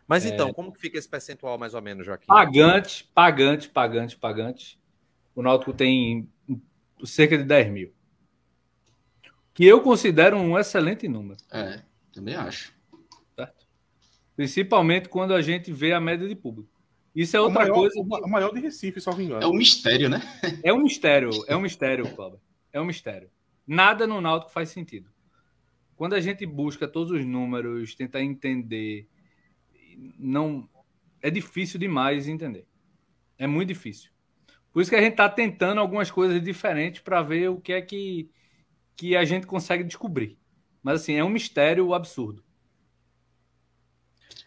Mas 0.08 0.26
é... 0.26 0.30
então, 0.30 0.54
como 0.54 0.72
que 0.72 0.80
fica 0.80 0.98
esse 0.98 1.10
percentual 1.10 1.58
mais 1.58 1.74
ou 1.74 1.82
menos, 1.82 2.06
Joaquim? 2.06 2.26
Pagante, 2.26 3.04
pagante, 3.14 3.68
pagante, 3.68 4.16
pagante. 4.16 4.80
O 5.36 5.42
Náutico 5.42 5.74
tem 5.74 6.30
cerca 7.06 7.38
de 7.38 7.44
10 7.44 7.72
mil. 7.72 7.94
Que 9.54 9.66
eu 9.66 9.82
considero 9.82 10.38
um 10.38 10.58
excelente 10.58 11.08
número. 11.08 11.40
É, 11.52 11.82
também 12.12 12.36
acho. 12.36 12.74
Certo? 13.36 13.66
Principalmente 14.36 15.10
quando 15.10 15.34
a 15.34 15.42
gente 15.42 15.72
vê 15.72 15.94
a 15.94 16.00
média 16.00 16.28
de 16.28 16.36
público. 16.36 16.70
Isso 17.16 17.36
é 17.36 17.42
outra 17.42 17.60
o 17.60 17.62
maior, 17.62 17.76
coisa. 17.76 18.00
O 18.00 18.30
maior 18.30 18.54
de 18.54 18.60
Recife, 18.60 19.02
só 19.02 19.16
me 19.16 19.26
engano. 19.26 19.42
É 19.42 19.48
um 19.48 19.54
mistério, 19.54 20.08
né? 20.08 20.22
é 20.64 20.72
um 20.72 20.84
mistério, 20.84 21.32
é 21.48 21.56
um 21.56 21.62
mistério, 21.62 22.08
Cláudio. 22.16 22.40
É 22.72 22.80
um 22.80 22.86
mistério. 22.86 23.30
Nada 23.66 24.06
no 24.06 24.22
Náutico 24.22 24.52
faz 24.52 24.70
sentido. 24.70 25.10
Quando 25.96 26.14
a 26.14 26.20
gente 26.20 26.46
busca 26.46 26.88
todos 26.88 27.12
os 27.12 27.26
números, 27.26 27.96
tenta 27.96 28.22
entender 28.22 29.08
não 30.18 30.70
é 31.22 31.30
difícil 31.30 31.80
demais 31.80 32.28
entender. 32.28 32.66
É 33.38 33.48
muito 33.48 33.70
difícil. 33.70 34.12
Por 34.72 34.82
isso 34.82 34.90
que 34.90 34.96
a 34.96 35.02
gente 35.02 35.14
está 35.14 35.28
tentando 35.28 35.80
algumas 35.80 36.12
coisas 36.12 36.42
diferentes 36.42 37.02
para 37.02 37.22
ver 37.22 37.50
o 37.50 37.60
que 37.60 37.74
é 37.74 37.82
que, 37.82 38.30
que 38.96 39.16
a 39.16 39.26
gente 39.26 39.48
consegue 39.48 39.84
descobrir. 39.84 40.38
Mas 40.84 41.02
assim, 41.02 41.16
é 41.16 41.24
um 41.24 41.30
mistério 41.30 41.94
absurdo. 41.94 42.44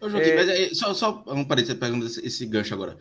Ô, 0.01 0.09
Joaquim, 0.09 0.31
é... 0.31 0.37
mas 0.37 0.49
é, 0.49 0.75
só, 0.75 0.95
só 0.95 1.25
um 1.27 1.45
parênteses 1.45 1.79
pegando 1.79 2.07
esse, 2.07 2.25
esse, 2.25 2.47
gancho 2.47 2.73
agora. 2.73 2.99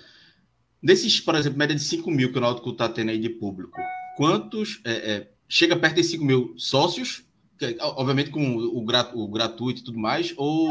Desses, 0.81 1.19
por 1.19 1.35
exemplo, 1.35 1.57
média 1.57 1.75
de 1.75 1.81
5 1.81 2.09
mil 2.11 2.31
que 2.31 2.37
o 2.37 2.41
Náutico 2.41 2.71
está 2.71 2.89
tendo 2.89 3.11
aí 3.11 3.19
de 3.19 3.29
público, 3.29 3.79
quantos 4.17 4.81
é, 4.85 4.91
é, 4.91 5.31
chega 5.47 5.77
perto 5.77 5.95
de 5.95 6.03
5 6.03 6.23
mil 6.23 6.53
sócios? 6.57 7.23
Que, 7.57 7.77
obviamente 7.81 8.29
com 8.29 8.55
o, 8.55 8.79
o, 8.79 9.29
gratuito 9.29 9.81
e 9.81 9.83
tudo 9.83 9.99
mais, 9.99 10.33
ou 10.37 10.69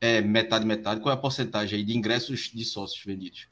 é 0.00 0.20
metade, 0.22 0.64
metade? 0.66 1.00
Qual 1.00 1.12
é 1.12 1.14
a 1.14 1.20
porcentagem 1.20 1.78
aí 1.78 1.84
de 1.84 1.96
ingressos 1.96 2.50
de 2.52 2.64
sócios 2.64 3.04
vendidos? 3.04 3.48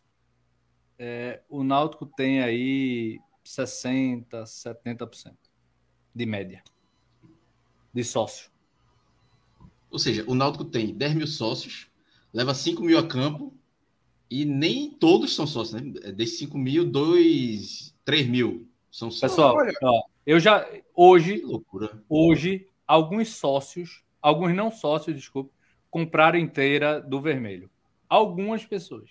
É, 1.02 1.40
o 1.48 1.64
Náutico 1.64 2.05
tem 2.05 2.43
aí 2.43 3.18
60%, 3.43 4.27
70% 4.44 5.35
de 6.14 6.27
média 6.27 6.62
de 7.90 8.05
sócio. 8.05 8.51
Ou 9.90 9.98
seja, 9.98 10.22
o 10.28 10.35
Náutico 10.35 10.62
tem 10.62 10.94
10 10.94 11.14
mil 11.14 11.27
sócios, 11.27 11.90
leva 12.35 12.52
5 12.52 12.82
mil 12.82 12.98
a 12.98 13.09
campo 13.09 13.56
e 14.31 14.44
nem 14.44 14.90
todos 14.90 15.35
são 15.35 15.47
sócios, 15.47 15.81
né? 15.81 15.90
É, 16.02 16.12
desses 16.12 16.39
5 16.39 16.59
mil, 16.59 16.85
2, 16.85 17.94
3 18.05 18.28
mil 18.28 18.68
são 18.90 19.10
sócios. 19.10 19.31
Pessoal, 19.32 19.56
ó, 19.82 20.02
eu 20.27 20.39
já. 20.39 20.68
Hoje, 20.94 21.43
hoje, 22.10 22.68
alguns 22.86 23.36
sócios, 23.36 24.05
alguns 24.20 24.55
não 24.55 24.70
sócios, 24.70 25.16
desculpe, 25.16 25.51
compraram 25.90 26.39
inteira 26.39 27.01
do 27.01 27.22
vermelho. 27.22 27.70
Algumas 28.06 28.66
pessoas. 28.66 29.09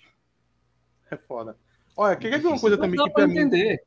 É 1.10 1.16
foda. 1.16 1.58
Olha, 1.96 2.16
quer 2.16 2.38
ver 2.38 2.46
uma 2.46 2.60
coisa 2.60 2.76
também 2.78 3.02
que 3.02 3.10
para 3.10 3.26
mim. 3.26 3.38
Entender. 3.38 3.84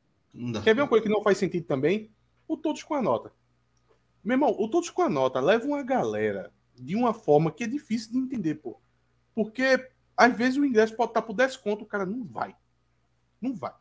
Quer 0.62 0.74
ver 0.74 0.82
uma 0.82 0.88
coisa 0.88 1.02
que 1.02 1.12
não 1.12 1.22
faz 1.22 1.38
sentido 1.38 1.66
também? 1.66 2.10
O 2.46 2.56
Todos 2.56 2.82
com 2.82 2.94
a 2.94 3.02
Nota. 3.02 3.32
Meu 4.22 4.34
irmão, 4.34 4.54
o 4.58 4.68
Todos 4.68 4.90
com 4.90 5.02
a 5.02 5.08
Nota 5.08 5.40
leva 5.40 5.66
uma 5.66 5.82
galera 5.82 6.52
de 6.74 6.96
uma 6.96 7.14
forma 7.14 7.52
que 7.52 7.64
é 7.64 7.66
difícil 7.66 8.12
de 8.12 8.18
entender, 8.18 8.56
pô. 8.56 8.78
Porque 9.34 9.88
às 10.16 10.36
vezes 10.36 10.56
o 10.56 10.64
ingresso 10.64 10.96
pode 10.96 11.10
estar 11.10 11.22
por 11.22 11.34
desconto, 11.34 11.84
o 11.84 11.88
cara 11.88 12.06
não 12.06 12.24
vai. 12.24 12.54
Não 13.40 13.54
vai. 13.54 13.72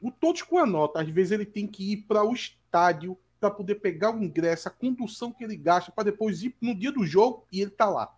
O 0.00 0.10
Todos 0.10 0.42
com 0.42 0.58
a 0.58 0.66
Nota, 0.66 1.00
às 1.00 1.08
vezes 1.08 1.32
ele 1.32 1.46
tem 1.46 1.66
que 1.66 1.92
ir 1.92 1.96
para 1.98 2.22
o 2.22 2.32
estádio 2.32 3.18
para 3.40 3.50
poder 3.50 3.76
pegar 3.76 4.14
o 4.14 4.22
ingresso, 4.22 4.68
a 4.68 4.70
condução 4.70 5.32
que 5.32 5.44
ele 5.44 5.56
gasta 5.56 5.92
para 5.92 6.04
depois 6.04 6.42
ir 6.42 6.54
no 6.60 6.74
dia 6.74 6.90
do 6.90 7.06
jogo 7.06 7.46
e 7.52 7.60
ele 7.60 7.70
tá 7.70 7.88
lá, 7.88 8.12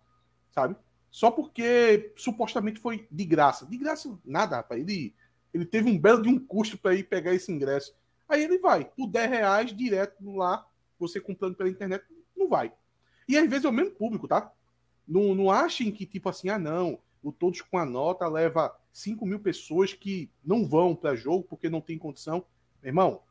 sabe? 0.51 0.75
Só 1.11 1.29
porque 1.29 2.13
supostamente 2.15 2.79
foi 2.79 3.07
de 3.11 3.25
graça. 3.25 3.65
De 3.65 3.77
graça 3.77 4.17
nada, 4.25 4.57
rapaz. 4.57 4.81
Ele, 4.81 5.13
ele 5.53 5.65
teve 5.65 5.89
um 5.89 5.97
belo 5.97 6.21
de 6.21 6.29
um 6.29 6.39
custo 6.39 6.77
para 6.77 6.95
ir 6.95 7.03
pegar 7.03 7.33
esse 7.33 7.51
ingresso. 7.51 7.93
Aí 8.27 8.43
ele 8.43 8.57
vai, 8.57 8.85
por 8.85 9.07
10 9.07 9.29
reais 9.29 9.75
direto 9.75 10.35
lá, 10.35 10.65
você 10.97 11.19
comprando 11.19 11.55
pela 11.55 11.69
internet, 11.69 12.03
não 12.35 12.47
vai. 12.47 12.71
E 13.27 13.37
às 13.37 13.49
vezes 13.49 13.65
é 13.65 13.69
o 13.69 13.73
mesmo 13.73 13.91
público, 13.91 14.27
tá? 14.27 14.51
Não, 15.07 15.35
não 15.35 15.51
achem 15.51 15.91
que, 15.91 16.05
tipo 16.05 16.29
assim, 16.29 16.49
ah, 16.49 16.59
não, 16.59 16.99
o 17.23 17.31
Todos 17.31 17.61
com 17.61 17.77
a 17.77 17.85
Nota 17.85 18.27
leva 18.27 18.75
5 18.91 19.25
mil 19.25 19.39
pessoas 19.39 19.93
que 19.93 20.29
não 20.43 20.67
vão 20.67 20.95
para 20.95 21.15
jogo 21.15 21.43
porque 21.43 21.69
não 21.69 21.81
tem 21.81 21.97
condição. 21.97 22.45
Irmão, 22.83 23.21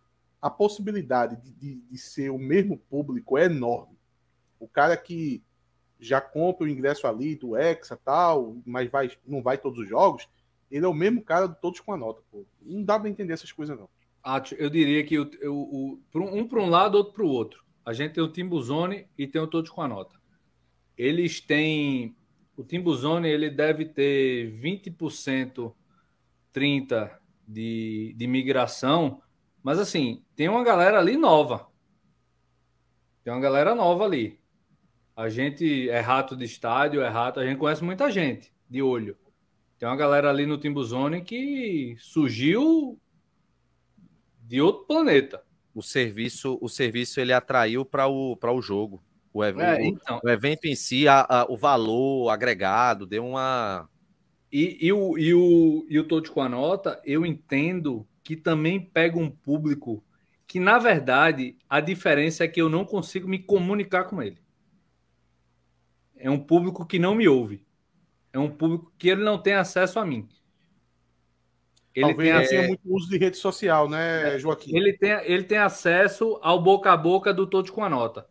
a 0.41 0.49
possibilidade 0.49 1.37
de, 1.37 1.53
de, 1.53 1.75
de, 1.81 1.99
ser 1.99 2.31
o 2.31 2.39
mesmo 2.39 2.79
público 2.79 3.37
é 3.37 3.45
enorme. 3.45 3.99
O 4.59 4.69
cara 4.69 4.97
que 4.97 5.43
já 5.99 6.21
compra 6.21 6.65
o 6.65 6.69
ingresso 6.69 7.07
ali 7.07 7.37
do 7.37 7.57
Hexa 7.57 7.97
tal, 7.97 8.57
mas 8.65 8.91
vai, 8.91 9.11
não 9.27 9.43
vai 9.43 9.59
todos 9.59 9.81
os 9.81 9.89
jogos, 9.89 10.29
ele 10.71 10.85
é 10.85 10.89
o 10.89 10.95
mesmo 10.95 11.23
cara 11.23 11.47
de 11.47 11.61
todos 11.61 11.81
com 11.81 11.93
a 11.93 11.97
nota. 11.97 12.23
Pô. 12.31 12.47
Não 12.63 12.83
dá 12.83 12.99
para 12.99 13.09
entender 13.09 13.33
essas 13.33 13.53
coisas, 13.53 13.77
não. 13.77 13.89
Eu 14.59 14.69
diria 14.69 15.03
que 15.05 15.19
o 15.19 15.99
um 16.15 16.47
para 16.47 16.61
um 16.61 16.69
lado, 16.69 16.97
outro 16.97 17.13
para 17.15 17.25
o 17.25 17.29
outro. 17.29 17.65
A 17.85 17.93
gente 17.93 18.13
tem 18.13 18.23
o 18.23 18.31
Timbuzone 18.31 19.07
e 19.17 19.27
tem 19.27 19.41
o 19.41 19.47
Todos 19.47 19.71
com 19.71 19.83
a 19.83 19.89
Nota. 19.89 20.17
Eles 20.97 21.41
têm. 21.41 22.15
O 22.57 22.63
Timbuzone 22.63 23.29
ele 23.29 23.49
deve 23.49 23.87
ter 23.87 24.53
20%, 24.61 25.73
30% 26.53 27.11
de, 27.49 28.15
de 28.17 28.27
migração 28.27 29.23
mas 29.63 29.79
assim, 29.79 30.25
tem 30.35 30.49
uma 30.49 30.65
galera 30.65 30.99
ali 30.99 31.17
nova. 31.17 31.69
Tem 33.23 33.33
uma 33.33 33.41
galera 33.41 33.75
nova 33.75 34.05
ali. 34.05 34.41
A 35.15 35.29
gente 35.29 35.89
é 35.91 36.01
rato 36.01 36.35
de 36.35 36.45
estádio, 36.45 37.03
é 37.03 37.09
rato, 37.09 37.41
a 37.41 37.47
gente 37.47 37.59
conhece 37.59 37.85
muita 37.85 38.11
gente 38.11 38.53
de 38.69 38.81
olho. 38.81 39.17
Tem 39.81 39.89
uma 39.89 39.97
galera 39.97 40.29
ali 40.29 40.45
no 40.45 40.59
Timbuzone 40.59 41.23
que 41.23 41.97
surgiu 41.99 43.01
de 44.47 44.61
outro 44.61 44.85
planeta. 44.85 45.43
O 45.75 45.83
serviço, 45.83 46.59
o 46.61 46.69
serviço 46.69 47.19
ele 47.19 47.33
atraiu 47.33 47.83
para 47.83 48.07
o, 48.07 48.37
o 48.39 48.61
jogo. 48.61 49.03
O, 49.33 49.43
ev 49.43 49.59
é, 49.59 49.83
então... 49.83 50.21
o, 50.23 50.29
evento 50.29 50.67
em 50.67 50.75
si, 50.75 51.09
a, 51.09 51.25
a, 51.27 51.51
o 51.51 51.57
valor 51.57 52.29
agregado, 52.29 53.07
deu 53.07 53.25
uma. 53.25 53.89
E, 54.53 54.87
e, 54.87 54.93
o, 54.93 55.17
e, 55.17 55.33
o, 55.33 55.87
e 55.89 55.99
o 55.99 56.07
Todos 56.07 56.29
com 56.29 56.43
a 56.43 56.49
Nota, 56.49 57.01
eu 57.03 57.25
entendo 57.25 58.07
que 58.23 58.37
também 58.37 58.79
pega 58.79 59.19
um 59.19 59.31
público 59.31 60.05
que, 60.47 60.61
na 60.61 60.79
verdade, 60.79 61.57
a 61.67 61.81
diferença 61.81 62.45
é 62.45 62.49
que 62.49 62.61
eu 62.61 62.69
não 62.69 62.85
consigo 62.85 63.27
me 63.27 63.39
comunicar 63.39 64.05
com 64.05 64.23
ele. 64.23 64.43
É 66.19 66.31
um 66.31 66.39
público 66.39 66.85
que 66.85 66.99
não 66.99 67.15
me 67.15 67.27
ouve. 67.27 67.65
É 68.33 68.39
um 68.39 68.51
público 68.51 68.93
que 68.99 69.09
ele 69.09 69.25
não 69.25 69.39
tem 69.39 69.55
acesso 69.55 69.99
a 69.99 70.07
mim. 70.07 70.29
Ele 71.95 72.09
Talvez 72.09 72.49
tem 72.49 72.59
é... 72.59 72.69
muito 72.69 72.83
uso 72.85 73.09
de 73.09 73.19
rede 73.19 73.37
social, 73.37 73.89
né, 73.89 74.39
Joaquim? 74.39 74.77
Ele 74.77 74.93
tem, 74.93 75.11
ele 75.25 75.43
tem 75.43 75.59
acesso 75.59 76.39
ao 76.41 76.63
boca 76.63 76.93
a 76.93 76.97
boca 76.97 77.35
do 77.35 77.47
Todos 77.47 77.71
com 77.71 77.85
a 77.85 77.89
Nota. 77.89 78.29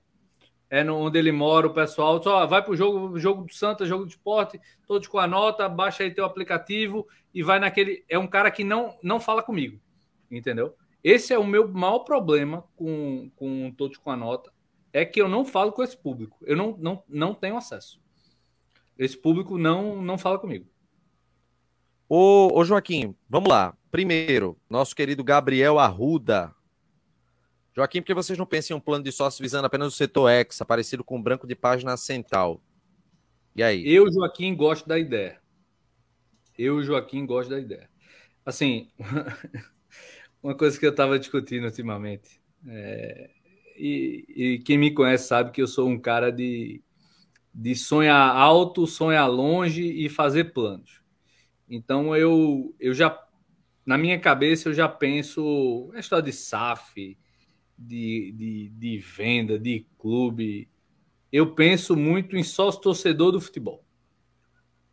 É 0.69 0.84
no, 0.84 0.95
onde 0.97 1.17
ele 1.17 1.31
mora, 1.31 1.65
o 1.65 1.73
pessoal 1.73 2.21
só 2.21 2.45
vai 2.45 2.61
para 2.61 2.71
o 2.71 2.76
jogo, 2.76 3.17
jogo 3.17 3.43
do 3.43 3.53
Santa, 3.53 3.85
jogo 3.85 4.05
de 4.05 4.11
esporte, 4.11 4.61
todos 4.88 5.07
com 5.07 5.17
a 5.17 5.26
nota, 5.26 5.67
baixa 5.67 6.03
aí 6.03 6.11
teu 6.11 6.23
aplicativo 6.23 7.07
e 7.34 7.41
vai 7.41 7.57
naquele. 7.57 8.05
É 8.07 8.19
um 8.19 8.27
cara 8.27 8.51
que 8.51 8.63
não, 8.63 8.95
não 9.01 9.19
fala 9.19 9.41
comigo, 9.41 9.80
entendeu? 10.30 10.76
Esse 11.03 11.34
é 11.34 11.39
o 11.39 11.47
meu 11.47 11.67
maior 11.67 11.99
problema 11.99 12.63
com, 12.76 13.31
com 13.35 13.71
todos 13.76 13.97
com 13.97 14.11
a 14.11 14.17
nota, 14.17 14.53
é 14.93 15.03
que 15.03 15.19
eu 15.19 15.27
não 15.27 15.43
falo 15.43 15.71
com 15.71 15.81
esse 15.81 15.97
público. 15.97 16.38
Eu 16.45 16.55
não, 16.55 16.77
não, 16.77 17.03
não 17.07 17.34
tenho 17.34 17.57
acesso. 17.57 17.99
Esse 18.99 19.17
público 19.17 19.57
não, 19.57 19.99
não 20.01 20.17
fala 20.17 20.38
comigo. 20.38 20.67
Ô, 22.07 22.49
ô 22.53 22.63
Joaquim, 22.63 23.15
vamos 23.27 23.49
lá. 23.49 23.76
Primeiro, 23.89 24.55
nosso 24.69 24.95
querido 24.95 25.23
Gabriel 25.23 25.80
Arruda 25.80 26.53
Joaquim, 27.80 28.01
por 28.01 28.07
que 28.07 28.13
vocês 28.13 28.38
não 28.38 28.45
pensam 28.45 28.76
em 28.76 28.77
um 28.77 28.81
plano 28.81 29.05
de 29.05 29.11
sócio 29.11 29.41
visando 29.41 29.65
apenas 29.65 29.88
o 29.88 29.95
setor 29.95 30.30
X, 30.30 30.59
parecido 30.67 31.01
com 31.01 31.17
o 31.17 31.23
branco 31.23 31.47
de 31.47 31.55
página 31.55 31.95
central? 31.95 32.61
E 33.55 33.63
aí? 33.63 33.88
Eu, 33.88 34.11
Joaquim, 34.11 34.53
gosto 34.53 34.85
da 34.85 34.99
ideia. 34.99 35.39
Eu, 36.57 36.84
Joaquim, 36.84 37.26
gosto 37.26 37.49
da 37.49 37.57
ideia. 37.57 37.89
Assim, 38.45 38.89
uma 40.43 40.55
coisa 40.55 40.77
que 40.77 40.85
eu 40.85 40.89
estava 40.89 41.17
discutindo 41.17 41.63
ultimamente, 41.65 42.41
é, 42.67 43.30
e, 43.77 44.26
e, 44.27 44.59
quem 44.59 44.77
me 44.77 44.91
conhece 44.91 45.30
sabe 45.30 45.51
que 45.51 45.61
eu 45.61 45.67
sou 45.67 45.88
um 45.88 45.97
cara 45.97 46.31
de, 46.31 46.81
de 47.53 47.76
sonhar 47.76 48.35
alto, 48.35 48.88
sonhar 48.88 49.30
longe 49.30 49.84
e 49.84 50.09
fazer 50.09 50.53
planos. 50.53 51.01
Então 51.69 52.15
eu, 52.15 52.76
eu 52.80 52.93
já, 52.93 53.17
na 53.85 53.97
minha 53.97 54.19
cabeça, 54.19 54.69
eu 54.69 54.73
já 54.73 54.88
penso 54.88 55.91
a 55.93 55.99
história 55.99 56.23
de 56.23 56.34
SAF, 56.34 57.17
de, 57.77 58.34
de, 58.35 58.69
de 58.69 58.97
venda, 58.97 59.57
de 59.57 59.85
clube, 59.97 60.69
eu 61.31 61.53
penso 61.53 61.95
muito 61.95 62.35
em 62.35 62.43
sócio 62.43 62.81
torcedor 62.81 63.31
do 63.31 63.39
futebol. 63.39 63.85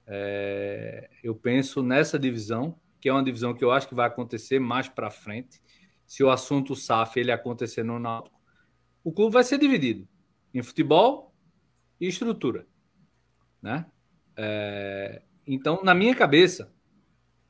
É, 0.07 1.11
eu 1.23 1.35
penso 1.35 1.83
nessa 1.83 2.19
divisão, 2.19 2.79
que 3.01 3.09
é 3.09 3.13
uma 3.13 3.25
divisão 3.25 3.55
que 3.55 3.65
eu 3.65 3.73
acho 3.73 3.89
que 3.89 3.95
vai 3.95 4.07
acontecer 4.07 4.59
mais 4.61 4.89
para 4.89 5.11
frente. 5.11 5.61
Se 6.07 6.23
o 6.23 6.31
assunto 6.31 6.77
SAF 6.77 7.19
ele 7.19 7.33
acontecer 7.33 7.83
no 7.83 7.99
Náutico, 7.99 8.41
o 9.03 9.13
clube 9.13 9.33
vai 9.33 9.43
ser 9.43 9.59
dividido 9.59 10.07
em 10.55 10.63
futebol 10.63 11.35
e 12.01 12.07
estrutura, 12.07 12.67
né? 13.61 13.87
É, 14.37 15.23
então, 15.47 15.83
na 15.83 15.95
minha 15.95 16.15
cabeça, 16.15 16.73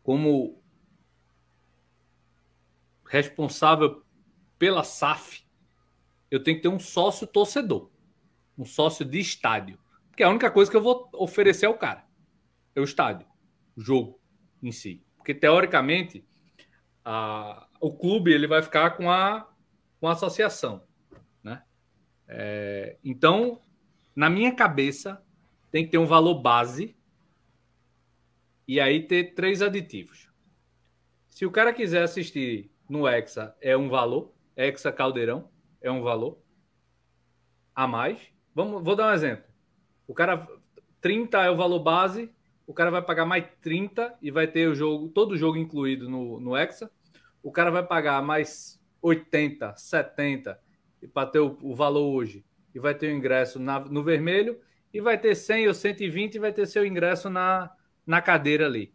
como 0.03 0.63
responsável 3.05 4.05
pela 4.59 4.85
SAF, 4.85 5.45
eu 6.31 6.43
tenho 6.43 6.57
que 6.57 6.63
ter 6.63 6.69
um 6.69 6.79
sócio 6.79 7.27
torcedor, 7.27 7.91
um 8.57 8.65
sócio 8.65 9.05
de 9.05 9.19
estádio. 9.19 9.79
Porque 10.09 10.23
é 10.23 10.27
a 10.27 10.31
única 10.31 10.51
coisa 10.51 10.71
que 10.71 10.77
eu 10.77 10.83
vou 10.83 11.09
oferecer 11.13 11.67
ao 11.67 11.77
cara 11.77 12.07
é 12.75 12.81
o 12.81 12.85
estádio, 12.85 13.27
o 13.77 13.81
jogo 13.81 14.21
em 14.63 14.71
si. 14.73 15.03
Porque, 15.17 15.35
teoricamente, 15.35 16.25
a, 17.05 17.67
o 17.81 17.93
clube 17.93 18.33
ele 18.33 18.47
vai 18.47 18.63
ficar 18.63 18.91
com 18.91 19.11
a, 19.11 19.49
com 20.01 20.09
a 20.09 20.13
associação. 20.13 20.85
Né? 21.43 21.63
É, 22.29 22.99
então, 23.03 23.61
na 24.17 24.31
minha 24.31 24.55
cabeça, 24.55 25.23
tem 25.71 25.85
que 25.85 25.91
ter 25.91 25.99
um 25.99 26.07
valor 26.07 26.41
base 26.41 26.97
e 28.67 28.81
aí 28.81 29.07
ter 29.07 29.35
três 29.35 29.61
aditivos. 29.61 30.31
Se 31.29 31.45
o 31.45 31.51
cara 31.51 31.73
quiser 31.73 32.03
assistir 32.03 32.71
no 32.89 33.07
Hexa, 33.07 33.55
é 33.61 33.77
um 33.77 33.91
valor. 33.91 34.33
Hexa 34.57 34.91
Caldeirão 34.91 35.51
é 35.83 35.91
um 35.91 36.03
valor 36.03 36.39
a 37.75 37.87
mais. 37.87 38.19
Vamos, 38.55 38.83
vou 38.83 38.97
dar 38.97 39.11
um 39.11 39.15
exemplo. 39.15 39.45
O 40.09 40.15
cara 40.15 40.49
30 41.03 41.45
é 41.45 41.51
o 41.51 41.57
valor 41.57 41.81
base, 41.81 42.33
o 42.67 42.73
cara 42.73 42.91
vai 42.91 43.03
pagar 43.03 43.27
mais 43.27 43.45
30 43.61 44.17
e 44.23 44.31
vai 44.31 44.47
ter 44.47 44.67
o 44.67 44.75
jogo, 44.75 45.09
todo 45.09 45.33
o 45.33 45.37
jogo 45.37 45.59
incluído 45.59 46.09
no, 46.09 46.41
no 46.41 46.57
Hexa. 46.57 46.91
O 47.43 47.53
cara 47.53 47.71
vai 47.71 47.87
pagar 47.87 48.23
mais 48.23 48.83
80, 49.03 49.77
70 49.77 50.59
para 51.13 51.29
ter 51.29 51.39
o, 51.39 51.59
o, 51.61 51.75
valor 51.75 52.15
hoje 52.15 52.45
e 52.77 52.79
vai 52.79 52.95
ter 52.95 53.07
o 53.07 53.17
ingresso 53.17 53.59
na, 53.59 53.81
no 53.81 54.05
vermelho 54.05 54.61
e 54.93 55.01
vai 55.01 55.17
ter 55.17 55.35
100 55.35 55.69
ou 55.69 55.73
120 55.73 56.35
e 56.35 56.39
vai 56.39 56.53
ter 56.53 56.67
seu 56.67 56.85
ingresso 56.85 57.31
na, 57.31 57.75
na 58.07 58.21
cadeira 58.21 58.67
ali. 58.67 58.93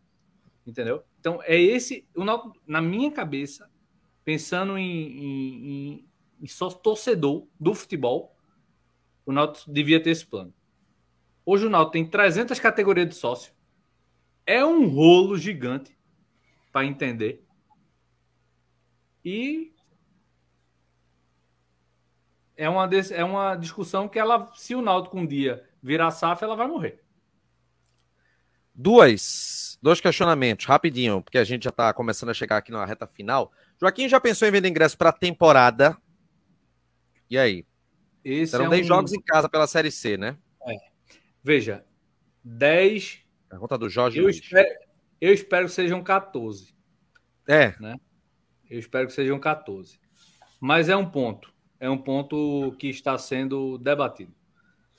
Entendeu? 0.67 1.03
Então, 1.19 1.41
é 1.41 1.59
esse, 1.59 2.07
na 2.67 2.79
minha 2.79 3.11
cabeça, 3.11 3.67
pensando 4.23 4.77
em, 4.77 4.85
em, 4.85 5.65
em, 5.65 6.07
em 6.43 6.47
só 6.47 6.69
torcedor 6.69 7.47
do 7.59 7.73
futebol, 7.73 8.37
o 9.25 9.31
Náutico 9.31 9.73
devia 9.73 9.99
ter 9.99 10.11
esse 10.11 10.27
plano. 10.27 10.53
Hoje 11.43 11.65
o 11.65 11.69
Náutico 11.69 11.93
tem 11.93 12.07
300 12.07 12.59
categorias 12.59 13.09
de 13.09 13.15
sócio. 13.15 13.51
É 14.45 14.63
um 14.63 14.89
rolo 14.89 15.39
gigante 15.39 15.97
para 16.71 16.85
entender. 16.85 17.43
E 19.25 19.73
é 22.61 22.69
uma, 22.69 22.87
é 23.09 23.23
uma 23.23 23.55
discussão 23.55 24.07
que 24.07 24.19
ela, 24.19 24.51
se 24.53 24.75
o 24.75 24.83
Náutico 24.83 25.17
um 25.17 25.25
dia 25.25 25.67
virar 25.81 26.11
SAF, 26.11 26.43
ela 26.43 26.55
vai 26.55 26.67
morrer. 26.67 27.01
Duas 28.73 29.79
dois 29.81 29.99
questionamentos, 29.99 30.67
rapidinho, 30.67 31.23
porque 31.23 31.39
a 31.39 31.43
gente 31.43 31.63
já 31.63 31.71
está 31.71 31.91
começando 31.91 32.29
a 32.29 32.35
chegar 32.35 32.57
aqui 32.57 32.71
na 32.71 32.85
reta 32.85 33.07
final. 33.07 33.51
Joaquim 33.79 34.07
já 34.07 34.21
pensou 34.21 34.47
em 34.47 34.51
vender 34.51 34.69
ingresso 34.69 34.95
para 34.95 35.09
a 35.09 35.13
temporada? 35.13 35.97
E 37.27 37.35
aí? 37.35 37.65
Esse 38.23 38.51
Serão 38.51 38.67
é 38.67 38.69
10 38.69 38.85
um... 38.85 38.87
jogos 38.87 39.11
em 39.11 39.21
casa 39.21 39.49
pela 39.49 39.65
Série 39.65 39.89
C, 39.89 40.15
né? 40.15 40.37
É. 40.67 40.75
Veja, 41.43 41.83
10. 42.43 43.21
Pergunta 43.49 43.75
do 43.75 43.89
Jorge. 43.89 44.19
Eu 44.19 44.29
espero, 44.29 44.69
eu 45.19 45.33
espero 45.33 45.65
que 45.65 45.73
sejam 45.73 46.03
14. 46.03 46.75
É. 47.47 47.73
Né? 47.79 47.95
Eu 48.69 48.77
espero 48.77 49.07
que 49.07 49.13
sejam 49.13 49.39
14. 49.39 49.99
Mas 50.59 50.89
é 50.89 50.95
um 50.95 51.09
ponto. 51.09 51.50
É 51.81 51.89
um 51.89 51.97
ponto 51.97 52.75
que 52.77 52.87
está 52.89 53.17
sendo 53.17 53.79
debatido. 53.79 54.31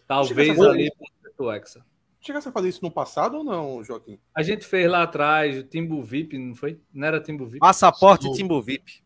Talvez 0.06 0.60
ali 0.60 0.90
para 1.36 1.46
o 1.46 1.52
Hexa. 1.52 1.86
Chegasse 2.20 2.48
a 2.48 2.52
fazer 2.52 2.70
isso 2.70 2.82
no 2.82 2.90
passado 2.90 3.38
ou 3.38 3.44
não, 3.44 3.84
Joaquim? 3.84 4.18
A 4.34 4.42
gente 4.42 4.66
fez 4.66 4.90
lá 4.90 5.04
atrás 5.04 5.58
o 5.58 5.62
Timbu 5.62 6.02
VIP, 6.02 6.36
não 6.36 6.56
foi? 6.56 6.80
Não 6.92 7.06
era 7.06 7.20
Timbu 7.20 7.46
VIP? 7.46 7.60
Passaporte. 7.60 8.32
Timbu 8.32 8.60
VIP. 8.60 9.00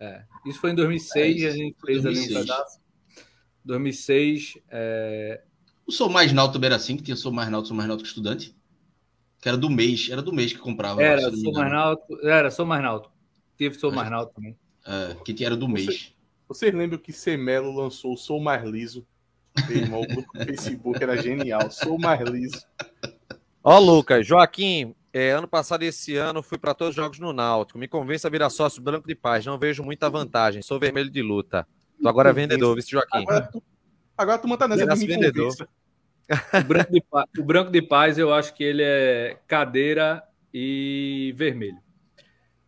É. 0.00 0.24
Isso 0.46 0.58
foi 0.58 0.70
em 0.70 0.74
2006 0.74 1.42
é, 1.42 1.46
a 1.48 1.50
gente 1.50 1.76
fez 1.84 2.02
2006. 2.02 2.30
ali 2.30 2.36
um 2.36 2.46
pedaço. 2.46 2.80
2006. 3.62 4.54
É... 4.70 5.42
O 5.86 5.92
Sou 5.92 6.08
Mais 6.08 6.32
Náutico 6.32 6.54
também 6.54 6.68
era 6.68 6.76
assim, 6.76 6.96
que 6.96 7.02
tinha 7.02 7.16
Sou 7.16 7.30
Mais 7.30 7.50
Náutico, 7.50 7.68
Sou 7.68 7.76
Mais 7.76 7.88
Náutico 7.88 8.08
Estudante? 8.08 8.56
Que 9.38 9.48
era 9.48 9.56
do 9.56 9.68
mês, 9.68 10.08
era 10.10 10.22
do 10.22 10.32
mês 10.32 10.52
que 10.52 10.58
comprava. 10.58 11.02
Era, 11.02 11.30
Sou 11.30 11.52
Mais 11.52 11.70
Náutico, 11.70 12.26
era, 12.26 12.50
Sou 12.50 12.64
Mais 12.64 12.82
Náutico. 12.82 13.14
Teve 13.58 13.78
Sou 13.78 13.92
Mais 13.92 14.10
Náutico 14.10 14.34
também. 14.34 14.58
É, 14.86 15.14
que 15.22 15.44
era 15.44 15.54
do 15.54 15.66
Você, 15.66 15.72
mês. 15.72 16.14
Vocês 16.48 16.74
lembram 16.74 16.98
que 16.98 17.12
Semelo 17.12 17.70
lançou 17.70 18.14
o 18.14 18.16
Sou 18.16 18.40
Mais 18.40 18.64
Liso? 18.64 19.06
Irmão, 19.68 20.02
o 20.02 20.06
grupo 20.06 20.38
do 20.38 20.44
Facebook 20.44 21.02
era 21.02 21.16
genial. 21.20 21.70
Sou 21.70 21.98
mais 21.98 22.20
liso. 22.28 22.64
Ó, 23.62 23.78
Lucas, 23.78 24.26
Joaquim, 24.26 24.94
é, 25.12 25.30
ano 25.30 25.48
passado 25.48 25.82
e 25.82 25.88
esse 25.88 26.16
ano 26.16 26.42
fui 26.42 26.58
para 26.58 26.74
todos 26.74 26.90
os 26.90 26.96
jogos 26.96 27.18
no 27.18 27.32
Náutico. 27.32 27.78
Me 27.78 27.88
convence 27.88 28.26
a 28.26 28.30
virar 28.30 28.50
sócio 28.50 28.80
branco 28.80 29.06
de 29.06 29.14
paz. 29.14 29.44
Não 29.44 29.58
vejo 29.58 29.82
muita 29.82 30.08
vantagem. 30.08 30.62
Sou 30.62 30.78
vermelho 30.78 31.10
de 31.10 31.22
luta. 31.22 31.66
Tô 32.00 32.08
agora 32.08 32.32
vendedor, 32.32 32.74
vice 32.76 32.90
Joaquim. 32.90 33.22
Agora 33.22 33.48
tu, 33.50 33.62
agora 34.16 34.38
tu 34.38 34.48
manda 34.48 34.68
nessa 34.68 34.94
de 34.94 35.06
vendedor. 35.06 35.54
O 36.52 36.64
branco, 36.64 36.92
de 36.92 37.00
paz, 37.00 37.26
o 37.38 37.42
branco 37.42 37.70
de 37.70 37.82
paz, 37.82 38.18
eu 38.18 38.32
acho 38.32 38.54
que 38.54 38.62
ele 38.62 38.82
é 38.82 39.38
cadeira 39.46 40.22
e 40.52 41.34
vermelho. 41.36 41.78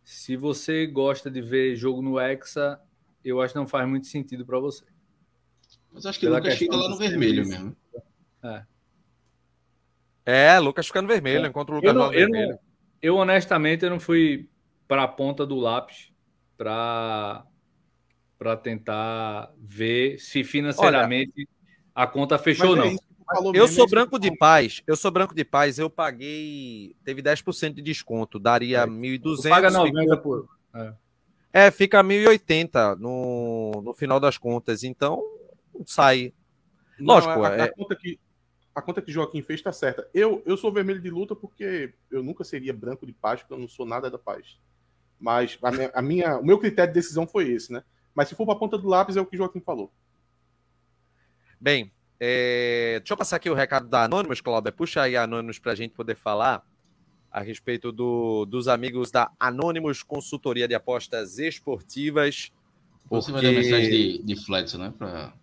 Se 0.03 0.35
você 0.35 0.85
gosta 0.85 1.31
de 1.31 1.41
ver 1.41 1.75
jogo 1.75 2.01
no 2.01 2.19
Hexa, 2.19 2.81
eu 3.23 3.41
acho 3.41 3.53
que 3.53 3.59
não 3.59 3.67
faz 3.67 3.87
muito 3.87 4.07
sentido 4.07 4.45
para 4.45 4.59
você. 4.59 4.83
Mas 5.91 6.05
acho 6.05 6.19
que 6.19 6.27
o 6.27 6.33
Lucas 6.33 6.55
fica 6.55 6.75
lá 6.75 6.89
no 6.89 6.97
vermelho 6.97 7.47
mesmo. 7.47 7.75
É. 8.43 8.63
É, 10.23 10.59
Lucas 10.59 10.87
fica 10.87 11.01
no 11.01 11.07
vermelho, 11.07 11.45
é. 11.45 11.49
enquanto 11.49 11.69
o 11.69 11.75
Lucas 11.75 11.89
eu 11.89 11.93
não, 11.93 12.05
no 12.05 12.11
vermelho. 12.11 12.51
Não, 12.51 12.59
eu, 13.01 13.15
honestamente, 13.17 13.83
eu 13.83 13.89
não 13.89 13.99
fui 13.99 14.49
para 14.87 15.03
a 15.03 15.07
ponta 15.07 15.45
do 15.45 15.55
lápis 15.55 16.11
para 16.57 17.45
para 18.37 18.57
tentar 18.57 19.53
ver 19.55 20.17
se 20.17 20.43
financeiramente 20.43 21.31
Olha, 21.37 21.47
a 21.93 22.07
conta 22.07 22.39
fechou 22.39 22.69
ou 22.69 22.77
é 22.77 22.79
não. 22.79 23.53
Eu 23.53 23.67
sou 23.67 23.87
branco 23.87 24.19
de 24.19 24.35
paz, 24.35 24.81
eu 24.85 24.95
sou 24.95 25.11
branco 25.11 25.33
de 25.33 25.45
paz, 25.45 25.77
eu 25.77 25.89
paguei, 25.89 26.95
teve 27.03 27.21
10% 27.21 27.75
de 27.75 27.81
desconto, 27.81 28.39
daria 28.39 28.79
é. 28.79 28.87
1.200. 28.87 29.49
Paga 29.49 29.69
90 29.71 30.17
por. 30.17 30.49
É. 30.73 30.93
é, 31.53 31.69
fica 31.69 32.03
1.080 32.03 32.97
no, 32.97 33.81
no 33.83 33.93
final 33.93 34.19
das 34.19 34.37
contas, 34.37 34.83
então 34.83 35.21
sai. 35.85 36.33
Lógico, 36.99 37.33
não, 37.35 37.45
a, 37.45 37.55
é... 37.55 37.61
a, 37.63 37.73
conta 37.73 37.95
que 37.95 38.19
a 38.73 38.81
conta 38.81 39.01
que 39.01 39.11
Joaquim 39.11 39.41
fez 39.41 39.59
está 39.59 39.73
certa. 39.73 40.07
Eu, 40.13 40.41
eu 40.45 40.55
sou 40.55 40.71
vermelho 40.71 41.01
de 41.01 41.09
luta 41.09 41.35
porque 41.35 41.93
eu 42.09 42.23
nunca 42.23 42.43
seria 42.43 42.73
branco 42.73 43.05
de 43.05 43.11
paz, 43.11 43.41
porque 43.41 43.53
eu 43.53 43.59
não 43.59 43.67
sou 43.67 43.85
nada 43.85 44.09
da 44.09 44.17
paz. 44.17 44.59
Mas 45.19 45.57
a 45.61 45.71
minha, 45.71 45.91
a 45.93 46.01
minha, 46.01 46.37
o 46.37 46.45
meu 46.45 46.57
critério 46.57 46.93
de 46.93 46.99
decisão 46.99 47.27
foi 47.27 47.49
esse, 47.49 47.71
né? 47.71 47.83
Mas 48.15 48.29
se 48.29 48.35
for 48.35 48.45
para 48.45 48.55
a 48.55 48.59
ponta 48.59 48.77
do 48.77 48.87
lápis, 48.87 49.17
é 49.17 49.21
o 49.21 49.25
que 49.25 49.37
Joaquim 49.37 49.59
falou. 49.59 49.91
Bem, 51.59 51.91
é... 52.19 52.99
deixa 52.99 53.13
eu 53.13 53.17
passar 53.17 53.35
aqui 53.35 53.49
o 53.49 53.53
recado 53.53 53.87
da 53.87 54.05
Anônimos, 54.05 54.41
Cláudia. 54.41 54.71
Puxa 54.71 55.01
aí 55.01 55.17
Anônimos 55.17 55.59
para 55.59 55.73
a 55.73 55.75
gente 55.75 55.93
poder 55.93 56.15
falar 56.15 56.65
a 57.31 57.41
respeito 57.41 57.91
do, 57.91 58.45
dos 58.45 58.67
amigos 58.67 59.09
da 59.09 59.31
Anônimos 59.39 60.03
Consultoria 60.03 60.67
de 60.67 60.75
Apostas 60.75 61.39
Esportivas. 61.39 62.51
Porque... 63.07 63.25
Você 63.25 63.31
vai 63.31 63.41
dar 63.41 63.51
mensagem 63.51 63.89
de, 63.89 64.23
de 64.23 64.35
Fletcher, 64.35 64.79
né? 64.79 64.93
Pra... 64.97 65.33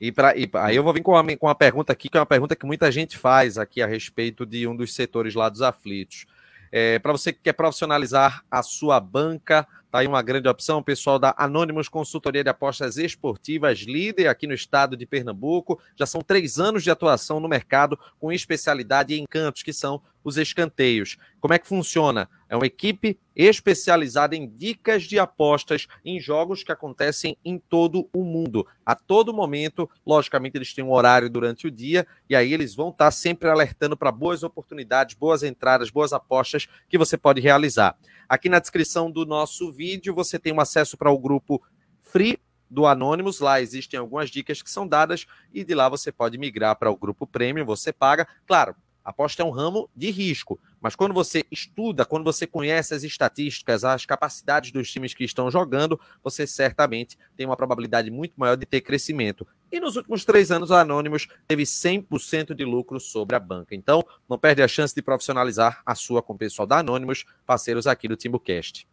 E, 0.00 0.10
pra, 0.10 0.36
e 0.36 0.50
aí 0.54 0.74
eu 0.74 0.82
vou 0.82 0.92
vir 0.92 1.02
com 1.02 1.12
uma, 1.12 1.36
com 1.36 1.46
uma 1.46 1.54
pergunta 1.54 1.92
aqui, 1.92 2.08
que 2.08 2.16
é 2.16 2.20
uma 2.20 2.26
pergunta 2.26 2.56
que 2.56 2.66
muita 2.66 2.90
gente 2.90 3.16
faz 3.16 3.56
aqui 3.56 3.80
a 3.80 3.86
respeito 3.86 4.44
de 4.44 4.66
um 4.66 4.74
dos 4.74 4.94
setores 4.94 5.34
lá 5.34 5.48
dos 5.48 5.62
aflitos. 5.62 6.26
É, 6.72 6.98
para 6.98 7.12
você 7.12 7.32
que 7.32 7.38
quer 7.40 7.52
profissionalizar 7.52 8.42
a 8.50 8.62
sua 8.62 8.98
banca, 8.98 9.64
tá 9.90 9.98
aí 9.98 10.08
uma 10.08 10.22
grande 10.22 10.48
opção, 10.48 10.78
o 10.78 10.82
pessoal 10.82 11.18
da 11.18 11.34
Anônimos 11.36 11.88
Consultoria 11.88 12.42
de 12.42 12.48
Apostas 12.48 12.96
Esportivas, 12.96 13.80
líder 13.80 14.26
aqui 14.26 14.46
no 14.46 14.54
estado 14.54 14.96
de 14.96 15.06
Pernambuco. 15.06 15.78
Já 15.94 16.06
são 16.06 16.22
três 16.22 16.58
anos 16.58 16.82
de 16.82 16.90
atuação 16.90 17.38
no 17.38 17.46
mercado 17.46 17.96
com 18.18 18.32
especialidade 18.32 19.14
em 19.14 19.22
encantos, 19.22 19.62
que 19.62 19.72
são 19.72 20.02
os 20.24 20.36
escanteios. 20.36 21.16
Como 21.40 21.54
é 21.54 21.58
que 21.58 21.66
funciona? 21.66 22.28
É 22.48 22.56
uma 22.56 22.66
equipe 22.66 23.18
especializada 23.34 24.36
em 24.36 24.48
dicas 24.48 25.04
de 25.04 25.18
apostas 25.18 25.86
em 26.04 26.20
jogos 26.20 26.62
que 26.62 26.70
acontecem 26.70 27.36
em 27.44 27.58
todo 27.58 28.08
o 28.12 28.22
mundo. 28.22 28.66
A 28.84 28.94
todo 28.94 29.32
momento, 29.32 29.88
logicamente, 30.06 30.58
eles 30.58 30.74
têm 30.74 30.84
um 30.84 30.92
horário 30.92 31.30
durante 31.30 31.66
o 31.66 31.70
dia 31.70 32.06
e 32.28 32.36
aí 32.36 32.52
eles 32.52 32.74
vão 32.74 32.90
estar 32.90 33.10
sempre 33.10 33.48
alertando 33.48 33.96
para 33.96 34.12
boas 34.12 34.42
oportunidades, 34.42 35.14
boas 35.14 35.42
entradas, 35.42 35.90
boas 35.90 36.12
apostas 36.12 36.68
que 36.88 36.98
você 36.98 37.16
pode 37.16 37.40
realizar. 37.40 37.96
Aqui 38.28 38.48
na 38.48 38.58
descrição 38.58 39.10
do 39.10 39.24
nosso 39.24 39.72
vídeo 39.72 40.14
você 40.14 40.38
tem 40.38 40.52
um 40.52 40.60
acesso 40.60 40.96
para 40.96 41.10
o 41.10 41.18
grupo 41.18 41.62
Free 42.00 42.38
do 42.72 42.86
Anonymous. 42.86 43.40
Lá 43.40 43.60
existem 43.60 44.00
algumas 44.00 44.30
dicas 44.30 44.62
que 44.62 44.70
são 44.70 44.88
dadas 44.88 45.26
e 45.52 45.62
de 45.62 45.74
lá 45.74 45.88
você 45.88 46.10
pode 46.10 46.38
migrar 46.38 46.76
para 46.76 46.90
o 46.90 46.96
grupo 46.96 47.26
Premium. 47.26 47.66
Você 47.66 47.92
paga, 47.92 48.26
claro, 48.46 48.74
Aposta 49.04 49.42
é 49.42 49.44
um 49.44 49.50
ramo 49.50 49.90
de 49.94 50.10
risco, 50.10 50.60
mas 50.80 50.94
quando 50.94 51.12
você 51.12 51.44
estuda, 51.50 52.04
quando 52.04 52.24
você 52.24 52.46
conhece 52.46 52.94
as 52.94 53.02
estatísticas, 53.02 53.84
as 53.84 54.06
capacidades 54.06 54.70
dos 54.70 54.90
times 54.90 55.12
que 55.12 55.24
estão 55.24 55.50
jogando, 55.50 56.00
você 56.22 56.46
certamente 56.46 57.18
tem 57.36 57.44
uma 57.44 57.56
probabilidade 57.56 58.10
muito 58.10 58.34
maior 58.36 58.56
de 58.56 58.64
ter 58.64 58.80
crescimento. 58.80 59.46
E 59.72 59.80
nos 59.80 59.96
últimos 59.96 60.24
três 60.24 60.52
anos, 60.52 60.70
a 60.70 60.82
Anonymous 60.82 61.26
teve 61.48 61.64
100% 61.64 62.54
de 62.54 62.64
lucro 62.64 63.00
sobre 63.00 63.34
a 63.34 63.40
banca. 63.40 63.74
Então, 63.74 64.04
não 64.28 64.38
perde 64.38 64.62
a 64.62 64.68
chance 64.68 64.94
de 64.94 65.02
profissionalizar 65.02 65.82
a 65.84 65.94
sua 65.94 66.22
com 66.22 66.34
o 66.34 66.38
pessoal 66.38 66.66
da 66.66 66.78
Anonymous, 66.78 67.24
parceiros 67.46 67.86
aqui 67.86 68.06
do 68.06 68.16
TimbuCast. 68.16 68.86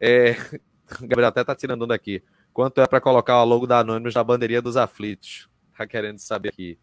É... 0.00 0.36
Gabriel 1.02 1.28
até 1.28 1.42
está 1.42 1.54
tirando 1.54 1.86
daqui. 1.86 2.22
Quanto 2.52 2.80
é 2.80 2.86
para 2.86 3.00
colocar 3.00 3.42
o 3.42 3.44
logo 3.44 3.66
da 3.66 3.80
Anonymous 3.80 4.14
na 4.14 4.24
bandeirinha 4.24 4.62
dos 4.62 4.76
aflitos? 4.76 5.48
Tá 5.76 5.86
querendo 5.86 6.18
saber 6.18 6.48
aqui. 6.48 6.78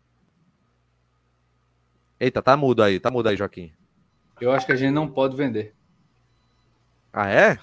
Eita, 2.19 2.41
tá 2.41 2.55
mudo 2.55 2.81
aí, 2.81 2.99
tá 2.99 3.11
mudo 3.11 3.27
aí, 3.27 3.35
Joaquim. 3.35 3.71
Eu 4.39 4.51
acho 4.51 4.65
que 4.65 4.71
a 4.71 4.75
gente 4.75 4.93
não 4.93 5.07
pode 5.07 5.35
vender. 5.35 5.73
Ah, 7.11 7.29
é? 7.29 7.57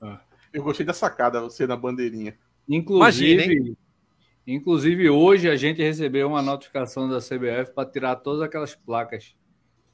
Ah. 0.00 0.20
Eu 0.52 0.62
gostei 0.62 0.86
da 0.86 0.92
sacada, 0.92 1.40
você 1.40 1.66
na 1.66 1.76
bandeirinha. 1.76 2.36
Inclusive, 2.68 3.76
inclusive 4.46 5.10
hoje 5.10 5.48
a 5.48 5.56
gente 5.56 5.82
recebeu 5.82 6.28
uma 6.28 6.42
notificação 6.42 7.08
da 7.08 7.18
CBF 7.18 7.72
para 7.74 7.88
tirar 7.88 8.16
todas 8.16 8.42
aquelas 8.42 8.74
placas 8.74 9.34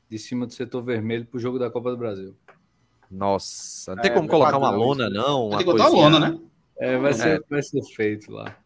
de 0.08 0.18
cima 0.18 0.46
do 0.46 0.52
setor 0.52 0.82
vermelho 0.82 1.26
para 1.26 1.36
o 1.38 1.40
jogo 1.40 1.58
da 1.58 1.70
Copa 1.70 1.90
do 1.90 1.96
Brasil. 1.96 2.36
Nossa, 3.10 3.94
não 3.94 4.02
tem 4.02 4.10
é, 4.10 4.14
como 4.14 4.28
colocar 4.28 4.56
uma 4.56 4.70
lona, 4.70 5.10
não? 5.10 5.50
Tem 5.50 5.58
que 5.58 5.64
botar 5.64 5.90
uma 5.90 6.00
lona, 6.00 6.20
né? 6.20 6.40
É, 6.78 6.96
vai, 6.96 7.12
ser, 7.12 7.40
é. 7.40 7.40
vai 7.48 7.62
ser 7.62 7.82
feito 7.82 8.32
lá. 8.32 8.56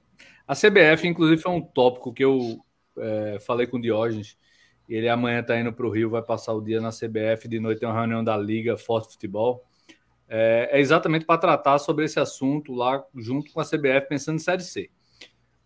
A 0.46 0.54
CBF, 0.54 1.06
inclusive, 1.06 1.40
foi 1.40 1.52
um 1.52 1.62
tópico 1.62 2.12
que 2.12 2.24
eu 2.24 2.58
é, 2.98 3.38
falei 3.40 3.66
com 3.66 3.78
o 3.78 3.80
Diógenes 3.80 4.36
ele 4.88 5.08
amanhã 5.08 5.40
está 5.40 5.58
indo 5.58 5.72
para 5.72 5.86
o 5.86 5.90
Rio, 5.90 6.10
vai 6.10 6.22
passar 6.22 6.52
o 6.52 6.60
dia 6.60 6.80
na 6.80 6.90
CBF, 6.90 7.48
de 7.48 7.58
noite 7.58 7.80
tem 7.80 7.88
uma 7.88 7.98
reunião 7.98 8.22
da 8.22 8.36
Liga 8.36 8.76
Forte 8.76 9.12
Futebol. 9.12 9.64
É, 10.28 10.70
é 10.72 10.80
exatamente 10.80 11.24
para 11.24 11.38
tratar 11.38 11.78
sobre 11.78 12.04
esse 12.04 12.20
assunto 12.20 12.72
lá, 12.72 13.04
junto 13.14 13.52
com 13.52 13.60
a 13.60 13.64
CBF, 13.64 14.08
pensando 14.08 14.36
em 14.36 14.40
Série 14.40 14.62
C. 14.62 14.90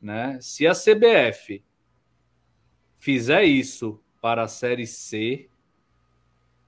Né? 0.01 0.39
Se 0.41 0.67
a 0.67 0.73
CBF 0.73 1.65
fizer 2.97 3.45
isso 3.45 4.01
para 4.21 4.43
a 4.43 4.49
Série 4.49 4.87
C, 4.87 5.49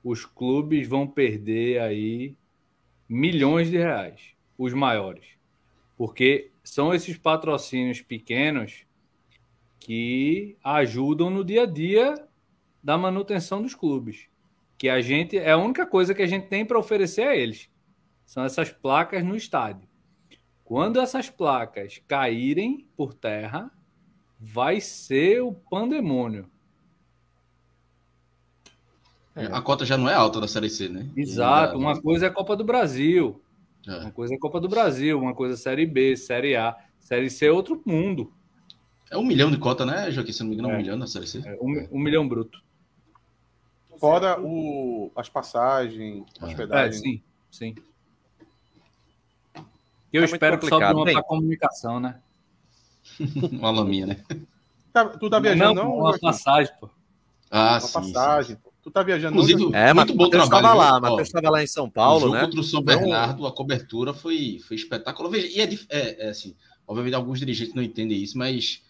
os 0.03 0.25
clubes 0.25 0.89
vão 0.89 1.07
perder 1.07 1.81
aí 1.81 2.37
milhões 3.09 3.71
de 3.71 3.77
reais, 3.77 4.35
os 4.57 4.73
maiores. 4.73 5.27
Porque 5.97 6.51
são 6.63 6.95
esses 6.95 7.17
patrocínios 7.17 8.01
pequenos 8.01 8.87
que 9.79 10.57
ajudam 10.63 11.31
no 11.31 11.45
dia 11.45 11.63
a 11.63 11.67
dia 11.67 12.15
da 12.83 12.97
manutenção 12.99 13.63
dos 13.63 13.75
clubes. 13.75 14.27
Que 14.77 14.89
a 14.89 15.01
gente 15.01 15.37
é 15.37 15.51
a 15.51 15.59
única 15.59 15.87
coisa 15.87 16.15
que 16.15 16.23
a 16.23 16.27
gente 16.27 16.49
tem 16.49 16.65
para 16.65 16.79
oferecer 16.79 17.23
a 17.23 17.37
eles. 17.37 17.69
São 18.25 18.45
essas 18.45 18.71
placas 18.71 19.25
no 19.25 19.37
estádio. 19.37 19.89
Quando 20.65 21.01
essas 21.01 21.29
placas 21.29 22.01
caírem 22.07 22.87
por 22.97 23.13
terra, 23.13 23.71
vai 24.39 24.81
ser 24.81 25.43
o 25.43 25.53
pandemônio. 25.53 26.49
É. 29.35 29.47
A 29.47 29.61
cota 29.61 29.85
já 29.85 29.97
não 29.97 30.09
é 30.09 30.15
alta 30.15 30.41
da 30.41 30.49
Série 30.49 30.71
C, 30.71 30.89
né? 30.89 31.09
Exato. 31.17 31.77
Uma 31.77 32.01
coisa 32.01 32.27
é 32.27 32.31
Copa 32.31 32.57
do 32.57 32.65
Brasil. 32.65 33.41
É. 33.87 33.97
Uma 33.99 34.11
coisa 34.11 34.35
é 34.35 34.39
Copa 34.39 34.61
do 34.61 34.69
Brasil, 34.69 35.19
uma 35.19 35.35
coisa 35.35 35.55
é 35.55 35.57
Série 35.57 35.87
B, 35.87 36.17
Série 36.17 36.57
A. 36.57 36.77
Série 36.99 37.31
C 37.31 37.47
é 37.47 37.53
outro 37.53 37.81
mundo. 37.85 38.33
É 39.11 39.17
um 39.17 39.25
milhão 39.25 39.51
de 39.51 39.59
cota, 39.59 39.85
né, 39.85 40.11
Joaquim? 40.11 40.33
Se 40.33 40.43
não 40.43 40.51
me 40.51 40.55
engano, 40.55 40.71
é 40.71 40.75
um 40.75 40.77
milhão 40.79 40.97
na 40.97 41.07
Série 41.07 41.27
C. 41.27 41.43
É 41.45 41.59
um, 41.61 41.89
um, 41.91 41.99
milhão 41.99 42.29
bruto. 42.29 42.63
Fora 44.01 44.41
o, 44.41 45.13
as 45.15 45.29
passagens, 45.29 46.25
é. 46.41 46.45
hospedagem. 46.47 46.89
É, 46.89 46.93
sim, 46.93 47.23
sim. 47.51 47.75
Eu 50.11 50.23
é 50.23 50.25
espero 50.25 50.59
que 50.59 50.69
sobre 50.69 50.87
uma 50.87 51.05
para 51.05 51.23
comunicação, 51.23 52.01
né? 52.01 52.19
uma 53.53 53.71
laminha, 53.71 54.07
né? 54.07 54.17
Tá, 54.91 55.07
tu 55.07 55.29
tá 55.29 55.39
viajando, 55.39 55.75
não? 55.75 55.85
não 55.85 55.99
uma 55.99 56.19
passagem, 56.19 56.73
pô. 56.81 56.89
Ah, 57.51 57.73
uma 57.75 57.81
sim. 57.81 57.93
passagem, 57.93 58.57
sim. 58.57 58.71
Tu 58.83 58.91
tá 58.91 59.03
viajando 59.03 59.35
Inclusive, 59.35 59.63
não, 59.63 59.75
É, 59.75 59.93
muito 59.93 60.15
bom 60.15 60.31
trabalho. 60.31 60.65
Estava 60.65 60.75
lá, 60.75 61.01
Matheus 61.01 61.29
estava 61.29 61.51
lá 61.51 61.63
em 61.63 61.67
São 61.67 61.91
Paulo, 61.91 62.17
o 62.17 62.21
jogo 62.21 62.35
né? 62.35 62.41
contra 62.41 62.61
o 62.61 62.65
São 62.65 62.83
Bernardo, 62.83 63.47
a 63.47 63.53
cobertura 63.53 64.15
foi, 64.15 64.59
foi 64.67 64.77
espetacular. 64.77 65.31
Veja, 65.31 65.47
e 65.47 65.61
é, 65.61 65.69
é, 65.91 66.27
é, 66.27 66.31
assim, 66.31 66.57
obviamente 66.89 67.15
alguns 67.15 67.39
dirigentes 67.39 67.75
não 67.75 67.83
entendem 67.83 68.23
isso, 68.23 68.39
mas 68.39 68.83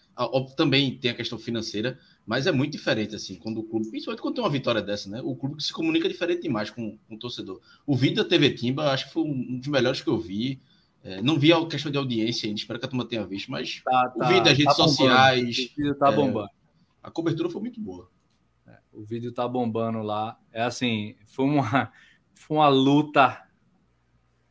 também 0.55 0.97
tem 0.97 1.11
a 1.11 1.13
questão 1.13 1.37
financeira, 1.37 1.99
mas 2.31 2.47
é 2.47 2.51
muito 2.53 2.71
diferente, 2.71 3.13
assim, 3.13 3.35
quando 3.35 3.59
o 3.59 3.63
clube, 3.63 3.89
principalmente 3.89 4.21
quando 4.21 4.35
tem 4.35 4.43
uma 4.45 4.49
vitória 4.49 4.81
dessa, 4.81 5.09
né? 5.09 5.21
O 5.21 5.35
clube 5.35 5.57
que 5.57 5.63
se 5.63 5.73
comunica 5.73 6.07
diferente 6.07 6.43
demais 6.43 6.69
com, 6.69 6.97
com 6.97 7.15
o 7.15 7.19
torcedor. 7.19 7.59
O 7.85 7.93
vídeo 7.93 8.23
da 8.23 8.29
TV 8.29 8.51
Timba, 8.51 8.89
acho 8.89 9.07
que 9.07 9.11
foi 9.11 9.23
um 9.23 9.59
dos 9.59 9.67
melhores 9.67 9.99
que 9.99 10.07
eu 10.07 10.17
vi. 10.17 10.61
É, 11.03 11.21
não 11.21 11.37
vi 11.37 11.51
a 11.51 11.65
questão 11.65 11.91
de 11.91 11.97
audiência 11.97 12.47
ainda, 12.47 12.57
espero 12.57 12.79
que 12.79 12.85
a 12.85 12.87
turma 12.87 13.03
tenha 13.03 13.25
visto, 13.25 13.51
mas 13.51 13.81
tá, 13.83 14.13
tá, 14.17 14.25
o 14.25 14.27
vídeo 14.29 14.43
das 14.45 14.57
redes 14.57 14.77
tá 14.77 14.83
sociais. 14.83 15.41
O 15.41 15.75
vídeo 15.75 15.95
tá 15.95 16.09
é, 16.09 16.15
bombando. 16.15 16.49
A 17.03 17.11
cobertura 17.11 17.49
foi 17.49 17.59
muito 17.59 17.81
boa. 17.81 18.09
É, 18.65 18.77
o 18.93 19.03
vídeo 19.03 19.33
tá 19.33 19.45
bombando 19.45 20.01
lá. 20.01 20.39
É 20.53 20.61
assim, 20.61 21.17
foi 21.25 21.43
uma, 21.43 21.91
foi 22.33 22.55
uma 22.55 22.69
luta 22.69 23.45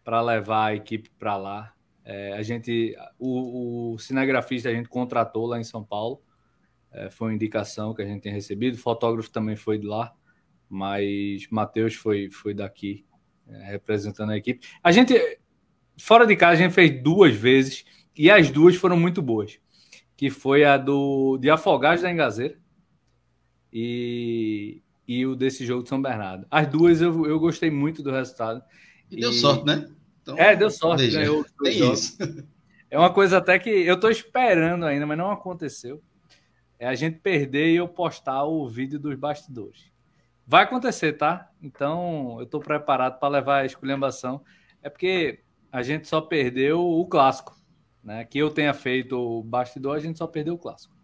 para 0.04 0.20
levar 0.20 0.66
a 0.66 0.74
equipe 0.74 1.08
para 1.18 1.34
lá. 1.38 1.72
É, 2.04 2.34
a 2.34 2.42
gente, 2.42 2.94
o, 3.18 3.94
o, 3.94 3.98
cinegrafista 3.98 4.68
a 4.68 4.74
gente 4.74 4.90
contratou 4.90 5.46
lá 5.46 5.58
em 5.58 5.64
São 5.64 5.82
Paulo. 5.82 6.20
É, 6.92 7.08
foi 7.10 7.28
uma 7.28 7.34
indicação 7.34 7.94
que 7.94 8.02
a 8.02 8.06
gente 8.06 8.22
tem 8.22 8.32
recebido. 8.32 8.74
O 8.74 8.78
fotógrafo 8.78 9.30
também 9.30 9.56
foi 9.56 9.78
de 9.78 9.86
lá, 9.86 10.12
mas 10.68 11.46
Matheus 11.50 11.94
foi, 11.94 12.30
foi 12.30 12.52
daqui, 12.54 13.04
é, 13.48 13.72
representando 13.72 14.30
a 14.30 14.36
equipe. 14.36 14.66
A 14.82 14.90
gente, 14.90 15.14
fora 15.98 16.26
de 16.26 16.36
casa, 16.36 16.54
a 16.54 16.56
gente 16.64 16.74
fez 16.74 17.02
duas 17.02 17.34
vezes 17.34 17.84
e 18.16 18.30
as 18.30 18.50
duas 18.50 18.76
foram 18.76 18.96
muito 18.96 19.22
boas. 19.22 19.58
Que 20.16 20.28
foi 20.28 20.64
a 20.64 20.76
do 20.76 21.38
de 21.38 21.48
Afogados 21.48 22.02
da 22.02 22.10
Engazeira 22.10 22.58
e, 23.72 24.82
e 25.08 25.24
o 25.24 25.34
desse 25.34 25.64
jogo 25.64 25.82
de 25.82 25.88
São 25.88 26.02
Bernardo. 26.02 26.46
As 26.50 26.66
duas 26.66 27.00
eu, 27.00 27.26
eu 27.26 27.40
gostei 27.40 27.70
muito 27.70 28.02
do 28.02 28.10
resultado. 28.10 28.62
E, 29.10 29.16
e... 29.16 29.20
deu 29.20 29.32
sorte, 29.32 29.64
né? 29.64 29.88
Então, 30.22 30.36
é, 30.36 30.54
deu 30.54 30.70
sorte, 30.70 31.08
ganhou 31.08 31.44
isso. 31.64 32.18
É 32.90 32.98
uma 32.98 33.12
coisa 33.12 33.38
até 33.38 33.58
que 33.58 33.70
eu 33.70 33.94
estou 33.94 34.10
esperando 34.10 34.84
ainda, 34.84 35.06
mas 35.06 35.16
não 35.16 35.30
aconteceu. 35.30 36.02
É 36.80 36.88
a 36.88 36.94
gente 36.94 37.18
perder 37.18 37.70
e 37.70 37.76
eu 37.76 37.86
postar 37.86 38.42
o 38.44 38.66
vídeo 38.66 38.98
dos 38.98 39.14
bastidores. 39.14 39.92
Vai 40.46 40.64
acontecer, 40.64 41.12
tá? 41.12 41.50
Então 41.62 42.36
eu 42.38 42.44
estou 42.44 42.58
preparado 42.58 43.20
para 43.20 43.28
levar 43.28 43.58
a 43.58 43.66
esculhambação. 43.66 44.42
É 44.82 44.88
porque 44.88 45.40
a 45.70 45.82
gente 45.82 46.08
só 46.08 46.22
perdeu 46.22 46.80
o 46.80 47.06
clássico. 47.06 47.54
Né? 48.02 48.24
Que 48.24 48.38
eu 48.38 48.50
tenha 48.50 48.72
feito 48.72 49.14
o 49.14 49.42
bastidor, 49.42 49.94
a 49.94 50.00
gente 50.00 50.16
só 50.16 50.26
perdeu 50.26 50.54
o 50.54 50.58
clássico. 50.58 50.96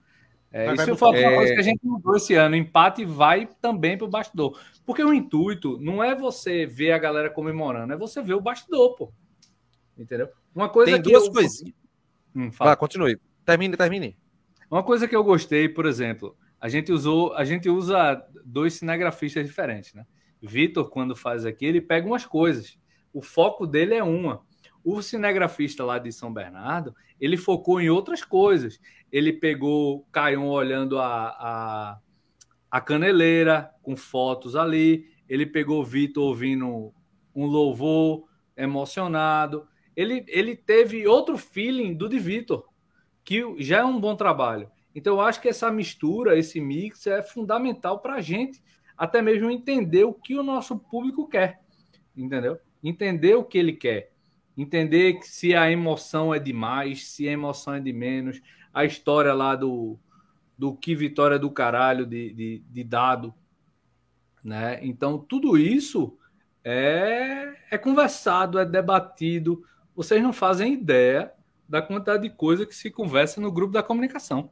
É, 0.51 0.73
isso 0.73 0.97
foi 0.97 1.20
uma 1.20 1.36
coisa 1.36 1.53
que 1.53 1.61
a 1.61 1.62
gente 1.62 1.81
mudou 1.85 2.16
esse 2.16 2.32
ano. 2.35 2.57
Empate 2.57 3.05
vai 3.05 3.47
também 3.61 3.98
para 3.98 4.07
o 4.07 4.11
bastidor. 4.11 4.59
Porque 4.86 5.05
o 5.05 5.12
intuito 5.12 5.78
não 5.78 6.03
é 6.03 6.15
você 6.15 6.65
ver 6.65 6.93
a 6.93 6.98
galera 6.98 7.28
comemorando, 7.28 7.93
é 7.93 7.97
você 7.98 8.23
ver 8.23 8.32
o 8.32 8.40
bastidor, 8.40 8.97
pô. 8.97 9.12
Entendeu? 9.98 10.31
Uma 10.55 10.70
coisa 10.70 10.93
Tem 10.93 11.03
duas 11.03 11.27
eu... 11.27 11.32
coisinhas. 11.32 11.74
Hum, 12.35 12.51
fala. 12.51 12.74
continue. 12.74 13.20
Termine, 13.44 13.77
termine. 13.77 14.16
Uma 14.71 14.83
coisa 14.83 15.07
que 15.07 15.15
eu 15.15 15.23
gostei, 15.23 15.69
por 15.69 15.87
exemplo, 15.87 16.37
a 16.61 16.69
gente 16.69 16.93
usou, 16.93 17.35
a 17.35 17.45
gente 17.45 17.69
usa 17.69 18.23
dois 18.45 18.75
cinegrafistas 18.75 19.47
diferentes, 19.47 19.95
né? 19.95 20.07
Vitor, 20.43 20.91
quando 20.91 21.17
faz 21.17 21.45
aqui, 21.45 21.65
ele 21.65 21.81
pega 21.81 22.07
umas 22.07 22.27
coisas. 22.27 22.79
O 23.13 23.23
foco 23.23 23.67
dele 23.67 23.95
é 23.95 24.03
uma. 24.03 24.43
O 24.85 25.03
cinegrafista 25.03 25.85
lá 25.85 25.99
de 25.99 26.13
São 26.13 26.33
Bernardo, 26.33 26.95
ele 27.21 27.37
focou 27.37 27.81
em 27.81 27.89
outras 27.89 28.23
coisas. 28.23 28.79
Ele 29.11 29.33
pegou 29.33 30.07
Caion 30.13 30.49
olhando 30.49 30.99
a, 30.99 31.29
a 31.29 31.99
a 32.71 32.81
caneleira 32.81 33.71
com 33.83 33.97
fotos 33.97 34.55
ali. 34.55 35.07
Ele 35.29 35.47
pegou 35.47 35.85
Vitor 35.85 36.25
ouvindo 36.25 36.93
um 37.35 37.47
louvor 37.47 38.25
emocionado. 38.57 39.67
Ele, 39.97 40.25
ele 40.29 40.55
teve 40.55 41.07
outro 41.07 41.39
feeling 41.39 41.95
do 41.95 42.09
de 42.09 42.19
Vitor, 42.19 42.65
que 43.27 43.43
já 43.59 43.81
é 43.81 43.85
um 43.85 44.01
bom 44.01 44.15
trabalho. 44.15 44.70
Então, 44.94 45.15
eu 45.15 45.20
acho 45.20 45.43
que 45.43 45.48
essa 45.48 45.70
mistura, 45.70 46.39
esse 46.39 46.61
mix 46.61 47.07
é 47.09 47.23
fundamental 47.23 47.98
para 47.98 48.15
a 48.15 48.20
gente 48.20 48.62
até 48.97 49.20
mesmo 49.20 49.51
entender 49.51 50.05
o 50.05 50.15
que 50.15 50.39
o 50.39 50.44
nosso 50.44 50.78
público 50.78 51.28
quer. 51.28 51.61
Entendeu? 52.16 52.59
Entender 52.82 53.35
o 53.35 53.44
que 53.44 53.59
ele 53.59 53.73
quer. 53.73 54.12
Entender 54.57 55.19
se 55.23 55.55
a 55.55 55.70
emoção 55.70 56.32
é 56.32 56.39
demais, 56.39 57.09
se 57.09 57.28
a 57.28 57.32
emoção 57.32 57.74
é 57.74 57.81
de 57.81 57.93
menos. 57.93 58.40
A 58.73 58.85
história 58.85 59.35
lá 59.35 59.57
do, 59.57 59.98
do 60.57 60.74
que 60.74 60.94
vitória 60.94 61.39
do 61.39 61.51
caralho 61.51 62.07
de, 62.07 62.32
de, 62.32 62.65
de 62.70 62.85
dado. 62.85 63.35
Né? 64.43 64.78
Então, 64.82 65.19
tudo 65.19 65.59
isso 65.59 66.16
é, 66.62 67.55
é 67.73 67.77
conversado, 67.77 68.57
é 68.57 68.65
debatido. 68.65 69.65
Vocês 69.97 70.23
não 70.23 70.32
fazem 70.32 70.74
ideia 70.74 71.36
da 71.69 71.83
quantidade 71.83 72.23
de 72.23 72.31
coisa 72.31 72.65
que 72.65 72.75
se 72.75 72.91
conversa 72.91 73.41
no 73.41 73.51
grupo 73.51 73.73
da 73.73 73.83
comunicação. 73.83 74.51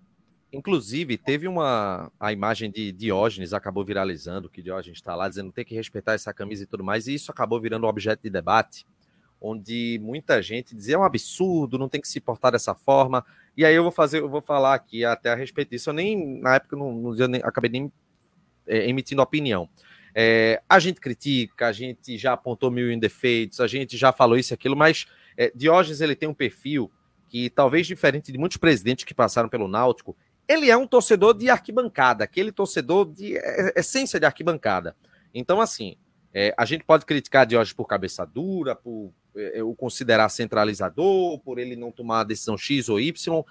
Inclusive, 0.52 1.18
teve 1.18 1.48
uma. 1.48 2.12
A 2.18 2.32
imagem 2.32 2.70
de 2.70 2.92
Diógenes 2.92 3.52
acabou 3.52 3.84
viralizando, 3.84 4.48
que 4.48 4.62
Diógenes 4.62 4.98
está 4.98 5.14
lá 5.14 5.28
dizendo 5.28 5.50
tem 5.50 5.64
que 5.64 5.74
respeitar 5.74 6.12
essa 6.12 6.32
camisa 6.32 6.62
e 6.62 6.66
tudo 6.66 6.84
mais, 6.84 7.08
e 7.08 7.14
isso 7.14 7.32
acabou 7.32 7.60
virando 7.60 7.86
objeto 7.88 8.22
de 8.22 8.30
debate, 8.30 8.86
onde 9.40 9.98
muita 10.00 10.40
gente 10.40 10.74
dizia 10.74 10.94
é 10.94 10.98
um 10.98 11.02
absurdo, 11.02 11.76
não 11.76 11.88
tem 11.88 12.00
que 12.00 12.06
se 12.06 12.20
portar 12.20 12.52
dessa 12.52 12.72
forma. 12.72 13.24
E 13.56 13.64
aí 13.64 13.74
eu 13.74 13.82
vou 13.82 13.90
fazer, 13.90 14.20
eu 14.20 14.28
vou 14.28 14.40
falar 14.40 14.74
aqui 14.74 15.04
até 15.04 15.32
a 15.32 15.34
respeito 15.34 15.70
disso. 15.70 15.90
Eu 15.90 15.94
nem, 15.94 16.40
na 16.40 16.54
época, 16.54 16.76
não, 16.76 16.92
não 16.92 17.28
nem, 17.28 17.40
acabei 17.42 17.70
nem 17.70 17.92
é, 18.66 18.88
emitindo 18.88 19.22
opinião. 19.22 19.68
É, 20.14 20.62
a 20.68 20.78
gente 20.78 21.00
critica, 21.00 21.66
a 21.66 21.72
gente 21.72 22.16
já 22.16 22.32
apontou 22.32 22.70
mil 22.70 22.96
defeitos, 23.00 23.58
a 23.58 23.66
gente 23.66 23.96
já 23.96 24.12
falou 24.12 24.38
isso 24.38 24.52
e 24.52 24.54
aquilo, 24.54 24.76
mas 24.76 25.06
é, 25.36 25.50
Diógenes 25.52 26.00
ele 26.00 26.14
tem 26.14 26.28
um 26.28 26.34
perfil 26.34 26.90
que, 27.34 27.50
talvez 27.50 27.84
diferente 27.84 28.30
de 28.30 28.38
muitos 28.38 28.58
presidentes 28.58 29.04
que 29.04 29.12
passaram 29.12 29.48
pelo 29.48 29.66
Náutico, 29.66 30.16
ele 30.46 30.70
é 30.70 30.76
um 30.76 30.86
torcedor 30.86 31.34
de 31.34 31.50
arquibancada, 31.50 32.22
aquele 32.22 32.52
torcedor 32.52 33.10
de 33.10 33.36
é, 33.36 33.72
essência 33.74 34.20
de 34.20 34.24
arquibancada. 34.24 34.94
Então, 35.34 35.60
assim, 35.60 35.96
é, 36.32 36.54
a 36.56 36.64
gente 36.64 36.84
pode 36.84 37.04
criticar 37.04 37.44
Diógenes 37.44 37.72
por 37.72 37.86
cabeça 37.86 38.24
dura, 38.24 38.76
por 38.76 39.12
é, 39.34 39.60
o 39.64 39.74
considerar 39.74 40.28
centralizador, 40.28 41.40
por 41.40 41.58
ele 41.58 41.74
não 41.74 41.90
tomar 41.90 42.20
a 42.20 42.24
decisão 42.24 42.56
X 42.56 42.88
ou 42.88 43.00
Y, 43.00 43.44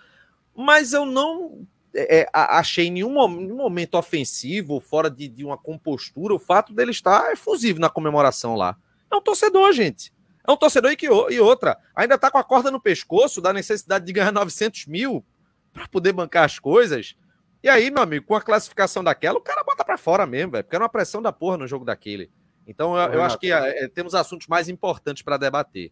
mas 0.55 0.93
eu 0.93 1.05
não 1.05 1.67
é, 1.93 2.25
achei 2.31 2.89
nenhum, 2.89 3.27
nenhum 3.35 3.57
momento 3.57 3.95
ofensivo, 3.95 4.79
fora 4.79 5.09
de, 5.11 5.27
de, 5.27 5.43
uma 5.43 5.57
compostura, 5.57 6.33
o 6.33 6.39
fato 6.39 6.73
dele 6.73 6.91
estar 6.91 7.33
efusivo 7.33 7.81
na 7.81 7.89
comemoração 7.89 8.55
lá. 8.55 8.77
É 9.11 9.15
um 9.17 9.21
torcedor, 9.21 9.73
gente. 9.73 10.13
É 10.45 10.51
um 10.51 10.57
torcedor 10.57 10.91
e, 10.91 10.95
que, 10.95 11.05
e 11.05 11.39
outra. 11.39 11.77
Ainda 11.95 12.15
está 12.15 12.29
com 12.29 12.37
a 12.37 12.43
corda 12.43 12.69
no 12.69 12.79
pescoço 12.79 13.41
da 13.41 13.53
necessidade 13.53 14.05
de 14.05 14.11
ganhar 14.11 14.31
900 14.31 14.87
mil 14.87 15.25
para 15.73 15.87
poder 15.87 16.11
bancar 16.11 16.43
as 16.43 16.59
coisas. 16.59 17.15
E 17.63 17.69
aí, 17.69 17.89
meu 17.89 18.03
amigo, 18.03 18.25
com 18.25 18.35
a 18.35 18.41
classificação 18.41 19.03
daquela, 19.03 19.37
o 19.37 19.41
cara 19.41 19.63
bota 19.63 19.85
para 19.85 19.97
fora 19.97 20.25
mesmo, 20.25 20.51
velho, 20.51 20.63
porque 20.65 20.75
era 20.75 20.83
uma 20.83 20.89
pressão 20.89 21.21
da 21.21 21.31
porra 21.31 21.57
no 21.57 21.67
jogo 21.67 21.85
daquele. 21.85 22.29
Então, 22.67 22.97
eu, 22.97 23.13
eu 23.13 23.23
acho 23.23 23.37
que 23.39 23.51
é, 23.51 23.87
temos 23.87 24.13
assuntos 24.13 24.47
mais 24.47 24.67
importantes 24.67 25.23
para 25.23 25.37
debater. 25.37 25.91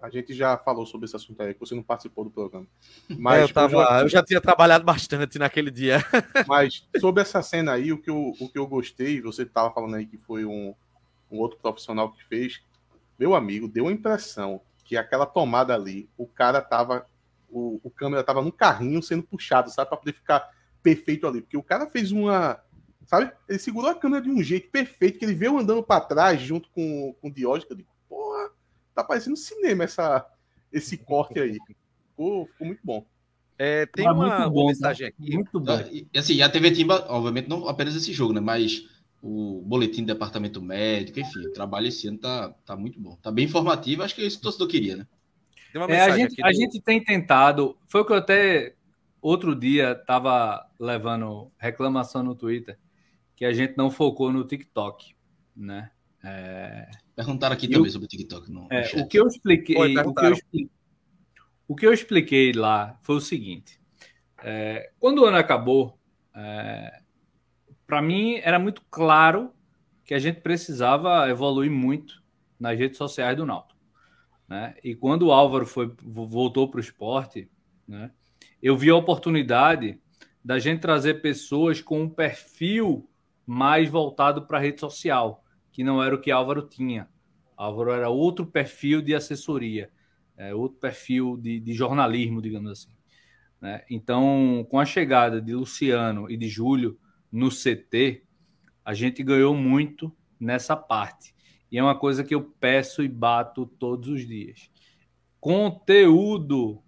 A 0.00 0.10
gente 0.10 0.34
já 0.34 0.56
falou 0.58 0.84
sobre 0.84 1.06
esse 1.06 1.16
assunto 1.16 1.42
aí, 1.42 1.54
que 1.54 1.60
você 1.60 1.74
não 1.74 1.82
participou 1.82 2.24
do 2.24 2.30
programa. 2.30 2.66
Mas 3.18 3.40
é, 3.40 3.42
eu, 3.44 3.52
tava, 3.52 3.76
eu, 3.76 4.02
eu 4.02 4.08
já 4.08 4.22
tinha 4.22 4.40
trabalhado 4.40 4.84
bastante 4.84 5.38
naquele 5.38 5.70
dia. 5.70 5.98
Mas 6.46 6.86
sobre 7.00 7.22
essa 7.22 7.42
cena 7.42 7.72
aí, 7.72 7.92
o 7.92 7.98
que 7.98 8.10
eu, 8.10 8.34
o 8.38 8.48
que 8.48 8.58
eu 8.58 8.66
gostei, 8.66 9.20
você 9.20 9.42
estava 9.42 9.72
falando 9.72 9.96
aí 9.96 10.06
que 10.06 10.18
foi 10.18 10.44
um, 10.44 10.74
um 11.30 11.38
outro 11.38 11.58
profissional 11.58 12.12
que 12.12 12.22
fez, 12.24 12.62
meu 13.18 13.34
amigo, 13.34 13.68
deu 13.68 13.88
a 13.88 13.92
impressão 13.92 14.60
que 14.84 14.96
aquela 14.96 15.26
tomada 15.26 15.74
ali, 15.74 16.08
o 16.16 16.26
cara 16.26 16.60
tava. 16.60 17.06
O, 17.48 17.80
o 17.82 17.90
câmera 17.90 18.24
tava 18.24 18.42
no 18.42 18.52
carrinho 18.52 19.02
sendo 19.02 19.22
puxado, 19.22 19.70
sabe? 19.70 19.88
para 19.88 19.98
poder 19.98 20.12
ficar 20.12 20.50
perfeito 20.82 21.26
ali. 21.26 21.40
Porque 21.40 21.56
o 21.56 21.62
cara 21.62 21.88
fez 21.88 22.10
uma 22.10 22.60
Sabe? 23.06 23.32
Ele 23.48 23.58
segurou 23.58 23.90
a 23.90 23.94
câmera 23.94 24.22
de 24.22 24.28
um 24.28 24.42
jeito 24.42 24.68
perfeito, 24.68 25.18
que 25.18 25.24
ele 25.24 25.34
veio 25.34 25.56
andando 25.56 25.82
para 25.82 26.00
trás 26.00 26.40
junto 26.42 26.68
com, 26.70 27.14
com 27.20 27.28
o 27.28 27.32
Diógenes. 27.32 27.70
Eu 27.70 27.76
digo, 27.76 27.88
porra, 28.08 28.50
tá 28.94 29.04
parecendo 29.04 29.36
cinema 29.36 29.84
essa, 29.84 30.26
esse 30.72 30.96
corte 30.96 31.38
aí. 31.38 31.56
Ficou, 32.10 32.46
ficou 32.46 32.66
muito 32.66 32.80
bom. 32.82 33.06
É, 33.58 33.86
tem 33.86 34.10
uma, 34.10 34.50
bom, 34.50 34.66
mensagem 34.66 35.06
aqui. 35.06 35.34
Muito 35.34 35.60
bom. 35.60 35.80
E, 35.90 36.06
assim, 36.18 36.42
a 36.42 36.48
TV 36.48 36.72
Timba, 36.72 37.06
obviamente, 37.08 37.48
não 37.48 37.68
apenas 37.68 37.94
esse 37.94 38.12
jogo, 38.12 38.32
né? 38.32 38.40
Mas 38.40 38.88
o 39.22 39.62
boletim 39.64 40.02
do 40.02 40.06
departamento 40.06 40.62
médico, 40.62 41.20
enfim, 41.20 41.40
o 41.46 41.52
trabalho 41.52 41.88
esse 41.88 42.08
ano 42.08 42.18
tá, 42.18 42.50
tá 42.64 42.76
muito 42.76 43.00
bom. 43.00 43.16
Tá 43.16 43.30
bem 43.30 43.44
informativo, 43.44 44.02
acho 44.02 44.14
que 44.14 44.22
é 44.22 44.26
isso 44.26 44.36
que 44.36 44.42
o 44.42 44.44
torcedor 44.44 44.68
queria, 44.68 44.96
né? 44.96 45.06
É, 45.88 46.00
a, 46.00 46.16
gente, 46.16 46.36
do... 46.36 46.46
a 46.46 46.52
gente 46.52 46.80
tem 46.80 47.02
tentado, 47.02 47.76
foi 47.86 48.00
o 48.00 48.04
que 48.04 48.12
eu 48.12 48.16
até 48.16 48.74
outro 49.20 49.54
dia 49.54 49.94
tava 49.94 50.66
levando 50.78 51.50
reclamação 51.58 52.22
no 52.22 52.34
Twitter, 52.34 52.78
que 53.34 53.44
a 53.44 53.52
gente 53.52 53.76
não 53.76 53.90
focou 53.90 54.32
no 54.32 54.44
TikTok, 54.44 55.14
né? 55.54 55.90
É... 56.24 56.88
Perguntaram 57.14 57.54
aqui 57.54 57.68
também 57.68 57.90
sobre 57.90 58.06
o 58.06 58.08
TikTok. 58.08 58.50
No, 58.50 58.68
é, 58.70 58.90
o 58.96 59.06
que 59.06 59.18
eu 59.18 59.26
expliquei, 59.26 59.76
o, 59.76 60.14
que 60.14 60.24
eu 60.24 60.32
expliquei 60.32 60.70
o 61.68 61.74
que 61.74 61.86
eu 61.86 61.92
expliquei 61.92 62.52
lá 62.52 62.98
foi 63.02 63.16
o 63.16 63.20
seguinte: 63.20 63.80
é, 64.42 64.90
quando 64.98 65.22
o 65.22 65.24
ano 65.24 65.36
acabou, 65.36 65.98
é, 66.34 67.00
para 67.86 68.02
mim 68.02 68.36
era 68.42 68.58
muito 68.58 68.82
claro 68.90 69.52
que 70.04 70.14
a 70.14 70.18
gente 70.18 70.40
precisava 70.40 71.28
evoluir 71.28 71.70
muito 71.70 72.22
nas 72.58 72.78
redes 72.78 72.96
sociais 72.96 73.36
do 73.36 73.46
Náutico. 73.46 73.80
Né? 74.48 74.74
E 74.82 74.94
quando 74.94 75.26
o 75.26 75.32
Álvaro 75.32 75.66
foi, 75.66 75.92
voltou 76.02 76.68
para 76.70 76.78
o 76.78 76.80
esporte, 76.80 77.50
né, 77.86 78.10
eu 78.62 78.76
vi 78.76 78.90
a 78.90 78.96
oportunidade 78.96 80.00
da 80.44 80.58
gente 80.58 80.80
trazer 80.80 81.20
pessoas 81.20 81.80
com 81.80 82.02
um 82.02 82.08
perfil 82.08 83.08
mais 83.44 83.88
voltado 83.88 84.46
para 84.46 84.58
a 84.58 84.60
rede 84.60 84.80
social, 84.80 85.44
que 85.72 85.82
não 85.82 86.02
era 86.02 86.14
o 86.14 86.20
que 86.20 86.30
Álvaro 86.30 86.62
tinha. 86.62 87.08
Álvaro 87.56 87.90
era 87.90 88.08
outro 88.08 88.46
perfil 88.46 89.02
de 89.02 89.14
assessoria, 89.14 89.90
é, 90.36 90.54
outro 90.54 90.78
perfil 90.78 91.36
de, 91.36 91.58
de 91.58 91.72
jornalismo, 91.72 92.40
digamos 92.40 92.70
assim. 92.70 92.90
Né? 93.60 93.82
Então, 93.90 94.66
com 94.70 94.78
a 94.78 94.84
chegada 94.84 95.40
de 95.40 95.54
Luciano 95.54 96.30
e 96.30 96.36
de 96.36 96.48
Júlio 96.48 96.98
no 97.36 97.50
CT, 97.50 98.22
a 98.82 98.94
gente 98.94 99.22
ganhou 99.22 99.54
muito 99.54 100.10
nessa 100.40 100.74
parte. 100.74 101.34
E 101.70 101.76
é 101.76 101.82
uma 101.82 101.98
coisa 101.98 102.24
que 102.24 102.34
eu 102.34 102.42
peço 102.42 103.02
e 103.02 103.08
bato 103.08 103.66
todos 103.66 104.08
os 104.08 104.26
dias. 104.26 104.70
Conteúdo. 105.38 106.82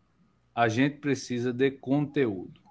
A 0.54 0.66
gente 0.66 0.96
precisa 0.96 1.52
de 1.52 1.70
conteúdo. 1.70 2.62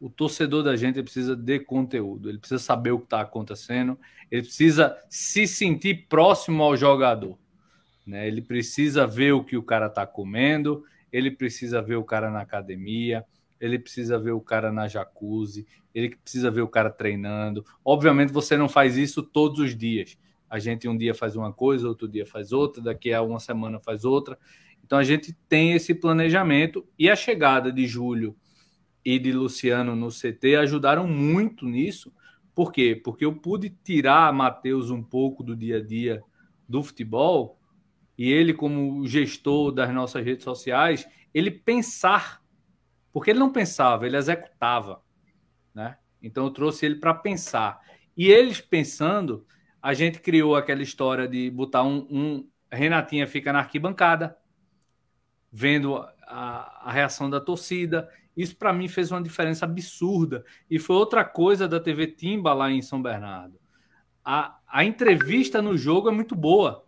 O 0.00 0.08
torcedor 0.08 0.64
da 0.64 0.74
gente 0.74 1.02
precisa 1.02 1.36
de 1.36 1.60
conteúdo. 1.60 2.30
Ele 2.30 2.38
precisa 2.38 2.58
saber 2.58 2.92
o 2.92 2.98
que 2.98 3.04
está 3.04 3.20
acontecendo. 3.20 3.98
Ele 4.30 4.42
precisa 4.42 4.96
se 5.10 5.46
sentir 5.46 6.06
próximo 6.08 6.62
ao 6.62 6.76
jogador. 6.78 7.38
Né? 8.06 8.26
Ele 8.26 8.40
precisa 8.40 9.06
ver 9.06 9.32
o 9.32 9.44
que 9.44 9.56
o 9.56 9.62
cara 9.62 9.86
está 9.86 10.06
comendo. 10.06 10.82
Ele 11.12 11.30
precisa 11.30 11.82
ver 11.82 11.96
o 11.96 12.04
cara 12.04 12.30
na 12.30 12.40
academia 12.40 13.24
ele 13.62 13.78
precisa 13.78 14.18
ver 14.18 14.32
o 14.32 14.40
cara 14.40 14.72
na 14.72 14.88
jacuzzi, 14.88 15.64
ele 15.94 16.16
precisa 16.16 16.50
ver 16.50 16.62
o 16.62 16.68
cara 16.68 16.90
treinando. 16.90 17.64
Obviamente 17.84 18.32
você 18.32 18.56
não 18.56 18.68
faz 18.68 18.96
isso 18.96 19.22
todos 19.22 19.60
os 19.60 19.76
dias. 19.76 20.18
A 20.50 20.58
gente 20.58 20.88
um 20.88 20.98
dia 20.98 21.14
faz 21.14 21.36
uma 21.36 21.52
coisa, 21.52 21.86
outro 21.86 22.08
dia 22.08 22.26
faz 22.26 22.52
outra, 22.52 22.82
daqui 22.82 23.12
a 23.12 23.22
uma 23.22 23.38
semana 23.38 23.78
faz 23.78 24.04
outra. 24.04 24.36
Então 24.84 24.98
a 24.98 25.04
gente 25.04 25.32
tem 25.48 25.74
esse 25.74 25.94
planejamento 25.94 26.84
e 26.98 27.08
a 27.08 27.14
chegada 27.14 27.72
de 27.72 27.86
Júlio 27.86 28.34
e 29.04 29.16
de 29.16 29.32
Luciano 29.32 29.94
no 29.94 30.08
CT 30.08 30.56
ajudaram 30.56 31.06
muito 31.06 31.64
nisso. 31.64 32.12
Por 32.52 32.72
quê? 32.72 33.00
Porque 33.02 33.24
eu 33.24 33.32
pude 33.32 33.70
tirar 33.70 34.32
Matheus 34.32 34.90
um 34.90 35.04
pouco 35.04 35.44
do 35.44 35.54
dia 35.54 35.76
a 35.76 35.80
dia 35.80 36.20
do 36.68 36.82
futebol 36.82 37.60
e 38.18 38.28
ele, 38.28 38.52
como 38.52 39.06
gestor 39.06 39.70
das 39.70 39.94
nossas 39.94 40.24
redes 40.24 40.42
sociais, 40.42 41.06
ele 41.32 41.50
pensar 41.50 42.41
porque 43.12 43.30
ele 43.30 43.38
não 43.38 43.52
pensava, 43.52 44.06
ele 44.06 44.16
executava, 44.16 45.02
né? 45.74 45.98
Então 46.22 46.44
eu 46.44 46.50
trouxe 46.50 46.86
ele 46.86 46.96
para 46.96 47.12
pensar. 47.12 47.80
E 48.16 48.30
eles 48.30 48.60
pensando, 48.60 49.46
a 49.80 49.92
gente 49.92 50.20
criou 50.20 50.56
aquela 50.56 50.82
história 50.82 51.26
de 51.26 51.50
botar 51.50 51.82
um, 51.82 52.06
um 52.10 52.48
Renatinha 52.70 53.26
fica 53.26 53.52
na 53.52 53.58
arquibancada, 53.58 54.36
vendo 55.52 55.96
a, 56.26 56.88
a 56.88 56.92
reação 56.92 57.28
da 57.28 57.40
torcida. 57.40 58.08
Isso 58.34 58.56
para 58.56 58.72
mim 58.72 58.88
fez 58.88 59.10
uma 59.10 59.22
diferença 59.22 59.66
absurda. 59.66 60.44
E 60.70 60.78
foi 60.78 60.96
outra 60.96 61.22
coisa 61.24 61.68
da 61.68 61.78
TV 61.78 62.06
Timba 62.06 62.54
lá 62.54 62.70
em 62.70 62.80
São 62.80 63.02
Bernardo. 63.02 63.60
A, 64.24 64.58
a 64.66 64.84
entrevista 64.84 65.60
no 65.60 65.76
jogo 65.76 66.08
é 66.08 66.12
muito 66.12 66.34
boa. 66.34 66.86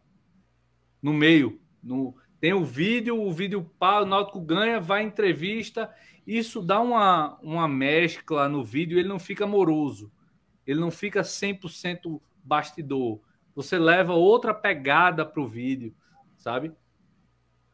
No 1.02 1.12
meio. 1.12 1.60
No, 1.82 2.16
tem 2.40 2.54
o 2.54 2.64
vídeo, 2.64 3.20
o 3.20 3.30
vídeo 3.30 3.70
pá, 3.78 4.00
o 4.00 4.06
Náutico 4.06 4.40
ganha, 4.40 4.80
vai 4.80 5.02
entrevista 5.02 5.90
isso 6.26 6.62
dá 6.62 6.80
uma, 6.80 7.38
uma 7.42 7.68
mescla 7.68 8.48
no 8.48 8.64
vídeo, 8.64 8.98
ele 8.98 9.08
não 9.08 9.18
fica 9.18 9.46
moroso, 9.46 10.10
ele 10.66 10.80
não 10.80 10.90
fica 10.90 11.22
100% 11.22 12.20
bastidor. 12.42 13.20
Você 13.54 13.78
leva 13.78 14.14
outra 14.14 14.54
pegada 14.54 15.24
para 15.24 15.42
o 15.42 15.46
vídeo, 15.46 15.94
sabe? 16.36 16.72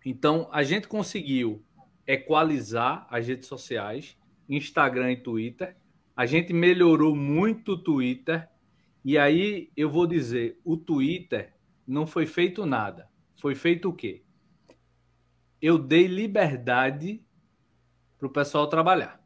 Então, 0.05 0.49
a 0.53 0.63
gente 0.63 0.89
conseguiu 0.89 1.63
equalizar 2.07 3.07
as 3.09 3.27
redes 3.27 3.49
sociais, 3.49 4.17
Instagram 4.49 5.13
e 5.13 5.17
Twitter. 5.17 5.77
A 6.17 6.27
gente 6.27 6.53
melhorou 6.53 7.15
muito 7.15 7.73
o 7.73 7.79
Twitter. 7.79 8.49
E 9.05 9.17
aí 9.17 9.71
eu 9.77 9.89
vou 9.89 10.07
dizer, 10.07 10.61
o 10.65 10.77
Twitter 10.77 11.55
não 11.87 12.07
foi 12.07 12.27
feito 12.27 12.67
nada. 12.67 13.09
Foi 13.41 13.55
feito 13.55 13.89
o 13.89 13.93
quê? 13.93 14.23
Eu 15.63 15.79
dei 15.79 16.07
liberdade 16.07 17.23
para 18.21 18.27
o 18.27 18.31
pessoal 18.31 18.67
trabalhar. 18.67 19.19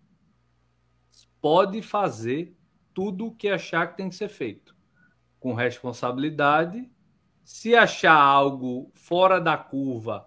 Pode 1.41 1.83
fazer 1.83 2.57
tudo 2.95 3.27
o 3.27 3.35
que 3.35 3.49
achar 3.49 3.89
que 3.89 3.97
tem 3.97 4.09
que 4.09 4.15
ser 4.15 4.29
feito, 4.29 4.75
com 5.41 5.53
responsabilidade. 5.53 6.89
Se 7.45 7.75
achar 7.75 8.15
algo 8.15 8.91
fora 8.95 9.41
da 9.41 9.57
curva 9.59 10.27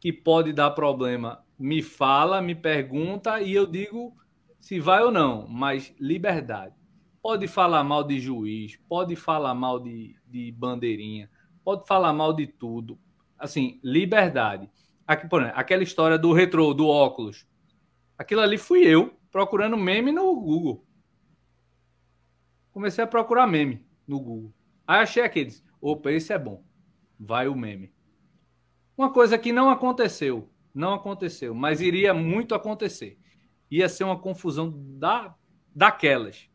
que 0.00 0.10
pode 0.12 0.52
dar 0.54 0.70
problema, 0.70 1.44
me 1.58 1.82
fala, 1.82 2.40
me 2.40 2.54
pergunta 2.54 3.40
e 3.42 3.52
eu 3.52 3.66
digo 3.66 4.16
se 4.58 4.80
vai 4.80 5.02
ou 5.02 5.10
não, 5.10 5.46
mas 5.46 5.94
liberdade. 6.00 6.74
Pode 7.22 7.46
falar 7.46 7.84
mal 7.84 8.02
de 8.02 8.18
juiz, 8.18 8.78
pode 8.88 9.14
falar 9.14 9.54
mal 9.54 9.78
de, 9.78 10.16
de 10.26 10.50
bandeirinha, 10.52 11.30
pode 11.62 11.86
falar 11.86 12.14
mal 12.14 12.32
de 12.32 12.46
tudo. 12.46 12.98
Assim, 13.38 13.78
liberdade. 13.84 14.70
Aqui, 15.06 15.28
por 15.28 15.42
exemplo, 15.42 15.60
aquela 15.60 15.82
história 15.82 16.18
do 16.18 16.32
retrô, 16.32 16.72
do 16.72 16.88
óculos. 16.88 17.46
Aquilo 18.20 18.42
ali 18.42 18.58
fui 18.58 18.86
eu 18.86 19.18
procurando 19.32 19.78
meme 19.78 20.12
no 20.12 20.38
Google. 20.38 20.86
Comecei 22.70 23.02
a 23.02 23.06
procurar 23.06 23.46
meme 23.46 23.82
no 24.06 24.20
Google. 24.20 24.52
Aí 24.86 25.00
achei 25.00 25.22
aqueles. 25.22 25.64
Opa, 25.80 26.12
esse 26.12 26.30
é 26.30 26.38
bom. 26.38 26.62
Vai 27.18 27.48
o 27.48 27.56
meme. 27.56 27.94
Uma 28.94 29.10
coisa 29.10 29.38
que 29.38 29.52
não 29.52 29.70
aconteceu. 29.70 30.50
Não 30.74 30.92
aconteceu, 30.92 31.54
mas 31.54 31.80
iria 31.80 32.12
muito 32.12 32.54
acontecer. 32.54 33.18
Ia 33.70 33.88
ser 33.88 34.04
uma 34.04 34.20
confusão 34.20 34.70
da, 34.98 35.34
daquelas. 35.74 36.46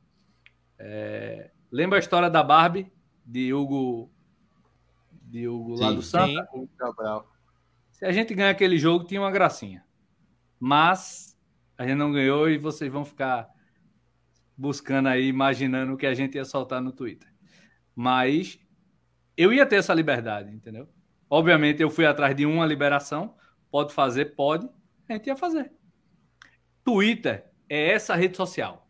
É... 0.78 1.50
Lembra 1.72 1.98
a 1.98 2.00
história 2.00 2.30
da 2.30 2.44
Barbie? 2.44 2.94
De 3.26 3.52
Hugo. 3.52 4.12
De 5.12 5.48
Hugo 5.48 5.78
sim, 5.78 5.84
lá 5.84 5.92
do 5.92 6.02
Santa? 6.04 6.48
Sim. 6.54 6.70
Se 7.90 8.06
a 8.06 8.12
gente 8.12 8.36
ganhar 8.36 8.52
aquele 8.52 8.78
jogo, 8.78 9.06
tinha 9.06 9.20
uma 9.20 9.32
gracinha. 9.32 9.84
Mas 10.60 11.35
a 11.78 11.86
gente 11.86 11.98
não 11.98 12.12
ganhou 12.12 12.50
e 12.50 12.58
vocês 12.58 12.92
vão 12.92 13.04
ficar 13.04 13.50
buscando 14.58 15.08
aí, 15.08 15.28
imaginando 15.28 15.94
o 15.94 15.98
que 15.98 16.06
a 16.06 16.14
gente 16.14 16.36
ia 16.36 16.46
soltar 16.46 16.82
no 16.82 16.92
Twitter. 16.92 17.30
Mas 17.94 18.60
eu 19.36 19.52
ia 19.52 19.66
ter 19.66 19.78
essa 19.78 19.94
liberdade, 19.94 20.52
entendeu? 20.54 20.88
Obviamente 21.30 21.82
eu 21.82 21.90
fui 21.90 22.06
atrás 22.06 22.36
de 22.36 22.46
uma 22.46 22.66
liberação, 22.66 23.36
pode 23.70 23.94
fazer, 23.94 24.36
pode, 24.36 24.70
a 25.10 25.14
gente 25.14 25.28
ia 25.28 25.36
fazer. 25.36 25.72
Twitter 26.84 27.46
é 27.68 27.92
essa 27.92 28.16
rede 28.16 28.38
social. 28.38 28.88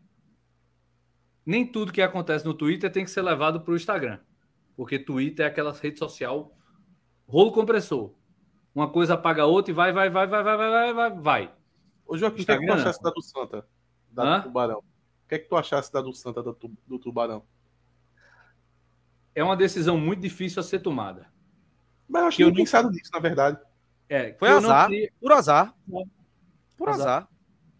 Nem 1.44 1.66
tudo 1.66 1.92
que 1.92 2.02
acontece 2.02 2.44
no 2.44 2.54
Twitter 2.54 2.90
tem 2.90 3.04
que 3.04 3.10
ser 3.10 3.22
levado 3.22 3.60
para 3.60 3.72
o 3.72 3.76
Instagram, 3.76 4.20
porque 4.76 4.98
Twitter 4.98 5.46
é 5.46 5.48
aquela 5.48 5.72
rede 5.72 5.98
social 5.98 6.56
rolo 7.26 7.52
compressor. 7.52 8.14
Uma 8.74 8.90
coisa 8.90 9.14
apaga 9.14 9.42
a 9.42 9.46
outra 9.46 9.72
e 9.72 9.74
vai, 9.74 9.92
vai, 9.92 10.10
vai, 10.10 10.26
vai, 10.26 10.42
vai, 10.42 10.56
vai, 10.56 10.92
vai, 10.92 11.10
vai. 11.10 11.55
Ô, 12.06 12.16
Joaquim, 12.16 12.42
o 12.42 12.46
que, 12.46 12.52
é 12.52 12.58
que 12.58 12.66
tu 12.66 12.72
achasse 12.72 13.02
da 13.02 13.10
do 13.10 13.22
Santa? 13.22 13.66
Da 14.10 14.22
Hã? 14.22 14.38
do 14.38 14.42
Tubarão? 14.44 14.78
O 14.78 15.28
que 15.28 15.34
é 15.34 15.38
que 15.38 15.48
tu 15.48 15.56
achasse 15.56 15.92
da 15.92 16.00
do 16.00 16.12
Santa 16.12 16.42
do, 16.42 16.56
do 16.86 16.98
Tubarão? 16.98 17.42
É 19.34 19.42
uma 19.42 19.56
decisão 19.56 19.98
muito 19.98 20.20
difícil 20.20 20.60
a 20.60 20.62
ser 20.62 20.78
tomada. 20.78 21.26
Mas 22.08 22.22
eu 22.22 22.28
acho 22.28 22.36
que 22.36 22.44
eu 22.44 22.54
pensado 22.54 22.90
nisso, 22.90 23.10
na 23.12 23.18
verdade. 23.18 23.58
É, 24.08 24.32
foi 24.34 24.48
azar. 24.48 24.88
Não... 24.88 24.98
Por 25.20 25.32
azar. 25.32 25.74
Por 26.76 26.88
azar. 26.88 27.06
azar. 27.06 27.28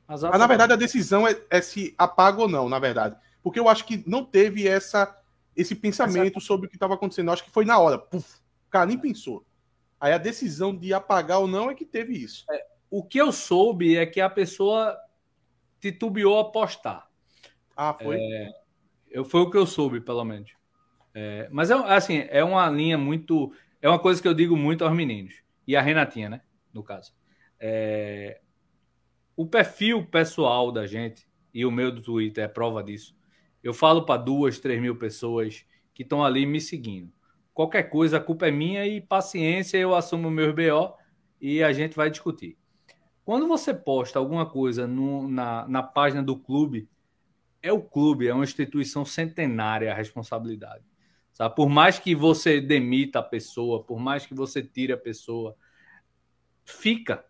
azar 0.09 0.31
Mas, 0.33 0.41
na 0.41 0.47
verdade, 0.47 0.73
a 0.73 0.77
decisão 0.77 1.27
é, 1.27 1.41
é, 1.49 1.61
se 1.61 1.95
apaga 1.97 2.43
ou 2.43 2.49
não, 2.49 2.69
na 2.69 2.79
verdade. 2.79 3.17
Porque 3.43 3.61
eu 3.61 3.69
acho 3.69 3.87
que 3.87 4.03
não 4.07 4.25
teve 4.25 4.67
essa, 4.67 5.17
esse 5.55 5.75
pensamento 5.75 6.39
essa... 6.39 6.47
sobre 6.47 6.67
o 6.67 6.69
que 6.69 6.77
estava 6.77 6.95
acontecendo. 6.95 7.29
Eu 7.29 7.33
acho 7.33 7.45
que 7.45 7.51
foi 7.51 7.65
na 7.65 7.79
hora. 7.79 7.97
Puf, 7.97 8.39
o 8.67 8.71
cara 8.71 8.87
nem 8.87 8.99
pensou. 8.99 9.47
Aí 10.01 10.13
a 10.13 10.19
decisão 10.19 10.77
de 10.77 10.93
apagar 10.93 11.39
ou 11.39 11.47
não 11.47 11.71
é 11.71 11.75
que 11.75 11.85
teve 11.85 12.13
isso. 12.13 12.45
É, 12.51 12.67
o 12.91 13.03
que 13.03 13.19
eu 13.19 13.33
soube 13.33 13.97
é 13.97 14.07
que 14.07 14.21
a 14.21 14.31
pessoa 14.31 14.97
titubeou 15.81 16.39
a 16.39 16.51
postar. 16.51 17.09
Ah, 17.77 17.93
foi? 17.95 18.17
É, 18.17 18.53
eu, 19.11 19.25
foi 19.25 19.41
o 19.43 19.51
que 19.51 19.57
eu 19.57 19.67
soube, 19.67 20.01
pelo 20.01 20.25
menos. 20.25 20.51
É, 21.15 21.49
mas 21.51 21.71
é 21.71 21.75
assim, 21.75 22.25
é 22.29 22.43
uma 22.45 22.69
linha 22.69 22.99
muito. 22.99 23.53
É 23.81 23.89
uma 23.89 23.99
coisa 23.99 24.21
que 24.21 24.29
eu 24.29 24.35
digo 24.35 24.57
muito 24.57 24.85
aos 24.85 24.95
meninos. 24.95 25.35
E 25.67 25.77
a 25.77 25.83
Renatinha, 25.83 26.29
né? 26.29 26.41
No 26.73 26.83
caso. 26.83 27.15
É, 27.59 28.41
o 29.37 29.47
perfil 29.47 30.07
pessoal 30.07 30.71
da 30.71 30.87
gente, 30.87 31.29
e 31.53 31.65
o 31.65 31.71
meu 31.71 31.91
do 31.91 32.03
Twitter 32.03 32.45
é 32.45 32.49
prova 32.49 32.83
disso. 32.83 33.17
Eu 33.63 33.75
falo 33.75 34.05
para 34.05 34.21
duas, 34.21 34.59
três 34.59 34.81
mil 34.81 34.97
pessoas 34.97 35.65
que 35.93 36.03
estão 36.03 36.25
ali 36.25 36.47
me 36.47 36.61
seguindo. 36.61 37.13
Qualquer 37.53 37.85
coisa, 37.85 38.19
a 38.19 38.21
culpa 38.21 38.49
é 38.49 38.51
minha 38.51 38.87
e 38.87 39.01
paciência, 39.01 39.79
eu 39.79 39.95
assumo 39.95 40.29
o 40.29 40.31
meu 40.31 40.53
BO 40.55 40.95
e 41.41 41.63
a 41.63 41.73
gente 41.73 41.97
vai 41.97 42.11
discutir. 42.11 42.59
Quando 43.27 43.49
você 43.49 43.75
posta 43.75 44.21
alguma 44.21 44.49
coisa 44.49 44.87
no, 44.87 45.27
na, 45.27 45.67
na 45.67 45.83
página 45.83 46.23
do 46.23 46.39
clube, 46.39 46.89
é 47.61 47.73
o 47.73 47.83
clube, 47.83 48.29
é 48.29 48.33
uma 48.33 48.45
instituição 48.45 49.05
centenária 49.05 49.91
a 49.91 49.97
responsabilidade. 49.97 50.85
Sabe? 51.33 51.57
Por 51.57 51.69
mais 51.69 51.99
que 51.99 52.15
você 52.15 52.61
demita 52.61 53.19
a 53.19 53.25
pessoa, 53.25 53.83
por 53.83 53.99
mais 53.99 54.25
que 54.25 54.33
você 54.33 54.63
tire 54.63 54.93
a 54.93 54.97
pessoa, 54.97 55.57
fica, 56.65 57.27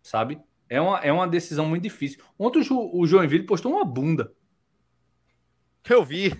sabe? 0.00 0.40
É 0.68 0.80
uma, 0.80 0.98
é 1.00 1.12
uma 1.12 1.26
decisão 1.26 1.66
muito 1.66 1.82
difícil. 1.82 2.22
Ontem 2.38 2.62
o, 2.70 3.00
o 3.00 3.04
Joinville 3.04 3.44
postou 3.44 3.72
uma 3.72 3.84
bunda. 3.84 4.32
Eu 5.88 6.04
vi, 6.04 6.32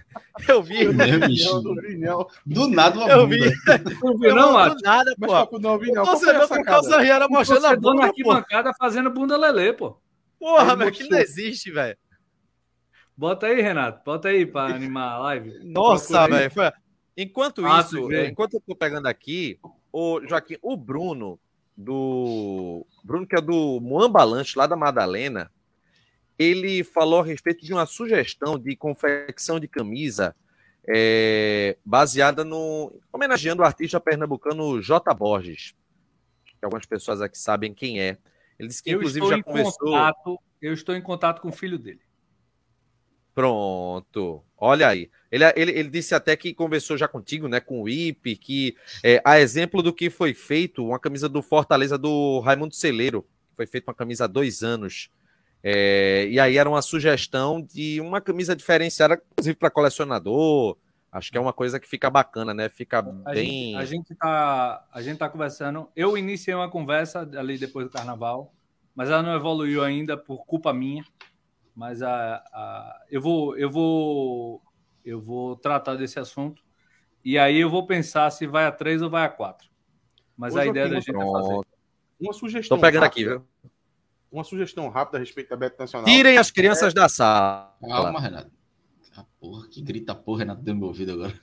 eu 0.48 0.62
vi. 0.62 0.84
Do 2.46 2.68
nada 2.68 2.98
uma 2.98 3.08
eu 3.08 3.26
vi. 3.26 3.40
Não 4.02 4.18
vi, 4.18 4.28
não, 4.28 4.52
não 4.52 4.74
do 4.74 4.82
nada, 4.82 5.14
pô. 5.18 5.58
Não 5.58 5.78
vi, 5.78 5.92
não. 5.92 6.02
O 6.02 6.06
torcedor 6.06 6.48
com 6.48 6.62
calça 6.62 7.00
riara 7.00 7.26
mostrando 7.28 7.66
a 7.66 7.74
bunda. 7.74 7.94
na 7.94 8.04
arquibancada 8.06 8.72
fazendo 8.78 9.10
bunda 9.10 9.36
lelê, 9.36 9.72
pô. 9.72 9.98
Porra, 10.38 10.76
meu, 10.76 10.92
que 10.92 11.08
não 11.08 11.18
existe, 11.18 11.70
velho. 11.70 11.96
Bota 13.16 13.46
aí, 13.46 13.60
Renato. 13.60 14.02
Bota 14.04 14.28
aí 14.28 14.46
pra 14.46 14.66
animar 14.66 15.12
a 15.12 15.18
live. 15.18 15.58
Nossa, 15.64 16.28
velho. 16.28 16.52
Enquanto 17.16 17.66
ah, 17.66 17.80
isso, 17.80 18.10
enquanto 18.12 18.54
eu 18.54 18.62
tô 18.66 18.74
pegando 18.74 19.06
aqui, 19.06 19.58
o 19.92 20.20
Joaquim, 20.26 20.56
o 20.62 20.76
Bruno, 20.76 21.38
do. 21.76 22.86
Bruno, 23.04 23.26
que 23.26 23.36
é 23.36 23.40
do 23.40 23.80
Moambalante, 23.80 24.56
lá 24.56 24.66
da 24.66 24.76
Madalena, 24.76 25.50
ele 26.40 26.82
falou 26.82 27.20
a 27.20 27.24
respeito 27.24 27.66
de 27.66 27.74
uma 27.74 27.84
sugestão 27.84 28.58
de 28.58 28.74
confecção 28.74 29.60
de 29.60 29.68
camisa 29.68 30.34
é, 30.88 31.76
baseada 31.84 32.42
no. 32.42 32.98
homenageando 33.12 33.60
o 33.60 33.64
artista 33.64 34.00
pernambucano 34.00 34.80
J. 34.80 35.12
Borges. 35.12 35.74
Que 36.58 36.64
algumas 36.64 36.86
pessoas 36.86 37.20
aqui 37.20 37.36
sabem 37.36 37.74
quem 37.74 38.00
é. 38.00 38.16
Ele 38.58 38.68
disse 38.68 38.82
que, 38.82 38.88
eu 38.88 38.96
inclusive, 38.96 39.28
já 39.28 39.42
conversou. 39.42 39.88
Contato, 39.88 40.40
eu 40.62 40.72
estou 40.72 40.94
em 40.94 41.02
contato 41.02 41.42
com 41.42 41.50
o 41.50 41.52
filho 41.52 41.78
dele. 41.78 42.00
Pronto. 43.34 44.42
Olha 44.56 44.88
aí. 44.88 45.10
Ele, 45.30 45.44
ele, 45.54 45.72
ele 45.72 45.90
disse 45.90 46.14
até 46.14 46.34
que 46.36 46.54
conversou 46.54 46.96
já 46.96 47.06
contigo, 47.06 47.48
né, 47.48 47.60
com 47.60 47.82
o 47.82 47.88
IP, 47.88 48.36
que 48.36 48.76
é, 49.04 49.20
a 49.26 49.38
exemplo 49.38 49.82
do 49.82 49.92
que 49.92 50.08
foi 50.08 50.32
feito, 50.32 50.86
uma 50.86 50.98
camisa 50.98 51.28
do 51.28 51.42
Fortaleza 51.42 51.98
do 51.98 52.40
Raimundo 52.40 52.74
Celeiro, 52.74 53.26
foi 53.54 53.66
feita 53.66 53.90
uma 53.90 53.94
camisa 53.94 54.24
há 54.24 54.26
dois 54.26 54.62
anos. 54.62 55.10
É, 55.62 56.26
e 56.28 56.40
aí 56.40 56.56
era 56.56 56.68
uma 56.68 56.82
sugestão 56.82 57.60
de 57.60 58.00
uma 58.00 58.20
camisa 58.20 58.56
diferenciada, 58.56 59.20
inclusive 59.32 59.56
para 59.56 59.70
colecionador. 59.70 60.76
Acho 61.12 61.30
que 61.30 61.36
é 61.36 61.40
uma 61.40 61.52
coisa 61.52 61.80
que 61.80 61.88
fica 61.88 62.08
bacana, 62.08 62.54
né? 62.54 62.68
Fica 62.68 62.98
a 62.98 63.02
bem. 63.02 63.72
Gente, 63.72 63.76
a 63.76 63.84
gente 63.84 64.14
tá, 64.14 64.86
a 64.92 65.02
gente 65.02 65.18
tá 65.18 65.28
conversando. 65.28 65.88
Eu 65.94 66.16
iniciei 66.16 66.54
uma 66.54 66.70
conversa 66.70 67.28
ali 67.36 67.58
depois 67.58 67.86
do 67.86 67.92
carnaval, 67.92 68.54
mas 68.94 69.10
ela 69.10 69.22
não 69.22 69.34
evoluiu 69.34 69.82
ainda 69.82 70.16
por 70.16 70.46
culpa 70.46 70.72
minha. 70.72 71.04
Mas 71.74 72.02
a, 72.02 72.36
a, 72.52 73.04
eu 73.10 73.20
vou, 73.20 73.56
eu 73.56 73.70
vou, 73.70 74.62
eu 75.04 75.20
vou 75.20 75.56
tratar 75.56 75.96
desse 75.96 76.18
assunto 76.18 76.62
e 77.24 77.38
aí 77.38 77.58
eu 77.58 77.68
vou 77.68 77.86
pensar 77.86 78.30
se 78.30 78.46
vai 78.46 78.64
a 78.66 78.72
três 78.72 79.02
ou 79.02 79.10
vai 79.10 79.24
a 79.24 79.28
quatro. 79.28 79.68
Mas 80.36 80.54
Hoje 80.54 80.62
a 80.62 80.66
ideia 80.70 80.88
da 80.88 81.00
gente 81.00 81.10
é 81.10 81.32
fazer. 81.32 81.60
Uma 82.20 82.32
sugestão. 82.32 82.76
Tô 82.76 82.80
pegando 82.80 83.02
rápida. 83.02 83.34
aqui, 83.34 83.38
viu? 83.38 83.69
Uma 84.30 84.44
sugestão 84.44 84.88
rápida 84.88 85.18
a 85.18 85.20
respeito 85.20 85.50
da 85.50 85.56
Beto 85.56 85.76
Nacional. 85.78 86.06
Tirem 86.06 86.38
as 86.38 86.50
crianças 86.50 86.92
é... 86.92 86.94
da 86.94 87.08
sala. 87.08 87.76
Calma, 87.80 88.20
Renato. 88.20 88.50
A 89.16 89.24
porra, 89.40 89.68
que 89.68 89.82
grita 89.82 90.14
porra, 90.14 90.40
Renato, 90.40 90.62
deu 90.62 90.74
meu 90.74 90.88
ouvido 90.88 91.12
agora. 91.12 91.38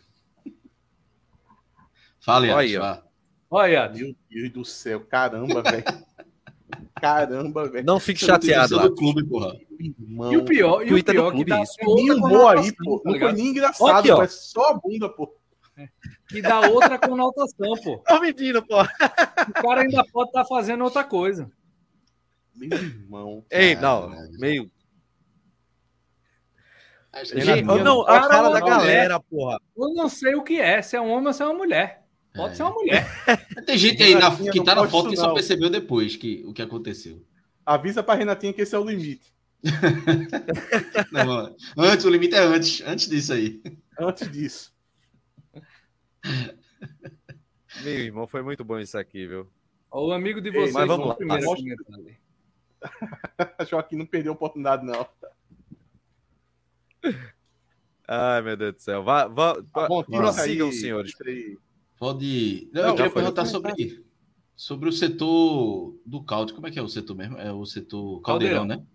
Fala, 2.20 2.48
Olha 2.48 2.58
aí, 2.58 3.04
Olha, 3.50 3.90
Meu 3.90 4.16
Deus 4.30 4.52
do 4.52 4.66
céu, 4.66 5.02
caramba, 5.06 5.62
velho. 5.62 5.84
Caramba, 7.00 7.70
velho. 7.70 7.86
Não 7.86 8.00
fique 8.00 8.26
chateado 8.26 8.76
lá. 8.76 8.84
do 8.84 8.96
clube, 8.96 9.24
porra. 9.24 9.56
Irmão. 9.80 10.34
E 10.34 10.38
o 10.38 10.44
pior, 10.44 10.86
e 10.86 10.94
o 10.94 11.04
pior 11.04 11.32
clube, 11.32 11.46
que 11.46 11.50
dá 11.50 11.62
isso. 11.62 11.76
Mimou 11.84 12.48
aí, 12.48 12.76
pô. 12.76 13.00
Tá 13.00 13.12
não 13.12 13.20
foi 13.20 13.34
nem 13.34 13.48
engraçado, 13.50 14.00
Aqui, 14.00 14.12
ó. 14.12 14.28
só 14.28 14.72
a 14.72 14.74
bunda, 14.74 15.08
pô. 15.08 15.34
É. 15.78 15.88
Que 16.28 16.42
dá 16.42 16.62
outra 16.62 16.98
conotação, 16.98 17.74
pô. 17.84 18.00
Tô 18.06 18.20
mentindo, 18.20 18.66
pô. 18.66 18.82
O 18.82 19.54
cara 19.54 19.82
ainda 19.82 20.04
pode 20.12 20.30
estar 20.30 20.42
tá 20.42 20.48
fazendo 20.48 20.84
outra 20.84 21.04
coisa. 21.04 21.50
Meu 22.58 22.78
irmão. 22.78 23.46
Ei, 23.52 23.76
não, 23.76 24.10
meio. 24.40 24.70
Gente, 27.24 27.64
não, 27.64 28.02
a 28.02 28.06
cara, 28.06 28.28
cara 28.28 28.50
da 28.50 28.60
galera, 28.60 29.20
porra. 29.20 29.60
Eu 29.76 29.94
não 29.94 30.10
sei 30.10 30.36
o 30.36 30.44
que 30.44 30.60
é, 30.60 30.82
se 30.82 30.96
é 30.96 31.02
um 31.02 31.10
homem 31.10 31.28
ou 31.28 31.34
se 31.34 31.42
é 31.42 31.46
uma 31.46 31.58
mulher. 31.58 32.04
Pode 32.36 32.54
é. 32.54 32.56
ser 32.56 32.64
uma 32.64 32.74
mulher. 32.74 33.08
Tem 33.66 33.78
gente 33.78 34.04
aí 34.04 34.16
na, 34.16 34.36
que 34.36 34.64
tá 34.64 34.76
na 34.76 34.88
foto 34.88 35.10
que 35.10 35.18
só 35.18 35.34
percebeu 35.34 35.70
depois 35.70 36.16
que, 36.16 36.44
o 36.46 36.54
que 36.54 36.62
aconteceu. 36.62 37.24
Avisa 37.66 38.04
pra 38.04 38.16
Renatinha 38.16 38.54
que 38.54 38.62
esse 38.62 38.76
é 38.76 38.80
o 38.80 38.86
limite. 38.86 39.34
não, 41.12 41.56
antes, 41.78 42.06
o 42.06 42.10
limite 42.10 42.36
é 42.36 42.40
antes. 42.40 42.82
Antes 42.86 43.10
disso 43.10 43.34
aí. 43.34 43.62
Antes 44.00 44.32
disso. 44.32 44.74
Meu 47.84 47.94
irmão, 47.94 48.28
foi 48.28 48.42
muito 48.42 48.64
bom 48.64 48.80
isso 48.80 48.98
aqui, 48.98 49.26
viu? 49.28 49.48
O 49.92 50.12
amigo 50.12 50.40
de 50.40 50.52
vocês. 50.52 50.74
Mas 50.74 50.88
vamos 50.88 51.08
lá. 51.08 51.16
Primeiro 51.16 51.46
Joaquim 53.70 53.98
não 53.98 54.06
perdeu 54.06 54.32
a 54.32 54.36
oportunidade, 54.36 54.86
não. 54.86 55.08
Ai, 58.08 58.42
meu 58.42 58.56
Deus 58.56 58.76
do 58.76 58.82
céu. 58.82 59.04
Vá, 59.04 59.28
vá, 59.28 59.62
tá 59.74 59.88
bom, 59.88 60.04
prossigam, 60.04 60.72
senhores. 60.72 61.14
Pode. 61.98 62.70
Não, 62.72 62.82
não, 62.82 62.90
eu 62.90 62.96
queria 62.96 63.12
perguntar 63.12 63.46
sobre, 63.46 64.06
sobre 64.56 64.88
o 64.88 64.94
setor 64.94 65.96
do 66.06 66.24
caldo. 66.24 66.54
Como 66.54 66.68
é 66.68 66.72
que 66.72 66.80
é 66.80 66.82
o 66.82 66.88
setor 66.88 67.16
mesmo? 67.16 67.38
É 67.38 67.52
o 67.52 67.66
setor 67.66 68.22
caldeirão, 68.22 68.60
caldeirão. 68.60 68.84
né? 68.84 68.88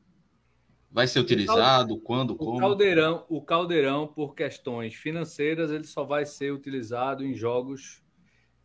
Vai 0.91 1.07
ser 1.07 1.21
utilizado? 1.21 1.99
Quando? 2.01 2.37
Como? 2.37 2.57
O 2.57 2.61
caldeirão, 2.61 3.25
o 3.29 3.43
caldeirão, 3.43 4.07
por 4.07 4.35
questões 4.35 4.95
financeiras, 4.95 5.71
ele 5.71 5.85
só 5.85 6.05
vai 6.05 6.25
ser 6.25 6.53
utilizado 6.53 7.25
em 7.25 7.35
jogos 7.35 8.03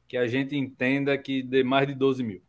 que 0.07 0.17
a 0.17 0.27
gente 0.27 0.55
entenda 0.55 1.17
que 1.17 1.41
dê 1.41 1.63
mais 1.63 1.87
de 1.87 1.95
12 1.95 2.23
mil. 2.23 2.41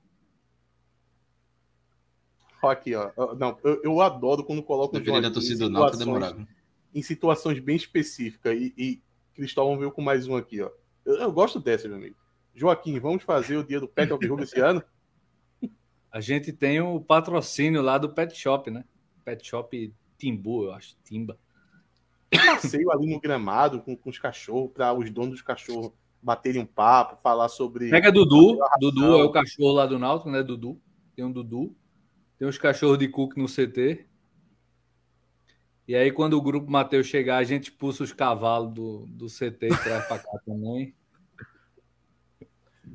Aqui, 2.62 2.94
ó. 2.94 3.10
Não, 3.36 3.56
eu, 3.62 3.82
eu 3.82 4.00
adoro 4.00 4.44
quando 4.44 4.62
coloco 4.62 4.96
o 4.96 5.04
Joaquim 5.04 5.22
da 5.22 5.30
torcida 5.30 5.68
do 5.68 5.90
demorado. 5.96 6.46
em 6.94 7.02
situações 7.02 7.60
bem 7.60 7.76
específicas. 7.76 8.56
E, 8.56 8.74
e 8.76 9.02
Cristóvão 9.34 9.78
veio 9.78 9.92
com 9.92 10.02
mais 10.02 10.26
um 10.26 10.36
aqui, 10.36 10.60
ó. 10.60 10.70
Eu, 11.04 11.16
eu, 11.16 11.32
gosto 11.32 11.60
dessa, 11.60 11.86
meu 11.86 11.96
amigo. 11.96 12.16
Joaquim, 12.54 12.98
vamos 12.98 13.22
fazer 13.22 13.56
o 13.56 13.64
dia 13.64 13.78
do 13.78 13.86
Pet 13.86 14.10
Alvirrubro 14.10 14.44
esse 14.44 14.60
ano? 14.60 14.82
A 16.10 16.20
gente 16.20 16.52
tem 16.52 16.80
o 16.80 17.00
patrocínio 17.00 17.82
lá 17.82 17.98
do 17.98 18.08
Pet 18.08 18.34
Shop, 18.34 18.70
né? 18.70 18.84
Pet 19.24 19.46
Shop 19.46 19.94
Timbu, 20.16 20.64
eu 20.64 20.72
acho. 20.72 20.96
Timba. 21.04 21.38
passeio 22.30 22.90
ali 22.90 23.06
no 23.06 23.20
gramado 23.20 23.80
com, 23.80 23.96
com 23.96 24.10
os 24.10 24.18
cachorros, 24.18 24.72
para 24.72 24.92
os 24.92 25.10
donos 25.10 25.30
dos 25.30 25.42
cachorros 25.42 25.92
baterem 26.22 26.62
um 26.62 26.66
papo, 26.66 27.20
falar 27.22 27.48
sobre. 27.48 27.90
Pega 27.90 28.10
Dudu. 28.10 28.58
Dudu 28.80 29.18
é 29.18 29.24
o 29.24 29.30
cachorro 29.30 29.72
lá 29.72 29.86
do 29.86 29.98
Náutico, 29.98 30.30
né? 30.30 30.42
Dudu. 30.42 30.80
Tem 31.14 31.24
um 31.24 31.32
Dudu. 31.32 31.74
Tem 32.38 32.46
uns 32.46 32.58
cachorros 32.58 32.98
de 32.98 33.08
cook 33.08 33.36
no 33.36 33.46
CT. 33.46 34.06
E 35.88 35.96
aí, 35.96 36.12
quando 36.12 36.34
o 36.34 36.42
grupo 36.42 36.70
Mateus 36.70 37.06
chegar, 37.06 37.38
a 37.38 37.44
gente 37.44 37.64
expulsa 37.64 38.04
os 38.04 38.12
cavalos 38.12 38.72
do, 38.72 39.06
do 39.06 39.26
CT 39.26 39.66
e 39.66 39.76
traz 39.76 40.06
para 40.06 40.18
cá 40.18 40.38
também. 40.44 40.94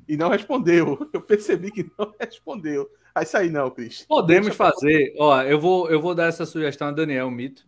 E 0.08 0.16
não 0.16 0.30
respondeu. 0.30 1.10
Eu 1.12 1.22
percebi 1.22 1.72
que 1.72 1.92
não 1.98 2.14
respondeu. 2.20 2.90
Aí 3.14 3.24
isso 3.24 3.38
aí 3.38 3.50
não, 3.50 3.70
Cris. 3.70 4.06
Podemos 4.08 4.56
fazer. 4.56 5.14
Ó, 5.18 5.42
eu 5.42 5.60
vou, 5.60 5.90
eu 5.90 6.02
vou 6.02 6.16
dar 6.16 6.28
essa 6.28 6.46
sugestão 6.46 6.88
a 6.88 6.92
Daniel 6.92 7.30
Mito, 7.30 7.68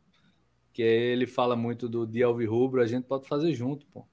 que 0.71 0.81
ele 0.81 1.27
fala 1.27 1.55
muito 1.55 1.89
do 1.89 2.05
Dia 2.05 2.27
Rubro. 2.27 2.81
A 2.81 2.87
gente 2.87 3.05
pode 3.05 3.27
fazer 3.27 3.53
junto, 3.53 3.85
pô. 3.87 4.05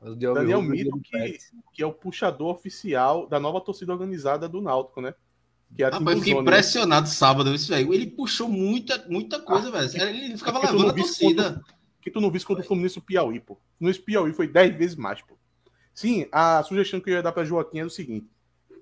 Daniel 0.00 0.62
Mito, 0.62 0.98
que, 1.00 1.38
que 1.74 1.82
é 1.82 1.86
o 1.86 1.92
puxador 1.92 2.48
oficial 2.48 3.26
da 3.26 3.38
nova 3.38 3.60
torcida 3.60 3.92
organizada 3.92 4.48
do 4.48 4.60
Náutico, 4.60 5.02
né? 5.02 5.14
Que 5.74 5.84
ah, 5.84 5.90
eu 5.92 6.16
fiquei 6.18 6.32
impressionado 6.34 7.08
sábado 7.08 7.54
isso 7.54 7.72
aí. 7.72 7.82
Ele 7.82 8.06
puxou 8.06 8.48
muita, 8.48 9.06
muita 9.08 9.40
coisa, 9.40 9.68
ah, 9.68 9.86
velho. 9.86 10.08
Ele 10.08 10.36
ficava 10.36 10.58
levando 10.58 10.90
a 10.90 10.92
torcida. 10.92 11.44
Contra, 11.54 11.64
que 12.02 12.10
tu 12.10 12.20
não 12.20 12.30
viste 12.30 12.46
contra 12.46 12.64
o 12.64 12.66
Fluminense 12.66 12.98
o 12.98 13.02
Piauí, 13.02 13.40
pô. 13.40 13.58
No 13.78 13.92
Piauí 13.94 14.32
foi 14.32 14.48
10 14.48 14.76
vezes 14.76 14.96
mais, 14.96 15.22
pô. 15.22 15.38
Sim, 15.94 16.26
a 16.32 16.62
sugestão 16.62 17.00
que 17.00 17.10
eu 17.10 17.14
ia 17.14 17.22
dar 17.22 17.32
para 17.32 17.44
Joaquim 17.44 17.80
é 17.80 17.84
o 17.84 17.90
seguinte: 17.90 18.28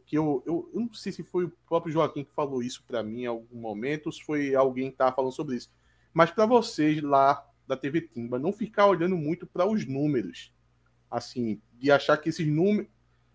que 0.06 0.16
eu, 0.16 0.42
eu, 0.46 0.70
eu, 0.72 0.80
não 0.80 0.92
sei 0.92 1.12
se 1.12 1.22
foi 1.22 1.44
o 1.44 1.52
próprio 1.66 1.92
Joaquim 1.92 2.24
que 2.24 2.32
falou 2.32 2.62
isso 2.62 2.82
para 2.86 3.02
mim 3.02 3.22
em 3.22 3.26
algum 3.26 3.60
momento, 3.60 4.06
ou 4.06 4.12
se 4.12 4.22
foi 4.22 4.54
alguém 4.54 4.90
que 4.90 4.96
tava 4.96 5.14
falando 5.14 5.32
sobre 5.32 5.56
isso. 5.56 5.70
Mas 6.14 6.30
para 6.30 6.46
vocês 6.46 7.02
lá 7.02 7.44
da 7.66 7.76
TV 7.76 8.02
Timba, 8.02 8.38
não 8.38 8.52
ficar 8.52 8.86
olhando 8.86 9.16
muito 9.16 9.46
para 9.46 9.66
os 9.66 9.86
números. 9.86 10.52
assim, 11.10 11.60
de 11.74 11.90
achar 11.90 12.16
que 12.18 12.28
esses 12.28 12.46
números, 12.46 12.90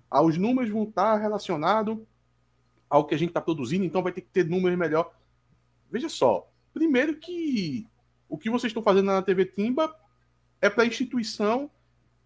ah, 0.10 0.22
os 0.22 0.38
números 0.38 0.70
vão 0.70 0.84
estar 0.84 1.18
relacionados 1.18 1.98
ao 2.94 3.04
que 3.04 3.16
a 3.16 3.18
gente 3.18 3.30
está 3.30 3.42
produzindo, 3.42 3.84
então 3.84 4.04
vai 4.04 4.12
ter 4.12 4.22
que 4.22 4.30
ter 4.30 4.46
números 4.46 4.78
melhor. 4.78 5.12
Veja 5.90 6.08
só, 6.08 6.48
primeiro 6.72 7.16
que 7.16 7.88
o 8.30 8.38
que 8.38 8.52
vocês 8.52 8.70
estão 8.70 8.84
fazendo 8.84 9.08
na 9.08 9.20
TV 9.24 9.46
Timba 9.48 9.96
é 10.62 10.70
para 10.70 10.84
a 10.84 10.86
instituição 10.86 11.72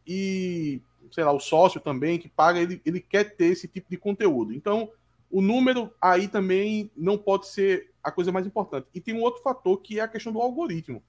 e, 0.05 0.81
sei 1.09 1.23
lá, 1.23 1.31
o 1.31 1.39
sócio 1.39 1.79
também 1.79 2.19
que 2.19 2.27
paga, 2.27 2.59
ele, 2.59 2.81
ele 2.85 2.99
quer 2.99 3.37
ter 3.37 3.45
esse 3.45 3.65
tipo 3.65 3.89
de 3.89 3.95
conteúdo. 3.95 4.53
Então, 4.53 4.91
o 5.31 5.41
número 5.41 5.89
aí 6.01 6.27
também 6.27 6.91
não 6.97 7.17
pode 7.17 7.47
ser 7.47 7.93
a 8.03 8.11
coisa 8.11 8.29
mais 8.29 8.45
importante. 8.45 8.89
E 8.93 8.99
tem 8.99 9.13
um 9.13 9.21
outro 9.21 9.41
fator 9.41 9.81
que 9.81 10.01
é 10.01 10.03
a 10.03 10.07
questão 10.09 10.33
do 10.33 10.41
algoritmo. 10.41 11.01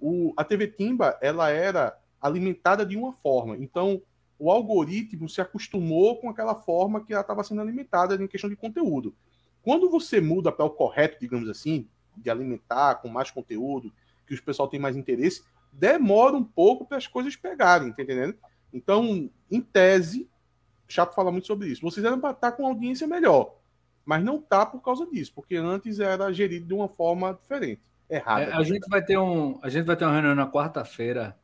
O, 0.00 0.34
a 0.36 0.42
TV 0.42 0.66
Timba, 0.66 1.16
ela 1.22 1.50
era 1.50 1.96
alimentada 2.20 2.84
de 2.84 2.96
uma 2.96 3.12
forma. 3.12 3.56
Então, 3.56 4.02
o 4.42 4.50
algoritmo 4.50 5.28
se 5.28 5.40
acostumou 5.40 6.20
com 6.20 6.28
aquela 6.28 6.56
forma 6.56 7.04
que 7.04 7.12
ela 7.12 7.22
estava 7.22 7.44
sendo 7.44 7.60
alimentada 7.60 8.16
em 8.16 8.26
questão 8.26 8.50
de 8.50 8.56
conteúdo. 8.56 9.14
Quando 9.62 9.88
você 9.88 10.20
muda 10.20 10.50
para 10.50 10.64
o 10.64 10.70
correto, 10.70 11.16
digamos 11.20 11.48
assim, 11.48 11.88
de 12.16 12.28
alimentar 12.28 12.96
com 12.96 13.08
mais 13.08 13.30
conteúdo, 13.30 13.92
que 14.26 14.34
os 14.34 14.40
pessoal 14.40 14.66
tem 14.66 14.80
mais 14.80 14.96
interesse, 14.96 15.44
demora 15.72 16.36
um 16.36 16.42
pouco 16.42 16.84
para 16.84 16.98
as 16.98 17.06
coisas 17.06 17.36
pegarem, 17.36 17.92
tá 17.92 18.02
entendendo? 18.02 18.34
Então, 18.72 19.30
em 19.48 19.60
tese, 19.60 20.28
Chapo 20.88 21.14
fala 21.14 21.30
muito 21.30 21.46
sobre 21.46 21.68
isso. 21.68 21.80
Vocês 21.80 22.04
eram 22.04 22.18
para 22.18 22.32
estar 22.32 22.50
com 22.50 22.66
audiência 22.66 23.06
melhor, 23.06 23.54
mas 24.04 24.24
não 24.24 24.42
tá 24.42 24.66
por 24.66 24.82
causa 24.82 25.06
disso, 25.06 25.32
porque 25.36 25.54
antes 25.54 26.00
era 26.00 26.32
gerido 26.32 26.66
de 26.66 26.74
uma 26.74 26.88
forma 26.88 27.38
diferente, 27.40 27.80
errada. 28.10 28.46
É, 28.46 28.52
a 28.54 28.62
gente 28.64 28.88
vai 28.88 29.04
ter 29.04 29.18
um, 29.18 29.60
a 29.62 29.68
gente 29.68 29.84
vai 29.84 29.96
ter 29.96 30.04
uma 30.04 30.14
reunião 30.14 30.34
na 30.34 30.50
quarta-feira 30.50 31.38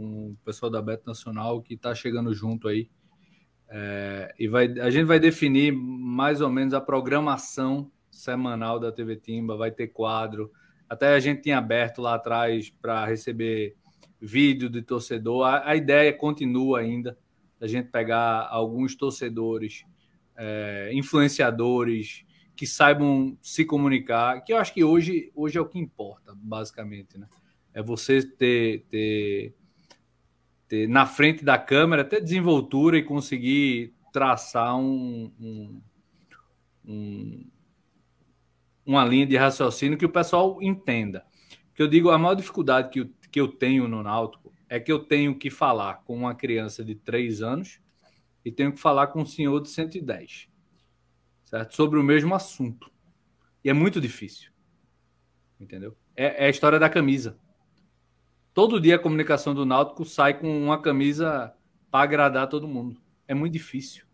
com 0.00 0.30
o 0.30 0.36
pessoal 0.46 0.70
da 0.70 0.80
Beto 0.80 1.06
Nacional 1.06 1.60
que 1.60 1.74
está 1.74 1.94
chegando 1.94 2.32
junto 2.32 2.68
aí. 2.68 2.88
É, 3.68 4.34
e 4.38 4.48
vai, 4.48 4.66
a 4.80 4.88
gente 4.88 5.04
vai 5.04 5.20
definir 5.20 5.72
mais 5.72 6.40
ou 6.40 6.48
menos 6.48 6.72
a 6.72 6.80
programação 6.80 7.92
semanal 8.10 8.80
da 8.80 8.90
TV 8.90 9.16
Timba, 9.16 9.58
vai 9.58 9.70
ter 9.70 9.88
quadro. 9.88 10.50
Até 10.88 11.12
a 11.12 11.20
gente 11.20 11.42
tinha 11.42 11.58
aberto 11.58 12.00
lá 12.00 12.14
atrás 12.14 12.70
para 12.70 13.04
receber 13.04 13.76
vídeo 14.18 14.70
de 14.70 14.80
torcedor. 14.80 15.44
A, 15.44 15.68
a, 15.68 15.76
ideia 15.76 16.12
continua 16.14 16.80
ainda 16.80 17.16
da 17.58 17.66
gente 17.66 17.90
pegar 17.90 18.48
alguns 18.50 18.96
torcedores, 18.96 19.84
é, 20.34 20.90
influenciadores 20.94 22.24
que 22.56 22.66
saibam 22.66 23.36
se 23.42 23.66
comunicar, 23.66 24.42
que 24.42 24.52
eu 24.52 24.56
acho 24.56 24.72
que 24.72 24.82
hoje, 24.82 25.30
hoje 25.34 25.58
é 25.58 25.60
o 25.60 25.68
que 25.68 25.78
importa, 25.78 26.32
basicamente, 26.34 27.18
né? 27.18 27.28
É 27.72 27.82
você 27.82 28.20
ter, 28.22 28.84
ter 28.90 29.54
ter 30.70 30.88
na 30.88 31.04
frente 31.04 31.44
da 31.44 31.58
câmera, 31.58 32.04
ter 32.04 32.22
desenvoltura 32.22 32.96
e 32.96 33.02
conseguir 33.02 33.92
traçar 34.12 34.76
um, 34.76 35.32
um, 35.40 35.82
um, 36.86 37.50
uma 38.86 39.04
linha 39.04 39.26
de 39.26 39.36
raciocínio 39.36 39.98
que 39.98 40.06
o 40.06 40.12
pessoal 40.12 40.62
entenda. 40.62 41.26
Que 41.74 41.82
eu 41.82 41.88
digo, 41.88 42.10
a 42.10 42.16
maior 42.16 42.34
dificuldade 42.34 42.88
que 42.90 43.00
eu, 43.00 43.10
que 43.32 43.40
eu 43.40 43.48
tenho 43.48 43.88
no 43.88 44.00
Náutico 44.00 44.52
é 44.68 44.78
que 44.78 44.92
eu 44.92 45.00
tenho 45.00 45.36
que 45.36 45.50
falar 45.50 46.04
com 46.04 46.14
uma 46.14 46.36
criança 46.36 46.84
de 46.84 46.94
3 46.94 47.42
anos 47.42 47.80
e 48.44 48.52
tenho 48.52 48.72
que 48.72 48.78
falar 48.78 49.08
com 49.08 49.22
um 49.22 49.26
senhor 49.26 49.60
de 49.60 49.68
110, 49.68 50.48
certo? 51.46 51.74
Sobre 51.74 51.98
o 51.98 52.04
mesmo 52.04 52.32
assunto. 52.32 52.88
E 53.64 53.68
é 53.68 53.72
muito 53.72 54.00
difícil. 54.00 54.52
Entendeu? 55.58 55.96
É, 56.14 56.44
é 56.44 56.46
a 56.46 56.50
história 56.50 56.78
da 56.78 56.88
camisa. 56.88 57.36
Todo 58.52 58.80
dia 58.80 58.96
a 58.96 58.98
comunicação 58.98 59.54
do 59.54 59.64
Náutico 59.64 60.04
sai 60.04 60.34
com 60.34 60.64
uma 60.64 60.80
camisa 60.82 61.54
para 61.88 62.02
agradar 62.02 62.48
todo 62.48 62.66
mundo. 62.66 63.00
É 63.28 63.34
muito 63.34 63.52
difícil. 63.52 64.04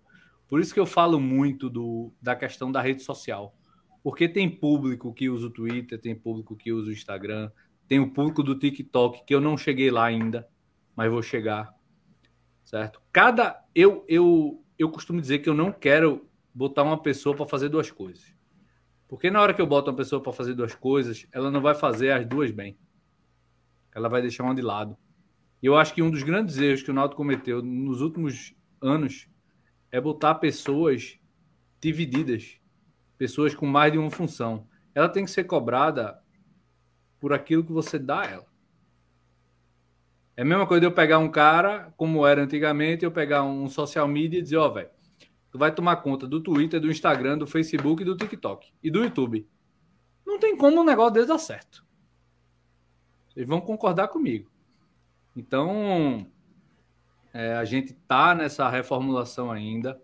Por 0.46 0.60
isso 0.60 0.74
que 0.74 0.80
eu 0.80 0.84
falo 0.84 1.18
muito 1.18 1.70
do, 1.70 2.12
da 2.20 2.36
questão 2.36 2.70
da 2.70 2.82
rede 2.82 3.02
social. 3.02 3.56
Porque 4.02 4.28
tem 4.28 4.48
público 4.48 5.12
que 5.14 5.30
usa 5.30 5.46
o 5.46 5.50
Twitter, 5.50 5.98
tem 5.98 6.14
público 6.14 6.54
que 6.54 6.70
usa 6.70 6.90
o 6.90 6.92
Instagram, 6.92 7.50
tem 7.88 7.98
o 7.98 8.10
público 8.10 8.42
do 8.42 8.58
TikTok, 8.58 9.24
que 9.24 9.34
eu 9.34 9.40
não 9.40 9.56
cheguei 9.56 9.90
lá 9.90 10.04
ainda, 10.04 10.46
mas 10.94 11.10
vou 11.10 11.22
chegar. 11.22 11.74
Certo? 12.62 13.00
Cada. 13.10 13.64
Eu, 13.74 14.04
eu, 14.06 14.62
eu 14.78 14.90
costumo 14.90 15.20
dizer 15.20 15.38
que 15.38 15.48
eu 15.48 15.54
não 15.54 15.72
quero 15.72 16.28
botar 16.54 16.82
uma 16.82 17.00
pessoa 17.00 17.34
para 17.34 17.46
fazer 17.46 17.70
duas 17.70 17.90
coisas. 17.90 18.34
Porque 19.08 19.30
na 19.30 19.40
hora 19.40 19.54
que 19.54 19.62
eu 19.62 19.66
boto 19.66 19.90
uma 19.90 19.96
pessoa 19.96 20.22
para 20.22 20.32
fazer 20.32 20.52
duas 20.52 20.74
coisas, 20.74 21.26
ela 21.32 21.50
não 21.50 21.62
vai 21.62 21.74
fazer 21.74 22.10
as 22.10 22.26
duas 22.26 22.50
bem 22.50 22.76
ela 23.96 24.10
vai 24.10 24.20
deixar 24.20 24.44
uma 24.44 24.54
de 24.54 24.60
lado. 24.60 24.94
E 25.62 25.66
eu 25.66 25.74
acho 25.74 25.94
que 25.94 26.02
um 26.02 26.10
dos 26.10 26.22
grandes 26.22 26.58
erros 26.58 26.82
que 26.82 26.90
o 26.90 26.94
Náutico 26.94 27.16
cometeu 27.16 27.62
nos 27.62 28.02
últimos 28.02 28.54
anos 28.78 29.26
é 29.90 29.98
botar 29.98 30.34
pessoas 30.34 31.18
divididas, 31.80 32.60
pessoas 33.16 33.54
com 33.54 33.64
mais 33.64 33.90
de 33.90 33.98
uma 33.98 34.10
função. 34.10 34.68
Ela 34.94 35.08
tem 35.08 35.24
que 35.24 35.30
ser 35.30 35.44
cobrada 35.44 36.22
por 37.18 37.32
aquilo 37.32 37.64
que 37.64 37.72
você 37.72 37.98
dá 37.98 38.20
a 38.20 38.26
ela. 38.26 38.46
É 40.36 40.42
a 40.42 40.44
mesma 40.44 40.66
coisa 40.66 40.80
de 40.80 40.86
eu 40.86 40.92
pegar 40.92 41.18
um 41.18 41.30
cara, 41.30 41.94
como 41.96 42.26
era 42.26 42.42
antigamente, 42.42 43.02
eu 43.02 43.10
pegar 43.10 43.44
um 43.44 43.66
social 43.66 44.06
media 44.06 44.38
e 44.38 44.42
dizer, 44.42 44.58
ó, 44.58 44.66
oh, 44.66 44.74
velho, 44.74 44.90
tu 45.50 45.58
vai 45.58 45.74
tomar 45.74 45.96
conta 45.96 46.26
do 46.26 46.38
Twitter, 46.42 46.78
do 46.78 46.90
Instagram, 46.90 47.38
do 47.38 47.46
Facebook, 47.46 48.04
do 48.04 48.14
TikTok 48.14 48.74
e 48.82 48.90
do 48.90 49.02
YouTube. 49.02 49.48
Não 50.26 50.38
tem 50.38 50.54
como 50.54 50.82
um 50.82 50.84
negócio 50.84 51.14
desse 51.14 51.28
dar 51.28 51.38
certo. 51.38 51.85
Vocês 53.36 53.46
vão 53.46 53.60
concordar 53.60 54.08
comigo. 54.08 54.50
Então, 55.36 56.26
é, 57.34 57.52
a 57.52 57.66
gente 57.66 57.92
tá 57.92 58.34
nessa 58.34 58.66
reformulação 58.66 59.52
ainda. 59.52 60.00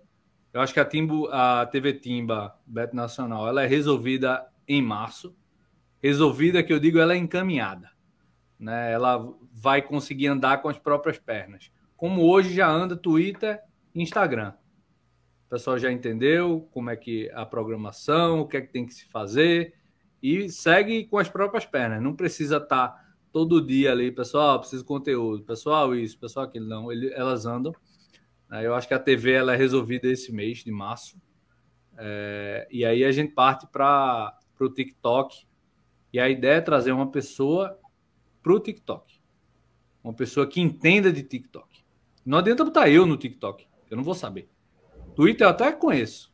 Eu 0.53 0.61
acho 0.61 0.75
que 0.75 0.81
a, 0.81 0.85
Timbo, 0.85 1.31
a 1.33 1.65
TV 1.65 1.95
Timba, 1.95 2.55
Bet 2.67 2.95
Nacional, 2.95 3.49
ela 3.49 3.63
é 3.63 3.67
resolvida 3.67 4.47
em 4.69 4.83
março. 4.83 5.35
Resolvida, 6.03 6.63
que 6.63 6.75
eu 6.75 6.79
digo, 6.79 6.99
ela 6.99 7.15
é 7.15 7.17
encaminhada. 7.17 7.91
Né? 8.61 8.93
Ela 8.93 9.27
vai 9.51 9.81
conseguir 9.81 10.27
andar 10.27 10.61
com 10.61 10.69
as 10.69 10.79
próprias 10.79 11.19
pernas. 11.19 11.73
Como 11.97 12.29
hoje 12.29 12.53
já 12.53 12.69
anda 12.69 12.95
Twitter 12.95 13.63
e 13.95 14.03
Instagram. 14.03 14.53
O 15.47 15.49
pessoal 15.49 15.79
já 15.79 15.91
entendeu 15.91 16.69
como 16.71 16.91
é 16.91 16.97
que 16.97 17.31
a 17.31 17.47
programação, 17.47 18.41
o 18.41 18.47
que 18.47 18.59
é 18.59 18.61
que 18.61 18.71
tem 18.71 18.85
que 18.85 18.93
se 18.93 19.07
fazer 19.07 19.73
e 20.23 20.51
segue 20.51 21.07
com 21.07 21.17
as 21.17 21.31
próprias 21.31 21.65
pernas. 21.65 22.03
Não 22.03 22.15
precisa 22.15 22.59
estar 22.59 22.89
tá 22.89 23.02
todo 23.33 23.65
dia 23.65 23.91
ali, 23.91 24.13
pessoal, 24.13 24.61
preciso 24.61 24.83
de 24.83 24.89
conteúdo, 24.89 25.43
pessoal, 25.43 25.95
isso, 25.95 26.19
pessoal, 26.19 26.47
aquilo. 26.47 26.67
Não, 26.67 26.93
ele, 26.93 27.13
elas 27.15 27.47
andam. 27.47 27.75
Né? 28.49 28.67
Eu 28.67 28.75
acho 28.75 28.87
que 28.87 28.95
a 28.95 28.99
TV 28.99 29.33
ela 29.33 29.55
é 29.55 29.57
resolvida 29.57 30.07
esse 30.07 30.31
mês 30.33 30.59
de 30.59 30.71
março. 30.71 31.21
É, 31.97 32.69
e 32.71 32.85
aí 32.85 33.05
a 33.05 33.11
gente 33.11 33.33
parte 33.33 33.67
para 33.67 34.39
o 34.61 34.69
TikTok. 34.69 35.47
E 36.13 36.21
a 36.21 36.29
ideia 36.29 36.57
é 36.57 36.61
trazer 36.61 36.93
uma 36.93 37.11
pessoa 37.11 37.79
para 38.43 38.53
o 38.53 38.61
TikTok. 38.61 39.19
Uma 40.05 40.13
pessoa 40.13 40.47
que 40.47 40.61
entenda 40.61 41.11
de 41.11 41.23
TikTok. 41.23 41.83
Não 42.25 42.39
adianta 42.39 42.65
botar 42.65 42.89
eu 42.89 43.07
no 43.07 43.17
TikTok, 43.17 43.67
eu 43.91 43.97
não 43.97 44.05
vou 44.05 44.15
saber. 44.15 44.49
Twitter 45.15 45.47
eu 45.47 45.51
até 45.51 45.73
conheço. 45.73 46.33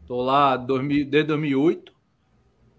Estou 0.00 0.22
lá 0.22 0.56
desde 0.56 1.24
2008. 1.24 1.94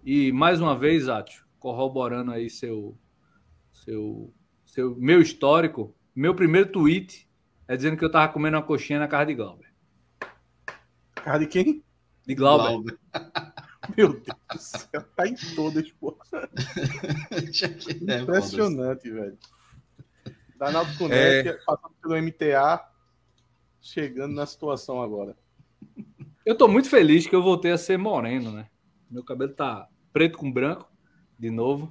E 0.04 0.32
mais 0.32 0.60
uma 0.60 0.76
vez, 0.76 1.08
Átio, 1.08 1.44
corroborando 1.58 2.32
aí 2.32 2.48
seu, 2.48 2.96
seu, 3.88 4.34
seu 4.66 4.94
meu 4.96 5.22
histórico, 5.22 5.96
meu 6.14 6.34
primeiro 6.34 6.70
tweet 6.70 7.26
é 7.66 7.74
dizendo 7.74 7.96
que 7.96 8.04
eu 8.04 8.10
tava 8.10 8.30
comendo 8.30 8.58
uma 8.58 8.62
coxinha 8.62 8.98
na 8.98 9.08
casa 9.08 9.26
de 9.26 9.34
Glauber. 9.34 9.72
Casa 11.14 11.38
de 11.38 11.46
quem? 11.46 11.82
De 12.26 12.34
Glauber. 12.34 12.68
Glauber. 12.68 12.98
Meu 13.96 14.12
Deus 14.12 14.38
do 14.52 14.58
céu, 14.58 15.02
tá 15.16 15.26
em 15.26 15.34
todas, 15.54 15.90
pô. 15.92 16.14
Impressionante, 18.22 19.10
velho. 19.10 19.38
Danaldo 20.58 20.94
Cunete, 20.98 21.48
é... 21.48 21.52
passando 21.64 21.94
pelo 22.02 22.22
MTA, 22.22 22.86
chegando 23.80 24.34
na 24.34 24.44
situação 24.44 25.00
agora. 25.00 25.34
Eu 26.44 26.54
tô 26.54 26.68
muito 26.68 26.90
feliz 26.90 27.26
que 27.26 27.34
eu 27.34 27.42
voltei 27.42 27.72
a 27.72 27.78
ser 27.78 27.96
moreno, 27.96 28.52
né? 28.52 28.68
Meu 29.10 29.24
cabelo 29.24 29.54
tá 29.54 29.88
preto 30.12 30.36
com 30.36 30.52
branco, 30.52 30.86
de 31.38 31.50
novo. 31.50 31.86